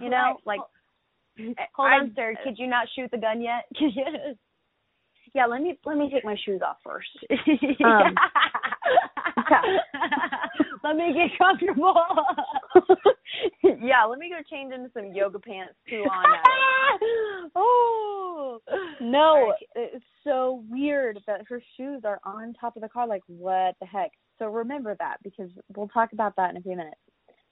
You 0.00 0.10
know, 0.10 0.36
like 0.44 0.60
Hold 1.74 1.88
I- 1.88 1.94
on, 1.96 2.12
sir. 2.14 2.34
Could 2.44 2.58
you 2.58 2.66
not 2.66 2.86
shoot 2.94 3.10
the 3.10 3.18
gun 3.18 3.40
yet? 3.40 3.64
yeah, 5.34 5.46
let 5.46 5.62
me 5.62 5.78
let 5.84 5.96
me 5.96 6.10
take 6.12 6.24
my 6.24 6.36
shoes 6.44 6.60
off 6.64 6.76
first. 6.84 7.08
Um, 7.84 8.14
Let 10.84 10.96
me 10.96 11.12
get 11.12 11.36
comfortable. 11.38 11.94
yeah, 13.62 14.04
let 14.04 14.18
me 14.18 14.30
go 14.30 14.36
change 14.50 14.72
into 14.72 14.90
some 14.94 15.12
yoga 15.14 15.38
pants 15.38 15.74
too 15.88 16.04
on 16.04 17.50
oh 17.56 18.58
No, 19.00 19.52
it's 19.74 20.04
so 20.24 20.64
weird 20.68 21.20
that 21.26 21.42
her 21.48 21.62
shoes 21.76 22.02
are 22.04 22.20
on 22.24 22.54
top 22.54 22.76
of 22.76 22.82
the 22.82 22.88
car. 22.88 23.06
Like, 23.06 23.22
what 23.26 23.74
the 23.80 23.86
heck? 23.86 24.10
So 24.38 24.46
remember 24.46 24.96
that 24.98 25.16
because 25.22 25.50
we'll 25.76 25.88
talk 25.88 26.12
about 26.12 26.36
that 26.36 26.50
in 26.50 26.56
a 26.56 26.60
few 26.60 26.76
minutes. 26.76 26.96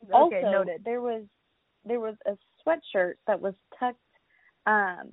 Okay, 0.05 0.13
also, 0.13 0.51
noted. 0.51 0.83
there 0.85 1.01
was 1.01 1.25
there 1.85 2.01
was 2.01 2.15
a 2.27 2.37
sweatshirt 2.65 3.15
that 3.27 3.41
was 3.41 3.55
tucked. 3.79 3.99
Um, 4.67 5.11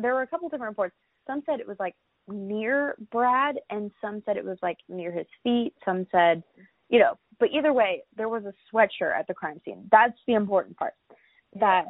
there 0.00 0.14
were 0.14 0.22
a 0.22 0.26
couple 0.26 0.48
different 0.48 0.70
reports. 0.70 0.94
Some 1.26 1.42
said 1.46 1.60
it 1.60 1.68
was 1.68 1.76
like 1.78 1.94
near 2.30 2.96
Brad, 3.10 3.56
and 3.70 3.90
some 4.00 4.22
said 4.24 4.36
it 4.36 4.44
was 4.44 4.58
like 4.62 4.78
near 4.88 5.12
his 5.12 5.26
feet. 5.42 5.74
Some 5.84 6.06
said, 6.12 6.42
you 6.88 6.98
know, 6.98 7.14
but 7.38 7.50
either 7.50 7.72
way, 7.72 8.02
there 8.16 8.28
was 8.28 8.44
a 8.44 8.54
sweatshirt 8.72 9.18
at 9.18 9.26
the 9.26 9.34
crime 9.34 9.60
scene. 9.64 9.88
That's 9.90 10.18
the 10.26 10.34
important 10.34 10.76
part. 10.76 10.94
That 11.58 11.86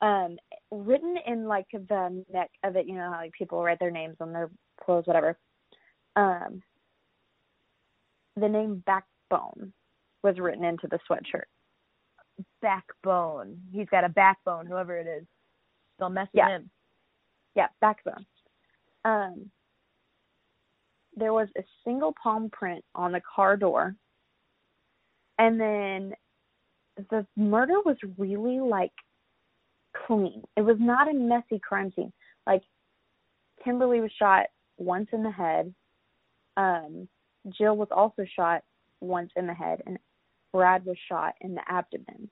um 0.00 0.36
written 0.70 1.16
in 1.26 1.46
like 1.46 1.66
the 1.72 2.24
neck 2.32 2.50
of 2.64 2.76
it, 2.76 2.86
you 2.86 2.94
know 2.94 3.10
how 3.10 3.18
like 3.18 3.32
people 3.32 3.62
write 3.62 3.78
their 3.78 3.90
names 3.90 4.16
on 4.20 4.32
their 4.32 4.50
clothes, 4.82 5.06
whatever. 5.06 5.38
Um 6.16 6.62
the 8.36 8.48
name 8.48 8.82
backbone 8.86 9.72
was 10.22 10.38
written 10.38 10.64
into 10.64 10.88
the 10.88 10.98
sweatshirt. 11.08 11.44
Backbone. 12.60 13.60
He's 13.72 13.88
got 13.90 14.04
a 14.04 14.08
backbone, 14.08 14.66
whoever 14.66 14.96
it 14.98 15.06
is. 15.06 15.26
Don't 15.98 16.14
mess 16.14 16.28
with 16.32 16.38
Yeah. 16.38 16.48
him. 16.56 16.70
Yeah, 17.54 17.68
backbone. 17.80 18.24
Um 19.04 19.50
there 21.16 21.32
was 21.32 21.48
a 21.58 21.62
single 21.84 22.14
palm 22.22 22.48
print 22.50 22.82
on 22.94 23.12
the 23.12 23.20
car 23.20 23.56
door. 23.56 23.94
And 25.38 25.60
then 25.60 26.14
the 27.10 27.26
murder 27.36 27.80
was 27.84 27.96
really 28.16 28.60
like 28.60 28.92
clean. 30.06 30.42
It 30.56 30.62
was 30.62 30.76
not 30.80 31.10
a 31.10 31.14
messy 31.14 31.58
crime 31.58 31.92
scene. 31.94 32.12
Like 32.46 32.62
Kimberly 33.62 34.00
was 34.00 34.10
shot 34.18 34.46
once 34.78 35.08
in 35.12 35.22
the 35.22 35.30
head. 35.30 35.74
Um 36.56 37.08
Jill 37.58 37.76
was 37.76 37.88
also 37.90 38.24
shot 38.36 38.62
once 39.00 39.30
in 39.36 39.46
the 39.46 39.54
head 39.54 39.82
and 39.86 39.98
Brad 40.52 40.84
was 40.84 40.96
shot 41.08 41.34
in 41.40 41.54
the 41.54 41.62
abdomen. 41.68 42.30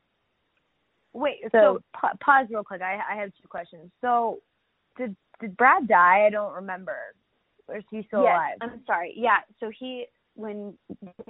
Wait, 1.12 1.40
so, 1.50 1.50
So- 1.52 1.82
pa- 1.92 2.16
pause 2.20 2.46
real 2.50 2.62
quick. 2.62 2.82
I 2.82 3.00
I 3.10 3.16
have 3.16 3.32
two 3.40 3.48
questions. 3.48 3.90
So, 4.00 4.40
did 4.96 5.16
did 5.40 5.56
Brad 5.56 5.88
die? 5.88 6.26
I 6.26 6.30
don't 6.30 6.54
remember. 6.54 6.96
Or 7.68 7.78
is 7.78 7.84
he 7.90 8.02
still 8.08 8.24
yes, 8.24 8.34
alive? 8.34 8.56
I'm 8.60 8.82
sorry. 8.86 9.14
Yeah, 9.16 9.38
so 9.60 9.70
he 9.78 10.06
when 10.34 10.74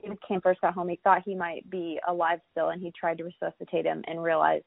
David 0.03 0.19
Kane 0.27 0.41
first 0.41 0.61
got 0.61 0.75
home, 0.75 0.89
he 0.89 1.01
thought 1.03 1.23
he 1.25 1.35
might 1.35 1.69
be 1.71 1.99
alive 2.09 2.41
still, 2.53 2.71
and 2.71 2.81
he 2.81 2.93
tried 2.99 3.19
to 3.19 3.25
resuscitate 3.25 3.85
him 3.85 4.03
and 4.07 4.23
realized 4.23 4.65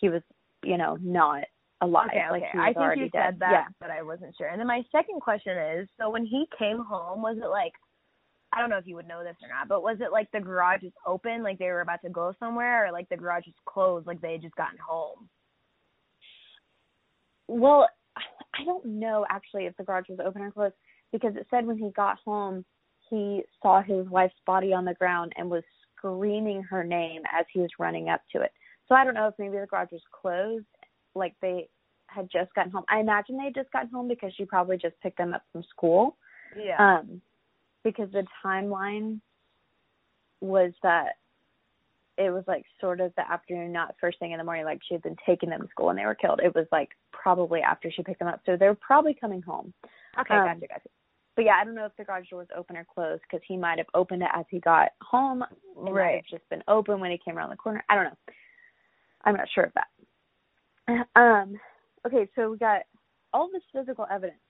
he 0.00 0.08
was, 0.08 0.22
you 0.64 0.78
know, 0.78 0.96
not 1.00 1.44
alive. 1.80 2.08
Okay, 2.10 2.30
like 2.30 2.42
okay. 2.42 2.50
he 2.52 2.58
was 2.58 2.64
I 2.64 2.66
think 2.68 2.76
already 2.78 3.00
you 3.02 3.10
dead. 3.10 3.24
said 3.26 3.38
that, 3.40 3.50
Yeah. 3.50 3.64
but 3.80 3.90
I 3.90 4.02
wasn't 4.02 4.36
sure. 4.36 4.48
And 4.48 4.58
then 4.58 4.66
my 4.66 4.82
second 4.92 5.20
question 5.20 5.56
is, 5.56 5.88
so 5.98 6.10
when 6.10 6.24
he 6.24 6.46
came 6.58 6.78
home, 6.78 7.22
was 7.22 7.36
it 7.38 7.48
like 7.48 7.72
I 8.52 8.60
don't 8.60 8.68
know 8.68 8.76
if 8.76 8.86
you 8.86 8.96
would 8.96 9.08
know 9.08 9.24
this 9.24 9.36
or 9.42 9.48
not, 9.48 9.68
but 9.68 9.82
was 9.82 9.96
it 10.00 10.12
like 10.12 10.30
the 10.30 10.40
garage 10.40 10.82
was 10.82 10.92
open, 11.06 11.42
like 11.42 11.58
they 11.58 11.70
were 11.70 11.80
about 11.80 12.02
to 12.02 12.10
go 12.10 12.34
somewhere, 12.38 12.86
or 12.86 12.92
like 12.92 13.08
the 13.08 13.16
garage 13.16 13.46
was 13.46 13.54
closed, 13.64 14.06
like 14.06 14.20
they 14.20 14.32
had 14.32 14.42
just 14.42 14.54
gotten 14.56 14.78
home? 14.78 15.28
Well, 17.48 17.88
I 18.54 18.64
don't 18.64 18.84
know 18.84 19.26
actually 19.30 19.66
if 19.66 19.76
the 19.76 19.84
garage 19.84 20.08
was 20.08 20.18
open 20.24 20.42
or 20.42 20.50
closed 20.50 20.74
because 21.10 21.36
it 21.36 21.46
said 21.50 21.66
when 21.66 21.78
he 21.78 21.90
got 21.90 22.18
home 22.24 22.64
he 23.10 23.42
saw 23.60 23.82
his 23.82 24.08
wife's 24.08 24.34
body 24.46 24.72
on 24.72 24.84
the 24.84 24.94
ground 24.94 25.32
and 25.36 25.50
was 25.50 25.62
screaming 25.96 26.62
her 26.62 26.82
name 26.82 27.22
as 27.30 27.44
he 27.52 27.60
was 27.60 27.70
running 27.78 28.08
up 28.08 28.22
to 28.32 28.40
it. 28.40 28.52
So 28.88 28.94
I 28.94 29.04
don't 29.04 29.14
know 29.14 29.28
if 29.28 29.34
maybe 29.38 29.58
the 29.58 29.66
garage 29.66 29.92
was 29.92 30.00
closed, 30.10 30.64
like 31.14 31.34
they 31.42 31.68
had 32.06 32.28
just 32.30 32.52
gotten 32.54 32.72
home. 32.72 32.84
I 32.88 33.00
imagine 33.00 33.36
they 33.36 33.44
had 33.44 33.54
just 33.54 33.70
gotten 33.70 33.90
home 33.90 34.08
because 34.08 34.32
she 34.36 34.44
probably 34.44 34.76
just 34.76 34.98
picked 35.02 35.18
them 35.18 35.34
up 35.34 35.42
from 35.52 35.62
school. 35.64 36.16
Yeah. 36.56 36.76
Um, 36.78 37.20
because 37.84 38.10
the 38.12 38.24
timeline 38.44 39.20
was 40.40 40.72
that 40.82 41.16
it 42.18 42.30
was 42.30 42.44
like 42.46 42.64
sort 42.80 43.00
of 43.00 43.12
the 43.16 43.30
afternoon, 43.30 43.72
not 43.72 43.94
first 44.00 44.18
thing 44.18 44.32
in 44.32 44.38
the 44.38 44.44
morning. 44.44 44.64
Like 44.64 44.80
she 44.86 44.94
had 44.94 45.02
been 45.02 45.16
taking 45.24 45.50
them 45.50 45.62
to 45.62 45.68
school 45.68 45.90
and 45.90 45.98
they 45.98 46.04
were 46.04 46.14
killed. 46.14 46.40
It 46.42 46.54
was 46.54 46.66
like 46.70 46.90
probably 47.12 47.60
after 47.60 47.90
she 47.90 48.02
picked 48.02 48.18
them 48.18 48.28
up, 48.28 48.40
so 48.44 48.56
they're 48.56 48.74
probably 48.74 49.14
coming 49.14 49.42
home. 49.42 49.72
okay, 50.18 50.34
um, 50.34 50.46
gotcha, 50.46 50.66
gotcha. 50.68 50.88
But 51.34 51.46
yeah, 51.46 51.54
I 51.60 51.64
don't 51.64 51.74
know 51.74 51.86
if 51.86 51.96
the 51.96 52.04
garage 52.04 52.28
door 52.28 52.40
was 52.40 52.48
open 52.56 52.76
or 52.76 52.84
closed 52.84 53.22
because 53.22 53.42
he 53.48 53.56
might 53.56 53.78
have 53.78 53.86
opened 53.94 54.22
it 54.22 54.28
as 54.34 54.44
he 54.50 54.60
got 54.60 54.90
home. 55.00 55.42
It 55.42 55.82
might 55.82 55.90
Right. 55.90 56.16
have 56.16 56.26
just 56.26 56.48
been 56.50 56.62
open 56.68 57.00
when 57.00 57.10
he 57.10 57.18
came 57.18 57.38
around 57.38 57.50
the 57.50 57.56
corner. 57.56 57.82
I 57.88 57.94
don't 57.94 58.04
know. 58.04 58.34
I'm 59.24 59.36
not 59.36 59.48
sure 59.54 59.64
of 59.64 59.72
that. 59.74 61.06
Um. 61.16 61.58
Okay, 62.06 62.28
so 62.34 62.50
we 62.50 62.58
got 62.58 62.82
all 63.32 63.48
this 63.52 63.62
physical 63.72 64.06
evidence. 64.10 64.40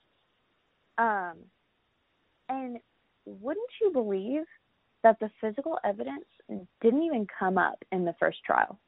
Um, 0.99 1.35
and 2.49 2.79
wouldn't 3.27 3.69
you 3.81 3.93
believe 3.93 4.45
that 5.03 5.19
the 5.21 5.31
physical 5.41 5.79
evidence 5.85 6.25
didn't 6.81 7.03
even 7.03 7.27
come 7.39 7.59
up 7.59 7.79
in 7.91 8.05
the 8.05 8.15
first 8.19 8.39
trial? 8.45 8.79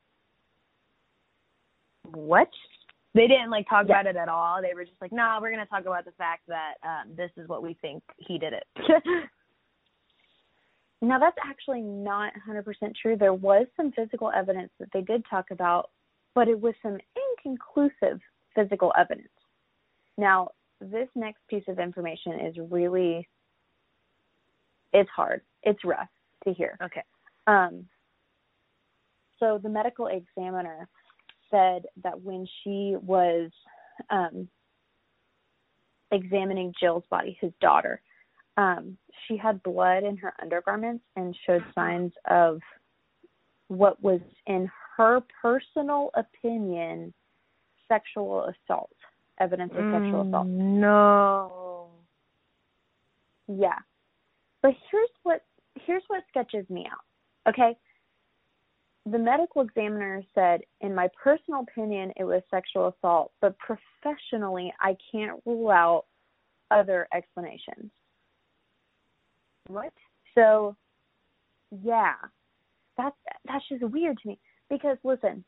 What? 2.13 2.51
They 3.15 3.27
didn't 3.29 3.51
like 3.51 3.69
talk 3.69 3.87
Yeah. 3.89 4.01
about 4.01 4.07
it 4.07 4.17
at 4.17 4.29
all. 4.29 4.61
They 4.61 4.75
were 4.75 4.85
just 4.85 5.01
like, 5.01 5.13
"Nah, 5.13 5.41
we're 5.41 5.51
gonna 5.51 5.67
talk 5.67 5.83
about 5.87 6.05
the 6.05 6.13
fact 6.13 6.47
that 6.49 6.75
um 6.83 7.15
this 7.15 7.31
is 7.37 7.49
what 7.49 7.63
we 7.63 7.75
think 7.75 8.03
he 8.19 8.39
did 8.39 8.53
it." 8.53 8.67
Now 11.03 11.19
that's 11.19 11.37
actually 11.45 11.83
not 11.83 12.33
100% 12.49 12.97
true. 12.97 13.15
There 13.15 13.35
was 13.35 13.67
some 13.77 13.93
physical 13.93 14.31
evidence 14.35 14.73
that 14.81 14.89
they 14.93 15.03
did 15.03 15.23
talk 15.29 15.51
about, 15.51 15.91
but 16.35 16.49
it 16.49 16.59
was 16.59 16.75
some 16.83 16.99
inconclusive 17.15 18.21
physical 18.55 18.91
evidence. 18.97 19.29
Now, 20.17 20.49
this 20.81 21.09
next 21.15 21.47
piece 21.49 21.65
of 21.69 21.79
information 21.79 22.41
is 22.41 22.57
really 22.71 23.29
it's 24.95 25.11
hard. 25.11 25.43
It's 25.63 25.85
rough 25.85 26.09
to 26.45 26.55
hear. 26.55 26.79
okay. 26.83 27.03
Um, 27.47 27.87
so 29.39 29.59
the 29.63 29.69
medical 29.69 30.07
examiner 30.07 30.89
said 31.51 31.85
that 32.03 32.19
when 32.23 32.47
she 32.63 32.97
was 33.03 33.51
um, 34.09 34.49
examining 36.11 36.73
Jill's 36.81 37.05
body, 37.11 37.37
his 37.41 37.53
daughter, 37.61 38.01
um, 38.57 38.97
she 39.27 39.37
had 39.37 39.63
blood 39.63 40.05
in 40.05 40.17
her 40.17 40.33
undergarments 40.41 41.05
and 41.17 41.37
showed 41.47 41.65
signs 41.75 42.13
of 42.31 42.61
what 43.69 44.01
was, 44.03 44.21
in 44.47 44.71
her 44.97 45.21
personal 45.43 46.11
opinion, 46.15 47.13
sexual 47.89 48.45
assault, 48.45 48.95
evidence 49.41 49.73
of 49.77 49.85
sexual 49.93 50.29
assault. 50.29 50.47
Mm, 50.47 50.81
No. 50.81 51.89
Yeah. 53.49 53.79
But 54.65 54.73
here's 54.91 55.11
what 55.25 55.43
here's 55.87 56.03
what 56.07 56.25
sketches 56.31 56.65
me 56.71 56.87
out. 56.91 57.53
Okay? 57.53 57.77
The 59.05 59.19
medical 59.19 59.61
examiner 59.61 60.23
said, 60.35 60.63
in 60.81 60.95
my 60.95 61.09
personal 61.23 61.61
opinion, 61.61 62.13
it 62.17 62.25
was 62.25 62.41
sexual 62.51 62.89
assault, 62.89 63.33
but 63.43 63.55
professionally, 63.59 64.73
I 64.81 64.97
can't 65.13 65.43
rule 65.45 65.69
out 65.69 66.07
other 66.71 67.07
explanations. 67.15 67.91
What? 69.67 69.93
So, 70.35 70.75
yeah, 71.83 72.15
that's 72.97 73.17
that's 73.47 73.69
just 73.69 73.83
weird 73.83 74.17
to 74.23 74.29
me 74.29 74.39
because 74.71 74.97
listen, 75.05 75.45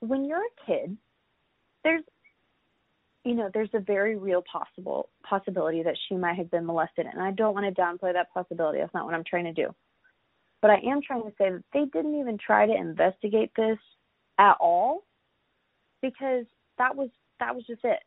when 0.00 0.26
you're 0.26 0.42
a 0.42 0.66
kid, 0.66 0.98
there's 1.82 2.04
you 3.24 3.34
know, 3.34 3.50
there's 3.52 3.70
a 3.72 3.80
very 3.80 4.16
real 4.16 4.42
possible 4.50 5.08
possibility 5.28 5.82
that 5.82 5.96
she 6.08 6.16
might 6.16 6.36
have 6.36 6.50
been 6.50 6.66
molested, 6.66 7.06
and 7.10 7.20
I 7.22 7.30
don't 7.30 7.54
want 7.54 7.66
to 7.66 7.80
downplay 7.80 8.12
that 8.12 8.32
possibility. 8.32 8.78
That's 8.78 8.92
not 8.92 9.06
what 9.06 9.14
I'm 9.14 9.24
trying 9.24 9.44
to 9.44 9.52
do. 9.52 9.74
But 10.60 10.70
I 10.70 10.80
am 10.86 11.00
trying 11.02 11.22
to 11.22 11.32
say 11.38 11.50
that 11.50 11.62
they 11.72 11.84
didn't 11.92 12.18
even 12.18 12.38
try 12.38 12.66
to 12.66 12.74
investigate 12.74 13.50
this 13.56 13.78
at 14.38 14.56
all 14.60 15.04
because 16.02 16.44
that 16.78 16.94
was 16.94 17.08
that 17.40 17.54
was 17.54 17.64
just 17.66 17.84
it. 17.84 18.00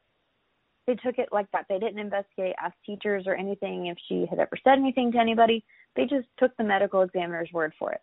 They 0.85 0.95
took 0.95 1.17
it 1.17 1.29
like 1.31 1.51
that. 1.51 1.65
They 1.67 1.79
didn't 1.79 1.99
investigate, 1.99 2.55
ask 2.61 2.73
teachers 2.85 3.25
or 3.27 3.35
anything 3.35 3.87
if 3.87 3.97
she 4.07 4.25
had 4.29 4.39
ever 4.39 4.57
said 4.63 4.77
anything 4.77 5.11
to 5.11 5.19
anybody. 5.19 5.65
They 5.95 6.03
just 6.03 6.27
took 6.39 6.55
the 6.57 6.63
medical 6.63 7.01
examiner's 7.01 7.49
word 7.51 7.73
for 7.77 7.91
it. 7.91 8.01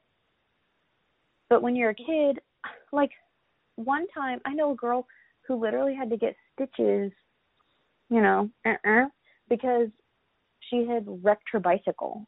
But 1.48 1.62
when 1.62 1.76
you're 1.76 1.90
a 1.90 1.94
kid, 1.94 2.40
like 2.92 3.10
one 3.76 4.06
time 4.08 4.40
I 4.44 4.54
know 4.54 4.72
a 4.72 4.76
girl 4.76 5.06
who 5.46 5.56
literally 5.60 5.94
had 5.94 6.10
to 6.10 6.16
get 6.16 6.34
stitches, 6.54 7.12
you 8.10 8.20
know, 8.20 8.50
uh-uh, 8.64 9.06
because 9.48 9.88
she 10.70 10.86
had 10.86 11.04
wrecked 11.22 11.44
her 11.52 11.60
bicycle. 11.60 12.26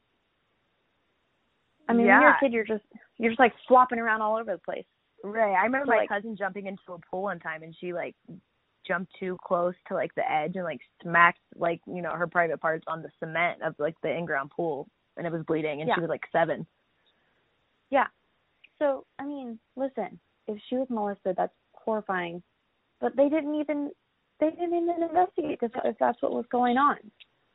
I 1.89 1.93
mean, 1.93 2.07
yeah. 2.07 2.15
when 2.15 2.23
you're 2.23 2.31
a 2.31 2.41
kid, 2.41 2.53
you're 2.53 2.65
just 2.65 2.85
you're 3.19 3.31
just 3.31 3.41
like 3.41 3.55
flopping 3.69 3.99
around 3.99 4.21
all 4.23 4.37
over 4.37 4.53
the 4.53 4.59
place. 4.59 4.85
Right. 5.25 5.55
I 5.55 5.65
remember 5.65 5.87
So, 5.87 5.93
my 5.93 5.99
like- 5.99 6.09
cousin 6.09 6.37
jumping 6.37 6.67
into 6.67 6.93
a 6.93 6.99
pool 7.11 7.23
one 7.23 7.41
time 7.41 7.63
and 7.63 7.75
she 7.81 7.93
like 7.93 8.15
jumped 8.87 9.13
too 9.19 9.37
close 9.45 9.75
to 9.89 9.95
like 9.95 10.15
the 10.15 10.31
edge 10.31 10.53
and 10.57 10.65
like 10.65 10.81
smacked 11.03 11.41
like, 11.57 11.81
you 11.87 12.03
know, 12.03 12.11
her 12.11 12.27
private 12.27 12.61
parts 12.61 12.85
on 12.87 13.03
the 13.03 13.09
cement 13.19 13.63
of 13.63 13.75
like 13.79 13.95
the 14.03 14.11
in 14.15 14.25
ground 14.27 14.51
pool 14.55 14.89
and 15.17 15.27
it 15.27 15.33
was 15.33 15.43
bleeding 15.47 15.81
and 15.81 15.89
Yeah. 15.89 15.95
she 15.95 16.01
was 16.03 16.11
like 16.11 16.25
seven. 16.31 16.67
Yeah. 17.91 18.07
So, 18.79 19.07
I 19.19 19.25
mean, 19.25 19.59
listen, 19.77 20.21
if 20.47 20.59
she 20.69 20.77
was 20.77 20.87
molested, 20.91 21.35
that's 21.37 21.55
horrifying. 21.73 22.43
But 23.01 23.17
they 23.17 23.29
didn't 23.29 23.55
even 23.55 23.91
they 24.41 24.51
didn't 24.51 24.75
even 24.75 25.03
investigate 25.03 25.59
if, 25.63 25.73
if 25.85 25.97
that's 25.99 26.21
what 26.21 26.33
was 26.33 26.45
going 26.51 26.77
on. 26.77 26.97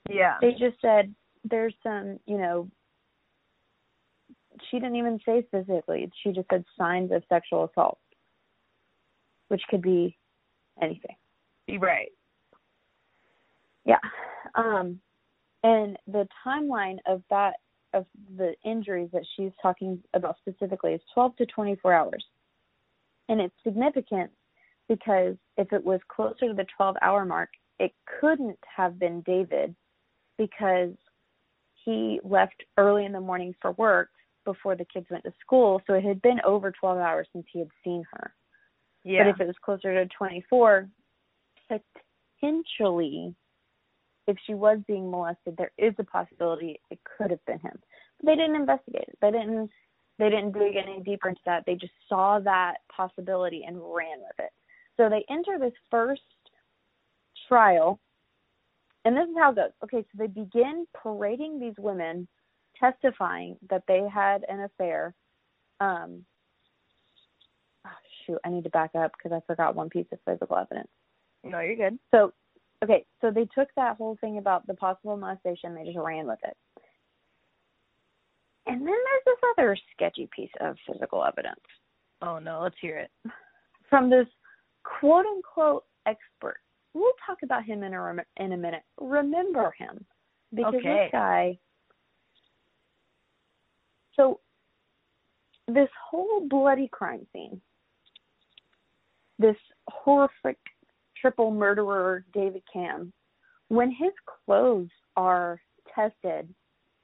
Yeah. 0.09 0.37
They 0.41 0.51
just 0.51 0.81
said 0.81 1.13
there's 1.43 1.75
some, 1.83 2.19
you 2.25 2.37
know, 2.37 2.69
she 4.69 4.77
didn't 4.77 4.95
even 4.95 5.19
say 5.25 5.43
specifically. 5.47 6.09
She 6.23 6.31
just 6.31 6.47
said 6.51 6.63
signs 6.77 7.11
of 7.11 7.23
sexual 7.29 7.65
assault, 7.65 7.99
which 9.47 9.61
could 9.69 9.81
be 9.81 10.17
anything. 10.81 11.15
Right. 11.79 12.11
Yeah. 13.85 13.99
Um 14.55 14.99
and 15.63 15.97
the 16.07 16.27
timeline 16.45 16.97
of 17.07 17.21
that 17.29 17.53
of 17.93 18.05
the 18.37 18.53
injuries 18.65 19.09
that 19.13 19.25
she's 19.35 19.51
talking 19.61 20.01
about 20.13 20.37
specifically 20.39 20.93
is 20.93 21.01
12 21.13 21.35
to 21.37 21.45
24 21.45 21.93
hours. 21.93 22.25
And 23.29 23.41
it's 23.41 23.53
significant 23.63 24.31
because 24.91 25.37
if 25.55 25.71
it 25.71 25.81
was 25.81 26.01
closer 26.13 26.49
to 26.49 26.53
the 26.53 26.65
12 26.75 26.97
hour 27.01 27.23
mark, 27.23 27.47
it 27.79 27.93
couldn't 28.19 28.59
have 28.75 28.99
been 28.99 29.21
David 29.21 29.73
because 30.37 30.91
he 31.85 32.19
left 32.25 32.61
early 32.77 33.05
in 33.05 33.13
the 33.13 33.21
morning 33.21 33.55
for 33.61 33.71
work 33.73 34.09
before 34.43 34.75
the 34.75 34.83
kids 34.83 35.05
went 35.09 35.23
to 35.23 35.31
school. 35.39 35.81
So 35.87 35.93
it 35.93 36.03
had 36.03 36.21
been 36.21 36.41
over 36.43 36.73
12 36.77 36.97
hours 36.97 37.27
since 37.31 37.45
he 37.53 37.59
had 37.59 37.69
seen 37.85 38.03
her. 38.11 38.33
Yeah. 39.05 39.23
But 39.23 39.29
if 39.29 39.39
it 39.39 39.47
was 39.47 39.55
closer 39.63 39.93
to 39.93 40.09
24, 40.13 40.89
potentially, 41.69 43.33
if 44.27 44.35
she 44.45 44.55
was 44.55 44.79
being 44.87 45.09
molested, 45.09 45.55
there 45.57 45.71
is 45.77 45.93
a 45.99 46.03
possibility 46.03 46.81
it 46.89 46.99
could 47.17 47.31
have 47.31 47.45
been 47.45 47.59
him. 47.59 47.79
But 48.19 48.25
they 48.25 48.35
didn't 48.35 48.57
investigate 48.57 49.05
it. 49.07 49.17
They 49.21 49.31
didn't. 49.31 49.69
They 50.19 50.29
didn't 50.29 50.51
dig 50.51 50.75
any 50.75 51.01
deeper 51.03 51.29
into 51.29 51.41
that. 51.47 51.63
They 51.65 51.73
just 51.73 51.93
saw 52.07 52.37
that 52.41 52.75
possibility 52.95 53.63
and 53.65 53.77
ran 53.77 54.19
with 54.19 54.37
it. 54.37 54.51
So 55.01 55.09
they 55.09 55.25
enter 55.31 55.57
this 55.57 55.73
first 55.89 56.21
trial, 57.47 57.99
and 59.03 59.17
this 59.17 59.27
is 59.27 59.35
how 59.35 59.51
it 59.51 59.55
goes. 59.55 59.71
Okay, 59.83 60.03
so 60.03 60.17
they 60.19 60.27
begin 60.27 60.85
parading 60.93 61.59
these 61.59 61.73
women, 61.79 62.27
testifying 62.79 63.57
that 63.71 63.81
they 63.87 64.07
had 64.13 64.45
an 64.47 64.61
affair. 64.61 65.15
Um, 65.79 66.23
oh, 67.87 67.89
shoot, 68.27 68.37
I 68.45 68.49
need 68.49 68.63
to 68.65 68.69
back 68.69 68.91
up 68.93 69.13
because 69.17 69.35
I 69.35 69.41
forgot 69.47 69.73
one 69.75 69.89
piece 69.89 70.05
of 70.11 70.19
physical 70.23 70.55
evidence. 70.55 70.89
no, 71.43 71.61
you're 71.61 71.75
good. 71.75 71.97
So, 72.11 72.31
okay, 72.83 73.03
so 73.21 73.31
they 73.31 73.47
took 73.55 73.69
that 73.75 73.97
whole 73.97 74.19
thing 74.21 74.37
about 74.37 74.67
the 74.67 74.75
possible 74.75 75.17
molestation, 75.17 75.73
they 75.73 75.85
just 75.85 75.97
ran 75.97 76.27
with 76.27 76.39
it. 76.43 76.55
And 78.67 78.81
then 78.81 78.85
there's 78.85 79.25
this 79.25 79.49
other 79.57 79.75
sketchy 79.95 80.29
piece 80.35 80.51
of 80.59 80.75
physical 80.87 81.25
evidence 81.25 81.59
Oh 82.21 82.37
no, 82.37 82.61
let's 82.61 82.75
hear 82.79 82.99
it. 82.99 83.09
from 83.89 84.11
this 84.11 84.27
quote 84.83 85.25
unquote 85.25 85.85
expert. 86.05 86.59
We'll 86.93 87.13
talk 87.25 87.37
about 87.43 87.63
him 87.63 87.83
in 87.83 87.93
a 87.93 88.01
rem- 88.01 88.25
in 88.37 88.51
a 88.51 88.57
minute. 88.57 88.83
Remember 88.99 89.71
him 89.77 90.05
because 90.53 90.75
Okay. 90.75 90.87
this 90.87 91.11
guy. 91.11 91.59
So, 94.15 94.41
this 95.67 95.89
whole 96.09 96.47
bloody 96.47 96.89
crime 96.89 97.25
scene, 97.31 97.61
this 99.39 99.55
horrific 99.87 100.57
triple 101.15 101.51
murderer 101.51 102.25
David 102.33 102.63
Camm, 102.71 103.13
when 103.69 103.89
his 103.91 104.11
clothes 104.25 104.91
are 105.15 105.61
tested, 105.95 106.53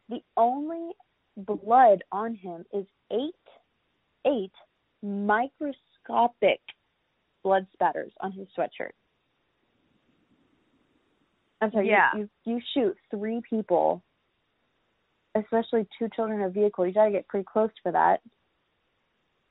the 0.10 0.22
only 0.36 0.92
blood 1.38 2.04
on 2.12 2.36
him 2.36 2.66
is 2.74 2.86
eight 3.12 3.36
eight 4.26 4.52
microscopic 5.02 6.60
blood 7.44 7.68
spatters 7.74 8.12
on 8.22 8.32
his 8.32 8.48
sweatshirt. 8.58 8.92
I'm 11.62 11.72
sorry, 11.72 11.90
Yeah. 11.90 12.10
you, 12.16 12.30
you 12.46 12.56
you 12.56 12.62
shoot 12.74 12.98
three 13.10 13.42
people, 13.50 14.04
especially 15.36 15.88
two 15.98 16.08
children 16.16 16.42
in 16.42 16.46
a 16.46 16.50
vehicle, 16.50 16.86
you 16.86 16.94
gotta 16.94 17.12
get 17.12 17.28
pretty 17.28 17.46
close 17.52 17.72
for 17.82 17.92
that. 17.92 18.22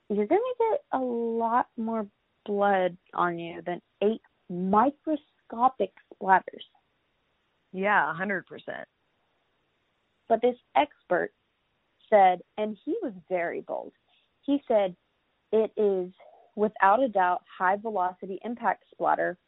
You're 0.09 0.27
gonna 0.27 0.41
get 0.59 0.85
a 0.93 0.99
lot 0.99 1.67
more 1.77 2.07
blood 2.45 2.97
on 3.15 3.39
you 3.39 3.61
than 3.67 3.81
eight 4.03 4.23
microscopic 4.49 5.93
splatters. 6.15 6.65
Yeah, 7.73 8.09
a 8.11 8.15
hundred 8.15 8.47
percent. 8.47 8.87
But 10.29 10.41
this 10.43 10.57
expert 10.77 11.33
said, 12.09 12.41
and 12.57 12.77
he 12.85 12.97
was 13.03 13.13
very 13.29 13.63
bold, 13.63 13.93
he 14.43 14.63
said 14.69 14.95
it 15.53 15.73
is 15.77 16.13
without 16.57 17.03
a 17.03 17.09
doubt 17.09 17.43
high 17.59 17.77
velocity 17.77 18.41
impact 18.45 18.85
splatter, 18.91 19.39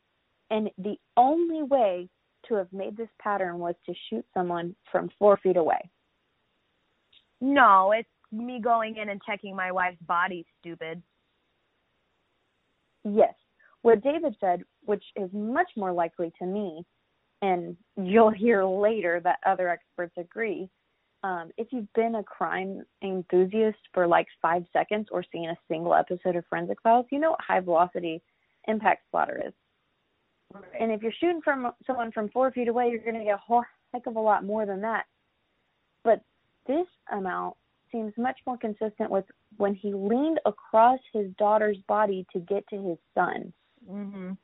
and 0.50 0.70
the 0.78 0.96
only 1.16 1.62
way 1.62 2.08
to 2.46 2.54
have 2.54 2.72
made 2.72 2.96
this 2.96 3.08
pattern 3.20 3.58
was 3.58 3.74
to 3.86 3.94
shoot 4.08 4.24
someone 4.32 4.76
from 4.92 5.10
four 5.18 5.38
feet 5.42 5.56
away. 5.56 5.90
No, 7.40 7.92
it's 7.92 8.08
me 8.30 8.60
going 8.62 8.96
in 8.96 9.08
and 9.08 9.20
checking 9.24 9.56
my 9.56 9.72
wife's 9.72 10.02
body, 10.06 10.46
stupid. 10.60 11.02
Yes. 13.04 13.34
What 13.82 14.02
David 14.02 14.36
said, 14.40 14.62
which 14.84 15.04
is 15.16 15.30
much 15.32 15.68
more 15.76 15.92
likely 15.92 16.32
to 16.38 16.46
me, 16.46 16.84
and 17.42 17.76
you'll 17.96 18.30
hear 18.30 18.64
later 18.64 19.20
that 19.22 19.38
other 19.46 19.68
experts 19.68 20.14
agree, 20.18 20.68
um, 21.22 21.50
if 21.56 21.68
you've 21.72 21.92
been 21.94 22.16
a 22.16 22.22
crime 22.22 22.84
enthusiast 23.02 23.78
for 23.92 24.06
like 24.06 24.26
five 24.40 24.64
seconds 24.72 25.08
or 25.10 25.24
seen 25.32 25.50
a 25.50 25.56
single 25.68 25.94
episode 25.94 26.36
of 26.36 26.44
Forensic 26.48 26.80
Files, 26.82 27.06
you 27.10 27.18
know 27.18 27.30
what 27.30 27.40
high 27.40 27.60
velocity 27.60 28.22
impact 28.68 29.02
splatter 29.08 29.42
is. 29.46 29.52
And 30.78 30.92
if 30.92 31.02
you're 31.02 31.12
shooting 31.20 31.40
from 31.42 31.72
someone 31.86 32.12
from 32.12 32.28
four 32.30 32.50
feet 32.52 32.68
away, 32.68 32.88
you're 32.88 33.02
going 33.02 33.18
to 33.18 33.24
get 33.24 33.34
a 33.34 33.38
whole 33.38 33.64
heck 33.92 34.06
of 34.06 34.16
a 34.16 34.20
lot 34.20 34.44
more 34.44 34.64
than 34.64 34.80
that. 34.82 35.04
But 36.04 36.22
this 36.66 36.86
amount 37.12 37.56
seems 37.90 38.12
much 38.16 38.38
more 38.46 38.56
consistent 38.56 39.10
with 39.10 39.24
when 39.56 39.74
he 39.74 39.92
leaned 39.92 40.40
across 40.46 41.00
his 41.12 41.30
daughter's 41.38 41.78
body 41.88 42.26
to 42.32 42.38
get 42.40 42.66
to 42.68 42.76
his 42.76 42.98
son 43.14 43.52
Mhm. 43.88 44.36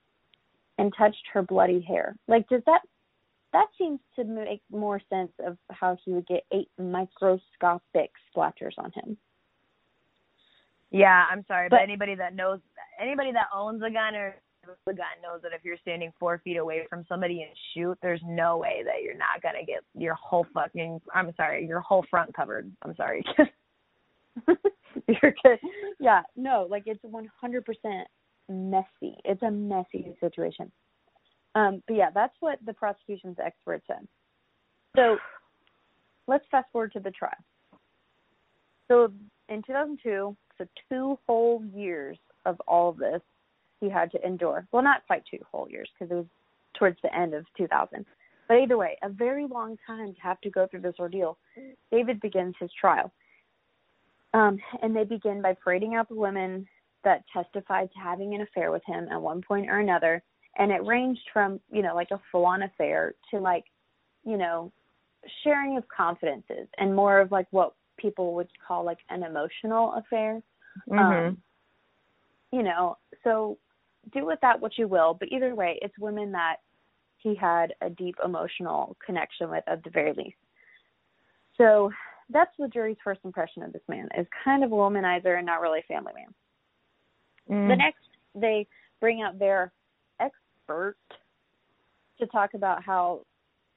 and 0.79 0.95
touched 0.95 1.27
her 1.33 1.43
bloody 1.43 1.81
hair. 1.81 2.17
Like, 2.27 2.49
does 2.49 2.65
that 2.65 2.83
that 3.55 3.69
seems 3.79 4.01
to 4.17 4.25
make 4.25 4.61
more 4.71 5.01
sense 5.09 5.33
of 5.47 5.57
how 5.71 5.97
he 6.05 6.13
would 6.13 6.27
get 6.27 6.45
eight 6.53 6.69
microscopic 6.79 8.11
splatters 8.37 8.75
on 8.77 8.93
him? 8.93 9.17
Yeah, 10.91 11.25
I'm 11.31 11.45
sorry, 11.49 11.69
but, 11.69 11.77
But- 11.77 11.83
anybody 11.83 12.15
that 12.17 12.35
knows, 12.35 12.61
anybody 13.01 13.33
that 13.33 13.47
owns 13.55 13.83
a 13.83 13.91
gun 13.91 14.15
or 14.15 14.37
a 14.87 14.93
gun 14.95 15.07
knows 15.23 15.41
that 15.43 15.53
if 15.53 15.65
you're 15.65 15.77
standing 15.79 16.13
four 16.19 16.39
feet 16.45 16.57
away 16.57 16.87
from 16.89 17.05
somebody 17.09 17.43
and 17.43 17.51
shoot, 17.73 17.99
there's 18.03 18.23
no 18.25 18.57
way 18.59 18.83
that 18.85 19.03
you're 19.03 19.17
not 19.17 19.43
gonna 19.43 19.65
get 19.65 19.83
your 19.95 20.15
whole 20.15 20.47
fucking. 20.55 21.01
I'm 21.15 21.35
sorry, 21.37 21.67
your 21.67 21.81
whole 21.81 22.05
front 22.11 22.35
covered. 22.35 22.71
I'm 22.83 22.95
sorry. 22.97 23.25
You're 25.09 25.35
good. 25.43 25.59
Yeah, 26.01 26.23
no, 26.37 26.67
like 26.71 26.85
it's 26.87 27.05
100% 27.05 28.05
messy. 28.49 29.17
It's 29.25 29.43
a 29.43 29.51
messy 29.51 30.17
situation. 30.21 30.71
Um, 31.55 31.83
but 31.87 31.95
yeah, 31.97 32.11
that's 32.13 32.35
what 32.41 32.59
the 32.67 32.73
prosecution's 32.73 33.37
expert 33.45 33.83
said. 33.87 34.07
So 34.97 35.19
let's 36.27 36.45
fast 36.51 36.67
forward 36.73 36.93
to 36.93 37.01
the 37.01 37.11
trial. 37.11 37.33
So 38.89 39.13
in 39.49 39.63
2002, 39.63 40.37
so 40.59 40.67
two 40.89 41.19
whole 41.27 41.65
years 41.75 42.19
of 42.45 42.61
all 42.67 42.91
of 42.91 42.99
this 42.99 43.21
he 43.81 43.89
had 43.89 44.11
to 44.13 44.27
endure. 44.27 44.67
Well, 44.73 44.83
not 44.83 45.07
quite 45.07 45.25
two 45.31 45.39
whole 45.51 45.69
years 45.69 45.89
because 45.99 46.11
it 46.11 46.15
was 46.15 46.27
towards 46.79 46.99
the 47.03 47.15
end 47.15 47.35
of 47.35 47.45
2000. 47.57 48.05
But 48.49 48.59
either 48.59 48.77
way, 48.77 48.99
a 49.03 49.09
very 49.09 49.47
long 49.47 49.77
time 49.87 50.15
to 50.15 50.21
have 50.21 50.41
to 50.43 50.51
go 50.51 50.67
through 50.67 50.81
this 50.81 50.97
ordeal. 50.99 51.39
David 51.91 52.21
begins 52.21 52.55
his 52.61 52.71
trial. 52.79 53.13
Um, 54.35 54.59
and 54.83 54.95
they 54.95 55.05
begin 55.05 55.41
by 55.41 55.55
parading 55.63 55.95
out 55.95 56.09
the 56.09 56.17
women 56.17 56.67
that 57.05 57.25
testified 57.33 57.91
to 57.93 57.99
having 57.99 58.35
an 58.35 58.41
affair 58.41 58.71
with 58.73 58.83
him 58.87 59.09
at 59.11 59.21
one 59.21 59.43
point 59.43 59.71
or 59.71 59.79
another. 59.79 60.23
And 60.57 60.71
it 60.71 60.85
ranged 60.85 61.29
from, 61.33 61.61
you 61.71 61.83
know, 61.83 61.95
like 61.95 62.11
a 62.13 62.21
full 62.31 62.47
on 62.47 62.63
affair 62.63 63.15
to 63.31 63.41
like, 63.41 63.65
you 64.25 64.37
know, 64.37 64.73
sharing 65.43 65.77
of 65.77 65.85
confidences 65.89 66.69
and 66.79 66.95
more 66.95 67.21
of 67.21 67.33
like 67.33 67.47
what 67.51 67.75
people 67.97 68.35
would 68.35 68.49
call 68.67 68.85
like 68.85 68.99
an 69.11 69.23
emotional 69.23 69.95
affair. 69.95 70.43
Mm-hmm. 70.89 70.99
Um, 70.99 71.39
you 72.53 72.63
know, 72.63 72.99
so 73.25 73.59
do 74.13 74.25
with 74.25 74.39
that 74.43 74.61
what 74.61 74.79
you 74.79 74.87
will, 74.87 75.15
but 75.15 75.29
either 75.33 75.55
way, 75.55 75.79
it's 75.83 75.99
women 75.99 76.33
that 76.33 76.57
he 77.19 77.35
had 77.35 77.75
a 77.81 77.91
deep 77.91 78.17
emotional 78.25 78.97
connection 79.05 79.51
with 79.51 79.65
at 79.67 79.83
the 79.83 79.91
very 79.91 80.13
least. 80.13 80.37
So 81.57 81.91
that's 82.31 82.51
the 82.59 82.69
jury's 82.69 82.97
first 83.03 83.21
impression 83.25 83.63
of 83.63 83.73
this 83.73 83.83
man 83.89 84.09
is 84.17 84.27
kind 84.45 84.63
of 84.63 84.73
a 84.73 84.75
womanizer 84.75 85.37
and 85.37 85.47
not 85.47 85.61
really 85.61 85.81
a 85.81 85.93
family 85.93 86.13
man. 86.17 86.35
Mm. 87.51 87.69
The 87.69 87.77
next, 87.77 88.05
they 88.35 88.67
bring 89.01 89.23
out 89.23 89.39
their 89.39 89.73
expert 90.65 90.97
to 92.19 92.27
talk 92.27 92.55
about 92.55 92.83
how 92.83 93.21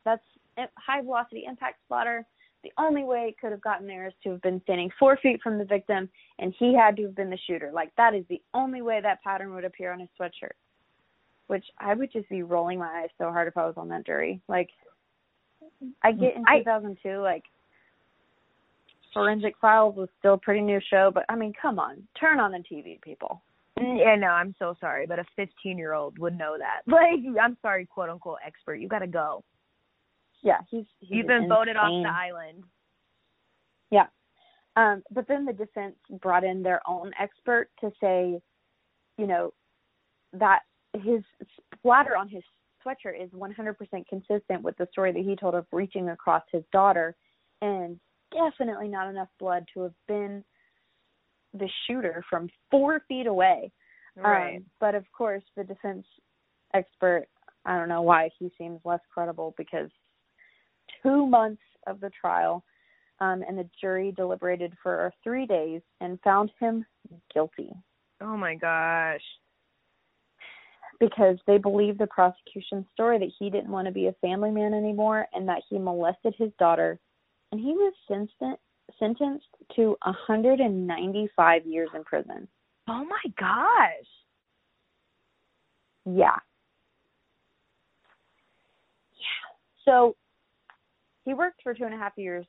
that's 0.05 0.23
a 0.57 0.63
high 0.75 1.01
velocity 1.01 1.45
impact 1.47 1.79
splatter. 1.85 2.25
The 2.63 2.71
only 2.77 3.03
way 3.03 3.27
it 3.29 3.39
could 3.39 3.51
have 3.51 3.61
gotten 3.61 3.87
there 3.87 4.07
is 4.07 4.13
to 4.23 4.31
have 4.31 4.41
been 4.41 4.61
standing 4.63 4.89
four 4.99 5.17
feet 5.17 5.39
from 5.41 5.57
the 5.57 5.65
victim, 5.65 6.09
and 6.39 6.53
he 6.57 6.75
had 6.75 6.95
to 6.97 7.03
have 7.03 7.15
been 7.15 7.29
the 7.29 7.37
shooter. 7.47 7.71
Like 7.73 7.95
that 7.97 8.13
is 8.13 8.25
the 8.29 8.41
only 8.53 8.81
way 8.81 8.99
that 9.01 9.23
pattern 9.23 9.53
would 9.53 9.65
appear 9.65 9.93
on 9.93 9.99
his 9.99 10.09
sweatshirt. 10.19 10.55
Which 11.47 11.65
I 11.79 11.93
would 11.93 12.11
just 12.11 12.27
be 12.29 12.43
rolling 12.43 12.79
my 12.79 13.03
eyes 13.03 13.09
so 13.17 13.31
hard 13.31 13.47
if 13.47 13.57
I 13.57 13.65
was 13.65 13.75
on 13.77 13.87
that 13.89 14.05
jury. 14.05 14.41
Like, 14.49 14.69
I 16.03 16.11
get 16.11 16.35
in 16.35 16.43
I- 16.45 16.59
2002, 16.59 17.21
like 17.21 17.43
Forensic 19.13 19.55
Files 19.61 19.95
was 19.95 20.09
still 20.19 20.33
a 20.33 20.37
pretty 20.37 20.61
new 20.61 20.81
show, 20.89 21.09
but 21.13 21.23
I 21.29 21.35
mean, 21.35 21.53
come 21.59 21.79
on, 21.79 22.05
turn 22.19 22.39
on 22.39 22.51
the 22.51 22.63
TV, 22.69 22.99
people. 23.01 23.41
Yeah, 23.79 24.15
no, 24.15 24.27
I'm 24.27 24.55
so 24.57 24.75
sorry, 24.79 25.05
but 25.05 25.19
a 25.19 25.25
15 25.35 25.77
year 25.77 25.93
old 25.93 26.17
would 26.19 26.37
know 26.37 26.57
that. 26.57 26.81
Like, 26.91 27.19
I'm 27.41 27.57
sorry, 27.61 27.85
quote 27.85 28.09
unquote 28.09 28.39
expert. 28.45 28.75
You 28.75 28.87
got 28.87 28.99
to 28.99 29.07
go. 29.07 29.43
Yeah, 30.43 30.59
he's, 30.69 30.85
he's 30.99 31.09
You've 31.11 31.27
been 31.27 31.49
voted 31.49 31.75
off 31.75 31.89
the 31.89 32.09
island. 32.09 32.63
Yeah. 33.91 34.05
Um, 34.75 35.03
but 35.11 35.27
then 35.27 35.45
the 35.45 35.53
defense 35.53 35.95
brought 36.21 36.43
in 36.43 36.61
their 36.61 36.81
own 36.87 37.11
expert 37.19 37.69
to 37.81 37.91
say, 37.99 38.39
you 39.17 39.27
know, 39.27 39.53
that 40.33 40.59
his 40.93 41.21
splatter 41.75 42.15
on 42.15 42.29
his 42.29 42.43
sweatshirt 42.85 43.21
is 43.21 43.31
100% 43.31 43.75
consistent 44.07 44.61
with 44.61 44.77
the 44.77 44.87
story 44.91 45.11
that 45.11 45.23
he 45.23 45.35
told 45.35 45.55
of 45.55 45.65
reaching 45.71 46.09
across 46.09 46.43
his 46.51 46.63
daughter, 46.71 47.15
and 47.61 47.99
definitely 48.31 48.87
not 48.87 49.09
enough 49.09 49.29
blood 49.39 49.65
to 49.73 49.81
have 49.81 49.93
been 50.07 50.43
the 51.57 51.69
shooter 51.85 52.23
from 52.29 52.49
four 52.71 53.01
feet 53.07 53.27
away. 53.27 53.71
Right. 54.15 54.57
Um, 54.57 54.65
but 54.79 54.95
of 54.95 55.05
course, 55.15 55.43
the 55.55 55.63
defense 55.63 56.05
expert, 56.73 57.27
I 57.65 57.77
don't 57.77 57.89
know 57.89 58.01
why 58.01 58.29
he 58.39 58.51
seems 58.57 58.79
less 58.83 59.01
credible 59.13 59.53
because 59.57 59.89
two 61.03 61.25
months 61.27 61.61
of 61.85 61.99
the 61.99 62.09
trial, 62.19 62.63
um, 63.19 63.43
and 63.47 63.57
the 63.57 63.67
jury 63.81 64.13
deliberated 64.15 64.73
for 64.81 65.11
three 65.23 65.45
days 65.45 65.81
and 66.01 66.19
found 66.21 66.51
him 66.59 66.85
guilty 67.33 67.71
oh 68.21 68.37
my 68.37 68.55
gosh. 68.55 69.21
because 70.99 71.37
they 71.45 71.57
believed 71.57 71.99
the 71.99 72.07
prosecution's 72.07 72.85
story 72.93 73.19
that 73.19 73.31
he 73.39 73.49
didn't 73.49 73.71
want 73.71 73.85
to 73.87 73.93
be 73.93 74.07
a 74.07 74.15
family 74.21 74.51
man 74.51 74.73
anymore 74.73 75.27
and 75.33 75.47
that 75.47 75.61
he 75.69 75.77
molested 75.77 76.33
his 76.37 76.51
daughter. 76.59 76.99
And 77.51 77.61
he 77.61 77.71
was 77.71 77.93
sentenced 78.07 78.59
sentenced 78.99 79.47
to 79.75 79.97
195 80.03 81.65
years 81.65 81.89
in 81.93 82.03
prison. 82.03 82.47
Oh 82.87 83.05
my 83.05 83.31
gosh. 83.39 84.07
Yeah. 86.05 86.37
Yeah. 89.13 89.55
So 89.85 90.15
he 91.25 91.33
worked 91.33 91.61
for 91.61 91.73
two 91.73 91.83
and 91.83 91.93
a 91.93 91.97
half 91.97 92.13
years 92.17 92.45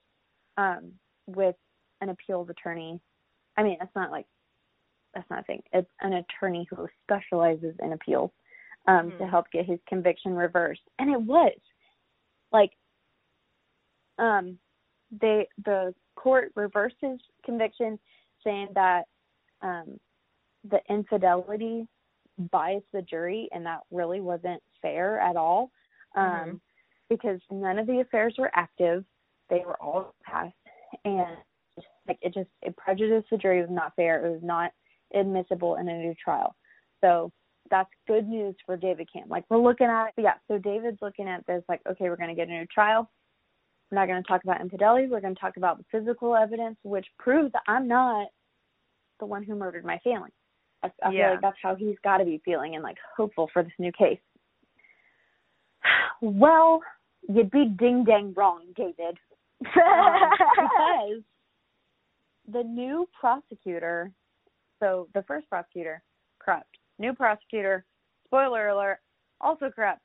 um, 0.56 0.92
with 1.26 1.56
an 2.00 2.10
appeals 2.10 2.48
attorney. 2.48 3.00
I 3.56 3.62
mean, 3.62 3.76
that's 3.80 3.94
not 3.96 4.10
like 4.10 4.26
that's 5.14 5.28
not 5.30 5.40
a 5.40 5.44
thing. 5.44 5.62
It's 5.72 5.90
an 6.00 6.12
attorney 6.12 6.68
who 6.70 6.86
specializes 7.02 7.74
in 7.82 7.92
appeals 7.92 8.30
um, 8.86 9.10
to 9.12 9.24
Mhm. 9.24 9.30
help 9.30 9.50
get 9.50 9.66
his 9.66 9.80
conviction 9.86 10.34
reversed, 10.34 10.88
and 10.98 11.10
it 11.10 11.20
was 11.20 11.58
like 12.52 12.76
um, 14.18 14.58
they 15.10 15.48
the 15.64 15.94
court 16.24 16.52
reversed 16.56 17.00
his 17.00 17.18
conviction, 17.44 17.98
saying 18.44 18.68
that 18.74 19.04
um, 19.62 19.98
the 20.70 20.80
infidelity 20.88 21.86
biased 22.50 22.90
the 22.92 23.02
jury, 23.02 23.48
and 23.52 23.64
that 23.66 23.80
really 23.90 24.20
wasn't 24.20 24.62
fair 24.82 25.20
at 25.20 25.36
all. 25.36 25.70
Um, 26.14 26.24
Mhm. 26.24 26.60
Because 27.08 27.40
none 27.50 27.78
of 27.78 27.86
the 27.86 28.00
affairs 28.00 28.34
were 28.38 28.50
active; 28.52 29.04
they 29.48 29.62
were 29.64 29.80
all 29.80 30.14
past, 30.22 30.54
and 31.04 31.36
like 32.06 32.18
it 32.20 32.34
just 32.34 32.50
it 32.62 32.76
prejudiced 32.76 33.30
the 33.30 33.38
jury. 33.38 33.58
It 33.58 33.68
was 33.68 33.70
not 33.82 33.96
fair. 33.96 34.24
It 34.24 34.30
was 34.30 34.42
not 34.42 34.72
admissible 35.14 35.76
in 35.76 35.88
a 35.88 35.98
new 35.98 36.14
trial. 36.22 36.54
So 37.00 37.32
that's 37.70 37.90
good 38.06 38.26
news 38.28 38.54
for 38.66 38.76
David 38.76 39.08
Camm. 39.12 39.28
Like 39.28 39.44
we're 39.48 39.58
looking 39.68 39.86
at 39.86 40.12
yeah. 40.16 40.34
So 40.48 40.58
David's 40.58 41.00
looking 41.00 41.28
at 41.28 41.46
this 41.46 41.62
like 41.68 41.80
okay, 41.90 42.08
we're 42.10 42.16
going 42.22 42.34
to 42.36 42.40
get 42.40 42.48
a 42.48 42.58
new 42.58 42.66
trial. 42.66 43.08
We're 43.90 43.98
not 43.98 44.06
going 44.06 44.22
to 44.22 44.28
talk 44.28 44.44
about 44.44 44.60
infidelity. 44.60 45.06
We're 45.08 45.20
going 45.20 45.34
to 45.34 45.40
talk 45.40 45.56
about 45.56 45.78
the 45.78 45.84
physical 45.90 46.36
evidence, 46.36 46.76
which 46.82 47.06
proves 47.18 47.52
that 47.52 47.62
I'm 47.66 47.88
not 47.88 48.28
the 49.18 49.26
one 49.26 49.42
who 49.42 49.54
murdered 49.54 49.84
my 49.84 49.98
family. 49.98 50.30
I, 50.82 50.90
I 51.02 51.10
Yeah. 51.10 51.24
feel 51.24 51.30
like 51.32 51.40
that's 51.40 51.56
how 51.62 51.74
he's 51.74 51.96
got 52.04 52.18
to 52.18 52.24
be 52.24 52.40
feeling 52.44 52.74
and 52.74 52.84
like 52.84 52.98
hopeful 53.16 53.48
for 53.52 53.62
this 53.62 53.72
new 53.78 53.92
case. 53.92 54.20
Well, 56.20 56.82
you'd 57.28 57.50
be 57.52 57.66
ding 57.78 58.04
dang 58.04 58.34
wrong, 58.36 58.64
David. 58.76 59.16
Because 59.64 61.22
the 62.52 62.62
new 62.64 63.08
prosecutor, 63.18 64.10
so 64.80 65.06
the 65.14 65.22
first 65.22 65.48
prosecutor, 65.48 66.02
corrupt. 66.40 66.78
New 66.98 67.12
prosecutor, 67.12 67.84
spoiler 68.24 68.68
alert, 68.68 68.98
also 69.40 69.70
corrupt. 69.70 70.02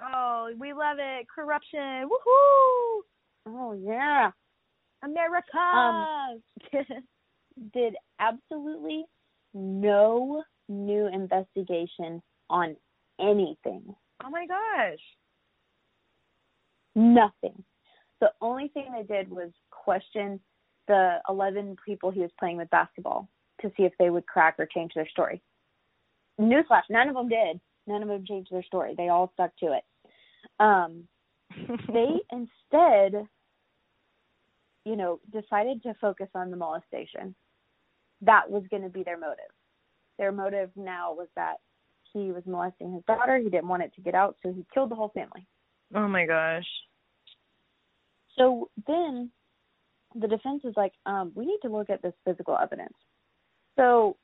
Oh, 0.00 0.50
we 0.58 0.72
love 0.72 0.98
it. 1.00 1.26
Corruption. 1.34 2.08
Woohoo! 2.08 3.00
Oh 3.46 3.72
yeah. 3.72 4.30
America. 5.02 5.58
Um, 5.58 6.42
did 7.72 7.94
absolutely 8.20 9.04
no 9.54 10.42
new 10.68 11.06
investigation 11.06 12.22
on 12.50 12.76
anything. 13.20 13.82
oh 14.24 14.30
my 14.30 14.46
gosh. 14.46 14.98
Nothing. 16.94 17.62
The 18.20 18.30
only 18.40 18.68
thing 18.68 18.86
they 18.92 19.02
did 19.02 19.30
was 19.30 19.50
question 19.70 20.40
the 20.88 21.18
11 21.28 21.76
people 21.84 22.10
he 22.10 22.20
was 22.20 22.30
playing 22.38 22.56
with 22.56 22.70
basketball 22.70 23.28
to 23.60 23.70
see 23.76 23.84
if 23.84 23.92
they 23.98 24.10
would 24.10 24.26
crack 24.26 24.56
or 24.58 24.66
change 24.66 24.92
their 24.94 25.08
story. 25.08 25.42
Newsflash, 26.40 26.82
none 26.90 27.08
of 27.08 27.14
them 27.14 27.28
did. 27.28 27.60
None 27.86 28.02
of 28.02 28.08
them 28.08 28.24
changed 28.26 28.50
their 28.52 28.62
story. 28.62 28.94
They 28.96 29.08
all 29.08 29.30
stuck 29.34 29.56
to 29.58 29.72
it. 29.72 29.84
Um, 30.60 31.04
they 31.92 32.20
instead, 32.30 33.26
you 34.86 34.94
know, 34.94 35.18
decided 35.32 35.82
to 35.82 35.92
focus 36.00 36.28
on 36.34 36.50
the 36.50 36.56
molestation. 36.56 37.34
That 38.22 38.48
was 38.48 38.62
going 38.70 38.84
to 38.84 38.88
be 38.88 39.02
their 39.02 39.18
motive. 39.18 39.50
Their 40.16 40.30
motive 40.30 40.70
now 40.76 41.12
was 41.12 41.26
that 41.34 41.56
he 42.12 42.30
was 42.30 42.44
molesting 42.46 42.94
his 42.94 43.02
daughter. 43.04 43.36
He 43.38 43.50
didn't 43.50 43.66
want 43.66 43.82
it 43.82 43.92
to 43.96 44.00
get 44.00 44.14
out, 44.14 44.36
so 44.42 44.52
he 44.52 44.64
killed 44.72 44.92
the 44.92 44.94
whole 44.94 45.10
family. 45.12 45.44
oh 45.94 46.06
my 46.06 46.24
gosh. 46.24 46.64
So 48.38 48.70
then 48.86 49.30
the 50.14 50.28
defense 50.28 50.62
is 50.64 50.74
like, 50.76 50.92
um, 51.04 51.32
we 51.34 51.46
need 51.46 51.58
to 51.62 51.68
look 51.68 51.90
at 51.90 52.00
this 52.00 52.14
physical 52.24 52.56
evidence. 52.56 52.94
So 53.76 54.16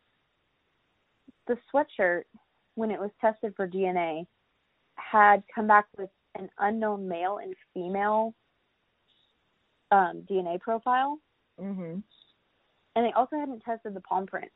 the 1.49 1.57
sweatshirt, 1.75 2.23
when 2.77 2.93
it 2.93 3.01
was 3.01 3.11
tested 3.21 3.53
for 3.57 3.67
DNA, 3.67 4.27
had 4.95 5.43
come 5.53 5.67
back 5.67 5.87
with 5.99 6.11
an 6.39 6.49
unknown 6.61 7.09
male 7.09 7.41
and 7.43 7.55
female 7.75 8.33
um, 9.93 10.23
DNA 10.29 10.59
profile, 10.61 11.19
Mhm. 11.61 12.03
and 12.97 13.07
they 13.07 13.13
also 13.13 13.37
hadn't 13.39 13.61
tested 13.61 13.95
the 13.95 14.01
palm 14.01 14.27
print. 14.27 14.51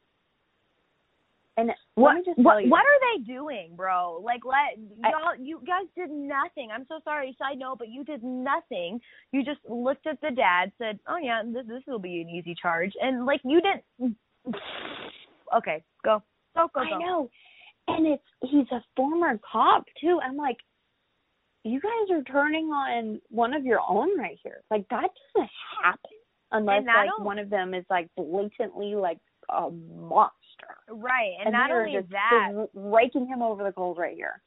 And 1.59 1.73
What 1.95 2.09
let 2.09 2.17
me 2.17 2.25
just 2.25 2.37
tell 2.37 2.45
what 2.45 2.65
you, 2.65 2.71
what 2.71 2.85
are 2.85 3.01
they 3.17 3.25
doing, 3.25 3.77
bro? 3.77 4.21
Like 4.23 4.45
let 4.45 4.79
y'all 4.79 5.35
you 5.39 5.61
guys 5.67 5.87
did 5.95 6.11
nothing. 6.11 6.71
I'm 6.71 6.85
so 6.87 7.01
sorry, 7.03 7.35
side 7.39 7.59
note, 7.59 7.79
but 7.79 7.89
you 7.89 8.05
did 8.05 8.23
nothing. 8.23 9.01
You 9.33 9.43
just 9.43 9.61
looked 9.67 10.07
at 10.07 10.21
the 10.21 10.33
dad, 10.33 10.71
said, 10.77 10.99
"Oh 11.07 11.17
yeah, 11.17 11.43
this 11.45 11.67
this 11.67 11.83
will 11.87 11.99
be 11.99 12.21
an 12.21 12.29
easy 12.29 12.55
charge," 12.55 12.93
and 13.01 13.25
like 13.25 13.41
you 13.45 13.61
didn't. 13.61 14.17
Okay, 15.55 15.85
go 16.05 16.21
go 16.57 16.69
go 16.75 16.81
I 16.81 16.91
go. 16.91 16.99
know, 16.99 17.31
and 17.87 18.05
it's 18.07 18.23
he's 18.43 18.67
a 18.73 18.83
former 18.97 19.39
cop 19.51 19.85
too. 20.01 20.19
I'm 20.21 20.37
like, 20.37 20.57
you 21.67 21.81
guys 21.81 22.11
are 22.17 22.23
turning 22.23 22.67
on 22.67 23.21
one 23.31 23.53
of 23.55 23.65
your 23.65 23.81
own 23.87 24.19
right 24.19 24.39
here. 24.43 24.63
Like 24.71 24.89
that 24.91 25.11
doesn't 25.35 25.51
happen 25.83 26.11
unless 26.53 26.85
like 26.87 27.11
on- 27.19 27.25
one 27.25 27.39
of 27.39 27.51
them 27.51 27.75
is 27.75 27.85
like 27.91 28.09
blatantly 28.17 28.95
like 28.95 29.19
a 29.49 29.71
monster. 29.71 30.33
Right, 30.89 31.33
and, 31.39 31.49
And 31.49 31.53
not 31.53 31.71
only 31.71 31.93
just 31.93 32.11
that, 32.11 32.53
raking 32.75 33.27
him 33.27 33.43
over 33.43 33.63
the 33.65 33.73
coals 33.73 33.99
right 33.99 34.17
here. 34.17 34.41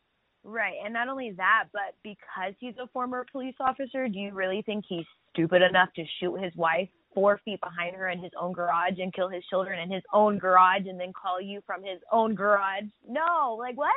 right, 0.43 0.75
and 0.83 0.93
not 0.93 1.07
only 1.09 1.31
that, 1.31 1.65
but 1.71 1.95
because 2.03 2.53
he's 2.59 2.73
a 2.81 2.87
former 2.87 3.25
police 3.31 3.55
officer, 3.59 4.07
do 4.07 4.17
you 4.17 4.33
really 4.33 4.61
think 4.61 4.85
he's 4.87 5.05
stupid 5.31 5.61
enough 5.61 5.89
to 5.95 6.03
shoot 6.19 6.35
his 6.41 6.55
wife 6.55 6.89
four 7.13 7.39
feet 7.43 7.59
behind 7.61 7.95
her 7.95 8.09
in 8.09 8.19
his 8.19 8.31
own 8.39 8.53
garage 8.53 8.99
and 8.99 9.13
kill 9.13 9.29
his 9.29 9.43
children 9.49 9.79
in 9.79 9.91
his 9.91 10.03
own 10.13 10.37
garage 10.37 10.85
and 10.87 10.99
then 10.99 11.11
call 11.13 11.41
you 11.41 11.61
from 11.65 11.83
his 11.83 11.99
own 12.11 12.35
garage? 12.35 12.83
No, 13.07 13.55
like 13.59 13.77
what? 13.77 13.93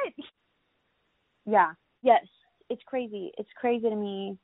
Yeah. 1.46 1.72
Yes. 2.02 2.24
It's 2.72 2.82
crazy. 2.86 3.30
It's 3.36 3.50
crazy 3.60 3.90
to 3.90 3.94
me. 3.94 4.38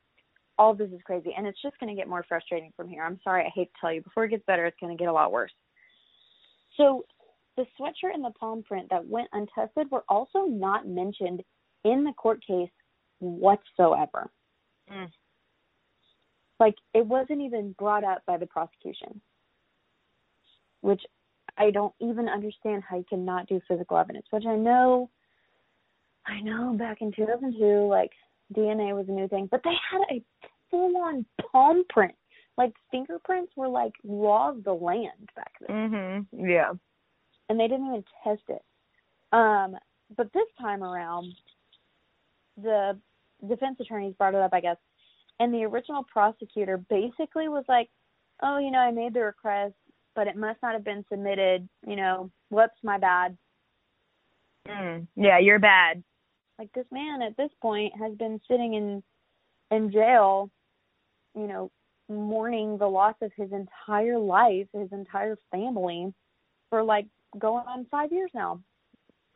All 0.59 0.75
this 0.75 0.91
is 0.91 1.01
crazy. 1.03 1.33
And 1.35 1.47
it's 1.47 1.59
just 1.63 1.79
going 1.79 1.89
to 1.89 1.99
get 1.99 2.07
more 2.07 2.23
frustrating 2.29 2.71
from 2.77 2.87
here. 2.87 3.03
I'm 3.03 3.19
sorry. 3.23 3.43
I 3.43 3.49
hate 3.55 3.71
to 3.73 3.79
tell 3.81 3.91
you. 3.91 4.03
Before 4.03 4.25
it 4.25 4.29
gets 4.29 4.45
better, 4.45 4.67
it's 4.67 4.77
going 4.79 4.95
to 4.95 5.01
get 5.01 5.09
a 5.09 5.13
lot 5.13 5.31
worse. 5.31 5.51
So, 6.77 7.05
the 7.57 7.65
sweatshirt 7.79 8.13
and 8.13 8.23
the 8.23 8.29
palm 8.39 8.61
print 8.61 8.87
that 8.91 9.05
went 9.05 9.29
untested 9.33 9.89
were 9.89 10.03
also 10.07 10.45
not 10.45 10.87
mentioned 10.87 11.41
in 11.83 12.03
the 12.03 12.13
court 12.13 12.45
case 12.45 12.69
whatsoever. 13.17 14.29
Mm. 14.93 15.09
Like, 16.59 16.75
it 16.93 17.05
wasn't 17.05 17.41
even 17.41 17.73
brought 17.79 18.03
up 18.03 18.21
by 18.27 18.37
the 18.37 18.45
prosecution, 18.45 19.19
which 20.81 21.01
I 21.57 21.71
don't 21.71 21.95
even 21.99 22.29
understand 22.29 22.83
how 22.87 22.97
you 22.97 23.05
cannot 23.09 23.47
do 23.47 23.59
physical 23.67 23.97
evidence, 23.97 24.27
which 24.29 24.45
I 24.45 24.55
know 24.55 25.09
I 26.29 26.41
know 26.41 26.73
back 26.77 27.01
in 27.01 27.11
2002, 27.11 27.87
like 27.87 28.11
DNA 28.55 28.95
was 28.95 29.07
a 29.09 29.11
new 29.11 29.27
thing, 29.27 29.47
but 29.51 29.61
they 29.63 29.73
had 29.91 30.01
a 30.11 30.23
full 30.69 30.95
on 30.97 31.25
palm 31.51 31.83
print. 31.89 32.13
Like 32.57 32.73
fingerprints 32.91 33.53
were 33.55 33.69
like 33.69 33.93
law 34.03 34.49
of 34.49 34.63
the 34.63 34.73
land 34.73 35.29
back 35.35 35.51
then, 35.65 35.91
Mm-hmm. 35.91 36.49
Yeah. 36.49 36.71
and 37.49 37.59
they 37.59 37.67
didn't 37.67 37.87
even 37.87 38.03
test 38.23 38.41
it. 38.49 38.61
Um, 39.31 39.77
but 40.17 40.31
this 40.33 40.47
time 40.59 40.83
around, 40.83 41.33
the 42.61 42.97
defense 43.47 43.77
attorneys 43.79 44.13
brought 44.15 44.33
it 44.35 44.41
up, 44.41 44.53
I 44.53 44.59
guess, 44.59 44.77
and 45.39 45.53
the 45.53 45.63
original 45.63 46.03
prosecutor 46.03 46.77
basically 46.89 47.47
was 47.47 47.63
like, 47.69 47.89
"Oh, 48.43 48.57
you 48.57 48.71
know, 48.71 48.79
I 48.79 48.91
made 48.91 49.13
the 49.13 49.21
request, 49.21 49.75
but 50.15 50.27
it 50.27 50.35
must 50.35 50.61
not 50.61 50.73
have 50.73 50.83
been 50.83 51.05
submitted. 51.09 51.67
You 51.87 51.95
know, 51.95 52.29
whoops, 52.49 52.77
my 52.83 52.97
bad." 52.97 53.37
Mm. 54.67 55.07
Yeah, 55.15 55.39
you're 55.39 55.59
bad. 55.59 56.03
Like 56.59 56.71
this 56.73 56.85
man 56.91 57.21
at 57.21 57.35
this 57.37 57.51
point 57.61 57.93
has 57.97 58.13
been 58.15 58.39
sitting 58.47 58.75
in 58.75 59.01
in 59.71 59.91
jail 59.91 60.51
you 61.35 61.47
know 61.47 61.71
mourning 62.09 62.77
the 62.77 62.87
loss 62.87 63.15
of 63.21 63.31
his 63.35 63.49
entire 63.51 64.19
life 64.19 64.67
his 64.73 64.91
entire 64.91 65.37
family 65.51 66.13
for 66.69 66.83
like 66.83 67.05
going 67.37 67.65
on 67.67 67.85
five 67.91 68.11
years 68.11 68.31
now. 68.33 68.59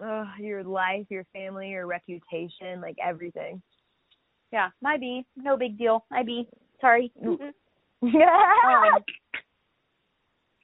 Ugh, 0.04 0.28
your 0.40 0.64
life, 0.64 1.06
your 1.10 1.26
family, 1.34 1.70
your 1.70 1.86
reputation, 1.86 2.82
like 2.82 2.98
everything. 3.04 3.62
yeah 4.52 4.70
my 4.82 4.98
b. 4.98 5.26
No 5.36 5.58
big 5.58 5.78
deal. 5.78 6.06
My 6.10 6.24
b. 6.24 6.48
Sorry. 6.82 7.12
Mm. 7.24 7.40
um, 8.04 9.04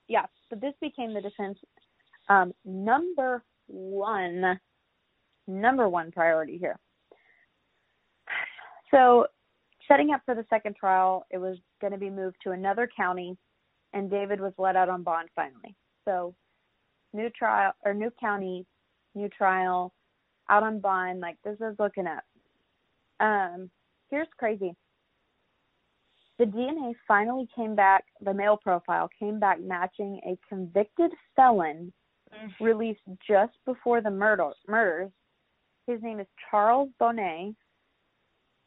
yeah 0.08 0.26
but 0.50 0.60
this 0.60 0.74
became 0.80 1.14
the 1.14 1.22
defense 1.22 1.56
um 2.28 2.52
number 2.66 3.42
one 3.68 4.60
number 5.46 5.88
one 5.88 6.10
priority 6.12 6.58
here. 6.58 6.78
So 8.90 9.28
setting 9.86 10.10
up 10.10 10.20
for 10.24 10.34
the 10.34 10.44
second 10.50 10.74
trial 10.74 11.24
it 11.30 11.38
was 11.38 11.58
going 11.80 11.92
to 11.92 11.98
be 11.98 12.10
moved 12.10 12.38
to 12.42 12.50
another 12.50 12.88
county 12.96 13.36
and 13.92 14.10
david 14.10 14.40
was 14.40 14.52
let 14.58 14.74
out 14.74 14.88
on 14.88 15.04
bond 15.04 15.28
finally. 15.36 15.76
So 16.04 16.34
new 17.12 17.30
trial 17.30 17.70
or 17.84 17.94
new 17.94 18.10
county 18.18 18.66
new 19.14 19.28
trial 19.28 19.92
out 20.48 20.64
on 20.64 20.80
bond 20.80 21.20
like 21.20 21.36
this 21.44 21.56
is 21.60 21.76
looking 21.78 22.08
up. 22.08 22.24
Um 23.20 23.70
here's 24.10 24.26
crazy. 24.36 24.74
The 26.40 26.46
DNA 26.46 26.94
finally 27.06 27.46
came 27.54 27.76
back, 27.76 28.06
the 28.22 28.34
male 28.34 28.56
profile 28.56 29.08
came 29.16 29.38
back 29.38 29.60
matching 29.60 30.20
a 30.26 30.36
convicted 30.48 31.12
felon 31.36 31.92
released 32.60 33.00
just 33.28 33.52
before 33.66 34.00
the 34.00 34.10
murder, 34.10 34.50
murders. 34.66 35.10
His 35.86 36.02
name 36.02 36.20
is 36.20 36.26
Charles 36.50 36.90
Boney. 36.98 37.54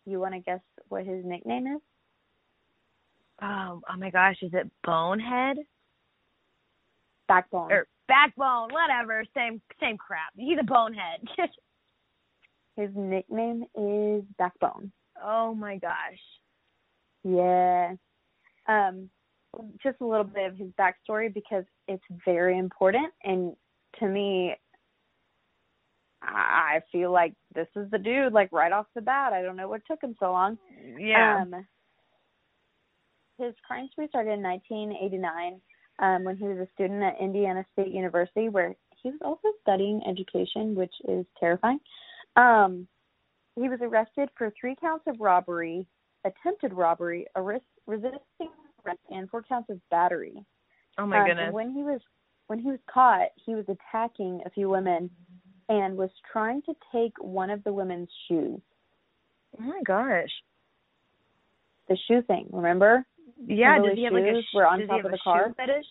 You 0.05 0.19
want 0.19 0.33
to 0.33 0.39
guess 0.39 0.59
what 0.89 1.05
his 1.05 1.23
nickname 1.25 1.67
is? 1.67 1.81
Oh, 3.41 3.81
oh 3.89 3.97
my 3.97 4.09
gosh, 4.09 4.37
is 4.41 4.51
it 4.53 4.69
Bonehead 4.83 5.57
Backbone. 7.27 7.71
or 7.71 7.87
Backbone? 8.07 8.69
Whatever, 8.71 9.23
same 9.35 9.61
same 9.79 9.97
crap. 9.97 10.33
He's 10.35 10.57
a 10.59 10.63
bonehead. 10.63 11.21
His 12.75 12.89
nickname 12.95 13.63
is 13.75 14.23
Backbone. 14.37 14.91
oh 15.23 15.53
my 15.53 15.77
gosh. 15.77 16.19
Yeah. 17.23 17.93
Um, 18.67 19.09
just 19.81 19.97
a 20.01 20.05
little 20.05 20.23
bit 20.23 20.51
of 20.51 20.57
his 20.57 20.69
backstory 20.79 21.33
because 21.33 21.63
it's 21.87 22.03
very 22.25 22.57
important, 22.57 23.13
and 23.23 23.55
to 23.99 24.07
me, 24.07 24.55
I 26.25 26.81
feel 26.91 27.11
like 27.11 27.33
this 27.53 27.67
is 27.75 27.89
the 27.91 27.97
dude. 27.97 28.33
Like 28.33 28.49
right 28.51 28.71
off 28.71 28.85
the 28.95 29.01
bat, 29.01 29.33
I 29.33 29.41
don't 29.41 29.55
know 29.55 29.67
what 29.67 29.81
took 29.85 30.01
him 30.01 30.15
so 30.19 30.31
long. 30.31 30.57
Yeah. 30.97 31.41
Um, 31.41 31.65
his 33.37 33.53
crime 33.67 33.89
spree 33.91 34.07
started 34.07 34.33
in 34.33 34.43
1989 34.43 35.59
um, 35.99 36.23
when 36.23 36.37
he 36.37 36.45
was 36.45 36.57
a 36.57 36.67
student 36.73 37.03
at 37.03 37.19
Indiana 37.19 37.65
State 37.73 37.91
University, 37.93 38.47
where 38.49 38.73
he 39.01 39.09
was 39.09 39.19
also 39.23 39.49
studying 39.61 40.01
education, 40.07 40.75
which 40.75 40.93
is 41.09 41.25
terrifying. 41.39 41.79
Um, 42.35 42.87
he 43.55 43.69
was 43.69 43.79
arrested 43.81 44.29
for 44.37 44.51
three 44.59 44.75
counts 44.79 45.05
of 45.07 45.19
robbery, 45.19 45.85
attempted 46.25 46.73
robbery, 46.73 47.27
arrest, 47.35 47.65
resisting 47.85 48.19
arrest, 48.85 48.99
and 49.09 49.29
four 49.29 49.43
counts 49.43 49.69
of 49.69 49.79
battery. 49.89 50.33
oh 50.97 51.05
my 51.05 51.19
Um, 51.19 51.27
goodness. 51.27 51.53
when 51.53 51.71
he 51.73 51.83
was 51.83 51.99
when 52.47 52.59
he 52.59 52.69
was 52.69 52.79
caught, 52.91 53.29
he 53.35 53.55
was 53.55 53.65
attacking 53.69 54.41
a 54.45 54.49
few 54.49 54.69
women 54.69 55.09
and 55.69 55.97
was 55.97 56.09
trying 56.31 56.61
to 56.63 56.73
take 56.91 57.13
one 57.19 57.49
of 57.49 57.63
the 57.63 57.73
women's 57.73 58.09
shoes. 58.27 58.59
oh 59.59 59.63
my 59.63 59.81
gosh. 59.85 60.29
The 61.89 61.97
shoe 62.07 62.21
thing, 62.21 62.47
remember? 62.51 63.05
Yeah. 63.45 63.77
Does 63.79 63.95
he 63.95 64.03
have 64.05 64.13
like 64.13 64.23
a 64.23 64.41
sh- 64.41 64.55
were 64.55 64.65
on 64.65 64.79
does 64.79 64.87
top 64.87 64.95
he 64.95 64.97
have 64.99 65.05
of 65.05 65.11
a 65.11 65.15
the 65.15 65.19
car? 65.23 65.47
shoe 65.47 65.53
fetish? 65.55 65.85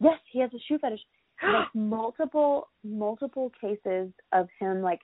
Yes, 0.00 0.18
he 0.30 0.40
has 0.40 0.50
a 0.54 0.58
shoe 0.68 0.78
fetish. 0.78 1.00
like 1.42 1.74
multiple 1.74 2.68
multiple 2.84 3.50
cases 3.60 4.10
of 4.32 4.48
him 4.58 4.82
like 4.82 5.00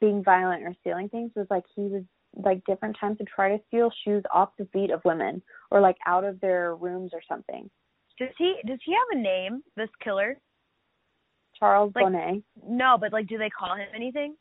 being 0.00 0.22
violent 0.24 0.62
or 0.62 0.74
stealing 0.80 1.08
things 1.08 1.30
was 1.36 1.46
like 1.50 1.64
he 1.74 1.82
was 1.82 2.02
like 2.44 2.64
different 2.66 2.96
times 3.00 3.18
to 3.18 3.24
try 3.24 3.54
to 3.56 3.62
steal 3.68 3.90
shoes 4.04 4.22
off 4.32 4.50
the 4.58 4.66
feet 4.72 4.90
of 4.90 5.00
women 5.04 5.42
or 5.70 5.80
like 5.80 5.96
out 6.06 6.24
of 6.24 6.40
their 6.40 6.74
rooms 6.76 7.10
or 7.14 7.20
something. 7.28 7.68
Does 8.18 8.28
he 8.38 8.54
does 8.66 8.78
he 8.84 8.92
have 8.92 9.18
a 9.18 9.22
name? 9.22 9.62
This 9.76 9.88
killer? 10.02 10.38
Charles 11.58 11.92
Like- 11.94 12.04
Boney. 12.04 12.42
No, 12.66 12.96
but 12.98 13.12
like, 13.12 13.26
do 13.26 13.38
they 13.38 13.50
call 13.50 13.74
him 13.76 13.86
anything? 13.94 14.36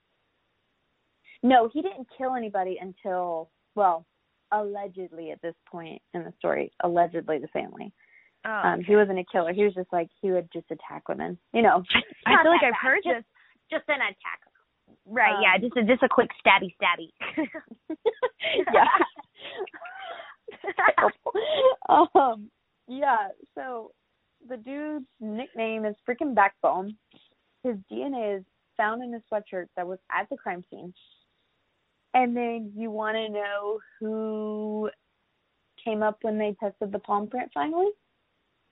No, 1.44 1.70
he 1.72 1.82
didn't 1.82 2.08
kill 2.18 2.36
anybody 2.36 2.78
until 2.82 3.50
well, 3.76 4.06
allegedly 4.52 5.32
at 5.32 5.42
this 5.42 5.56
point 5.70 6.02
in 6.14 6.24
the 6.24 6.34
story, 6.40 6.72
allegedly 6.84 7.40
the 7.40 7.48
family. 7.50 7.94
Oh, 8.46 8.52
Um, 8.52 8.82
he 8.82 8.96
wasn't 8.96 9.20
a 9.20 9.26
killer. 9.32 9.54
He 9.54 9.64
was 9.64 9.74
just 9.74 9.92
like 9.92 10.10
he 10.22 10.32
would 10.32 10.50
just 10.54 10.70
attack 10.72 11.08
women. 11.10 11.38
You 11.54 11.62
know. 11.62 11.84
I 12.26 12.42
feel 12.44 12.52
like 12.52 12.64
I've 12.64 12.72
bad, 12.74 12.82
heard 12.82 13.02
just, 13.04 13.16
this. 13.16 13.80
Just 13.80 13.90
an 13.90 13.96
attack. 14.02 14.40
Right. 15.08 15.36
um, 15.36 15.42
yeah. 15.42 15.58
Just 15.60 15.78
a 15.78 15.84
just 15.84 16.04
a 16.04 16.10
quick 16.10 16.30
stabby 16.46 16.74
stabby. 16.82 17.12
yeah. 18.74 18.88
um, 22.16 22.50
yeah. 22.88 23.28
So 23.56 23.92
the 24.48 24.58
dude's 24.58 25.06
nickname 25.20 25.86
is 25.86 25.96
freaking 26.08 26.36
Backbone. 26.36 26.96
His 27.66 27.78
DNA 27.92 28.38
is 28.38 28.44
found 28.78 29.02
in 29.02 29.14
a 29.16 29.22
sweatshirt 29.32 29.66
that 29.76 29.88
was 29.88 29.98
at 30.12 30.30
the 30.30 30.38
crime 30.38 30.64
scene. 30.70 30.94
And 32.14 32.38
then 32.38 32.72
you 32.76 32.92
want 32.92 33.16
to 33.16 33.28
know 33.28 33.80
who 34.00 34.92
came 35.84 36.04
up 36.04 36.20
when 36.22 36.38
they 36.38 36.56
tested 36.60 36.92
the 36.92 37.00
palm 37.00 37.28
print 37.28 37.50
finally? 37.54 37.90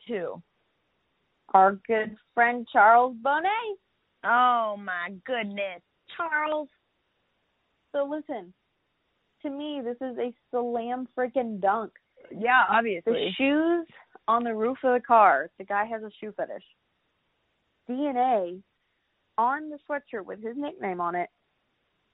Two. 0.08 0.42
Our 1.56 1.80
good 1.88 2.16
friend 2.36 2.68
Charles 2.72 3.16
Boney. 3.22 3.50
Oh 4.24 4.76
my 4.78 5.10
goodness, 5.26 5.82
Charles. 6.16 6.70
So 7.94 8.06
listen, 8.06 8.54
to 9.42 9.50
me, 9.50 9.82
this 9.84 9.98
is 10.02 10.18
a 10.20 10.34
slam 10.52 11.08
freaking 11.18 11.60
dunk. 11.60 11.92
Yeah, 12.32 12.64
obviously. 12.70 13.14
The 13.14 13.32
shoes 13.38 13.88
on 14.28 14.44
the 14.44 14.54
roof 14.54 14.78
of 14.84 14.94
the 14.94 15.06
car. 15.06 15.50
The 15.58 15.66
guy 15.66 15.86
has 15.86 16.04
a 16.04 16.12
shoe 16.20 16.32
fetish. 16.38 16.64
DNA 17.90 18.62
on 19.38 19.70
the 19.70 19.78
sweatshirt 19.90 20.26
with 20.26 20.42
his 20.44 20.56
nickname 20.58 21.02
on 21.02 21.16
it 21.16 21.30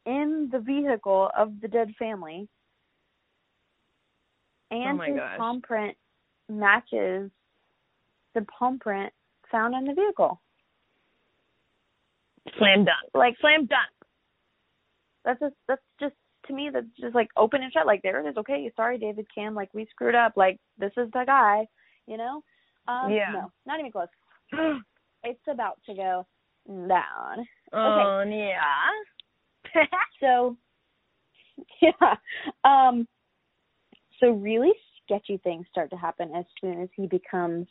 in 0.05 0.49
the 0.51 0.59
vehicle 0.59 1.29
of 1.37 1.59
the 1.61 1.67
dead 1.67 1.89
family. 1.99 2.47
And 4.71 4.99
Oh 4.99 5.03
his 5.03 5.15
gosh. 5.17 5.37
palm 5.37 5.61
print 5.61 5.97
matches 6.47 7.31
the 8.35 8.41
palm 8.57 8.79
print 8.79 9.11
found 9.51 9.73
in 9.75 9.85
the 9.85 9.93
vehicle. 9.93 10.39
Slam 12.57 12.85
dunk. 12.85 13.11
Like 13.13 13.35
Slam 13.41 13.65
dunk. 13.65 13.89
that's 15.25 15.39
just 15.39 15.55
that's 15.67 15.81
just 15.99 16.15
to 16.47 16.53
me 16.53 16.69
that's 16.71 16.85
just 16.99 17.15
like 17.15 17.29
open 17.37 17.61
and 17.61 17.71
shut. 17.73 17.85
Like 17.85 18.01
there 18.01 18.25
it 18.25 18.29
is. 18.29 18.37
Okay, 18.37 18.71
sorry, 18.75 18.97
David 18.97 19.27
Camm. 19.33 19.53
Like 19.55 19.69
we 19.73 19.87
screwed 19.91 20.15
up. 20.15 20.33
Like 20.35 20.57
this 20.77 20.91
is 20.97 21.09
the 21.11 21.23
guy. 21.25 21.67
You 22.07 22.17
know. 22.17 22.43
Um, 22.87 23.11
Yeah. 23.11 23.31
No, 23.33 23.51
not 23.65 23.79
even 23.79 23.91
close. 23.91 24.07
It's 25.21 25.47
about 25.49 25.77
to 25.85 25.93
go 25.93 26.25
down. 26.69 27.47
Oh 27.73 28.23
yeah. 28.27 29.83
So 30.19 30.57
yeah. 31.81 32.15
Um 32.63 33.07
so 34.19 34.31
really 34.31 34.71
sketchy 35.03 35.37
things 35.43 35.65
start 35.71 35.89
to 35.89 35.95
happen 35.95 36.31
as 36.35 36.45
soon 36.61 36.81
as 36.81 36.89
he 36.95 37.07
becomes 37.07 37.67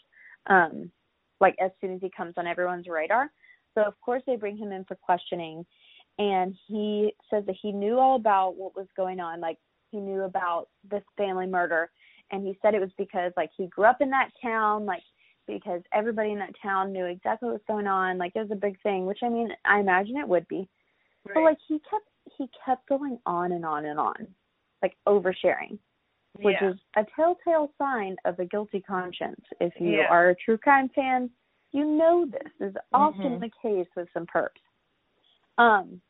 um 0.49 0.91
like 1.41 1.55
as 1.61 1.71
soon 1.81 1.95
as 1.95 2.01
he 2.01 2.11
comes 2.17 2.35
on 2.37 2.47
everyone's 2.47 2.87
radar. 2.89 3.31
So 3.75 3.83
of 3.83 3.95
course 4.01 4.23
they 4.27 4.37
bring 4.37 4.57
him 4.57 4.73
in 4.73 4.85
for 4.85 4.97
questioning 4.97 5.65
and 6.19 6.55
he 6.67 7.13
says 7.31 7.45
that 7.47 7.57
he 7.61 7.71
knew 7.71 7.99
all 7.99 8.17
about 8.17 8.57
what 8.57 8.75
was 8.75 8.89
going 8.97 9.21
on, 9.21 9.41
like 9.41 9.59
he 9.91 9.99
knew 9.99 10.23
about 10.23 10.69
this 10.91 11.05
family 11.17 11.47
murder 11.47 11.91
and 12.31 12.47
he 12.47 12.59
said 12.61 12.75
it 12.75 12.81
was 12.81 12.91
because 12.99 13.33
like 13.37 13.51
he 13.57 13.67
grew 13.67 13.85
up 13.85 14.01
in 14.01 14.11
that 14.11 14.31
town, 14.43 14.85
like 14.85 15.03
because 15.49 15.81
everybody 15.93 16.31
in 16.31 16.39
that 16.39 16.55
town 16.63 16.93
knew 16.93 17.07
exactly 17.07 17.47
what 17.47 17.55
was 17.55 17.63
going 17.67 17.89
on, 17.89 18.19
like 18.19 18.33
it 18.37 18.41
was 18.41 18.51
a 18.53 18.57
big 18.57 18.81
thing, 18.83 19.07
which 19.07 19.21
I 19.23 19.29
mean 19.29 19.49
I 19.65 19.81
imagine 19.81 20.17
it 20.17 20.29
would 20.29 20.47
be. 20.47 20.69
But 21.25 21.43
like 21.43 21.59
he 21.67 21.81
kept 21.91 22.09
he 22.37 22.49
kept 22.65 22.89
going 22.89 23.19
on 23.27 23.53
and 23.53 23.65
on 23.65 23.87
and 23.87 23.99
on, 23.99 24.29
like 24.83 24.97
oversharing, 25.07 25.79
which 26.41 26.57
yeah. 26.61 26.71
is 26.71 26.77
a 26.97 27.05
telltale 27.17 27.73
sign 27.79 28.17
of 28.25 28.39
a 28.39 28.45
guilty 28.45 28.81
conscience. 28.81 29.45
If 29.61 29.73
you 29.81 29.99
Yeah. 29.99 30.09
are 30.09 30.31
a 30.31 30.35
true 30.37 30.59
crime 30.59 30.89
fan, 30.91 31.31
you 31.73 31.85
know 31.85 32.27
this 32.27 32.53
is 32.61 32.77
often 32.93 33.39
Mhm. 33.39 33.41
the 33.41 33.51
case 33.63 33.89
with 33.97 34.09
some 34.13 34.27
perps. 34.27 34.61
Um, 35.59 36.01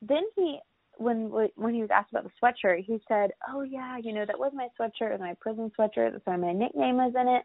then 0.00 0.24
he 0.34 0.60
when 0.96 1.30
when 1.30 1.74
he 1.74 1.80
was 1.80 1.90
asked 1.90 2.10
about 2.10 2.24
the 2.24 2.30
sweatshirt, 2.40 2.84
he 2.84 3.00
said, 3.06 3.32
"Oh 3.48 3.62
yeah, 3.62 3.98
you 3.98 4.12
know 4.12 4.24
that 4.24 4.38
was 4.38 4.52
my 4.52 4.68
sweatshirt, 4.78 5.10
it 5.10 5.12
was 5.12 5.20
my 5.20 5.34
prison 5.34 5.70
sweatshirt. 5.78 6.12
That's 6.12 6.26
why 6.26 6.36
my 6.36 6.52
nickname 6.52 6.96
was 6.96 7.14
in 7.14 7.28
it. 7.28 7.44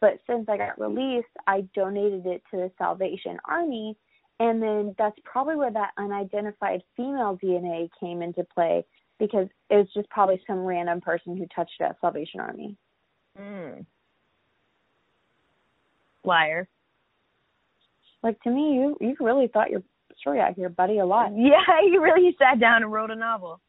But 0.00 0.18
since 0.26 0.48
I 0.48 0.56
got 0.56 0.80
released, 0.80 1.28
I 1.46 1.62
donated 1.74 2.26
it 2.26 2.42
to 2.50 2.56
the 2.56 2.70
Salvation 2.78 3.38
Army, 3.44 3.96
and 4.38 4.62
then 4.62 4.94
that's 4.98 5.18
probably 5.24 5.56
where 5.56 5.70
that 5.70 5.90
unidentified 5.98 6.82
female 6.96 7.38
DNA 7.42 7.90
came 8.00 8.22
into 8.22 8.44
play 8.44 8.84
because 9.18 9.46
it 9.68 9.76
was 9.76 9.88
just 9.94 10.08
probably 10.08 10.42
some 10.46 10.60
random 10.60 11.00
person 11.00 11.36
who 11.36 11.46
touched 11.54 11.74
it 11.80 11.84
at 11.84 12.00
Salvation 12.00 12.40
Army. 12.40 12.76
Mm. 13.38 13.84
Liar. 16.24 16.68
Like 18.22 18.40
to 18.42 18.50
me, 18.50 18.74
you 18.74 18.96
you 19.00 19.14
really 19.20 19.48
thought 19.48 19.70
your 19.70 19.82
story 20.18 20.40
out 20.40 20.54
here, 20.54 20.68
buddy, 20.68 20.98
a 20.98 21.06
lot. 21.06 21.32
Yeah, 21.36 21.64
he 21.82 21.98
really 21.98 22.34
sat 22.38 22.60
down 22.60 22.82
and 22.82 22.92
wrote 22.92 23.10
a 23.10 23.16
novel. 23.16 23.60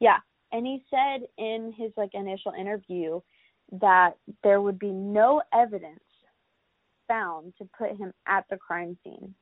Yeah, 0.00 0.18
and 0.52 0.66
he 0.66 0.84
said 0.90 1.26
in 1.38 1.74
his 1.76 1.90
like 1.96 2.10
initial 2.14 2.52
interview 2.52 3.20
that 3.72 4.16
there 4.42 4.60
would 4.60 4.78
be 4.78 4.90
no 4.90 5.42
evidence 5.52 6.00
found 7.08 7.52
to 7.58 7.68
put 7.76 7.96
him 7.96 8.12
at 8.26 8.44
the 8.50 8.56
crime 8.56 8.96
scene. 9.04 9.34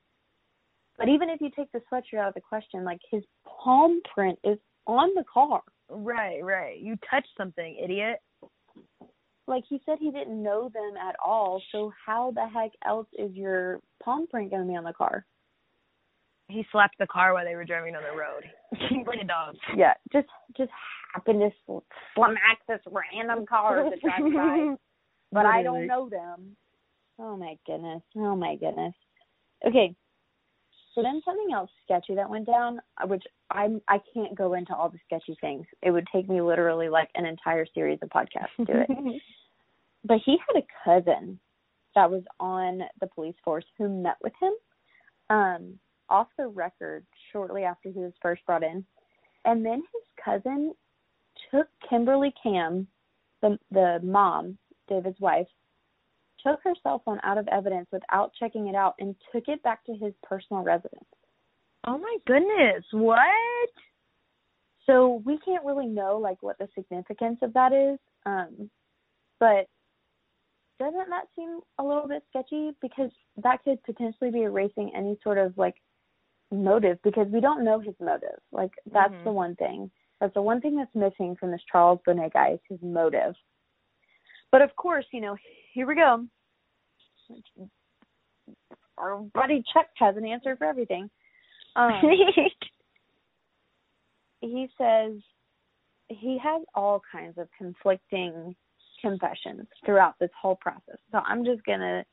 But 0.97 1.09
even 1.09 1.29
if 1.29 1.41
you 1.41 1.49
take 1.55 1.71
the 1.71 1.81
sweatshirt 1.91 2.19
out 2.19 2.29
of 2.29 2.33
the 2.33 2.41
question, 2.41 2.83
like 2.83 2.99
his 3.09 3.23
palm 3.45 4.01
print 4.13 4.37
is 4.43 4.57
on 4.85 5.09
the 5.15 5.23
car. 5.31 5.61
Right, 5.89 6.43
right. 6.43 6.79
You 6.79 6.97
touched 7.09 7.29
something, 7.37 7.77
idiot. 7.83 8.19
Like 9.47 9.63
he 9.67 9.81
said 9.85 9.97
he 9.99 10.11
didn't 10.11 10.41
know 10.41 10.69
them 10.73 10.93
at 10.97 11.15
all, 11.23 11.61
so 11.71 11.91
how 12.05 12.31
the 12.31 12.47
heck 12.47 12.71
else 12.85 13.07
is 13.17 13.33
your 13.33 13.79
palm 14.01 14.27
print 14.27 14.51
gonna 14.51 14.65
be 14.65 14.75
on 14.75 14.85
the 14.85 14.93
car? 14.93 15.25
He 16.47 16.65
slapped 16.71 16.97
the 16.99 17.07
car 17.07 17.33
while 17.33 17.45
they 17.45 17.55
were 17.55 17.65
driving 17.65 17.95
on 17.95 18.03
the 18.03 18.17
road. 18.17 18.43
like 19.07 19.19
a 19.21 19.25
dog. 19.25 19.55
Yeah, 19.75 19.93
just 20.13 20.27
just 20.55 20.71
happened 21.13 21.41
to 21.41 21.49
sl- 21.65 21.85
smack 22.15 22.59
this 22.67 22.79
random 22.89 23.45
car 23.45 23.89
that 23.89 24.01
drives 24.01 24.33
by. 24.33 24.75
but 25.31 25.45
I 25.45 25.63
don't 25.63 25.87
know 25.87 26.09
them. 26.09 26.55
Oh 27.19 27.37
my 27.37 27.57
goodness. 27.65 28.01
Oh 28.17 28.35
my 28.35 28.55
goodness. 28.55 28.93
Okay. 29.65 29.95
So 30.95 31.01
then 31.01 31.21
something 31.25 31.53
else 31.53 31.71
sketchy 31.83 32.15
that 32.15 32.29
went 32.29 32.45
down, 32.45 32.79
uh, 33.01 33.07
which 33.07 33.23
I'm 33.49 33.81
I 33.87 33.99
can't 34.13 34.35
go 34.35 34.53
into 34.53 34.75
all 34.75 34.89
the 34.89 34.99
sketchy 35.05 35.35
things. 35.41 35.65
It 35.81 35.91
would 35.91 36.07
take 36.13 36.29
me 36.29 36.41
literally 36.41 36.89
like 36.89 37.09
an 37.15 37.25
entire 37.25 37.65
series 37.73 37.99
of 38.01 38.09
podcasts 38.09 38.55
to 38.57 38.65
do 38.65 38.73
it. 38.75 39.21
but 40.03 40.17
he 40.25 40.37
had 40.47 40.61
a 40.61 40.67
cousin 40.83 41.39
that 41.95 42.09
was 42.09 42.23
on 42.39 42.81
the 42.99 43.07
police 43.07 43.35
force 43.43 43.65
who 43.77 43.89
met 43.89 44.17
with 44.23 44.33
him 44.41 44.53
um 45.29 45.79
off 46.09 46.27
the 46.37 46.47
record 46.47 47.05
shortly 47.31 47.63
after 47.63 47.89
he 47.89 47.99
was 47.99 48.13
first 48.21 48.45
brought 48.45 48.63
in. 48.63 48.85
And 49.45 49.65
then 49.65 49.81
his 49.93 50.23
cousin 50.23 50.73
took 51.53 51.67
Kimberly 51.89 52.33
Camm, 52.41 52.87
the 53.41 53.57
the 53.71 53.99
mom, 54.03 54.57
David's 54.87 55.19
wife, 55.19 55.47
took 56.45 56.59
her 56.63 56.73
cell 56.83 57.01
phone 57.05 57.19
out 57.23 57.37
of 57.37 57.47
evidence 57.49 57.87
without 57.91 58.31
checking 58.39 58.67
it 58.67 58.75
out 58.75 58.95
and 58.99 59.15
took 59.31 59.47
it 59.47 59.61
back 59.63 59.83
to 59.85 59.93
his 59.93 60.13
personal 60.23 60.63
residence. 60.63 61.05
oh 61.85 61.97
my 61.97 62.17
goodness. 62.25 62.83
What? 62.91 63.69
So 64.85 65.21
we 65.25 65.37
can't 65.45 65.63
really 65.65 65.87
know 65.87 66.17
like 66.17 66.41
what 66.43 66.57
the 66.57 66.67
significance 66.75 67.39
of 67.41 67.53
that 67.53 67.71
is. 67.73 67.99
Um 68.25 68.69
but 69.39 69.67
doesn't 70.79 71.09
that 71.09 71.27
seem 71.35 71.59
a 71.79 71.83
little 71.83 72.07
bit 72.07 72.23
sketchy 72.29 72.71
because 72.81 73.11
that 73.37 73.63
could 73.63 73.81
potentially 73.83 74.31
be 74.31 74.41
erasing 74.41 74.91
any 74.95 75.17
sort 75.23 75.37
of 75.37 75.57
like 75.57 75.75
motive 76.51 76.97
because 77.03 77.27
we 77.29 77.39
don't 77.39 77.63
know 77.63 77.79
his 77.79 77.95
motive. 77.99 78.39
Like 78.51 78.71
that's 78.91 79.13
Mhm. 79.13 79.23
the 79.23 79.31
one 79.31 79.55
thing. 79.55 79.91
That's 80.23 80.33
the 80.35 80.41
one 80.41 80.61
thing 80.61 80.77
that's 80.77 80.95
missing 80.95 81.35
from 81.37 81.51
this 81.51 81.59
Charles 81.69 81.99
Boney 82.05 82.29
guy 82.33 82.53
is 82.53 82.59
his 82.69 82.79
motive. 82.81 83.33
But 84.53 84.61
of 84.61 84.73
course, 84.77 85.03
you 85.11 85.19
know, 85.19 85.35
here 85.73 85.85
we 85.85 85.95
go. 85.95 86.25
Our 88.97 89.17
buddy 89.33 89.61
Chuck 89.73 89.87
has 89.97 90.15
an 90.15 90.25
answer 90.25 90.55
for 90.55 90.63
everything. 90.63 91.09
Um, 91.75 91.91
he 94.39 94.69
says 94.77 95.11
he 96.07 96.39
has 96.41 96.61
all 96.73 97.01
kinds 97.11 97.37
of 97.37 97.49
conflicting 97.57 98.55
confessions 99.01 99.67
throughout 99.85 100.13
this 100.21 100.31
whole 100.41 100.55
process. 100.55 100.99
So 101.11 101.17
I'm 101.17 101.43
just 101.43 101.65
gonna 101.65 102.05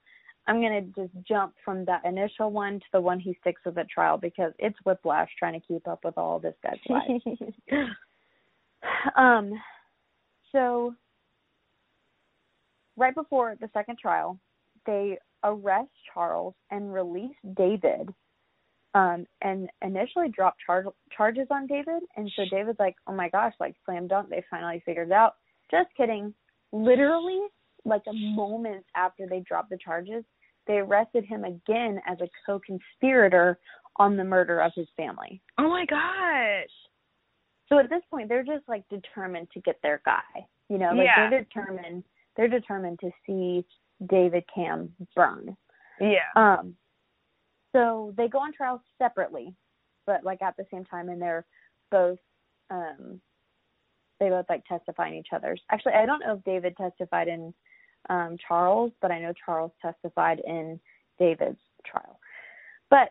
I'm 0.50 0.60
gonna 0.60 0.80
just 0.80 1.12
jump 1.28 1.54
from 1.64 1.84
that 1.84 2.04
initial 2.04 2.50
one 2.50 2.80
to 2.80 2.86
the 2.92 3.00
one 3.00 3.20
he 3.20 3.36
sticks 3.40 3.62
with 3.64 3.78
at 3.78 3.88
trial 3.88 4.18
because 4.18 4.52
it's 4.58 4.76
whiplash 4.84 5.28
trying 5.38 5.52
to 5.52 5.64
keep 5.64 5.86
up 5.86 6.00
with 6.04 6.18
all 6.18 6.40
this 6.40 6.56
guy's 6.60 6.80
lies. 6.88 7.20
um 9.16 9.52
so 10.50 10.92
right 12.96 13.14
before 13.14 13.54
the 13.60 13.70
second 13.72 13.96
trial, 14.00 14.40
they 14.86 15.18
arrest 15.44 15.90
Charles 16.12 16.54
and 16.72 16.92
release 16.92 17.36
David 17.56 18.12
um 18.94 19.26
and 19.42 19.70
initially 19.82 20.30
drop 20.30 20.56
char- 20.66 20.92
charges 21.16 21.46
on 21.52 21.68
David 21.68 22.02
and 22.16 22.28
so 22.34 22.42
David's 22.50 22.80
like, 22.80 22.96
"Oh 23.06 23.12
my 23.12 23.28
gosh, 23.28 23.54
like 23.60 23.76
slam 23.84 24.08
dunk, 24.08 24.30
they 24.30 24.42
finally 24.50 24.82
figured 24.84 25.10
it 25.10 25.12
out." 25.12 25.34
Just 25.70 25.90
kidding. 25.96 26.34
Literally 26.72 27.38
like 27.84 28.02
a 28.08 28.12
moment 28.12 28.84
after 28.96 29.28
they 29.28 29.40
dropped 29.40 29.70
the 29.70 29.78
charges, 29.78 30.24
they 30.66 30.74
arrested 30.78 31.24
him 31.24 31.44
again 31.44 32.00
as 32.06 32.18
a 32.20 32.28
co-conspirator 32.46 33.58
on 33.96 34.16
the 34.16 34.24
murder 34.24 34.60
of 34.60 34.72
his 34.74 34.86
family. 34.96 35.40
oh 35.58 35.68
my 35.68 35.84
gosh. 35.86 36.68
So 37.68 37.78
at 37.78 37.88
this 37.88 38.02
point, 38.10 38.28
they're 38.28 38.42
just 38.42 38.68
like 38.68 38.84
determined 38.88 39.48
to 39.54 39.60
get 39.60 39.76
their 39.82 40.00
guy. 40.04 40.46
You 40.68 40.78
know, 40.78 40.90
like 40.92 41.06
Yeah. 41.06 41.30
they're 41.30 41.44
determined. 41.44 42.04
They're 42.36 42.48
determined 42.48 42.98
to 43.00 43.10
see 43.26 43.64
David 44.08 44.44
Camm 44.54 44.94
burn. 45.14 45.56
Yeah. 46.00 46.28
Um, 46.34 46.76
so 47.72 48.12
they 48.16 48.28
go 48.28 48.38
on 48.38 48.52
trial 48.52 48.82
separately, 48.98 49.54
but 50.06 50.24
like 50.24 50.42
at 50.42 50.56
the 50.56 50.64
same 50.72 50.84
time, 50.84 51.08
and 51.10 51.20
they're 51.22 51.44
both 51.90 52.18
um, 52.70 53.20
they 54.18 54.28
both 54.28 54.46
like 54.48 54.64
testify 54.66 55.08
in 55.08 55.14
each 55.14 55.28
other's. 55.32 55.60
Actually, 55.70 55.94
I 55.94 56.06
don't 56.06 56.20
know 56.20 56.34
if 56.34 56.44
David 56.44 56.76
testified 56.76 57.28
in 57.28 57.52
um, 58.08 58.36
Charles, 58.46 58.92
but 59.00 59.10
I 59.10 59.20
know 59.20 59.32
Charles 59.44 59.72
testified 59.82 60.40
in 60.46 60.80
David's 61.18 61.58
trial. 61.84 62.18
But 62.88 63.10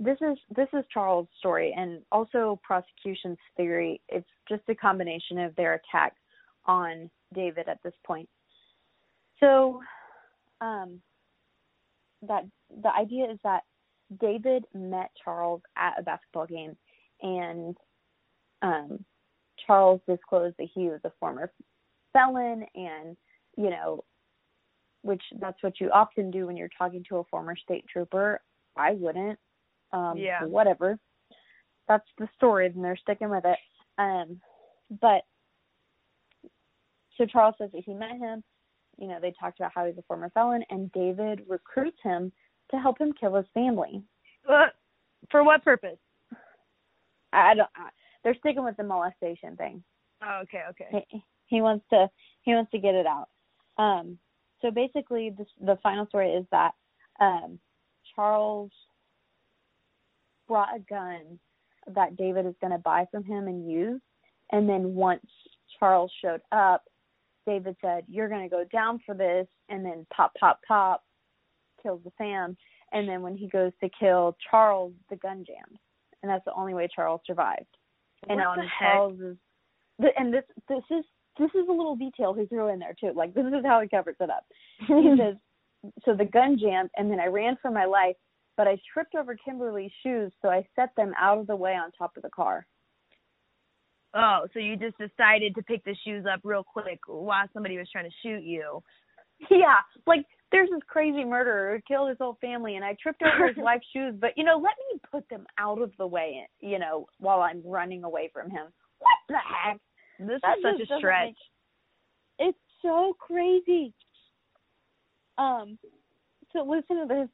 this 0.00 0.16
is 0.20 0.38
this 0.54 0.68
is 0.72 0.84
Charles' 0.92 1.28
story, 1.38 1.74
and 1.76 2.02
also 2.10 2.60
prosecution's 2.62 3.38
theory. 3.56 4.00
It's 4.08 4.28
just 4.48 4.62
a 4.68 4.74
combination 4.74 5.38
of 5.38 5.54
their 5.56 5.74
attack 5.74 6.14
on 6.66 7.10
David 7.34 7.68
at 7.68 7.82
this 7.82 7.94
point. 8.06 8.28
So, 9.40 9.80
um, 10.60 11.00
that 12.22 12.44
the 12.82 12.92
idea 12.94 13.30
is 13.30 13.38
that 13.44 13.62
David 14.20 14.64
met 14.74 15.10
Charles 15.22 15.62
at 15.76 15.98
a 15.98 16.02
basketball 16.02 16.46
game, 16.46 16.76
and 17.22 17.76
um, 18.62 19.04
Charles 19.66 20.00
disclosed 20.08 20.56
that 20.58 20.68
he 20.74 20.88
was 20.88 21.00
a 21.04 21.12
former 21.20 21.52
felon, 22.12 22.64
and 22.74 23.16
you 23.56 23.70
know, 23.70 24.04
which 25.02 25.22
that's 25.38 25.62
what 25.62 25.80
you 25.80 25.90
often 25.90 26.30
do 26.30 26.46
when 26.46 26.56
you're 26.56 26.70
talking 26.76 27.04
to 27.08 27.18
a 27.18 27.24
former 27.24 27.56
state 27.56 27.84
trooper. 27.92 28.40
I 28.76 28.92
wouldn't. 28.92 29.38
Um, 29.92 30.16
Yeah. 30.16 30.44
Whatever. 30.44 30.98
That's 31.88 32.08
the 32.18 32.28
story, 32.34 32.66
and 32.66 32.82
they're 32.82 32.96
sticking 32.96 33.30
with 33.30 33.44
it. 33.44 33.58
Um, 33.98 34.40
but 35.00 35.22
so 37.16 37.26
Charles 37.26 37.54
says 37.58 37.70
that 37.72 37.84
he 37.84 37.94
met 37.94 38.16
him. 38.18 38.42
You 38.96 39.08
know, 39.08 39.18
they 39.20 39.32
talked 39.38 39.60
about 39.60 39.72
how 39.74 39.86
he's 39.86 39.98
a 39.98 40.02
former 40.02 40.30
felon, 40.30 40.64
and 40.70 40.90
David 40.92 41.42
recruits 41.48 41.98
him 42.02 42.32
to 42.70 42.78
help 42.78 42.98
him 42.98 43.12
kill 43.12 43.34
his 43.34 43.46
family. 43.52 44.02
Uh, 44.48 44.66
for 45.30 45.44
what 45.44 45.64
purpose? 45.64 45.98
I 47.32 47.54
don't. 47.54 47.68
I, 47.76 47.90
they're 48.22 48.36
sticking 48.36 48.64
with 48.64 48.76
the 48.76 48.84
molestation 48.84 49.56
thing. 49.56 49.82
Oh, 50.22 50.40
okay, 50.44 50.62
okay. 50.70 51.04
He, 51.10 51.22
he 51.46 51.60
wants 51.60 51.84
to. 51.90 52.08
He 52.42 52.52
wants 52.52 52.70
to 52.70 52.78
get 52.78 52.94
it 52.94 53.06
out. 53.06 53.28
Um. 53.78 54.18
So 54.60 54.70
basically, 54.70 55.30
this, 55.36 55.46
the 55.60 55.78
final 55.82 56.06
story 56.06 56.30
is 56.30 56.46
that 56.50 56.72
um, 57.20 57.58
Charles 58.14 58.70
brought 60.48 60.74
a 60.74 60.80
gun 60.88 61.38
that 61.94 62.16
David 62.16 62.46
is 62.46 62.54
going 62.60 62.72
to 62.72 62.78
buy 62.78 63.06
from 63.10 63.24
him 63.24 63.46
and 63.46 63.70
use, 63.70 64.00
and 64.52 64.68
then 64.68 64.94
once 64.94 65.26
Charles 65.78 66.10
showed 66.22 66.40
up, 66.52 66.84
David 67.46 67.76
said, 67.80 68.04
"You're 68.08 68.28
going 68.28 68.48
to 68.48 68.48
go 68.48 68.64
down 68.72 69.00
for 69.04 69.14
this," 69.14 69.46
and 69.68 69.84
then 69.84 70.06
pop, 70.14 70.32
pop, 70.40 70.60
pop, 70.66 71.04
kills 71.82 72.00
the 72.04 72.12
fam. 72.16 72.56
And 72.92 73.08
then 73.08 73.22
when 73.22 73.36
he 73.36 73.48
goes 73.48 73.72
to 73.82 73.90
kill 73.98 74.36
Charles, 74.50 74.92
the 75.10 75.16
gun 75.16 75.44
jams, 75.46 75.78
and 76.22 76.30
that's 76.30 76.44
the 76.44 76.54
only 76.54 76.74
way 76.74 76.88
Charles 76.94 77.20
survived. 77.26 77.66
And 78.28 78.38
What 78.38 78.58
on? 78.58 78.70
Charles's, 78.78 79.36
and 80.16 80.32
this 80.32 80.44
this 80.68 80.82
is 80.90 81.04
this 81.38 81.50
is 81.54 81.68
a 81.68 81.72
little 81.72 81.96
detail 81.96 82.34
he 82.34 82.46
threw 82.46 82.68
in 82.72 82.78
there 82.78 82.94
too. 82.98 83.12
Like 83.14 83.34
this 83.34 83.46
is 83.46 83.64
how 83.64 83.80
he 83.80 83.88
covers 83.88 84.16
it 84.20 84.30
up. 84.30 84.44
He 84.86 85.16
says, 85.18 85.36
"So 86.04 86.14
the 86.14 86.24
gun 86.24 86.58
jammed, 86.58 86.90
and 86.96 87.10
then 87.10 87.20
I 87.20 87.26
ran 87.26 87.56
for 87.60 87.70
my 87.70 87.84
life, 87.84 88.16
but 88.56 88.68
I 88.68 88.78
tripped 88.92 89.14
over 89.14 89.36
Kimberly's 89.36 89.92
shoes, 90.02 90.32
so 90.42 90.48
I 90.48 90.66
set 90.76 90.90
them 90.96 91.12
out 91.20 91.38
of 91.38 91.46
the 91.46 91.56
way 91.56 91.72
on 91.72 91.90
top 91.92 92.16
of 92.16 92.22
the 92.22 92.30
car." 92.30 92.66
Oh, 94.14 94.46
so 94.52 94.60
you 94.60 94.76
just 94.76 94.96
decided 94.96 95.56
to 95.56 95.62
pick 95.62 95.84
the 95.84 95.96
shoes 96.04 96.24
up 96.32 96.40
real 96.44 96.62
quick 96.62 97.00
while 97.08 97.46
somebody 97.52 97.76
was 97.76 97.88
trying 97.90 98.08
to 98.08 98.16
shoot 98.22 98.44
you. 98.44 98.80
Yeah, 99.50 99.80
like 100.06 100.24
there's 100.52 100.70
this 100.70 100.82
crazy 100.86 101.24
murderer 101.24 101.74
who 101.74 101.94
killed 101.94 102.08
his 102.10 102.18
whole 102.20 102.38
family, 102.40 102.76
and 102.76 102.84
I 102.84 102.96
tripped 103.02 103.22
over 103.22 103.48
his 103.48 103.56
wife's 103.58 103.86
shoes. 103.92 104.14
But 104.20 104.30
you 104.36 104.44
know, 104.44 104.54
let 104.54 104.74
me 104.92 105.00
put 105.10 105.28
them 105.28 105.44
out 105.58 105.82
of 105.82 105.90
the 105.98 106.06
way. 106.06 106.48
You 106.60 106.78
know, 106.78 107.06
while 107.18 107.40
I'm 107.40 107.62
running 107.64 108.04
away 108.04 108.30
from 108.32 108.50
him. 108.50 108.66
What 109.00 109.18
the 109.28 109.34
heck? 109.34 109.80
This 110.18 110.40
That 110.42 110.58
is 110.58 110.64
such 110.78 110.90
a 110.90 110.98
stretch. 110.98 111.26
make- 111.26 111.36
It's 112.48 112.58
so 112.82 113.14
crazy. 113.18 113.92
Um, 115.38 115.78
so 116.52 116.62
listen 116.62 117.00
to 117.00 117.06
this. 117.06 117.28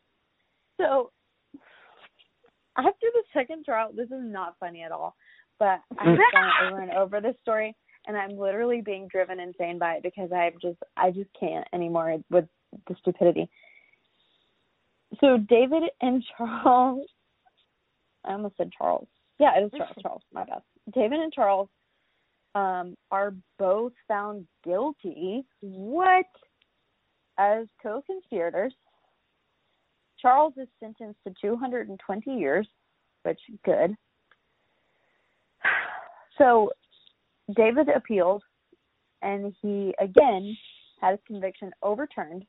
So 0.78 1.11
after 2.77 3.07
the 3.12 3.23
second 3.35 3.65
trial, 3.65 3.90
this 3.94 4.07
is 4.07 4.23
not 4.23 4.57
funny 4.59 4.82
at 4.82 4.93
all, 4.93 5.15
but 5.59 5.81
I've 5.98 6.16
gone 6.32 6.51
over 6.73 6.81
and 6.81 6.90
over 6.93 7.20
this 7.20 7.36
story, 7.43 7.77
and 8.07 8.16
I'm 8.16 8.39
literally 8.39 8.81
being 8.81 9.09
driven 9.09 9.40
insane 9.40 9.78
by 9.78 9.94
it 9.94 10.02
because 10.02 10.31
I'm 10.32 10.55
just 10.62 10.78
I 10.97 11.11
just 11.11 11.28
can't 11.39 11.66
anymore 11.74 12.16
with 12.31 12.47
the 12.89 12.94
stupidity. 13.01 13.51
So 15.20 15.36
David 15.36 15.82
and 16.01 16.24
Charles, 16.39 17.07
I 18.24 18.32
almost 18.32 18.57
said 18.57 18.70
Charles. 18.77 19.09
Yeah, 19.39 19.59
it 19.59 19.65
is 19.65 19.70
Charles. 19.77 19.97
Charles, 20.01 20.23
my 20.32 20.44
bad. 20.44 20.62
David 20.94 21.19
and 21.20 21.32
Charles 21.32 21.69
um, 22.55 22.97
are 23.10 23.35
both 23.59 23.93
found 24.09 24.47
guilty. 24.64 25.44
What? 25.60 26.27
As 27.39 27.66
co-conspirators. 27.82 28.74
Charles 30.20 30.52
is 30.59 30.68
sentenced 30.78 31.20
to 31.27 31.35
220 31.40 32.31
years, 32.31 32.66
which 33.22 33.40
good. 33.64 33.97
So 36.39 36.70
David 37.55 37.90
appealed, 37.90 38.43
and 39.20 39.55
he 39.60 39.94
again 40.01 40.56
had 40.98 41.10
his 41.10 41.20
conviction 41.27 41.70
overturned. 41.82 42.47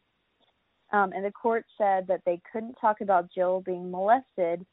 Um, 0.93 1.11
and 1.13 1.25
the 1.25 1.31
court 1.31 1.65
said 1.77 2.07
that 2.07 2.21
they 2.25 2.39
couldn't 2.53 2.75
talk 2.79 3.01
about 3.01 3.29
Jill 3.35 3.59
being 3.65 3.91
molested 3.91 4.65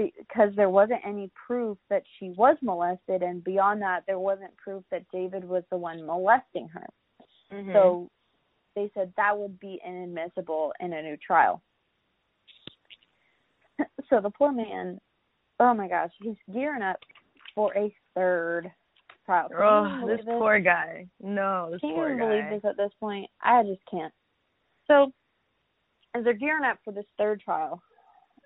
because 0.00 0.50
there 0.56 0.70
wasn't 0.70 1.00
any 1.04 1.30
proof 1.46 1.76
that 1.88 2.02
she 2.18 2.30
was 2.30 2.56
molested, 2.62 3.22
and 3.22 3.44
beyond 3.44 3.82
that, 3.82 4.04
there 4.06 4.18
wasn't 4.18 4.56
proof 4.56 4.82
that 4.90 5.04
David 5.12 5.44
was 5.44 5.62
the 5.70 5.76
one 5.76 6.04
molesting 6.04 6.68
her. 6.68 6.86
Mhm. 7.50 7.72
So 7.72 8.10
they 8.74 8.88
said 8.94 9.12
that 9.16 9.36
would 9.36 9.58
be 9.60 9.80
inadmissible 9.84 10.72
in 10.80 10.92
a 10.92 11.02
new 11.02 11.16
trial. 11.16 11.62
so 14.08 14.20
the 14.20 14.30
poor 14.30 14.52
man, 14.52 15.00
oh 15.58 15.74
my 15.74 15.88
gosh, 15.88 16.12
he's 16.20 16.38
gearing 16.52 16.82
up 16.82 16.98
for 17.54 17.76
a 17.76 17.94
third 18.14 18.72
trial. 19.26 19.48
Can 19.48 19.58
oh, 19.60 20.06
this 20.06 20.24
this? 20.24 20.26
poor 20.26 20.58
guy. 20.60 21.06
No, 21.20 21.70
this 21.70 21.80
Can 21.80 21.90
you 21.90 21.96
poor 21.96 22.12
even 22.12 22.18
guy. 22.18 22.28
believe 22.28 22.50
this 22.62 22.70
at 22.70 22.76
this 22.76 22.92
point? 23.00 23.28
I 23.42 23.62
just 23.64 23.84
can't. 23.90 24.14
So 24.86 25.12
as 26.14 26.24
they're 26.24 26.32
gearing 26.32 26.64
up 26.64 26.78
for 26.84 26.92
this 26.92 27.06
third 27.18 27.40
trial, 27.40 27.82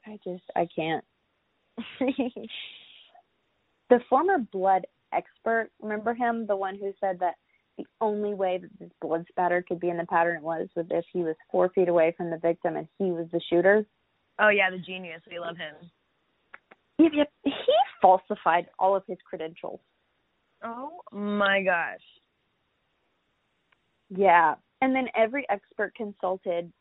I 0.07 0.19
just 0.25 0.45
I 0.57 0.67
can't. 0.75 1.05
the 3.91 4.01
former 4.09 4.39
blood 4.53 4.87
expert, 5.13 5.71
remember 5.81 6.15
him, 6.15 6.47
the 6.47 6.57
one 6.57 6.77
who 6.77 6.93
said 7.01 7.19
that 7.21 7.35
the 7.77 7.87
only 8.01 8.35
way 8.35 8.59
that 8.59 8.71
this 8.79 8.91
blood 9.01 9.25
spatter 9.29 9.65
could 9.67 9.81
be 9.81 9.91
in 9.91 9.97
the 9.97 10.07
pattern 10.07 10.43
was 10.43 10.69
was 10.77 10.87
if 10.91 11.05
he 11.13 11.21
was 11.21 11.35
four 11.51 11.69
feet 11.71 11.89
away 11.89 12.15
from 12.17 12.31
the 12.31 12.39
victim 12.39 12.77
and 12.77 12.87
he 12.99 13.11
was 13.11 13.27
the 13.33 13.41
shooter. 13.51 13.85
Oh 14.39 14.49
yeah, 14.49 14.71
the 14.71 14.79
genius. 14.79 15.23
We 15.31 15.39
love 15.39 15.57
him. 15.57 15.75
Yep, 16.99 17.13
yep. 17.15 17.33
He 17.43 17.53
falsified 18.01 18.67
all 18.79 18.95
of 18.95 19.03
his 19.09 19.19
credentials. 19.29 19.81
Oh 20.63 21.01
my 21.13 21.63
gosh. 21.63 21.99
Yeah. 24.11 24.55
And 24.81 24.95
then 24.95 25.09
every 25.17 25.47
expert 25.51 25.95
consulted 25.95 26.73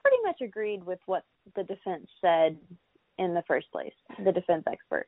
pretty 0.00 0.16
much 0.24 0.40
agreed 0.42 0.84
with 0.84 0.98
what 1.06 1.24
the 1.56 1.62
defense 1.62 2.06
said 2.20 2.58
in 3.18 3.34
the 3.34 3.42
first 3.46 3.70
place, 3.72 3.92
the 4.24 4.32
defense 4.32 4.64
expert. 4.70 5.06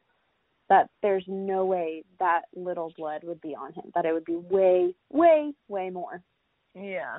That 0.69 0.89
there's 1.03 1.25
no 1.29 1.65
way 1.65 2.05
that 2.19 2.43
little 2.55 2.93
blood 2.97 3.23
would 3.25 3.41
be 3.41 3.55
on 3.55 3.73
him, 3.75 3.91
that 3.95 4.07
it 4.07 4.13
would 4.13 4.25
be 4.25 4.37
way, 4.37 4.95
way, 5.11 5.53
way 5.69 5.91
more. 5.91 6.23
Yeah. 6.75 7.19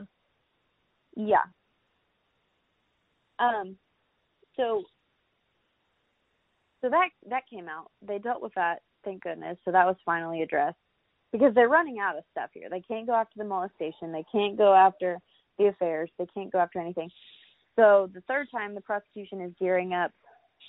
Yeah. 1.16 1.44
Um 3.40 3.78
so 4.57 4.84
so 6.82 6.90
that 6.90 7.10
that 7.30 7.44
came 7.49 7.70
out. 7.70 7.91
They 8.06 8.18
dealt 8.18 8.41
with 8.41 8.53
that, 8.56 8.82
thank 9.03 9.24
goodness. 9.24 9.57
So 9.64 9.72
that 9.72 9.86
was 9.86 9.95
finally 10.06 10.41
addressed. 10.41 10.78
Because 11.32 11.53
they're 11.53 11.70
running 11.70 11.99
out 11.99 12.18
of 12.18 12.24
stuff 12.32 12.49
here. 12.53 12.70
They 12.70 12.82
can't 12.82 13.07
go 13.07 13.14
after 13.14 13.38
the 13.38 13.44
molestation, 13.44 14.12
they 14.12 14.26
can't 14.32 14.57
go 14.57 14.74
after 14.74 15.20
the 15.60 15.68
affairs, 15.68 16.10
they 16.18 16.28
can't 16.34 16.52
go 16.52 16.60
after 16.60 16.80
anything. 16.80 17.10
So 17.76 18.10
the 18.14 18.22
third 18.22 18.48
time 18.52 18.74
the 18.74 18.82
prosecution 18.82 19.41
is 19.41 19.52
gearing 19.60 19.94
up 19.94 20.12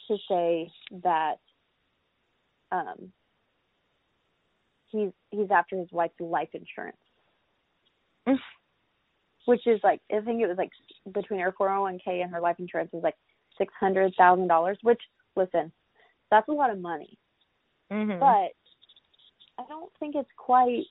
to 0.08 0.16
say 0.28 0.70
that 1.02 1.36
um 2.72 3.12
he's 4.88 5.10
he's 5.30 5.50
after 5.50 5.76
his 5.76 5.88
wife's 5.92 6.20
life 6.20 6.48
insurance. 6.52 6.96
Mm. 8.28 8.38
Which 9.44 9.66
is 9.66 9.80
like 9.84 10.00
I 10.12 10.20
think 10.20 10.42
it 10.42 10.48
was 10.48 10.58
like 10.58 10.70
between 11.12 11.40
her 11.40 11.52
401k 11.52 12.22
and 12.22 12.32
her 12.32 12.40
life 12.40 12.56
insurance 12.58 12.90
was 12.92 13.02
like 13.02 13.16
six 13.58 13.72
hundred 13.78 14.14
thousand 14.16 14.48
dollars. 14.48 14.78
Which 14.82 15.00
listen, 15.36 15.72
that's 16.30 16.48
a 16.48 16.52
lot 16.52 16.70
of 16.70 16.78
money, 16.80 17.18
Mhm. 17.92 18.18
but 18.18 18.52
I 19.62 19.68
don't 19.68 19.92
think 19.98 20.16
it's 20.16 20.28
quite 20.36 20.84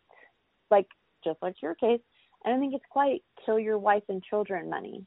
like 0.71 0.87
just 1.23 1.41
like 1.41 1.61
your 1.61 1.75
case. 1.75 2.01
I 2.45 2.49
don't 2.49 2.59
think 2.59 2.73
it's 2.73 2.85
quite 2.89 3.23
kill 3.45 3.59
your 3.59 3.77
wife 3.77 4.03
and 4.07 4.23
children 4.23 4.69
money. 4.69 5.05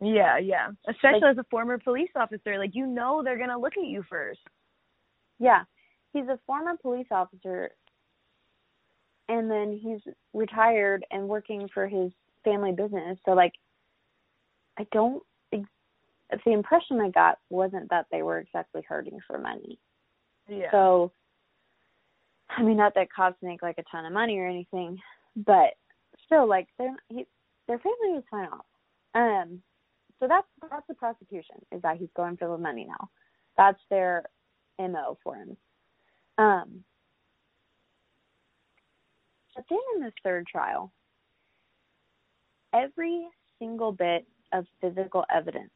Yeah, 0.00 0.38
yeah. 0.38 0.68
Especially 0.88 1.20
Like- 1.20 1.32
as 1.32 1.38
a 1.38 1.44
former 1.44 1.78
police 1.78 2.10
officer, 2.14 2.58
like 2.58 2.74
you 2.74 2.86
know 2.86 3.22
they're 3.22 3.38
gonna 3.38 3.58
look 3.58 3.76
at 3.76 3.84
you 3.84 4.02
first. 4.04 4.40
Yeah, 5.38 5.64
he's 6.12 6.28
a 6.28 6.38
former 6.46 6.76
police 6.76 7.08
officer, 7.10 7.70
and 9.28 9.50
then 9.50 9.78
he's 9.82 10.00
retired 10.32 11.04
and 11.10 11.28
working 11.28 11.68
for 11.72 11.86
his 11.88 12.12
family 12.44 12.72
business. 12.72 13.18
So 13.24 13.32
like, 13.32 13.54
I 14.78 14.86
don't. 14.92 15.22
ex- 15.52 15.68
The 16.44 16.52
impression 16.52 17.00
I 17.00 17.10
got 17.10 17.38
wasn't 17.50 17.88
that 17.90 18.06
they 18.10 18.22
were 18.22 18.38
exactly 18.38 18.82
hurting 18.88 19.18
for 19.26 19.38
money. 19.38 19.78
Yeah. 20.48 20.70
So, 20.70 21.12
I 22.50 22.62
mean, 22.62 22.76
not 22.76 22.94
that 22.96 23.12
cops 23.12 23.40
make 23.42 23.62
like 23.62 23.78
a 23.78 23.84
ton 23.90 24.04
of 24.04 24.12
money 24.12 24.38
or 24.38 24.46
anything, 24.46 24.98
but 25.36 25.74
still, 26.26 26.46
like, 26.46 26.68
they're 26.78 26.94
he, 27.08 27.26
their 27.66 27.78
family 27.78 28.12
was 28.14 28.24
fine 28.30 28.48
off. 28.48 28.66
Um, 29.14 29.62
so 30.24 30.28
that's 30.28 30.46
that's 30.70 30.86
the 30.88 30.94
prosecution 30.94 31.56
is 31.70 31.82
that 31.82 31.98
he's 31.98 32.08
going 32.16 32.38
for 32.38 32.48
the 32.48 32.56
money 32.56 32.86
now. 32.88 33.10
That's 33.58 33.80
their 33.90 34.24
mo 34.78 35.18
for 35.22 35.36
him. 35.36 35.54
Um, 36.38 36.82
but 39.54 39.64
then 39.68 39.78
in 39.96 40.02
this 40.02 40.14
third 40.22 40.46
trial, 40.46 40.92
every 42.72 43.26
single 43.58 43.92
bit 43.92 44.26
of 44.54 44.64
physical 44.80 45.26
evidence 45.34 45.70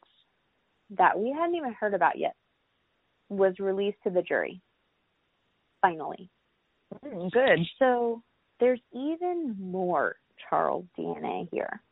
that 0.96 1.18
we 1.18 1.30
hadn't 1.30 1.56
even 1.56 1.74
heard 1.74 1.92
about 1.92 2.18
yet 2.18 2.34
was 3.28 3.52
released 3.58 3.98
to 4.04 4.10
the 4.10 4.22
jury. 4.22 4.62
Finally. 5.82 6.30
Mm, 7.04 7.30
good. 7.30 7.58
So 7.78 8.22
there's 8.60 8.80
even 8.94 9.56
more 9.60 10.16
Charles 10.48 10.86
DNA 10.98 11.48
here. 11.52 11.82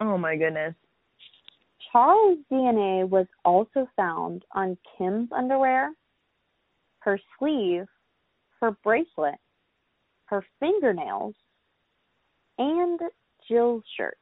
Oh 0.00 0.16
my 0.16 0.36
goodness. 0.36 0.74
Charles' 1.92 2.38
DNA 2.50 3.08
was 3.08 3.26
also 3.44 3.88
found 3.96 4.44
on 4.52 4.76
Kim's 4.96 5.30
underwear, 5.32 5.92
her 7.00 7.18
sleeve, 7.38 7.86
her 8.60 8.72
bracelet, 8.82 9.38
her 10.26 10.44
fingernails, 10.60 11.34
and 12.58 13.00
Jill's 13.48 13.84
shirt. 13.96 14.18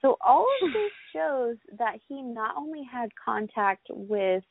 So 0.00 0.16
all 0.24 0.46
of 0.62 0.72
this 0.72 0.92
shows 1.14 1.56
that 1.78 1.98
he 2.06 2.22
not 2.22 2.56
only 2.56 2.82
had 2.90 3.08
contact 3.22 3.86
with 3.90 4.44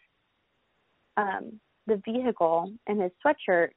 um, 1.16 1.60
the 1.88 2.02
vehicle 2.04 2.74
and 2.88 3.02
his 3.02 3.12
sweatshirt, 3.24 3.70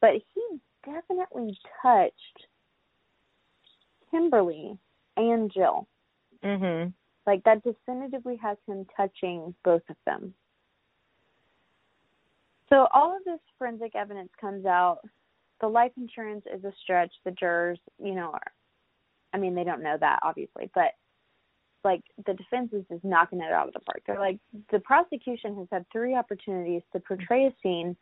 but 0.00 0.12
he 0.34 0.58
definitely 0.84 1.56
touched 1.82 2.46
Kimberly 4.10 4.78
and 5.16 5.52
Jill. 5.52 5.86
Mhm. 6.44 6.92
Like 7.26 7.42
that 7.44 7.62
definitively 7.62 8.36
has 8.36 8.58
him 8.66 8.84
touching 8.96 9.54
both 9.64 9.82
of 9.88 9.96
them. 10.04 10.34
So 12.68 12.86
all 12.92 13.16
of 13.16 13.24
this 13.24 13.40
forensic 13.58 13.94
evidence 13.94 14.30
comes 14.40 14.66
out. 14.66 15.00
The 15.60 15.68
life 15.68 15.92
insurance 15.96 16.44
is 16.52 16.64
a 16.64 16.72
stretch. 16.82 17.12
The 17.24 17.30
jurors, 17.30 17.78
you 17.98 18.14
know, 18.14 18.30
are, 18.30 18.52
I 19.32 19.38
mean, 19.38 19.54
they 19.54 19.64
don't 19.64 19.82
know 19.82 19.96
that 19.98 20.20
obviously, 20.22 20.70
but 20.74 20.92
like 21.82 22.02
the 22.26 22.34
defense 22.34 22.72
is 22.72 22.84
just 22.90 23.04
knocking 23.04 23.40
it 23.40 23.52
out 23.52 23.68
of 23.68 23.74
the 23.74 23.80
park. 23.80 24.02
They're 24.06 24.18
like 24.18 24.38
the 24.70 24.80
prosecution 24.80 25.56
has 25.56 25.68
had 25.70 25.86
three 25.92 26.14
opportunities 26.14 26.82
to 26.92 27.00
portray 27.00 27.46
a 27.46 27.54
scene 27.62 27.96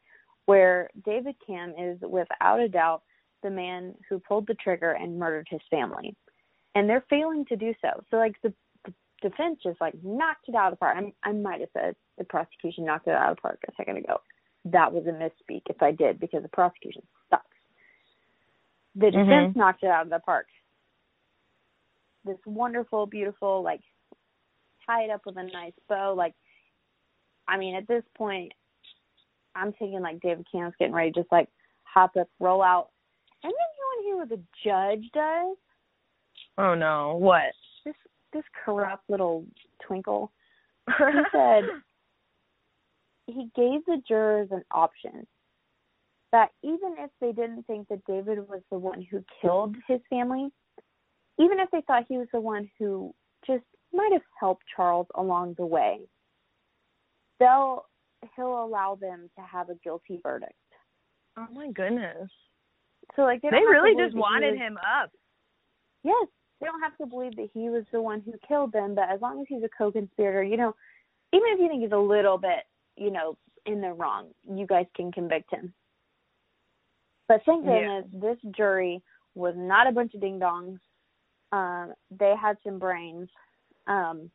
where 0.46 0.90
David 1.04 1.36
Kim 1.46 1.74
is 1.78 1.98
without 2.00 2.60
a 2.60 2.68
doubt 2.68 3.02
the 3.42 3.50
man 3.50 3.94
who 4.08 4.18
pulled 4.20 4.46
the 4.46 4.54
trigger 4.54 4.92
and 4.92 5.18
murdered 5.18 5.48
his 5.50 5.60
family. 5.70 6.14
And 6.74 6.88
they're 6.88 7.04
failing 7.10 7.44
to 7.46 7.56
do 7.56 7.74
so. 7.82 8.02
So 8.10 8.16
like 8.16 8.34
the, 8.42 8.52
the 8.84 8.92
defense 9.20 9.58
just 9.62 9.80
like 9.80 9.94
knocked 10.02 10.48
it 10.48 10.54
out 10.54 10.72
of 10.72 10.78
the 10.78 10.78
park. 10.78 10.96
I, 10.98 11.28
I 11.28 11.32
might 11.32 11.60
have 11.60 11.68
said 11.72 11.96
the 12.18 12.24
prosecution 12.24 12.84
knocked 12.84 13.08
it 13.08 13.14
out 13.14 13.30
of 13.30 13.36
the 13.36 13.42
park 13.42 13.60
a 13.68 13.72
second 13.76 13.98
ago. 13.98 14.20
That 14.64 14.92
was 14.92 15.04
a 15.06 15.10
misspeak 15.10 15.62
if 15.68 15.82
I 15.82 15.92
did 15.92 16.18
because 16.20 16.42
the 16.42 16.48
prosecution 16.48 17.02
sucks. 17.28 17.44
The 18.94 19.10
defense 19.10 19.52
Mhm. 19.52 19.56
knocked 19.56 19.82
it 19.82 19.90
out 19.90 20.04
of 20.04 20.10
the 20.10 20.20
park. 20.20 20.46
This 22.24 22.38
wonderful, 22.46 23.06
beautiful, 23.06 23.62
like 23.62 23.80
tied 24.86 25.10
up 25.10 25.26
with 25.26 25.36
a 25.36 25.42
nice 25.42 25.72
bow. 25.88 26.14
Like, 26.14 26.34
I 27.48 27.56
mean, 27.56 27.74
at 27.74 27.88
this 27.88 28.04
point, 28.14 28.52
I'm 29.54 29.72
thinking 29.74 30.00
like 30.00 30.20
David 30.20 30.46
Camm's 30.52 30.74
getting 30.78 30.94
ready, 30.94 31.10
to 31.10 31.20
just 31.20 31.32
like 31.32 31.48
hop 31.84 32.16
up, 32.16 32.28
roll 32.38 32.62
out, 32.62 32.90
and 33.42 33.50
then 33.50 33.56
you 33.76 33.84
want 33.84 33.98
to 33.98 34.06
hear 34.06 34.16
what 34.16 34.28
the 34.28 34.42
judge 34.64 35.10
does. 35.12 35.56
Oh 36.58 36.74
no. 36.74 37.16
What? 37.16 37.52
This 37.84 37.94
this 38.32 38.44
corrupt 38.64 39.04
little 39.08 39.44
twinkle. 39.86 40.32
He 40.98 41.22
said 41.32 41.64
he 43.26 43.50
gave 43.54 43.84
the 43.86 44.02
jurors 44.06 44.48
an 44.50 44.64
option 44.72 45.26
that 46.32 46.50
even 46.62 46.96
if 46.98 47.10
they 47.20 47.32
didn't 47.32 47.64
think 47.66 47.88
that 47.88 48.04
David 48.06 48.38
was 48.48 48.62
the 48.70 48.78
one 48.78 49.06
who 49.10 49.22
killed 49.40 49.76
his 49.86 50.00
family, 50.10 50.50
even 51.38 51.60
if 51.60 51.70
they 51.70 51.82
thought 51.86 52.04
he 52.08 52.18
was 52.18 52.26
the 52.32 52.40
one 52.40 52.68
who 52.78 53.14
just 53.46 53.64
might 53.92 54.12
have 54.12 54.22
helped 54.38 54.64
Charles 54.74 55.06
along 55.14 55.54
the 55.58 55.66
way, 55.66 56.00
they'll 57.38 57.84
he'll 58.36 58.64
allow 58.64 58.96
them 59.00 59.28
to 59.36 59.44
have 59.44 59.68
a 59.68 59.74
guilty 59.84 60.20
verdict. 60.22 60.52
Oh 61.36 61.46
my 61.54 61.70
goodness. 61.70 62.28
So 63.16 63.22
like 63.22 63.42
they, 63.42 63.50
They 63.50 63.58
don't 63.58 63.74
have 63.74 63.82
to 63.82 63.88
really 63.88 64.04
just 64.04 64.16
wanted 64.16 64.52
was- 64.52 64.58
him 64.60 64.78
up. 64.78 65.10
Yes, 66.04 66.26
they 66.62 66.68
don't 66.68 66.80
have 66.80 66.96
to 66.98 67.06
believe 67.06 67.34
that 67.36 67.50
he 67.52 67.68
was 67.68 67.82
the 67.90 68.00
one 68.00 68.22
who 68.24 68.34
killed 68.46 68.70
them, 68.72 68.94
but 68.94 69.10
as 69.10 69.20
long 69.20 69.40
as 69.40 69.46
he's 69.48 69.64
a 69.64 69.68
co-conspirator, 69.76 70.44
you 70.44 70.56
know, 70.56 70.72
even 71.32 71.48
if 71.48 71.58
you 71.58 71.66
think 71.68 71.82
he's 71.82 71.90
a 71.90 71.96
little 71.96 72.38
bit, 72.38 72.68
you 72.96 73.10
know, 73.10 73.36
in 73.66 73.80
the 73.80 73.92
wrong, 73.92 74.28
you 74.48 74.64
guys 74.66 74.86
can 74.94 75.10
convict 75.10 75.52
him. 75.52 75.74
But 77.26 77.42
thank 77.44 77.64
Yeah. 77.64 78.02
goodness 78.02 78.04
this 78.12 78.38
jury 78.56 79.02
was 79.34 79.56
not 79.56 79.88
a 79.88 79.92
bunch 79.92 80.14
of 80.14 80.20
ding 80.20 80.38
dongs. 80.38 80.78
Um, 81.50 81.94
they 82.10 82.36
had 82.36 82.62
some 82.62 82.78
brains. 82.78 83.28
Um, 83.86 84.30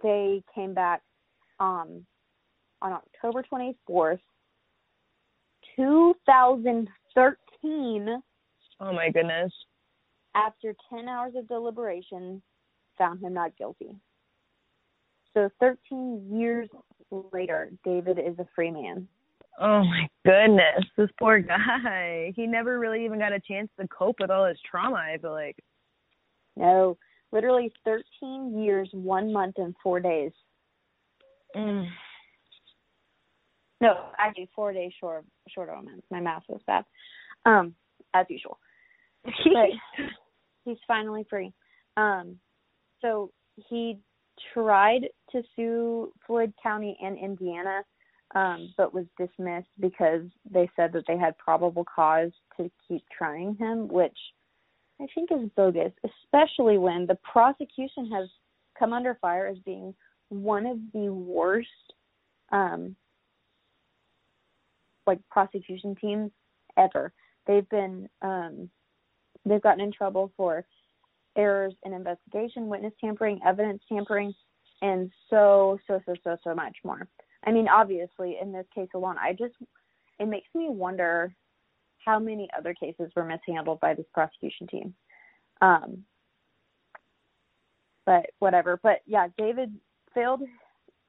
they 0.00 0.44
came 0.54 0.74
back 0.74 1.02
um, 1.58 2.06
on 2.80 2.92
October 2.92 3.42
24th, 3.42 4.20
2013 5.74 8.22
Oh 8.80 8.92
my 8.92 9.10
goodness. 9.10 9.52
After 10.46 10.74
10 10.90 11.08
hours 11.08 11.32
of 11.36 11.48
deliberation, 11.48 12.42
found 12.96 13.22
him 13.22 13.34
not 13.34 13.56
guilty. 13.56 13.96
So 15.34 15.48
13 15.60 16.28
years 16.32 16.68
later, 17.32 17.70
David 17.84 18.18
is 18.18 18.38
a 18.38 18.46
free 18.54 18.70
man. 18.70 19.06
Oh 19.60 19.82
my 19.84 20.08
goodness. 20.24 20.84
This 20.96 21.10
poor 21.18 21.40
guy. 21.40 22.32
He 22.36 22.46
never 22.46 22.78
really 22.78 23.04
even 23.04 23.18
got 23.18 23.32
a 23.32 23.40
chance 23.40 23.68
to 23.80 23.88
cope 23.88 24.16
with 24.20 24.30
all 24.30 24.46
his 24.46 24.58
trauma, 24.68 24.96
I 24.96 25.18
feel 25.18 25.32
like. 25.32 25.56
No, 26.56 26.96
literally 27.32 27.72
13 27.84 28.62
years, 28.62 28.88
one 28.92 29.32
month, 29.32 29.56
and 29.58 29.74
four 29.82 30.00
days. 30.00 30.32
Mm. 31.56 31.88
No, 33.80 33.94
actually, 34.18 34.48
four 34.54 34.72
days 34.72 34.92
short 34.98 35.24
short 35.48 35.68
of 35.68 35.78
a 35.78 35.82
month. 35.82 36.02
My 36.10 36.20
math 36.20 36.42
was 36.48 36.60
bad, 36.66 36.84
um, 37.46 37.74
as 38.14 38.26
usual. 38.28 38.58
But 39.24 39.70
he's 40.68 40.78
finally 40.86 41.26
free. 41.28 41.52
Um, 41.96 42.38
so 43.00 43.30
he 43.68 43.98
tried 44.52 45.08
to 45.32 45.42
sue 45.56 46.12
Floyd 46.26 46.52
County 46.62 46.96
and 47.02 47.18
Indiana, 47.18 47.82
um, 48.34 48.72
but 48.76 48.94
was 48.94 49.06
dismissed 49.18 49.68
because 49.80 50.22
they 50.50 50.70
said 50.76 50.92
that 50.92 51.04
they 51.08 51.16
had 51.16 51.36
probable 51.38 51.84
cause 51.84 52.30
to 52.56 52.70
keep 52.86 53.02
trying 53.16 53.56
him, 53.56 53.88
which 53.88 54.16
I 55.00 55.06
think 55.14 55.30
is 55.32 55.48
bogus, 55.56 55.92
especially 56.04 56.78
when 56.78 57.06
the 57.06 57.18
prosecution 57.30 58.10
has 58.12 58.28
come 58.78 58.92
under 58.92 59.16
fire 59.20 59.46
as 59.46 59.58
being 59.64 59.94
one 60.28 60.66
of 60.66 60.76
the 60.92 61.10
worst 61.10 61.68
um 62.52 62.94
like 65.06 65.18
prosecution 65.30 65.94
teams 66.00 66.30
ever. 66.76 67.12
They've 67.46 67.68
been 67.70 68.08
um 68.22 68.70
they've 69.50 69.62
gotten 69.62 69.80
in 69.80 69.92
trouble 69.92 70.32
for 70.36 70.64
errors 71.36 71.74
in 71.84 71.92
investigation, 71.92 72.68
witness 72.68 72.92
tampering, 73.00 73.40
evidence 73.46 73.82
tampering, 73.88 74.34
and 74.82 75.10
so 75.30 75.78
so 75.86 76.00
so 76.06 76.14
so 76.24 76.36
so 76.44 76.54
much 76.54 76.76
more. 76.84 77.08
I 77.44 77.52
mean, 77.52 77.68
obviously, 77.68 78.36
in 78.40 78.52
this 78.52 78.66
case 78.74 78.88
alone, 78.94 79.16
I 79.18 79.32
just 79.32 79.54
it 80.18 80.26
makes 80.26 80.48
me 80.54 80.68
wonder 80.68 81.32
how 82.04 82.18
many 82.18 82.48
other 82.56 82.74
cases 82.74 83.10
were 83.14 83.24
mishandled 83.24 83.80
by 83.80 83.94
this 83.94 84.06
prosecution 84.12 84.66
team. 84.66 84.94
Um, 85.60 86.04
but 88.06 88.30
whatever. 88.38 88.80
But 88.82 89.00
yeah, 89.06 89.28
David 89.36 89.72
failed, 90.14 90.40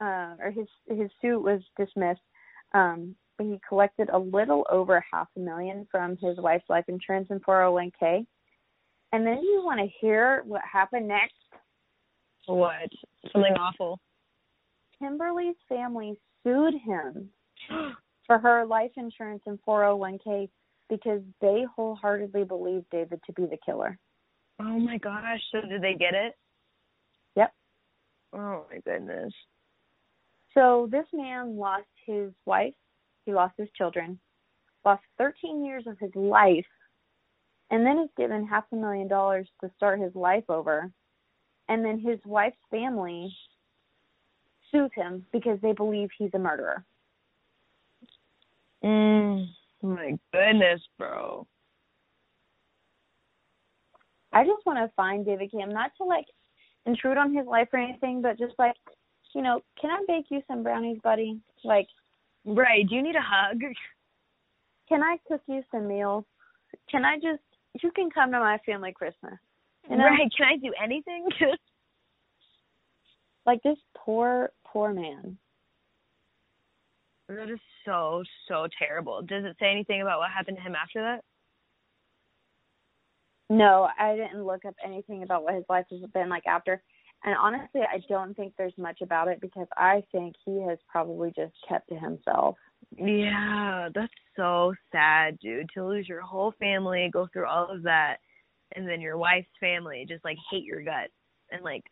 uh, 0.00 0.34
or 0.38 0.52
his 0.54 0.66
his 0.88 1.10
suit 1.22 1.40
was 1.40 1.60
dismissed. 1.78 2.20
Um, 2.74 3.16
he 3.40 3.60
collected 3.68 4.08
a 4.10 4.18
little 4.18 4.66
over 4.70 5.04
half 5.12 5.28
a 5.36 5.40
million 5.40 5.86
from 5.90 6.16
his 6.16 6.36
wife's 6.38 6.68
life 6.68 6.84
insurance 6.88 7.28
and 7.30 7.44
401k. 7.44 8.26
And 9.12 9.26
then 9.26 9.42
you 9.42 9.62
want 9.64 9.80
to 9.80 9.88
hear 10.00 10.42
what 10.46 10.62
happened 10.70 11.08
next? 11.08 11.34
What? 12.46 12.88
Something 13.32 13.54
awful. 13.54 13.98
Kimberly's 14.98 15.56
family 15.68 16.16
sued 16.44 16.74
him 16.84 17.30
for 18.26 18.38
her 18.38 18.64
life 18.66 18.92
insurance 18.96 19.42
and 19.46 19.58
401k 19.66 20.48
because 20.88 21.20
they 21.40 21.64
wholeheartedly 21.74 22.44
believed 22.44 22.86
David 22.90 23.20
to 23.26 23.32
be 23.32 23.46
the 23.46 23.58
killer. 23.64 23.98
Oh 24.60 24.78
my 24.78 24.98
gosh. 24.98 25.40
So 25.52 25.60
did 25.66 25.82
they 25.82 25.94
get 25.94 26.14
it? 26.14 26.34
Yep. 27.36 27.52
Oh 28.34 28.66
my 28.70 28.78
goodness. 28.84 29.32
So 30.54 30.88
this 30.90 31.06
man 31.12 31.56
lost 31.56 31.86
his 32.04 32.32
wife, 32.44 32.74
he 33.24 33.32
lost 33.34 33.54
his 33.58 33.68
children, 33.76 34.18
lost 34.84 35.02
13 35.18 35.64
years 35.64 35.86
of 35.86 35.98
his 35.98 36.14
life, 36.14 36.66
and 37.70 37.84
then 37.86 37.98
is 37.98 38.10
given 38.16 38.46
half 38.46 38.64
a 38.72 38.76
million 38.76 39.08
dollars 39.08 39.48
to 39.60 39.70
start 39.76 40.00
his 40.00 40.14
life 40.14 40.44
over. 40.48 40.90
and 41.68 41.84
then 41.84 42.00
his 42.00 42.18
wife's 42.26 42.58
family 42.70 43.32
sues 44.70 44.90
him 44.94 45.24
because 45.32 45.58
they 45.62 45.72
believe 45.72 46.08
he's 46.18 46.34
a 46.34 46.38
murderer. 46.38 46.84
Mm, 48.84 49.46
my 49.82 50.18
goodness, 50.32 50.80
bro. 50.98 51.46
I 54.32 54.44
just 54.44 54.66
want 54.66 54.78
to 54.78 54.92
find 54.96 55.24
David 55.24 55.50
Camm, 55.52 55.70
not 55.72 55.92
to 55.98 56.04
like 56.04 56.26
intrude 56.86 57.18
on 57.18 57.34
his 57.34 57.46
life 57.46 57.68
or 57.72 57.78
anything, 57.78 58.20
but 58.20 58.38
just 58.38 58.54
like, 58.58 58.74
you 59.34 59.42
know, 59.42 59.62
can 59.80 59.90
I 59.90 60.02
bake 60.08 60.26
you 60.30 60.42
some 60.48 60.62
brownies, 60.64 60.98
buddy? 61.04 61.40
Like, 61.64 61.86
right? 62.44 62.88
Do 62.88 62.94
you 62.94 63.02
need 63.02 63.16
a 63.16 63.20
hug? 63.20 63.60
Can 64.88 65.02
I 65.02 65.16
cook 65.28 65.42
you 65.46 65.62
some 65.70 65.88
meals? 65.88 66.24
Can 66.90 67.04
I 67.04 67.16
just? 67.16 67.42
You 67.82 67.90
can 67.92 68.10
come 68.10 68.32
to 68.32 68.40
my 68.40 68.58
family 68.66 68.92
Christmas. 68.92 69.34
You 69.88 69.96
know? 69.96 70.04
Right? 70.04 70.30
Can 70.36 70.46
I 70.46 70.56
do 70.56 70.72
anything? 70.82 71.28
like 73.46 73.62
this 73.62 73.78
poor, 73.96 74.50
poor 74.66 74.92
man. 74.92 75.38
That 77.28 77.48
is 77.48 77.60
so 77.84 78.24
so 78.48 78.66
terrible. 78.78 79.22
Does 79.22 79.44
it 79.44 79.56
say 79.60 79.70
anything 79.70 80.02
about 80.02 80.18
what 80.18 80.30
happened 80.30 80.56
to 80.56 80.62
him 80.62 80.74
after 80.74 81.00
that? 81.00 81.22
No, 83.48 83.88
I 83.98 84.16
didn't 84.16 84.44
look 84.44 84.64
up 84.64 84.74
anything 84.84 85.22
about 85.22 85.42
what 85.42 85.54
his 85.54 85.64
life 85.68 85.86
has 85.90 86.00
been 86.12 86.28
like 86.28 86.46
after. 86.46 86.82
And 87.22 87.34
honestly, 87.40 87.82
I 87.82 88.02
don't 88.08 88.34
think 88.34 88.54
there's 88.56 88.76
much 88.78 89.02
about 89.02 89.28
it 89.28 89.40
because 89.40 89.66
I 89.76 90.02
think 90.10 90.36
he 90.44 90.62
has 90.68 90.78
probably 90.88 91.32
just 91.36 91.52
kept 91.68 91.88
to 91.90 91.96
himself. 91.96 92.56
Yeah, 92.96 93.88
that's 93.94 94.12
so 94.36 94.74
sad, 94.90 95.38
dude. 95.38 95.68
To 95.74 95.86
lose 95.86 96.08
your 96.08 96.22
whole 96.22 96.54
family, 96.58 97.10
go 97.12 97.28
through 97.32 97.46
all 97.46 97.68
of 97.70 97.82
that, 97.82 98.16
and 98.74 98.88
then 98.88 99.00
your 99.00 99.18
wife's 99.18 99.48
family 99.58 100.06
just 100.08 100.24
like 100.24 100.38
hate 100.50 100.64
your 100.64 100.82
guts 100.82 101.12
and 101.50 101.62
like 101.62 101.82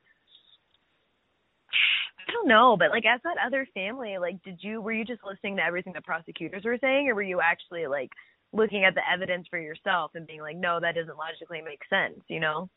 I 2.29 2.33
don't 2.33 2.49
know, 2.49 2.77
but 2.79 2.91
like 2.91 3.05
as 3.07 3.21
that 3.25 3.37
other 3.45 3.67
family, 3.75 4.19
like 4.19 4.43
did 4.43 4.59
you 4.61 4.81
were 4.81 4.93
you 4.93 5.05
just 5.05 5.21
listening 5.25 5.57
to 5.57 5.65
everything 5.65 5.93
the 5.95 6.03
prosecutors 6.03 6.65
were 6.65 6.79
saying 6.81 7.09
or 7.09 7.15
were 7.15 7.23
you 7.23 7.41
actually 7.41 7.87
like 7.87 8.11
looking 8.53 8.85
at 8.85 8.95
the 8.95 9.03
evidence 9.11 9.47
for 9.51 9.59
yourself 9.59 10.13
and 10.15 10.27
being 10.27 10.41
like, 10.41 10.57
no, 10.57 10.79
that 10.81 10.95
doesn't 10.95 11.19
logically 11.19 11.61
make 11.61 11.81
sense, 11.91 12.21
you 12.29 12.41
know? 12.41 12.69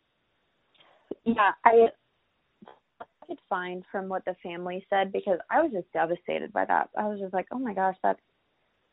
Yeah, 1.23 1.51
I 1.65 1.87
could 3.31 3.39
find 3.49 3.83
from 3.89 4.09
what 4.09 4.25
the 4.25 4.35
family 4.43 4.85
said 4.89 5.13
because 5.13 5.39
I 5.49 5.61
was 5.61 5.71
just 5.71 5.91
devastated 5.93 6.51
by 6.51 6.65
that. 6.65 6.89
I 6.97 7.07
was 7.07 7.17
just 7.17 7.33
like, 7.33 7.47
oh 7.51 7.59
my 7.59 7.73
gosh, 7.73 7.95
that's 8.03 8.19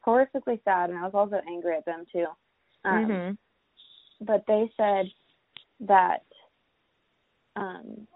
horrifically 0.07 0.63
sad, 0.65 0.91
and 0.91 0.99
I 0.99 1.03
was 1.03 1.11
also 1.13 1.41
angry 1.49 1.77
at 1.77 1.85
them 1.85 2.05
too. 2.13 2.27
Um, 2.85 3.07
mm-hmm. 3.07 4.25
But 4.25 4.45
they 4.47 4.71
said 4.77 5.07
that 5.81 6.23
um, 7.57 8.07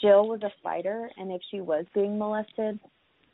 Jill 0.00 0.28
was 0.28 0.40
a 0.42 0.52
fighter, 0.62 1.10
and 1.18 1.30
if 1.30 1.42
she 1.50 1.60
was 1.60 1.84
being 1.94 2.18
molested, 2.18 2.80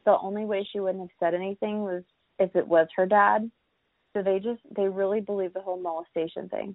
the 0.04 0.18
only 0.20 0.44
way 0.44 0.66
she 0.72 0.80
wouldn't 0.80 1.02
have 1.02 1.16
said 1.20 1.34
anything 1.34 1.82
was 1.82 2.02
if 2.40 2.56
it 2.56 2.66
was 2.66 2.88
her 2.96 3.06
dad. 3.06 3.48
So 4.14 4.22
they 4.22 4.40
just 4.40 4.62
they 4.74 4.88
really 4.88 5.20
believe 5.20 5.52
the 5.54 5.60
whole 5.60 5.80
molestation 5.80 6.48
thing. 6.48 6.74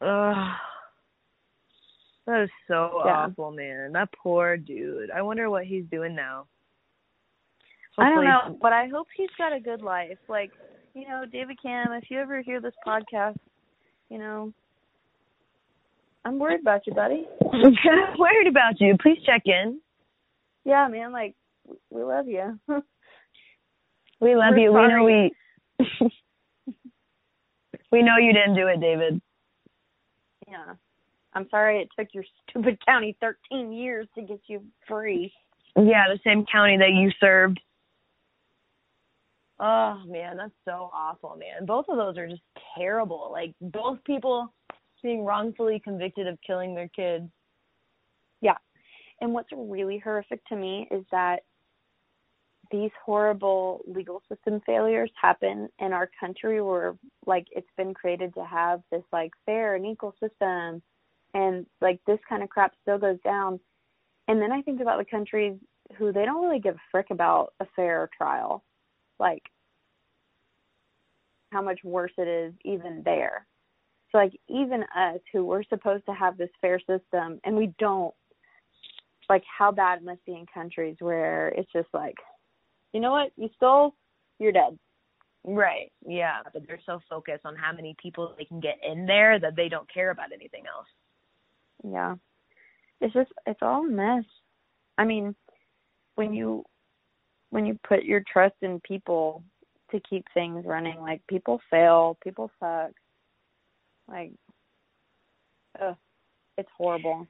Ugh. 0.00 0.54
That 2.30 2.42
is 2.42 2.50
so 2.68 3.02
Yeah. 3.04 3.24
awful, 3.26 3.50
man. 3.50 3.90
That 3.90 4.08
poor 4.12 4.56
dude. 4.56 5.10
I 5.10 5.20
wonder 5.20 5.50
what 5.50 5.64
he's 5.64 5.84
doing 5.86 6.14
now. 6.14 6.46
I 7.98 8.08
don't 8.08 8.24
know, 8.24 8.56
but 8.62 8.72
I 8.72 8.86
hope 8.86 9.08
he's 9.16 9.28
got 9.36 9.52
a 9.52 9.58
good 9.58 9.82
life. 9.82 10.16
Like, 10.28 10.52
you 10.94 11.08
know, 11.08 11.24
David 11.26 11.58
Camm, 11.60 11.90
if 11.92 12.08
you 12.08 12.20
ever 12.20 12.40
hear 12.40 12.60
this 12.60 12.72
podcast, 12.86 13.36
you 14.10 14.18
know, 14.18 14.52
I'm 16.24 16.38
worried 16.38 16.60
about 16.60 16.86
you, 16.86 16.94
buddy. 16.94 17.26
I'm 17.52 18.16
worried 18.18 18.46
about 18.46 18.80
you. 18.80 18.96
Please 19.02 19.18
check 19.26 19.42
in. 19.46 19.80
Yeah, 20.64 20.86
man, 20.86 21.10
like 21.10 21.34
we 21.90 22.04
love 22.04 22.28
you. 22.28 22.60
We 24.20 24.36
love 24.36 24.52
We're 24.54 24.58
you. 24.58 24.72
sorry. 24.72 25.32
We 25.80 25.86
know 25.86 25.88
we 26.00 26.10
we 27.90 28.02
know 28.02 28.18
you 28.18 28.32
didn't 28.34 28.54
do 28.54 28.66
it, 28.68 28.78
David. 28.80 29.20
yeah. 30.46 30.74
I'm 31.34 31.48
sorry 31.50 31.80
it 31.80 31.88
took 31.98 32.12
your 32.12 32.24
stupid 32.50 32.78
county 32.84 33.16
13 33.20 33.72
years 33.72 34.06
to 34.14 34.22
get 34.22 34.40
you 34.46 34.62
free. 34.86 35.32
Yeah, 35.76 36.06
the 36.08 36.18
same 36.24 36.44
county 36.50 36.76
that 36.78 36.90
you 36.90 37.10
served. 37.20 37.60
Oh 39.60 40.02
man, 40.06 40.38
that's 40.38 40.52
so 40.64 40.90
awful, 40.92 41.36
man. 41.36 41.66
Both 41.66 41.86
of 41.88 41.96
those 41.96 42.16
are 42.16 42.26
just 42.26 42.42
terrible. 42.76 43.28
Like 43.30 43.54
both 43.60 44.02
people 44.04 44.52
being 45.02 45.24
wrongfully 45.24 45.80
convicted 45.82 46.26
of 46.26 46.38
killing 46.46 46.74
their 46.74 46.88
kids. 46.88 47.30
Yeah. 48.40 48.56
And 49.20 49.32
what's 49.32 49.50
really 49.54 49.98
horrific 49.98 50.44
to 50.46 50.56
me 50.56 50.88
is 50.90 51.04
that 51.10 51.40
these 52.70 52.90
horrible 53.04 53.82
legal 53.86 54.22
system 54.28 54.60
failures 54.64 55.10
happen 55.20 55.68
in 55.78 55.92
our 55.92 56.08
country 56.18 56.62
where 56.62 56.96
like 57.26 57.46
it's 57.50 57.68
been 57.76 57.92
created 57.92 58.32
to 58.34 58.44
have 58.44 58.80
this 58.90 59.02
like 59.12 59.32
fair 59.44 59.74
and 59.74 59.84
equal 59.84 60.14
system 60.20 60.80
and 61.34 61.66
like 61.80 62.00
this 62.06 62.18
kind 62.28 62.42
of 62.42 62.48
crap 62.48 62.72
still 62.82 62.98
goes 62.98 63.18
down. 63.24 63.60
And 64.28 64.40
then 64.40 64.52
I 64.52 64.62
think 64.62 64.80
about 64.80 64.98
the 64.98 65.04
countries 65.04 65.54
who 65.98 66.12
they 66.12 66.24
don't 66.24 66.42
really 66.42 66.60
give 66.60 66.76
a 66.76 66.88
frick 66.90 67.06
about 67.10 67.52
a 67.60 67.66
fair 67.76 68.08
trial. 68.16 68.64
Like 69.18 69.42
how 71.52 71.62
much 71.62 71.80
worse 71.84 72.12
it 72.16 72.28
is 72.28 72.54
even 72.64 73.02
there. 73.04 73.46
So 74.10 74.18
like 74.18 74.32
even 74.48 74.82
us 74.96 75.20
who 75.32 75.44
we're 75.44 75.64
supposed 75.64 76.04
to 76.06 76.14
have 76.14 76.36
this 76.36 76.50
fair 76.60 76.78
system 76.80 77.40
and 77.44 77.56
we 77.56 77.72
don't 77.78 78.14
like 79.28 79.44
how 79.46 79.70
bad 79.70 80.02
must 80.04 80.24
be 80.24 80.32
in 80.32 80.46
countries 80.52 80.96
where 80.98 81.48
it's 81.50 81.70
just 81.72 81.88
like, 81.92 82.16
you 82.92 83.00
know 83.00 83.12
what, 83.12 83.30
you 83.36 83.48
stole, 83.56 83.94
you're 84.38 84.52
dead. 84.52 84.76
Right. 85.44 85.90
Yeah, 86.06 86.38
but 86.52 86.66
they're 86.66 86.80
so 86.84 87.00
focused 87.08 87.46
on 87.46 87.56
how 87.56 87.72
many 87.72 87.96
people 88.02 88.34
they 88.36 88.44
can 88.44 88.60
get 88.60 88.78
in 88.86 89.06
there 89.06 89.38
that 89.38 89.56
they 89.56 89.68
don't 89.68 89.92
care 89.92 90.10
about 90.10 90.32
anything 90.34 90.64
else. 90.66 90.86
Yeah. 91.82 92.16
It's 93.00 93.14
just 93.14 93.30
it's 93.46 93.60
all 93.62 93.86
a 93.86 93.90
mess. 93.90 94.24
I 94.98 95.04
mean, 95.04 95.34
when 96.16 96.34
you 96.34 96.64
when 97.50 97.66
you 97.66 97.78
put 97.86 98.04
your 98.04 98.22
trust 98.30 98.56
in 98.62 98.80
people 98.80 99.42
to 99.90 100.00
keep 100.08 100.24
things 100.34 100.64
running, 100.66 101.00
like 101.00 101.26
people 101.26 101.60
fail, 101.70 102.18
people 102.22 102.50
suck. 102.60 102.92
Like 104.06 104.32
ugh, 105.80 105.96
it's 106.58 106.68
horrible. 106.76 107.26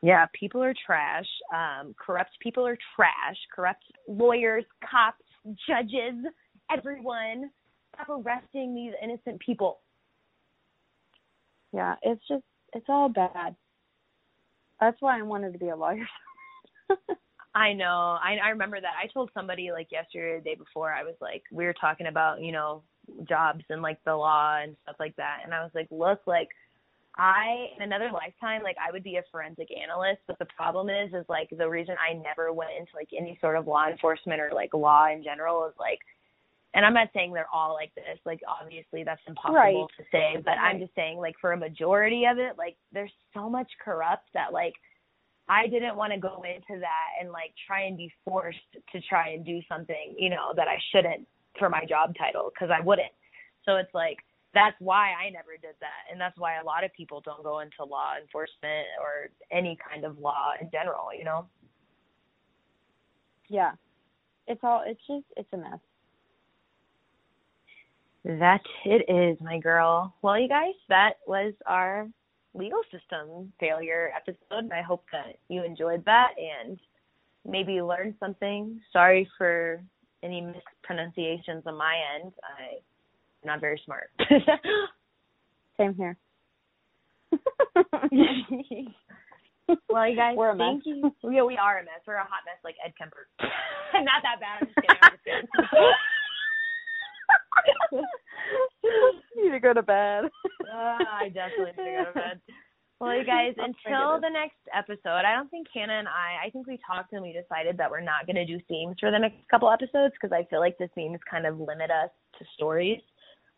Yeah, 0.00 0.26
people 0.38 0.62
are 0.62 0.74
trash. 0.86 1.26
Um, 1.52 1.94
corrupt 1.98 2.30
people 2.40 2.66
are 2.66 2.78
trash. 2.96 3.36
Corrupt 3.54 3.82
lawyers, 4.06 4.64
cops, 4.88 5.24
judges, 5.68 6.14
everyone. 6.70 7.50
Stop 7.94 8.08
arresting 8.24 8.74
these 8.74 8.92
innocent 9.02 9.40
people. 9.40 9.80
Yeah, 11.72 11.96
it's 12.02 12.22
just 12.28 12.44
it's 12.78 12.86
all 12.88 13.08
bad. 13.08 13.56
That's 14.80 14.96
why 15.00 15.18
I 15.18 15.22
wanted 15.22 15.52
to 15.52 15.58
be 15.58 15.70
a 15.70 15.76
lawyer. 15.76 16.06
I 17.54 17.72
know. 17.72 18.16
I 18.22 18.36
I 18.42 18.50
remember 18.50 18.80
that. 18.80 18.94
I 19.02 19.08
told 19.12 19.30
somebody 19.34 19.72
like 19.72 19.90
yesterday 19.90 20.34
or 20.34 20.38
the 20.38 20.44
day 20.44 20.54
before, 20.54 20.92
I 20.92 21.02
was 21.02 21.16
like 21.20 21.42
we 21.50 21.64
were 21.64 21.74
talking 21.74 22.06
about, 22.06 22.40
you 22.40 22.52
know, 22.52 22.82
jobs 23.28 23.64
and 23.68 23.82
like 23.82 23.98
the 24.04 24.14
law 24.14 24.60
and 24.62 24.76
stuff 24.84 24.96
like 25.00 25.16
that. 25.16 25.40
And 25.44 25.52
I 25.52 25.62
was 25.62 25.72
like, 25.74 25.88
look, 25.90 26.20
like 26.26 26.48
I 27.16 27.66
in 27.76 27.82
another 27.82 28.10
lifetime, 28.12 28.62
like 28.62 28.76
I 28.78 28.92
would 28.92 29.02
be 29.02 29.16
a 29.16 29.24
forensic 29.32 29.70
analyst, 29.72 30.20
but 30.28 30.38
the 30.38 30.46
problem 30.56 30.88
is 30.88 31.12
is 31.12 31.24
like 31.28 31.48
the 31.50 31.68
reason 31.68 31.96
I 31.98 32.14
never 32.14 32.52
went 32.52 32.70
into 32.78 32.92
like 32.94 33.08
any 33.18 33.36
sort 33.40 33.56
of 33.56 33.66
law 33.66 33.88
enforcement 33.88 34.40
or 34.40 34.50
like 34.54 34.72
law 34.72 35.08
in 35.12 35.24
general 35.24 35.66
is 35.66 35.74
like 35.80 35.98
and 36.78 36.86
I'm 36.86 36.94
not 36.94 37.08
saying 37.12 37.32
they're 37.32 37.50
all 37.52 37.74
like 37.74 37.92
this, 37.96 38.20
like 38.24 38.38
obviously 38.46 39.02
that's 39.02 39.20
impossible 39.26 39.56
Right. 39.58 39.74
to 39.98 40.04
say, 40.12 40.36
but 40.44 40.52
I'm 40.62 40.78
just 40.78 40.94
saying 40.94 41.18
like 41.18 41.34
for 41.40 41.50
a 41.50 41.56
majority 41.56 42.24
of 42.30 42.38
it, 42.38 42.56
like 42.56 42.76
there's 42.92 43.10
so 43.34 43.50
much 43.50 43.66
corrupt 43.84 44.28
that 44.34 44.52
like 44.52 44.74
I 45.48 45.66
didn't 45.66 45.96
want 45.96 46.12
to 46.12 46.20
go 46.20 46.44
into 46.46 46.78
that 46.78 47.08
and 47.20 47.32
like 47.32 47.52
try 47.66 47.82
and 47.82 47.96
be 47.96 48.12
forced 48.24 48.58
to 48.92 49.00
try 49.08 49.30
and 49.30 49.44
do 49.44 49.60
something, 49.68 50.14
you 50.16 50.30
know, 50.30 50.52
that 50.54 50.68
I 50.68 50.78
shouldn't 50.92 51.26
for 51.58 51.68
my 51.68 51.84
job 51.84 52.14
title 52.16 52.52
because 52.54 52.70
I 52.70 52.80
wouldn't. 52.80 53.10
So 53.64 53.74
it's 53.74 53.92
like 53.92 54.18
that's 54.54 54.76
why 54.78 55.14
I 55.18 55.30
never 55.30 55.58
did 55.60 55.74
that, 55.80 56.06
and 56.12 56.20
that's 56.20 56.38
why 56.38 56.60
a 56.60 56.64
lot 56.64 56.84
of 56.84 56.92
people 56.92 57.20
don't 57.24 57.42
go 57.42 57.58
into 57.58 57.82
law 57.84 58.12
enforcement 58.22 58.86
or 59.02 59.30
any 59.50 59.76
kind 59.90 60.04
of 60.04 60.16
law 60.20 60.52
in 60.60 60.70
general, 60.70 61.08
you 61.18 61.24
know. 61.24 61.46
yeah. 63.48 63.72
It's 64.46 64.60
all 64.62 64.84
it's 64.86 65.00
just 65.08 65.26
it's 65.36 65.48
a 65.52 65.56
mess. 65.56 65.80
That 68.24 68.60
it 68.84 69.08
is, 69.08 69.38
my 69.40 69.58
girl. 69.58 70.14
Well, 70.22 70.38
you 70.38 70.48
guys, 70.48 70.74
that 70.88 71.14
was 71.26 71.54
our 71.66 72.08
legal 72.54 72.80
system 72.90 73.52
failure 73.60 74.10
episode. 74.14 74.70
I 74.72 74.82
hope 74.82 75.04
that 75.12 75.36
you 75.48 75.64
enjoyed 75.64 76.04
that 76.04 76.30
and 76.36 76.78
maybe 77.46 77.80
learned 77.80 78.14
something. 78.20 78.80
Sorry 78.92 79.28
for 79.38 79.80
any 80.22 80.40
mispronunciations 80.40 81.62
on 81.66 81.76
my 81.76 81.94
end. 82.16 82.32
I'm 82.60 82.78
not 83.44 83.60
very 83.60 83.80
smart. 83.84 84.10
Same 85.78 85.94
here. 85.94 86.16
Well, 89.90 90.08
you 90.08 90.16
guys, 90.16 90.34
We're 90.34 90.52
a 90.52 90.56
thank 90.56 90.86
mess. 90.86 91.12
you. 91.22 91.30
Yeah, 91.30 91.44
we 91.44 91.58
are 91.58 91.78
a 91.80 91.82
mess. 91.82 92.00
We're 92.06 92.14
a 92.14 92.20
hot 92.24 92.40
mess 92.46 92.56
like 92.64 92.76
Ed 92.82 92.94
Kemper. 92.96 93.28
Not 93.92 94.22
that 94.22 94.40
bad. 94.40 94.62
I'm 94.62 94.66
just 94.66 94.76
kidding. 94.76 94.96
I'm 95.02 95.12
just 95.12 95.24
kidding. 95.24 95.48
you 98.82 99.44
need 99.44 99.50
to 99.50 99.60
go 99.60 99.72
to 99.72 99.82
bed. 99.82 100.24
Uh, 100.68 100.98
I 101.00 101.30
definitely 101.30 101.72
need 101.82 101.96
to 101.96 102.04
go 102.04 102.04
to 102.04 102.12
bed. 102.12 102.40
Well, 103.00 103.16
you 103.16 103.24
guys, 103.24 103.54
until 103.56 104.20
the 104.20 104.28
next 104.28 104.58
episode, 104.76 105.24
I 105.24 105.34
don't 105.34 105.50
think 105.50 105.66
Hannah 105.72 105.94
and 105.94 106.06
I, 106.06 106.46
I 106.46 106.50
think 106.50 106.66
we 106.66 106.78
talked 106.86 107.14
and 107.14 107.22
we 107.22 107.32
decided 107.32 107.78
that 107.78 107.90
we're 107.90 108.00
not 108.02 108.26
going 108.26 108.36
to 108.36 108.44
do 108.44 108.60
themes 108.68 108.96
for 109.00 109.10
the 109.10 109.18
next 109.18 109.36
couple 109.50 109.70
episodes 109.70 110.12
because 110.20 110.30
I 110.30 110.46
feel 110.50 110.60
like 110.60 110.76
the 110.76 110.88
themes 110.94 111.18
kind 111.28 111.46
of 111.46 111.58
limit 111.58 111.90
us 111.90 112.10
to 112.38 112.44
stories. 112.54 113.00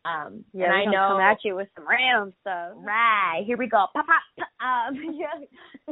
Um, 0.04 0.44
Yeah, 0.52 0.66
and 0.66 0.74
I 0.74 0.84
know. 0.84 1.08
come 1.12 1.20
at 1.20 1.38
you 1.42 1.56
with 1.56 1.68
some 1.74 1.86
random 1.88 2.32
stuff. 2.42 2.72
Right, 2.76 3.42
here 3.44 3.56
we 3.56 3.66
go. 3.66 3.86
Pop, 3.92 4.06
pop, 4.06 4.22
pop. 4.38 4.48
Um, 4.60 4.94
yeah. 5.18 5.44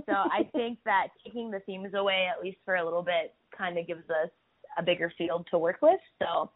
So 0.06 0.12
I 0.12 0.48
think 0.52 0.78
that 0.84 1.08
taking 1.24 1.50
the 1.50 1.60
themes 1.60 1.94
away, 1.94 2.28
at 2.30 2.42
least 2.42 2.58
for 2.64 2.76
a 2.76 2.84
little 2.84 3.02
bit, 3.02 3.34
kind 3.56 3.76
of 3.76 3.86
gives 3.86 4.08
us 4.08 4.30
a 4.78 4.82
bigger 4.82 5.12
field 5.18 5.46
to 5.50 5.58
work 5.58 5.78
with. 5.82 6.00
So 6.22 6.50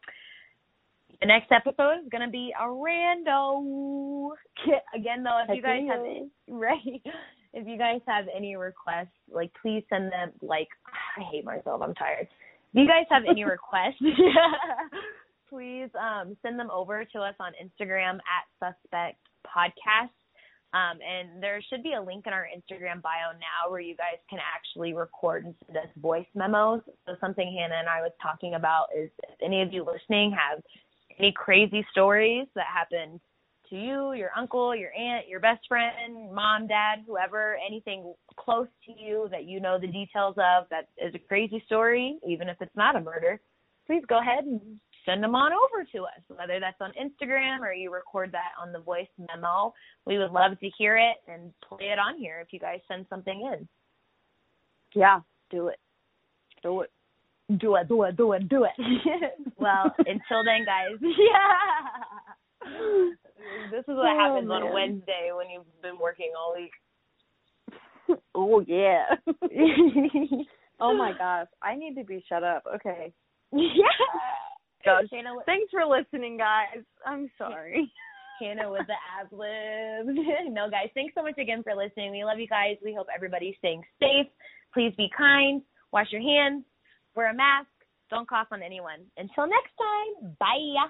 the 1.22 1.26
next 1.26 1.52
episode 1.52 2.02
is 2.02 2.10
going 2.10 2.26
to 2.26 2.30
be 2.30 2.52
a 2.58 2.64
rando. 2.64 4.30
Again, 4.94 5.22
though, 5.22 5.40
if 5.48 5.56
you 5.56 5.62
guys 5.62 5.82
have 5.88 6.04
Heck 6.04 6.22
right, 6.48 7.02
if 7.54 7.66
you 7.66 7.78
guys 7.78 8.00
have 8.08 8.26
any 8.34 8.56
requests, 8.56 9.14
like 9.30 9.52
please 9.62 9.84
send 9.88 10.10
them. 10.10 10.32
Like 10.42 10.68
I 11.16 11.22
hate 11.30 11.44
myself. 11.44 11.80
I'm 11.80 11.94
tired. 11.94 12.26
If 12.74 12.82
you 12.82 12.88
guys 12.88 13.06
have 13.08 13.22
any 13.28 13.44
requests, 13.56 14.02
please 15.48 15.88
um, 15.94 16.36
send 16.42 16.58
them 16.58 16.70
over 16.72 17.04
to 17.04 17.18
us 17.20 17.34
on 17.38 17.52
Instagram 17.62 18.18
at 18.26 18.44
Suspect 18.58 19.18
Podcast. 19.46 20.10
Um, 20.74 20.98
and 21.04 21.42
there 21.42 21.62
should 21.68 21.82
be 21.82 21.92
a 21.92 22.02
link 22.02 22.24
in 22.26 22.32
our 22.32 22.48
Instagram 22.48 23.02
bio 23.02 23.36
now 23.36 23.70
where 23.70 23.82
you 23.82 23.94
guys 23.94 24.16
can 24.30 24.38
actually 24.40 24.94
record 24.94 25.44
and 25.44 25.54
send 25.66 25.76
us 25.76 25.92
voice 25.98 26.26
memos. 26.34 26.80
So 27.06 27.14
something 27.20 27.44
Hannah 27.44 27.78
and 27.78 27.90
I 27.90 28.00
was 28.00 28.12
talking 28.22 28.54
about 28.54 28.86
is 28.96 29.10
if 29.28 29.36
any 29.44 29.60
of 29.60 29.70
you 29.70 29.84
listening 29.84 30.32
have 30.32 30.62
any 31.18 31.32
crazy 31.32 31.84
stories 31.90 32.46
that 32.54 32.66
happened 32.72 33.20
to 33.70 33.76
you, 33.76 34.12
your 34.12 34.30
uncle, 34.36 34.76
your 34.76 34.92
aunt, 34.94 35.28
your 35.28 35.40
best 35.40 35.66
friend, 35.66 36.32
mom, 36.32 36.66
dad, 36.66 37.00
whoever, 37.06 37.56
anything 37.66 38.12
close 38.36 38.68
to 38.86 38.92
you 38.92 39.28
that 39.30 39.44
you 39.44 39.60
know 39.60 39.78
the 39.78 39.86
details 39.86 40.34
of 40.36 40.64
that 40.70 40.88
is 40.98 41.14
a 41.14 41.18
crazy 41.18 41.62
story, 41.66 42.18
even 42.26 42.48
if 42.48 42.56
it's 42.60 42.76
not 42.76 42.96
a 42.96 43.00
murder, 43.00 43.40
please 43.86 44.02
go 44.08 44.20
ahead 44.20 44.44
and 44.44 44.60
send 45.06 45.22
them 45.22 45.34
on 45.34 45.52
over 45.52 45.84
to 45.92 46.04
us, 46.04 46.22
whether 46.28 46.60
that's 46.60 46.80
on 46.80 46.92
Instagram 46.92 47.60
or 47.60 47.72
you 47.72 47.92
record 47.92 48.30
that 48.32 48.52
on 48.60 48.72
the 48.72 48.78
voice 48.78 49.08
memo. 49.18 49.72
We 50.06 50.18
would 50.18 50.30
love 50.30 50.58
to 50.60 50.70
hear 50.78 50.96
it 50.96 51.16
and 51.26 51.52
play 51.66 51.86
it 51.86 51.98
on 51.98 52.18
here 52.18 52.40
if 52.40 52.52
you 52.52 52.60
guys 52.60 52.80
send 52.88 53.06
something 53.08 53.50
in. 53.52 53.68
Yeah, 54.94 55.20
do 55.50 55.68
it. 55.68 55.78
Do 56.62 56.82
it. 56.82 56.90
Do 57.58 57.76
it, 57.76 57.88
do 57.88 58.02
it, 58.04 58.16
do 58.16 58.32
it, 58.32 58.48
do 58.48 58.64
it. 58.64 58.72
well, 59.58 59.92
until 59.98 60.44
then, 60.44 60.64
guys. 60.64 60.98
Yeah. 61.02 62.68
This 63.72 63.80
is 63.80 63.86
what 63.96 64.06
Oh, 64.06 64.18
happens 64.18 64.48
man. 64.48 64.62
on 64.62 64.72
Wednesday 64.72 65.30
when 65.36 65.50
you've 65.50 65.66
been 65.82 65.98
working 66.00 66.30
all 66.38 66.54
week. 66.56 66.70
Oh 68.34 68.60
yeah. 68.60 69.06
oh 70.80 70.94
my 70.96 71.12
gosh, 71.18 71.48
I 71.62 71.74
need 71.74 71.94
to 71.96 72.04
be 72.04 72.24
shut 72.28 72.44
up. 72.44 72.62
Okay. 72.76 73.12
yeah. 73.52 73.68
Gosh. 74.84 75.04
Hannah, 75.12 75.34
Thanks 75.46 75.70
for 75.70 75.84
listening, 75.84 76.36
guys. 76.36 76.82
I'm 77.06 77.30
sorry. 77.38 77.90
Hannah 78.40 78.70
with 78.70 78.86
the 78.86 78.94
ab 79.20 79.32
libs. 79.32 80.18
no, 80.50 80.68
guys, 80.70 80.88
thanks 80.94 81.14
so 81.16 81.22
much 81.22 81.38
again 81.38 81.62
for 81.62 81.74
listening. 81.74 82.10
We 82.12 82.24
love 82.24 82.38
you 82.38 82.48
guys. 82.48 82.76
We 82.84 82.94
hope 82.94 83.06
everybody's 83.14 83.54
staying 83.58 83.82
safe. 84.00 84.26
Please 84.74 84.92
be 84.96 85.08
kind. 85.16 85.62
Wash 85.92 86.08
your 86.10 86.22
hands. 86.22 86.64
Wear 87.14 87.30
a 87.30 87.34
mask. 87.34 87.68
Don't 88.10 88.28
cough 88.28 88.48
on 88.52 88.62
anyone. 88.62 89.06
Until 89.16 89.46
next 89.46 89.72
time, 89.78 90.36
bye. 90.38 90.74
Ya. 90.74 90.86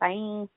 Bye. 0.00 0.48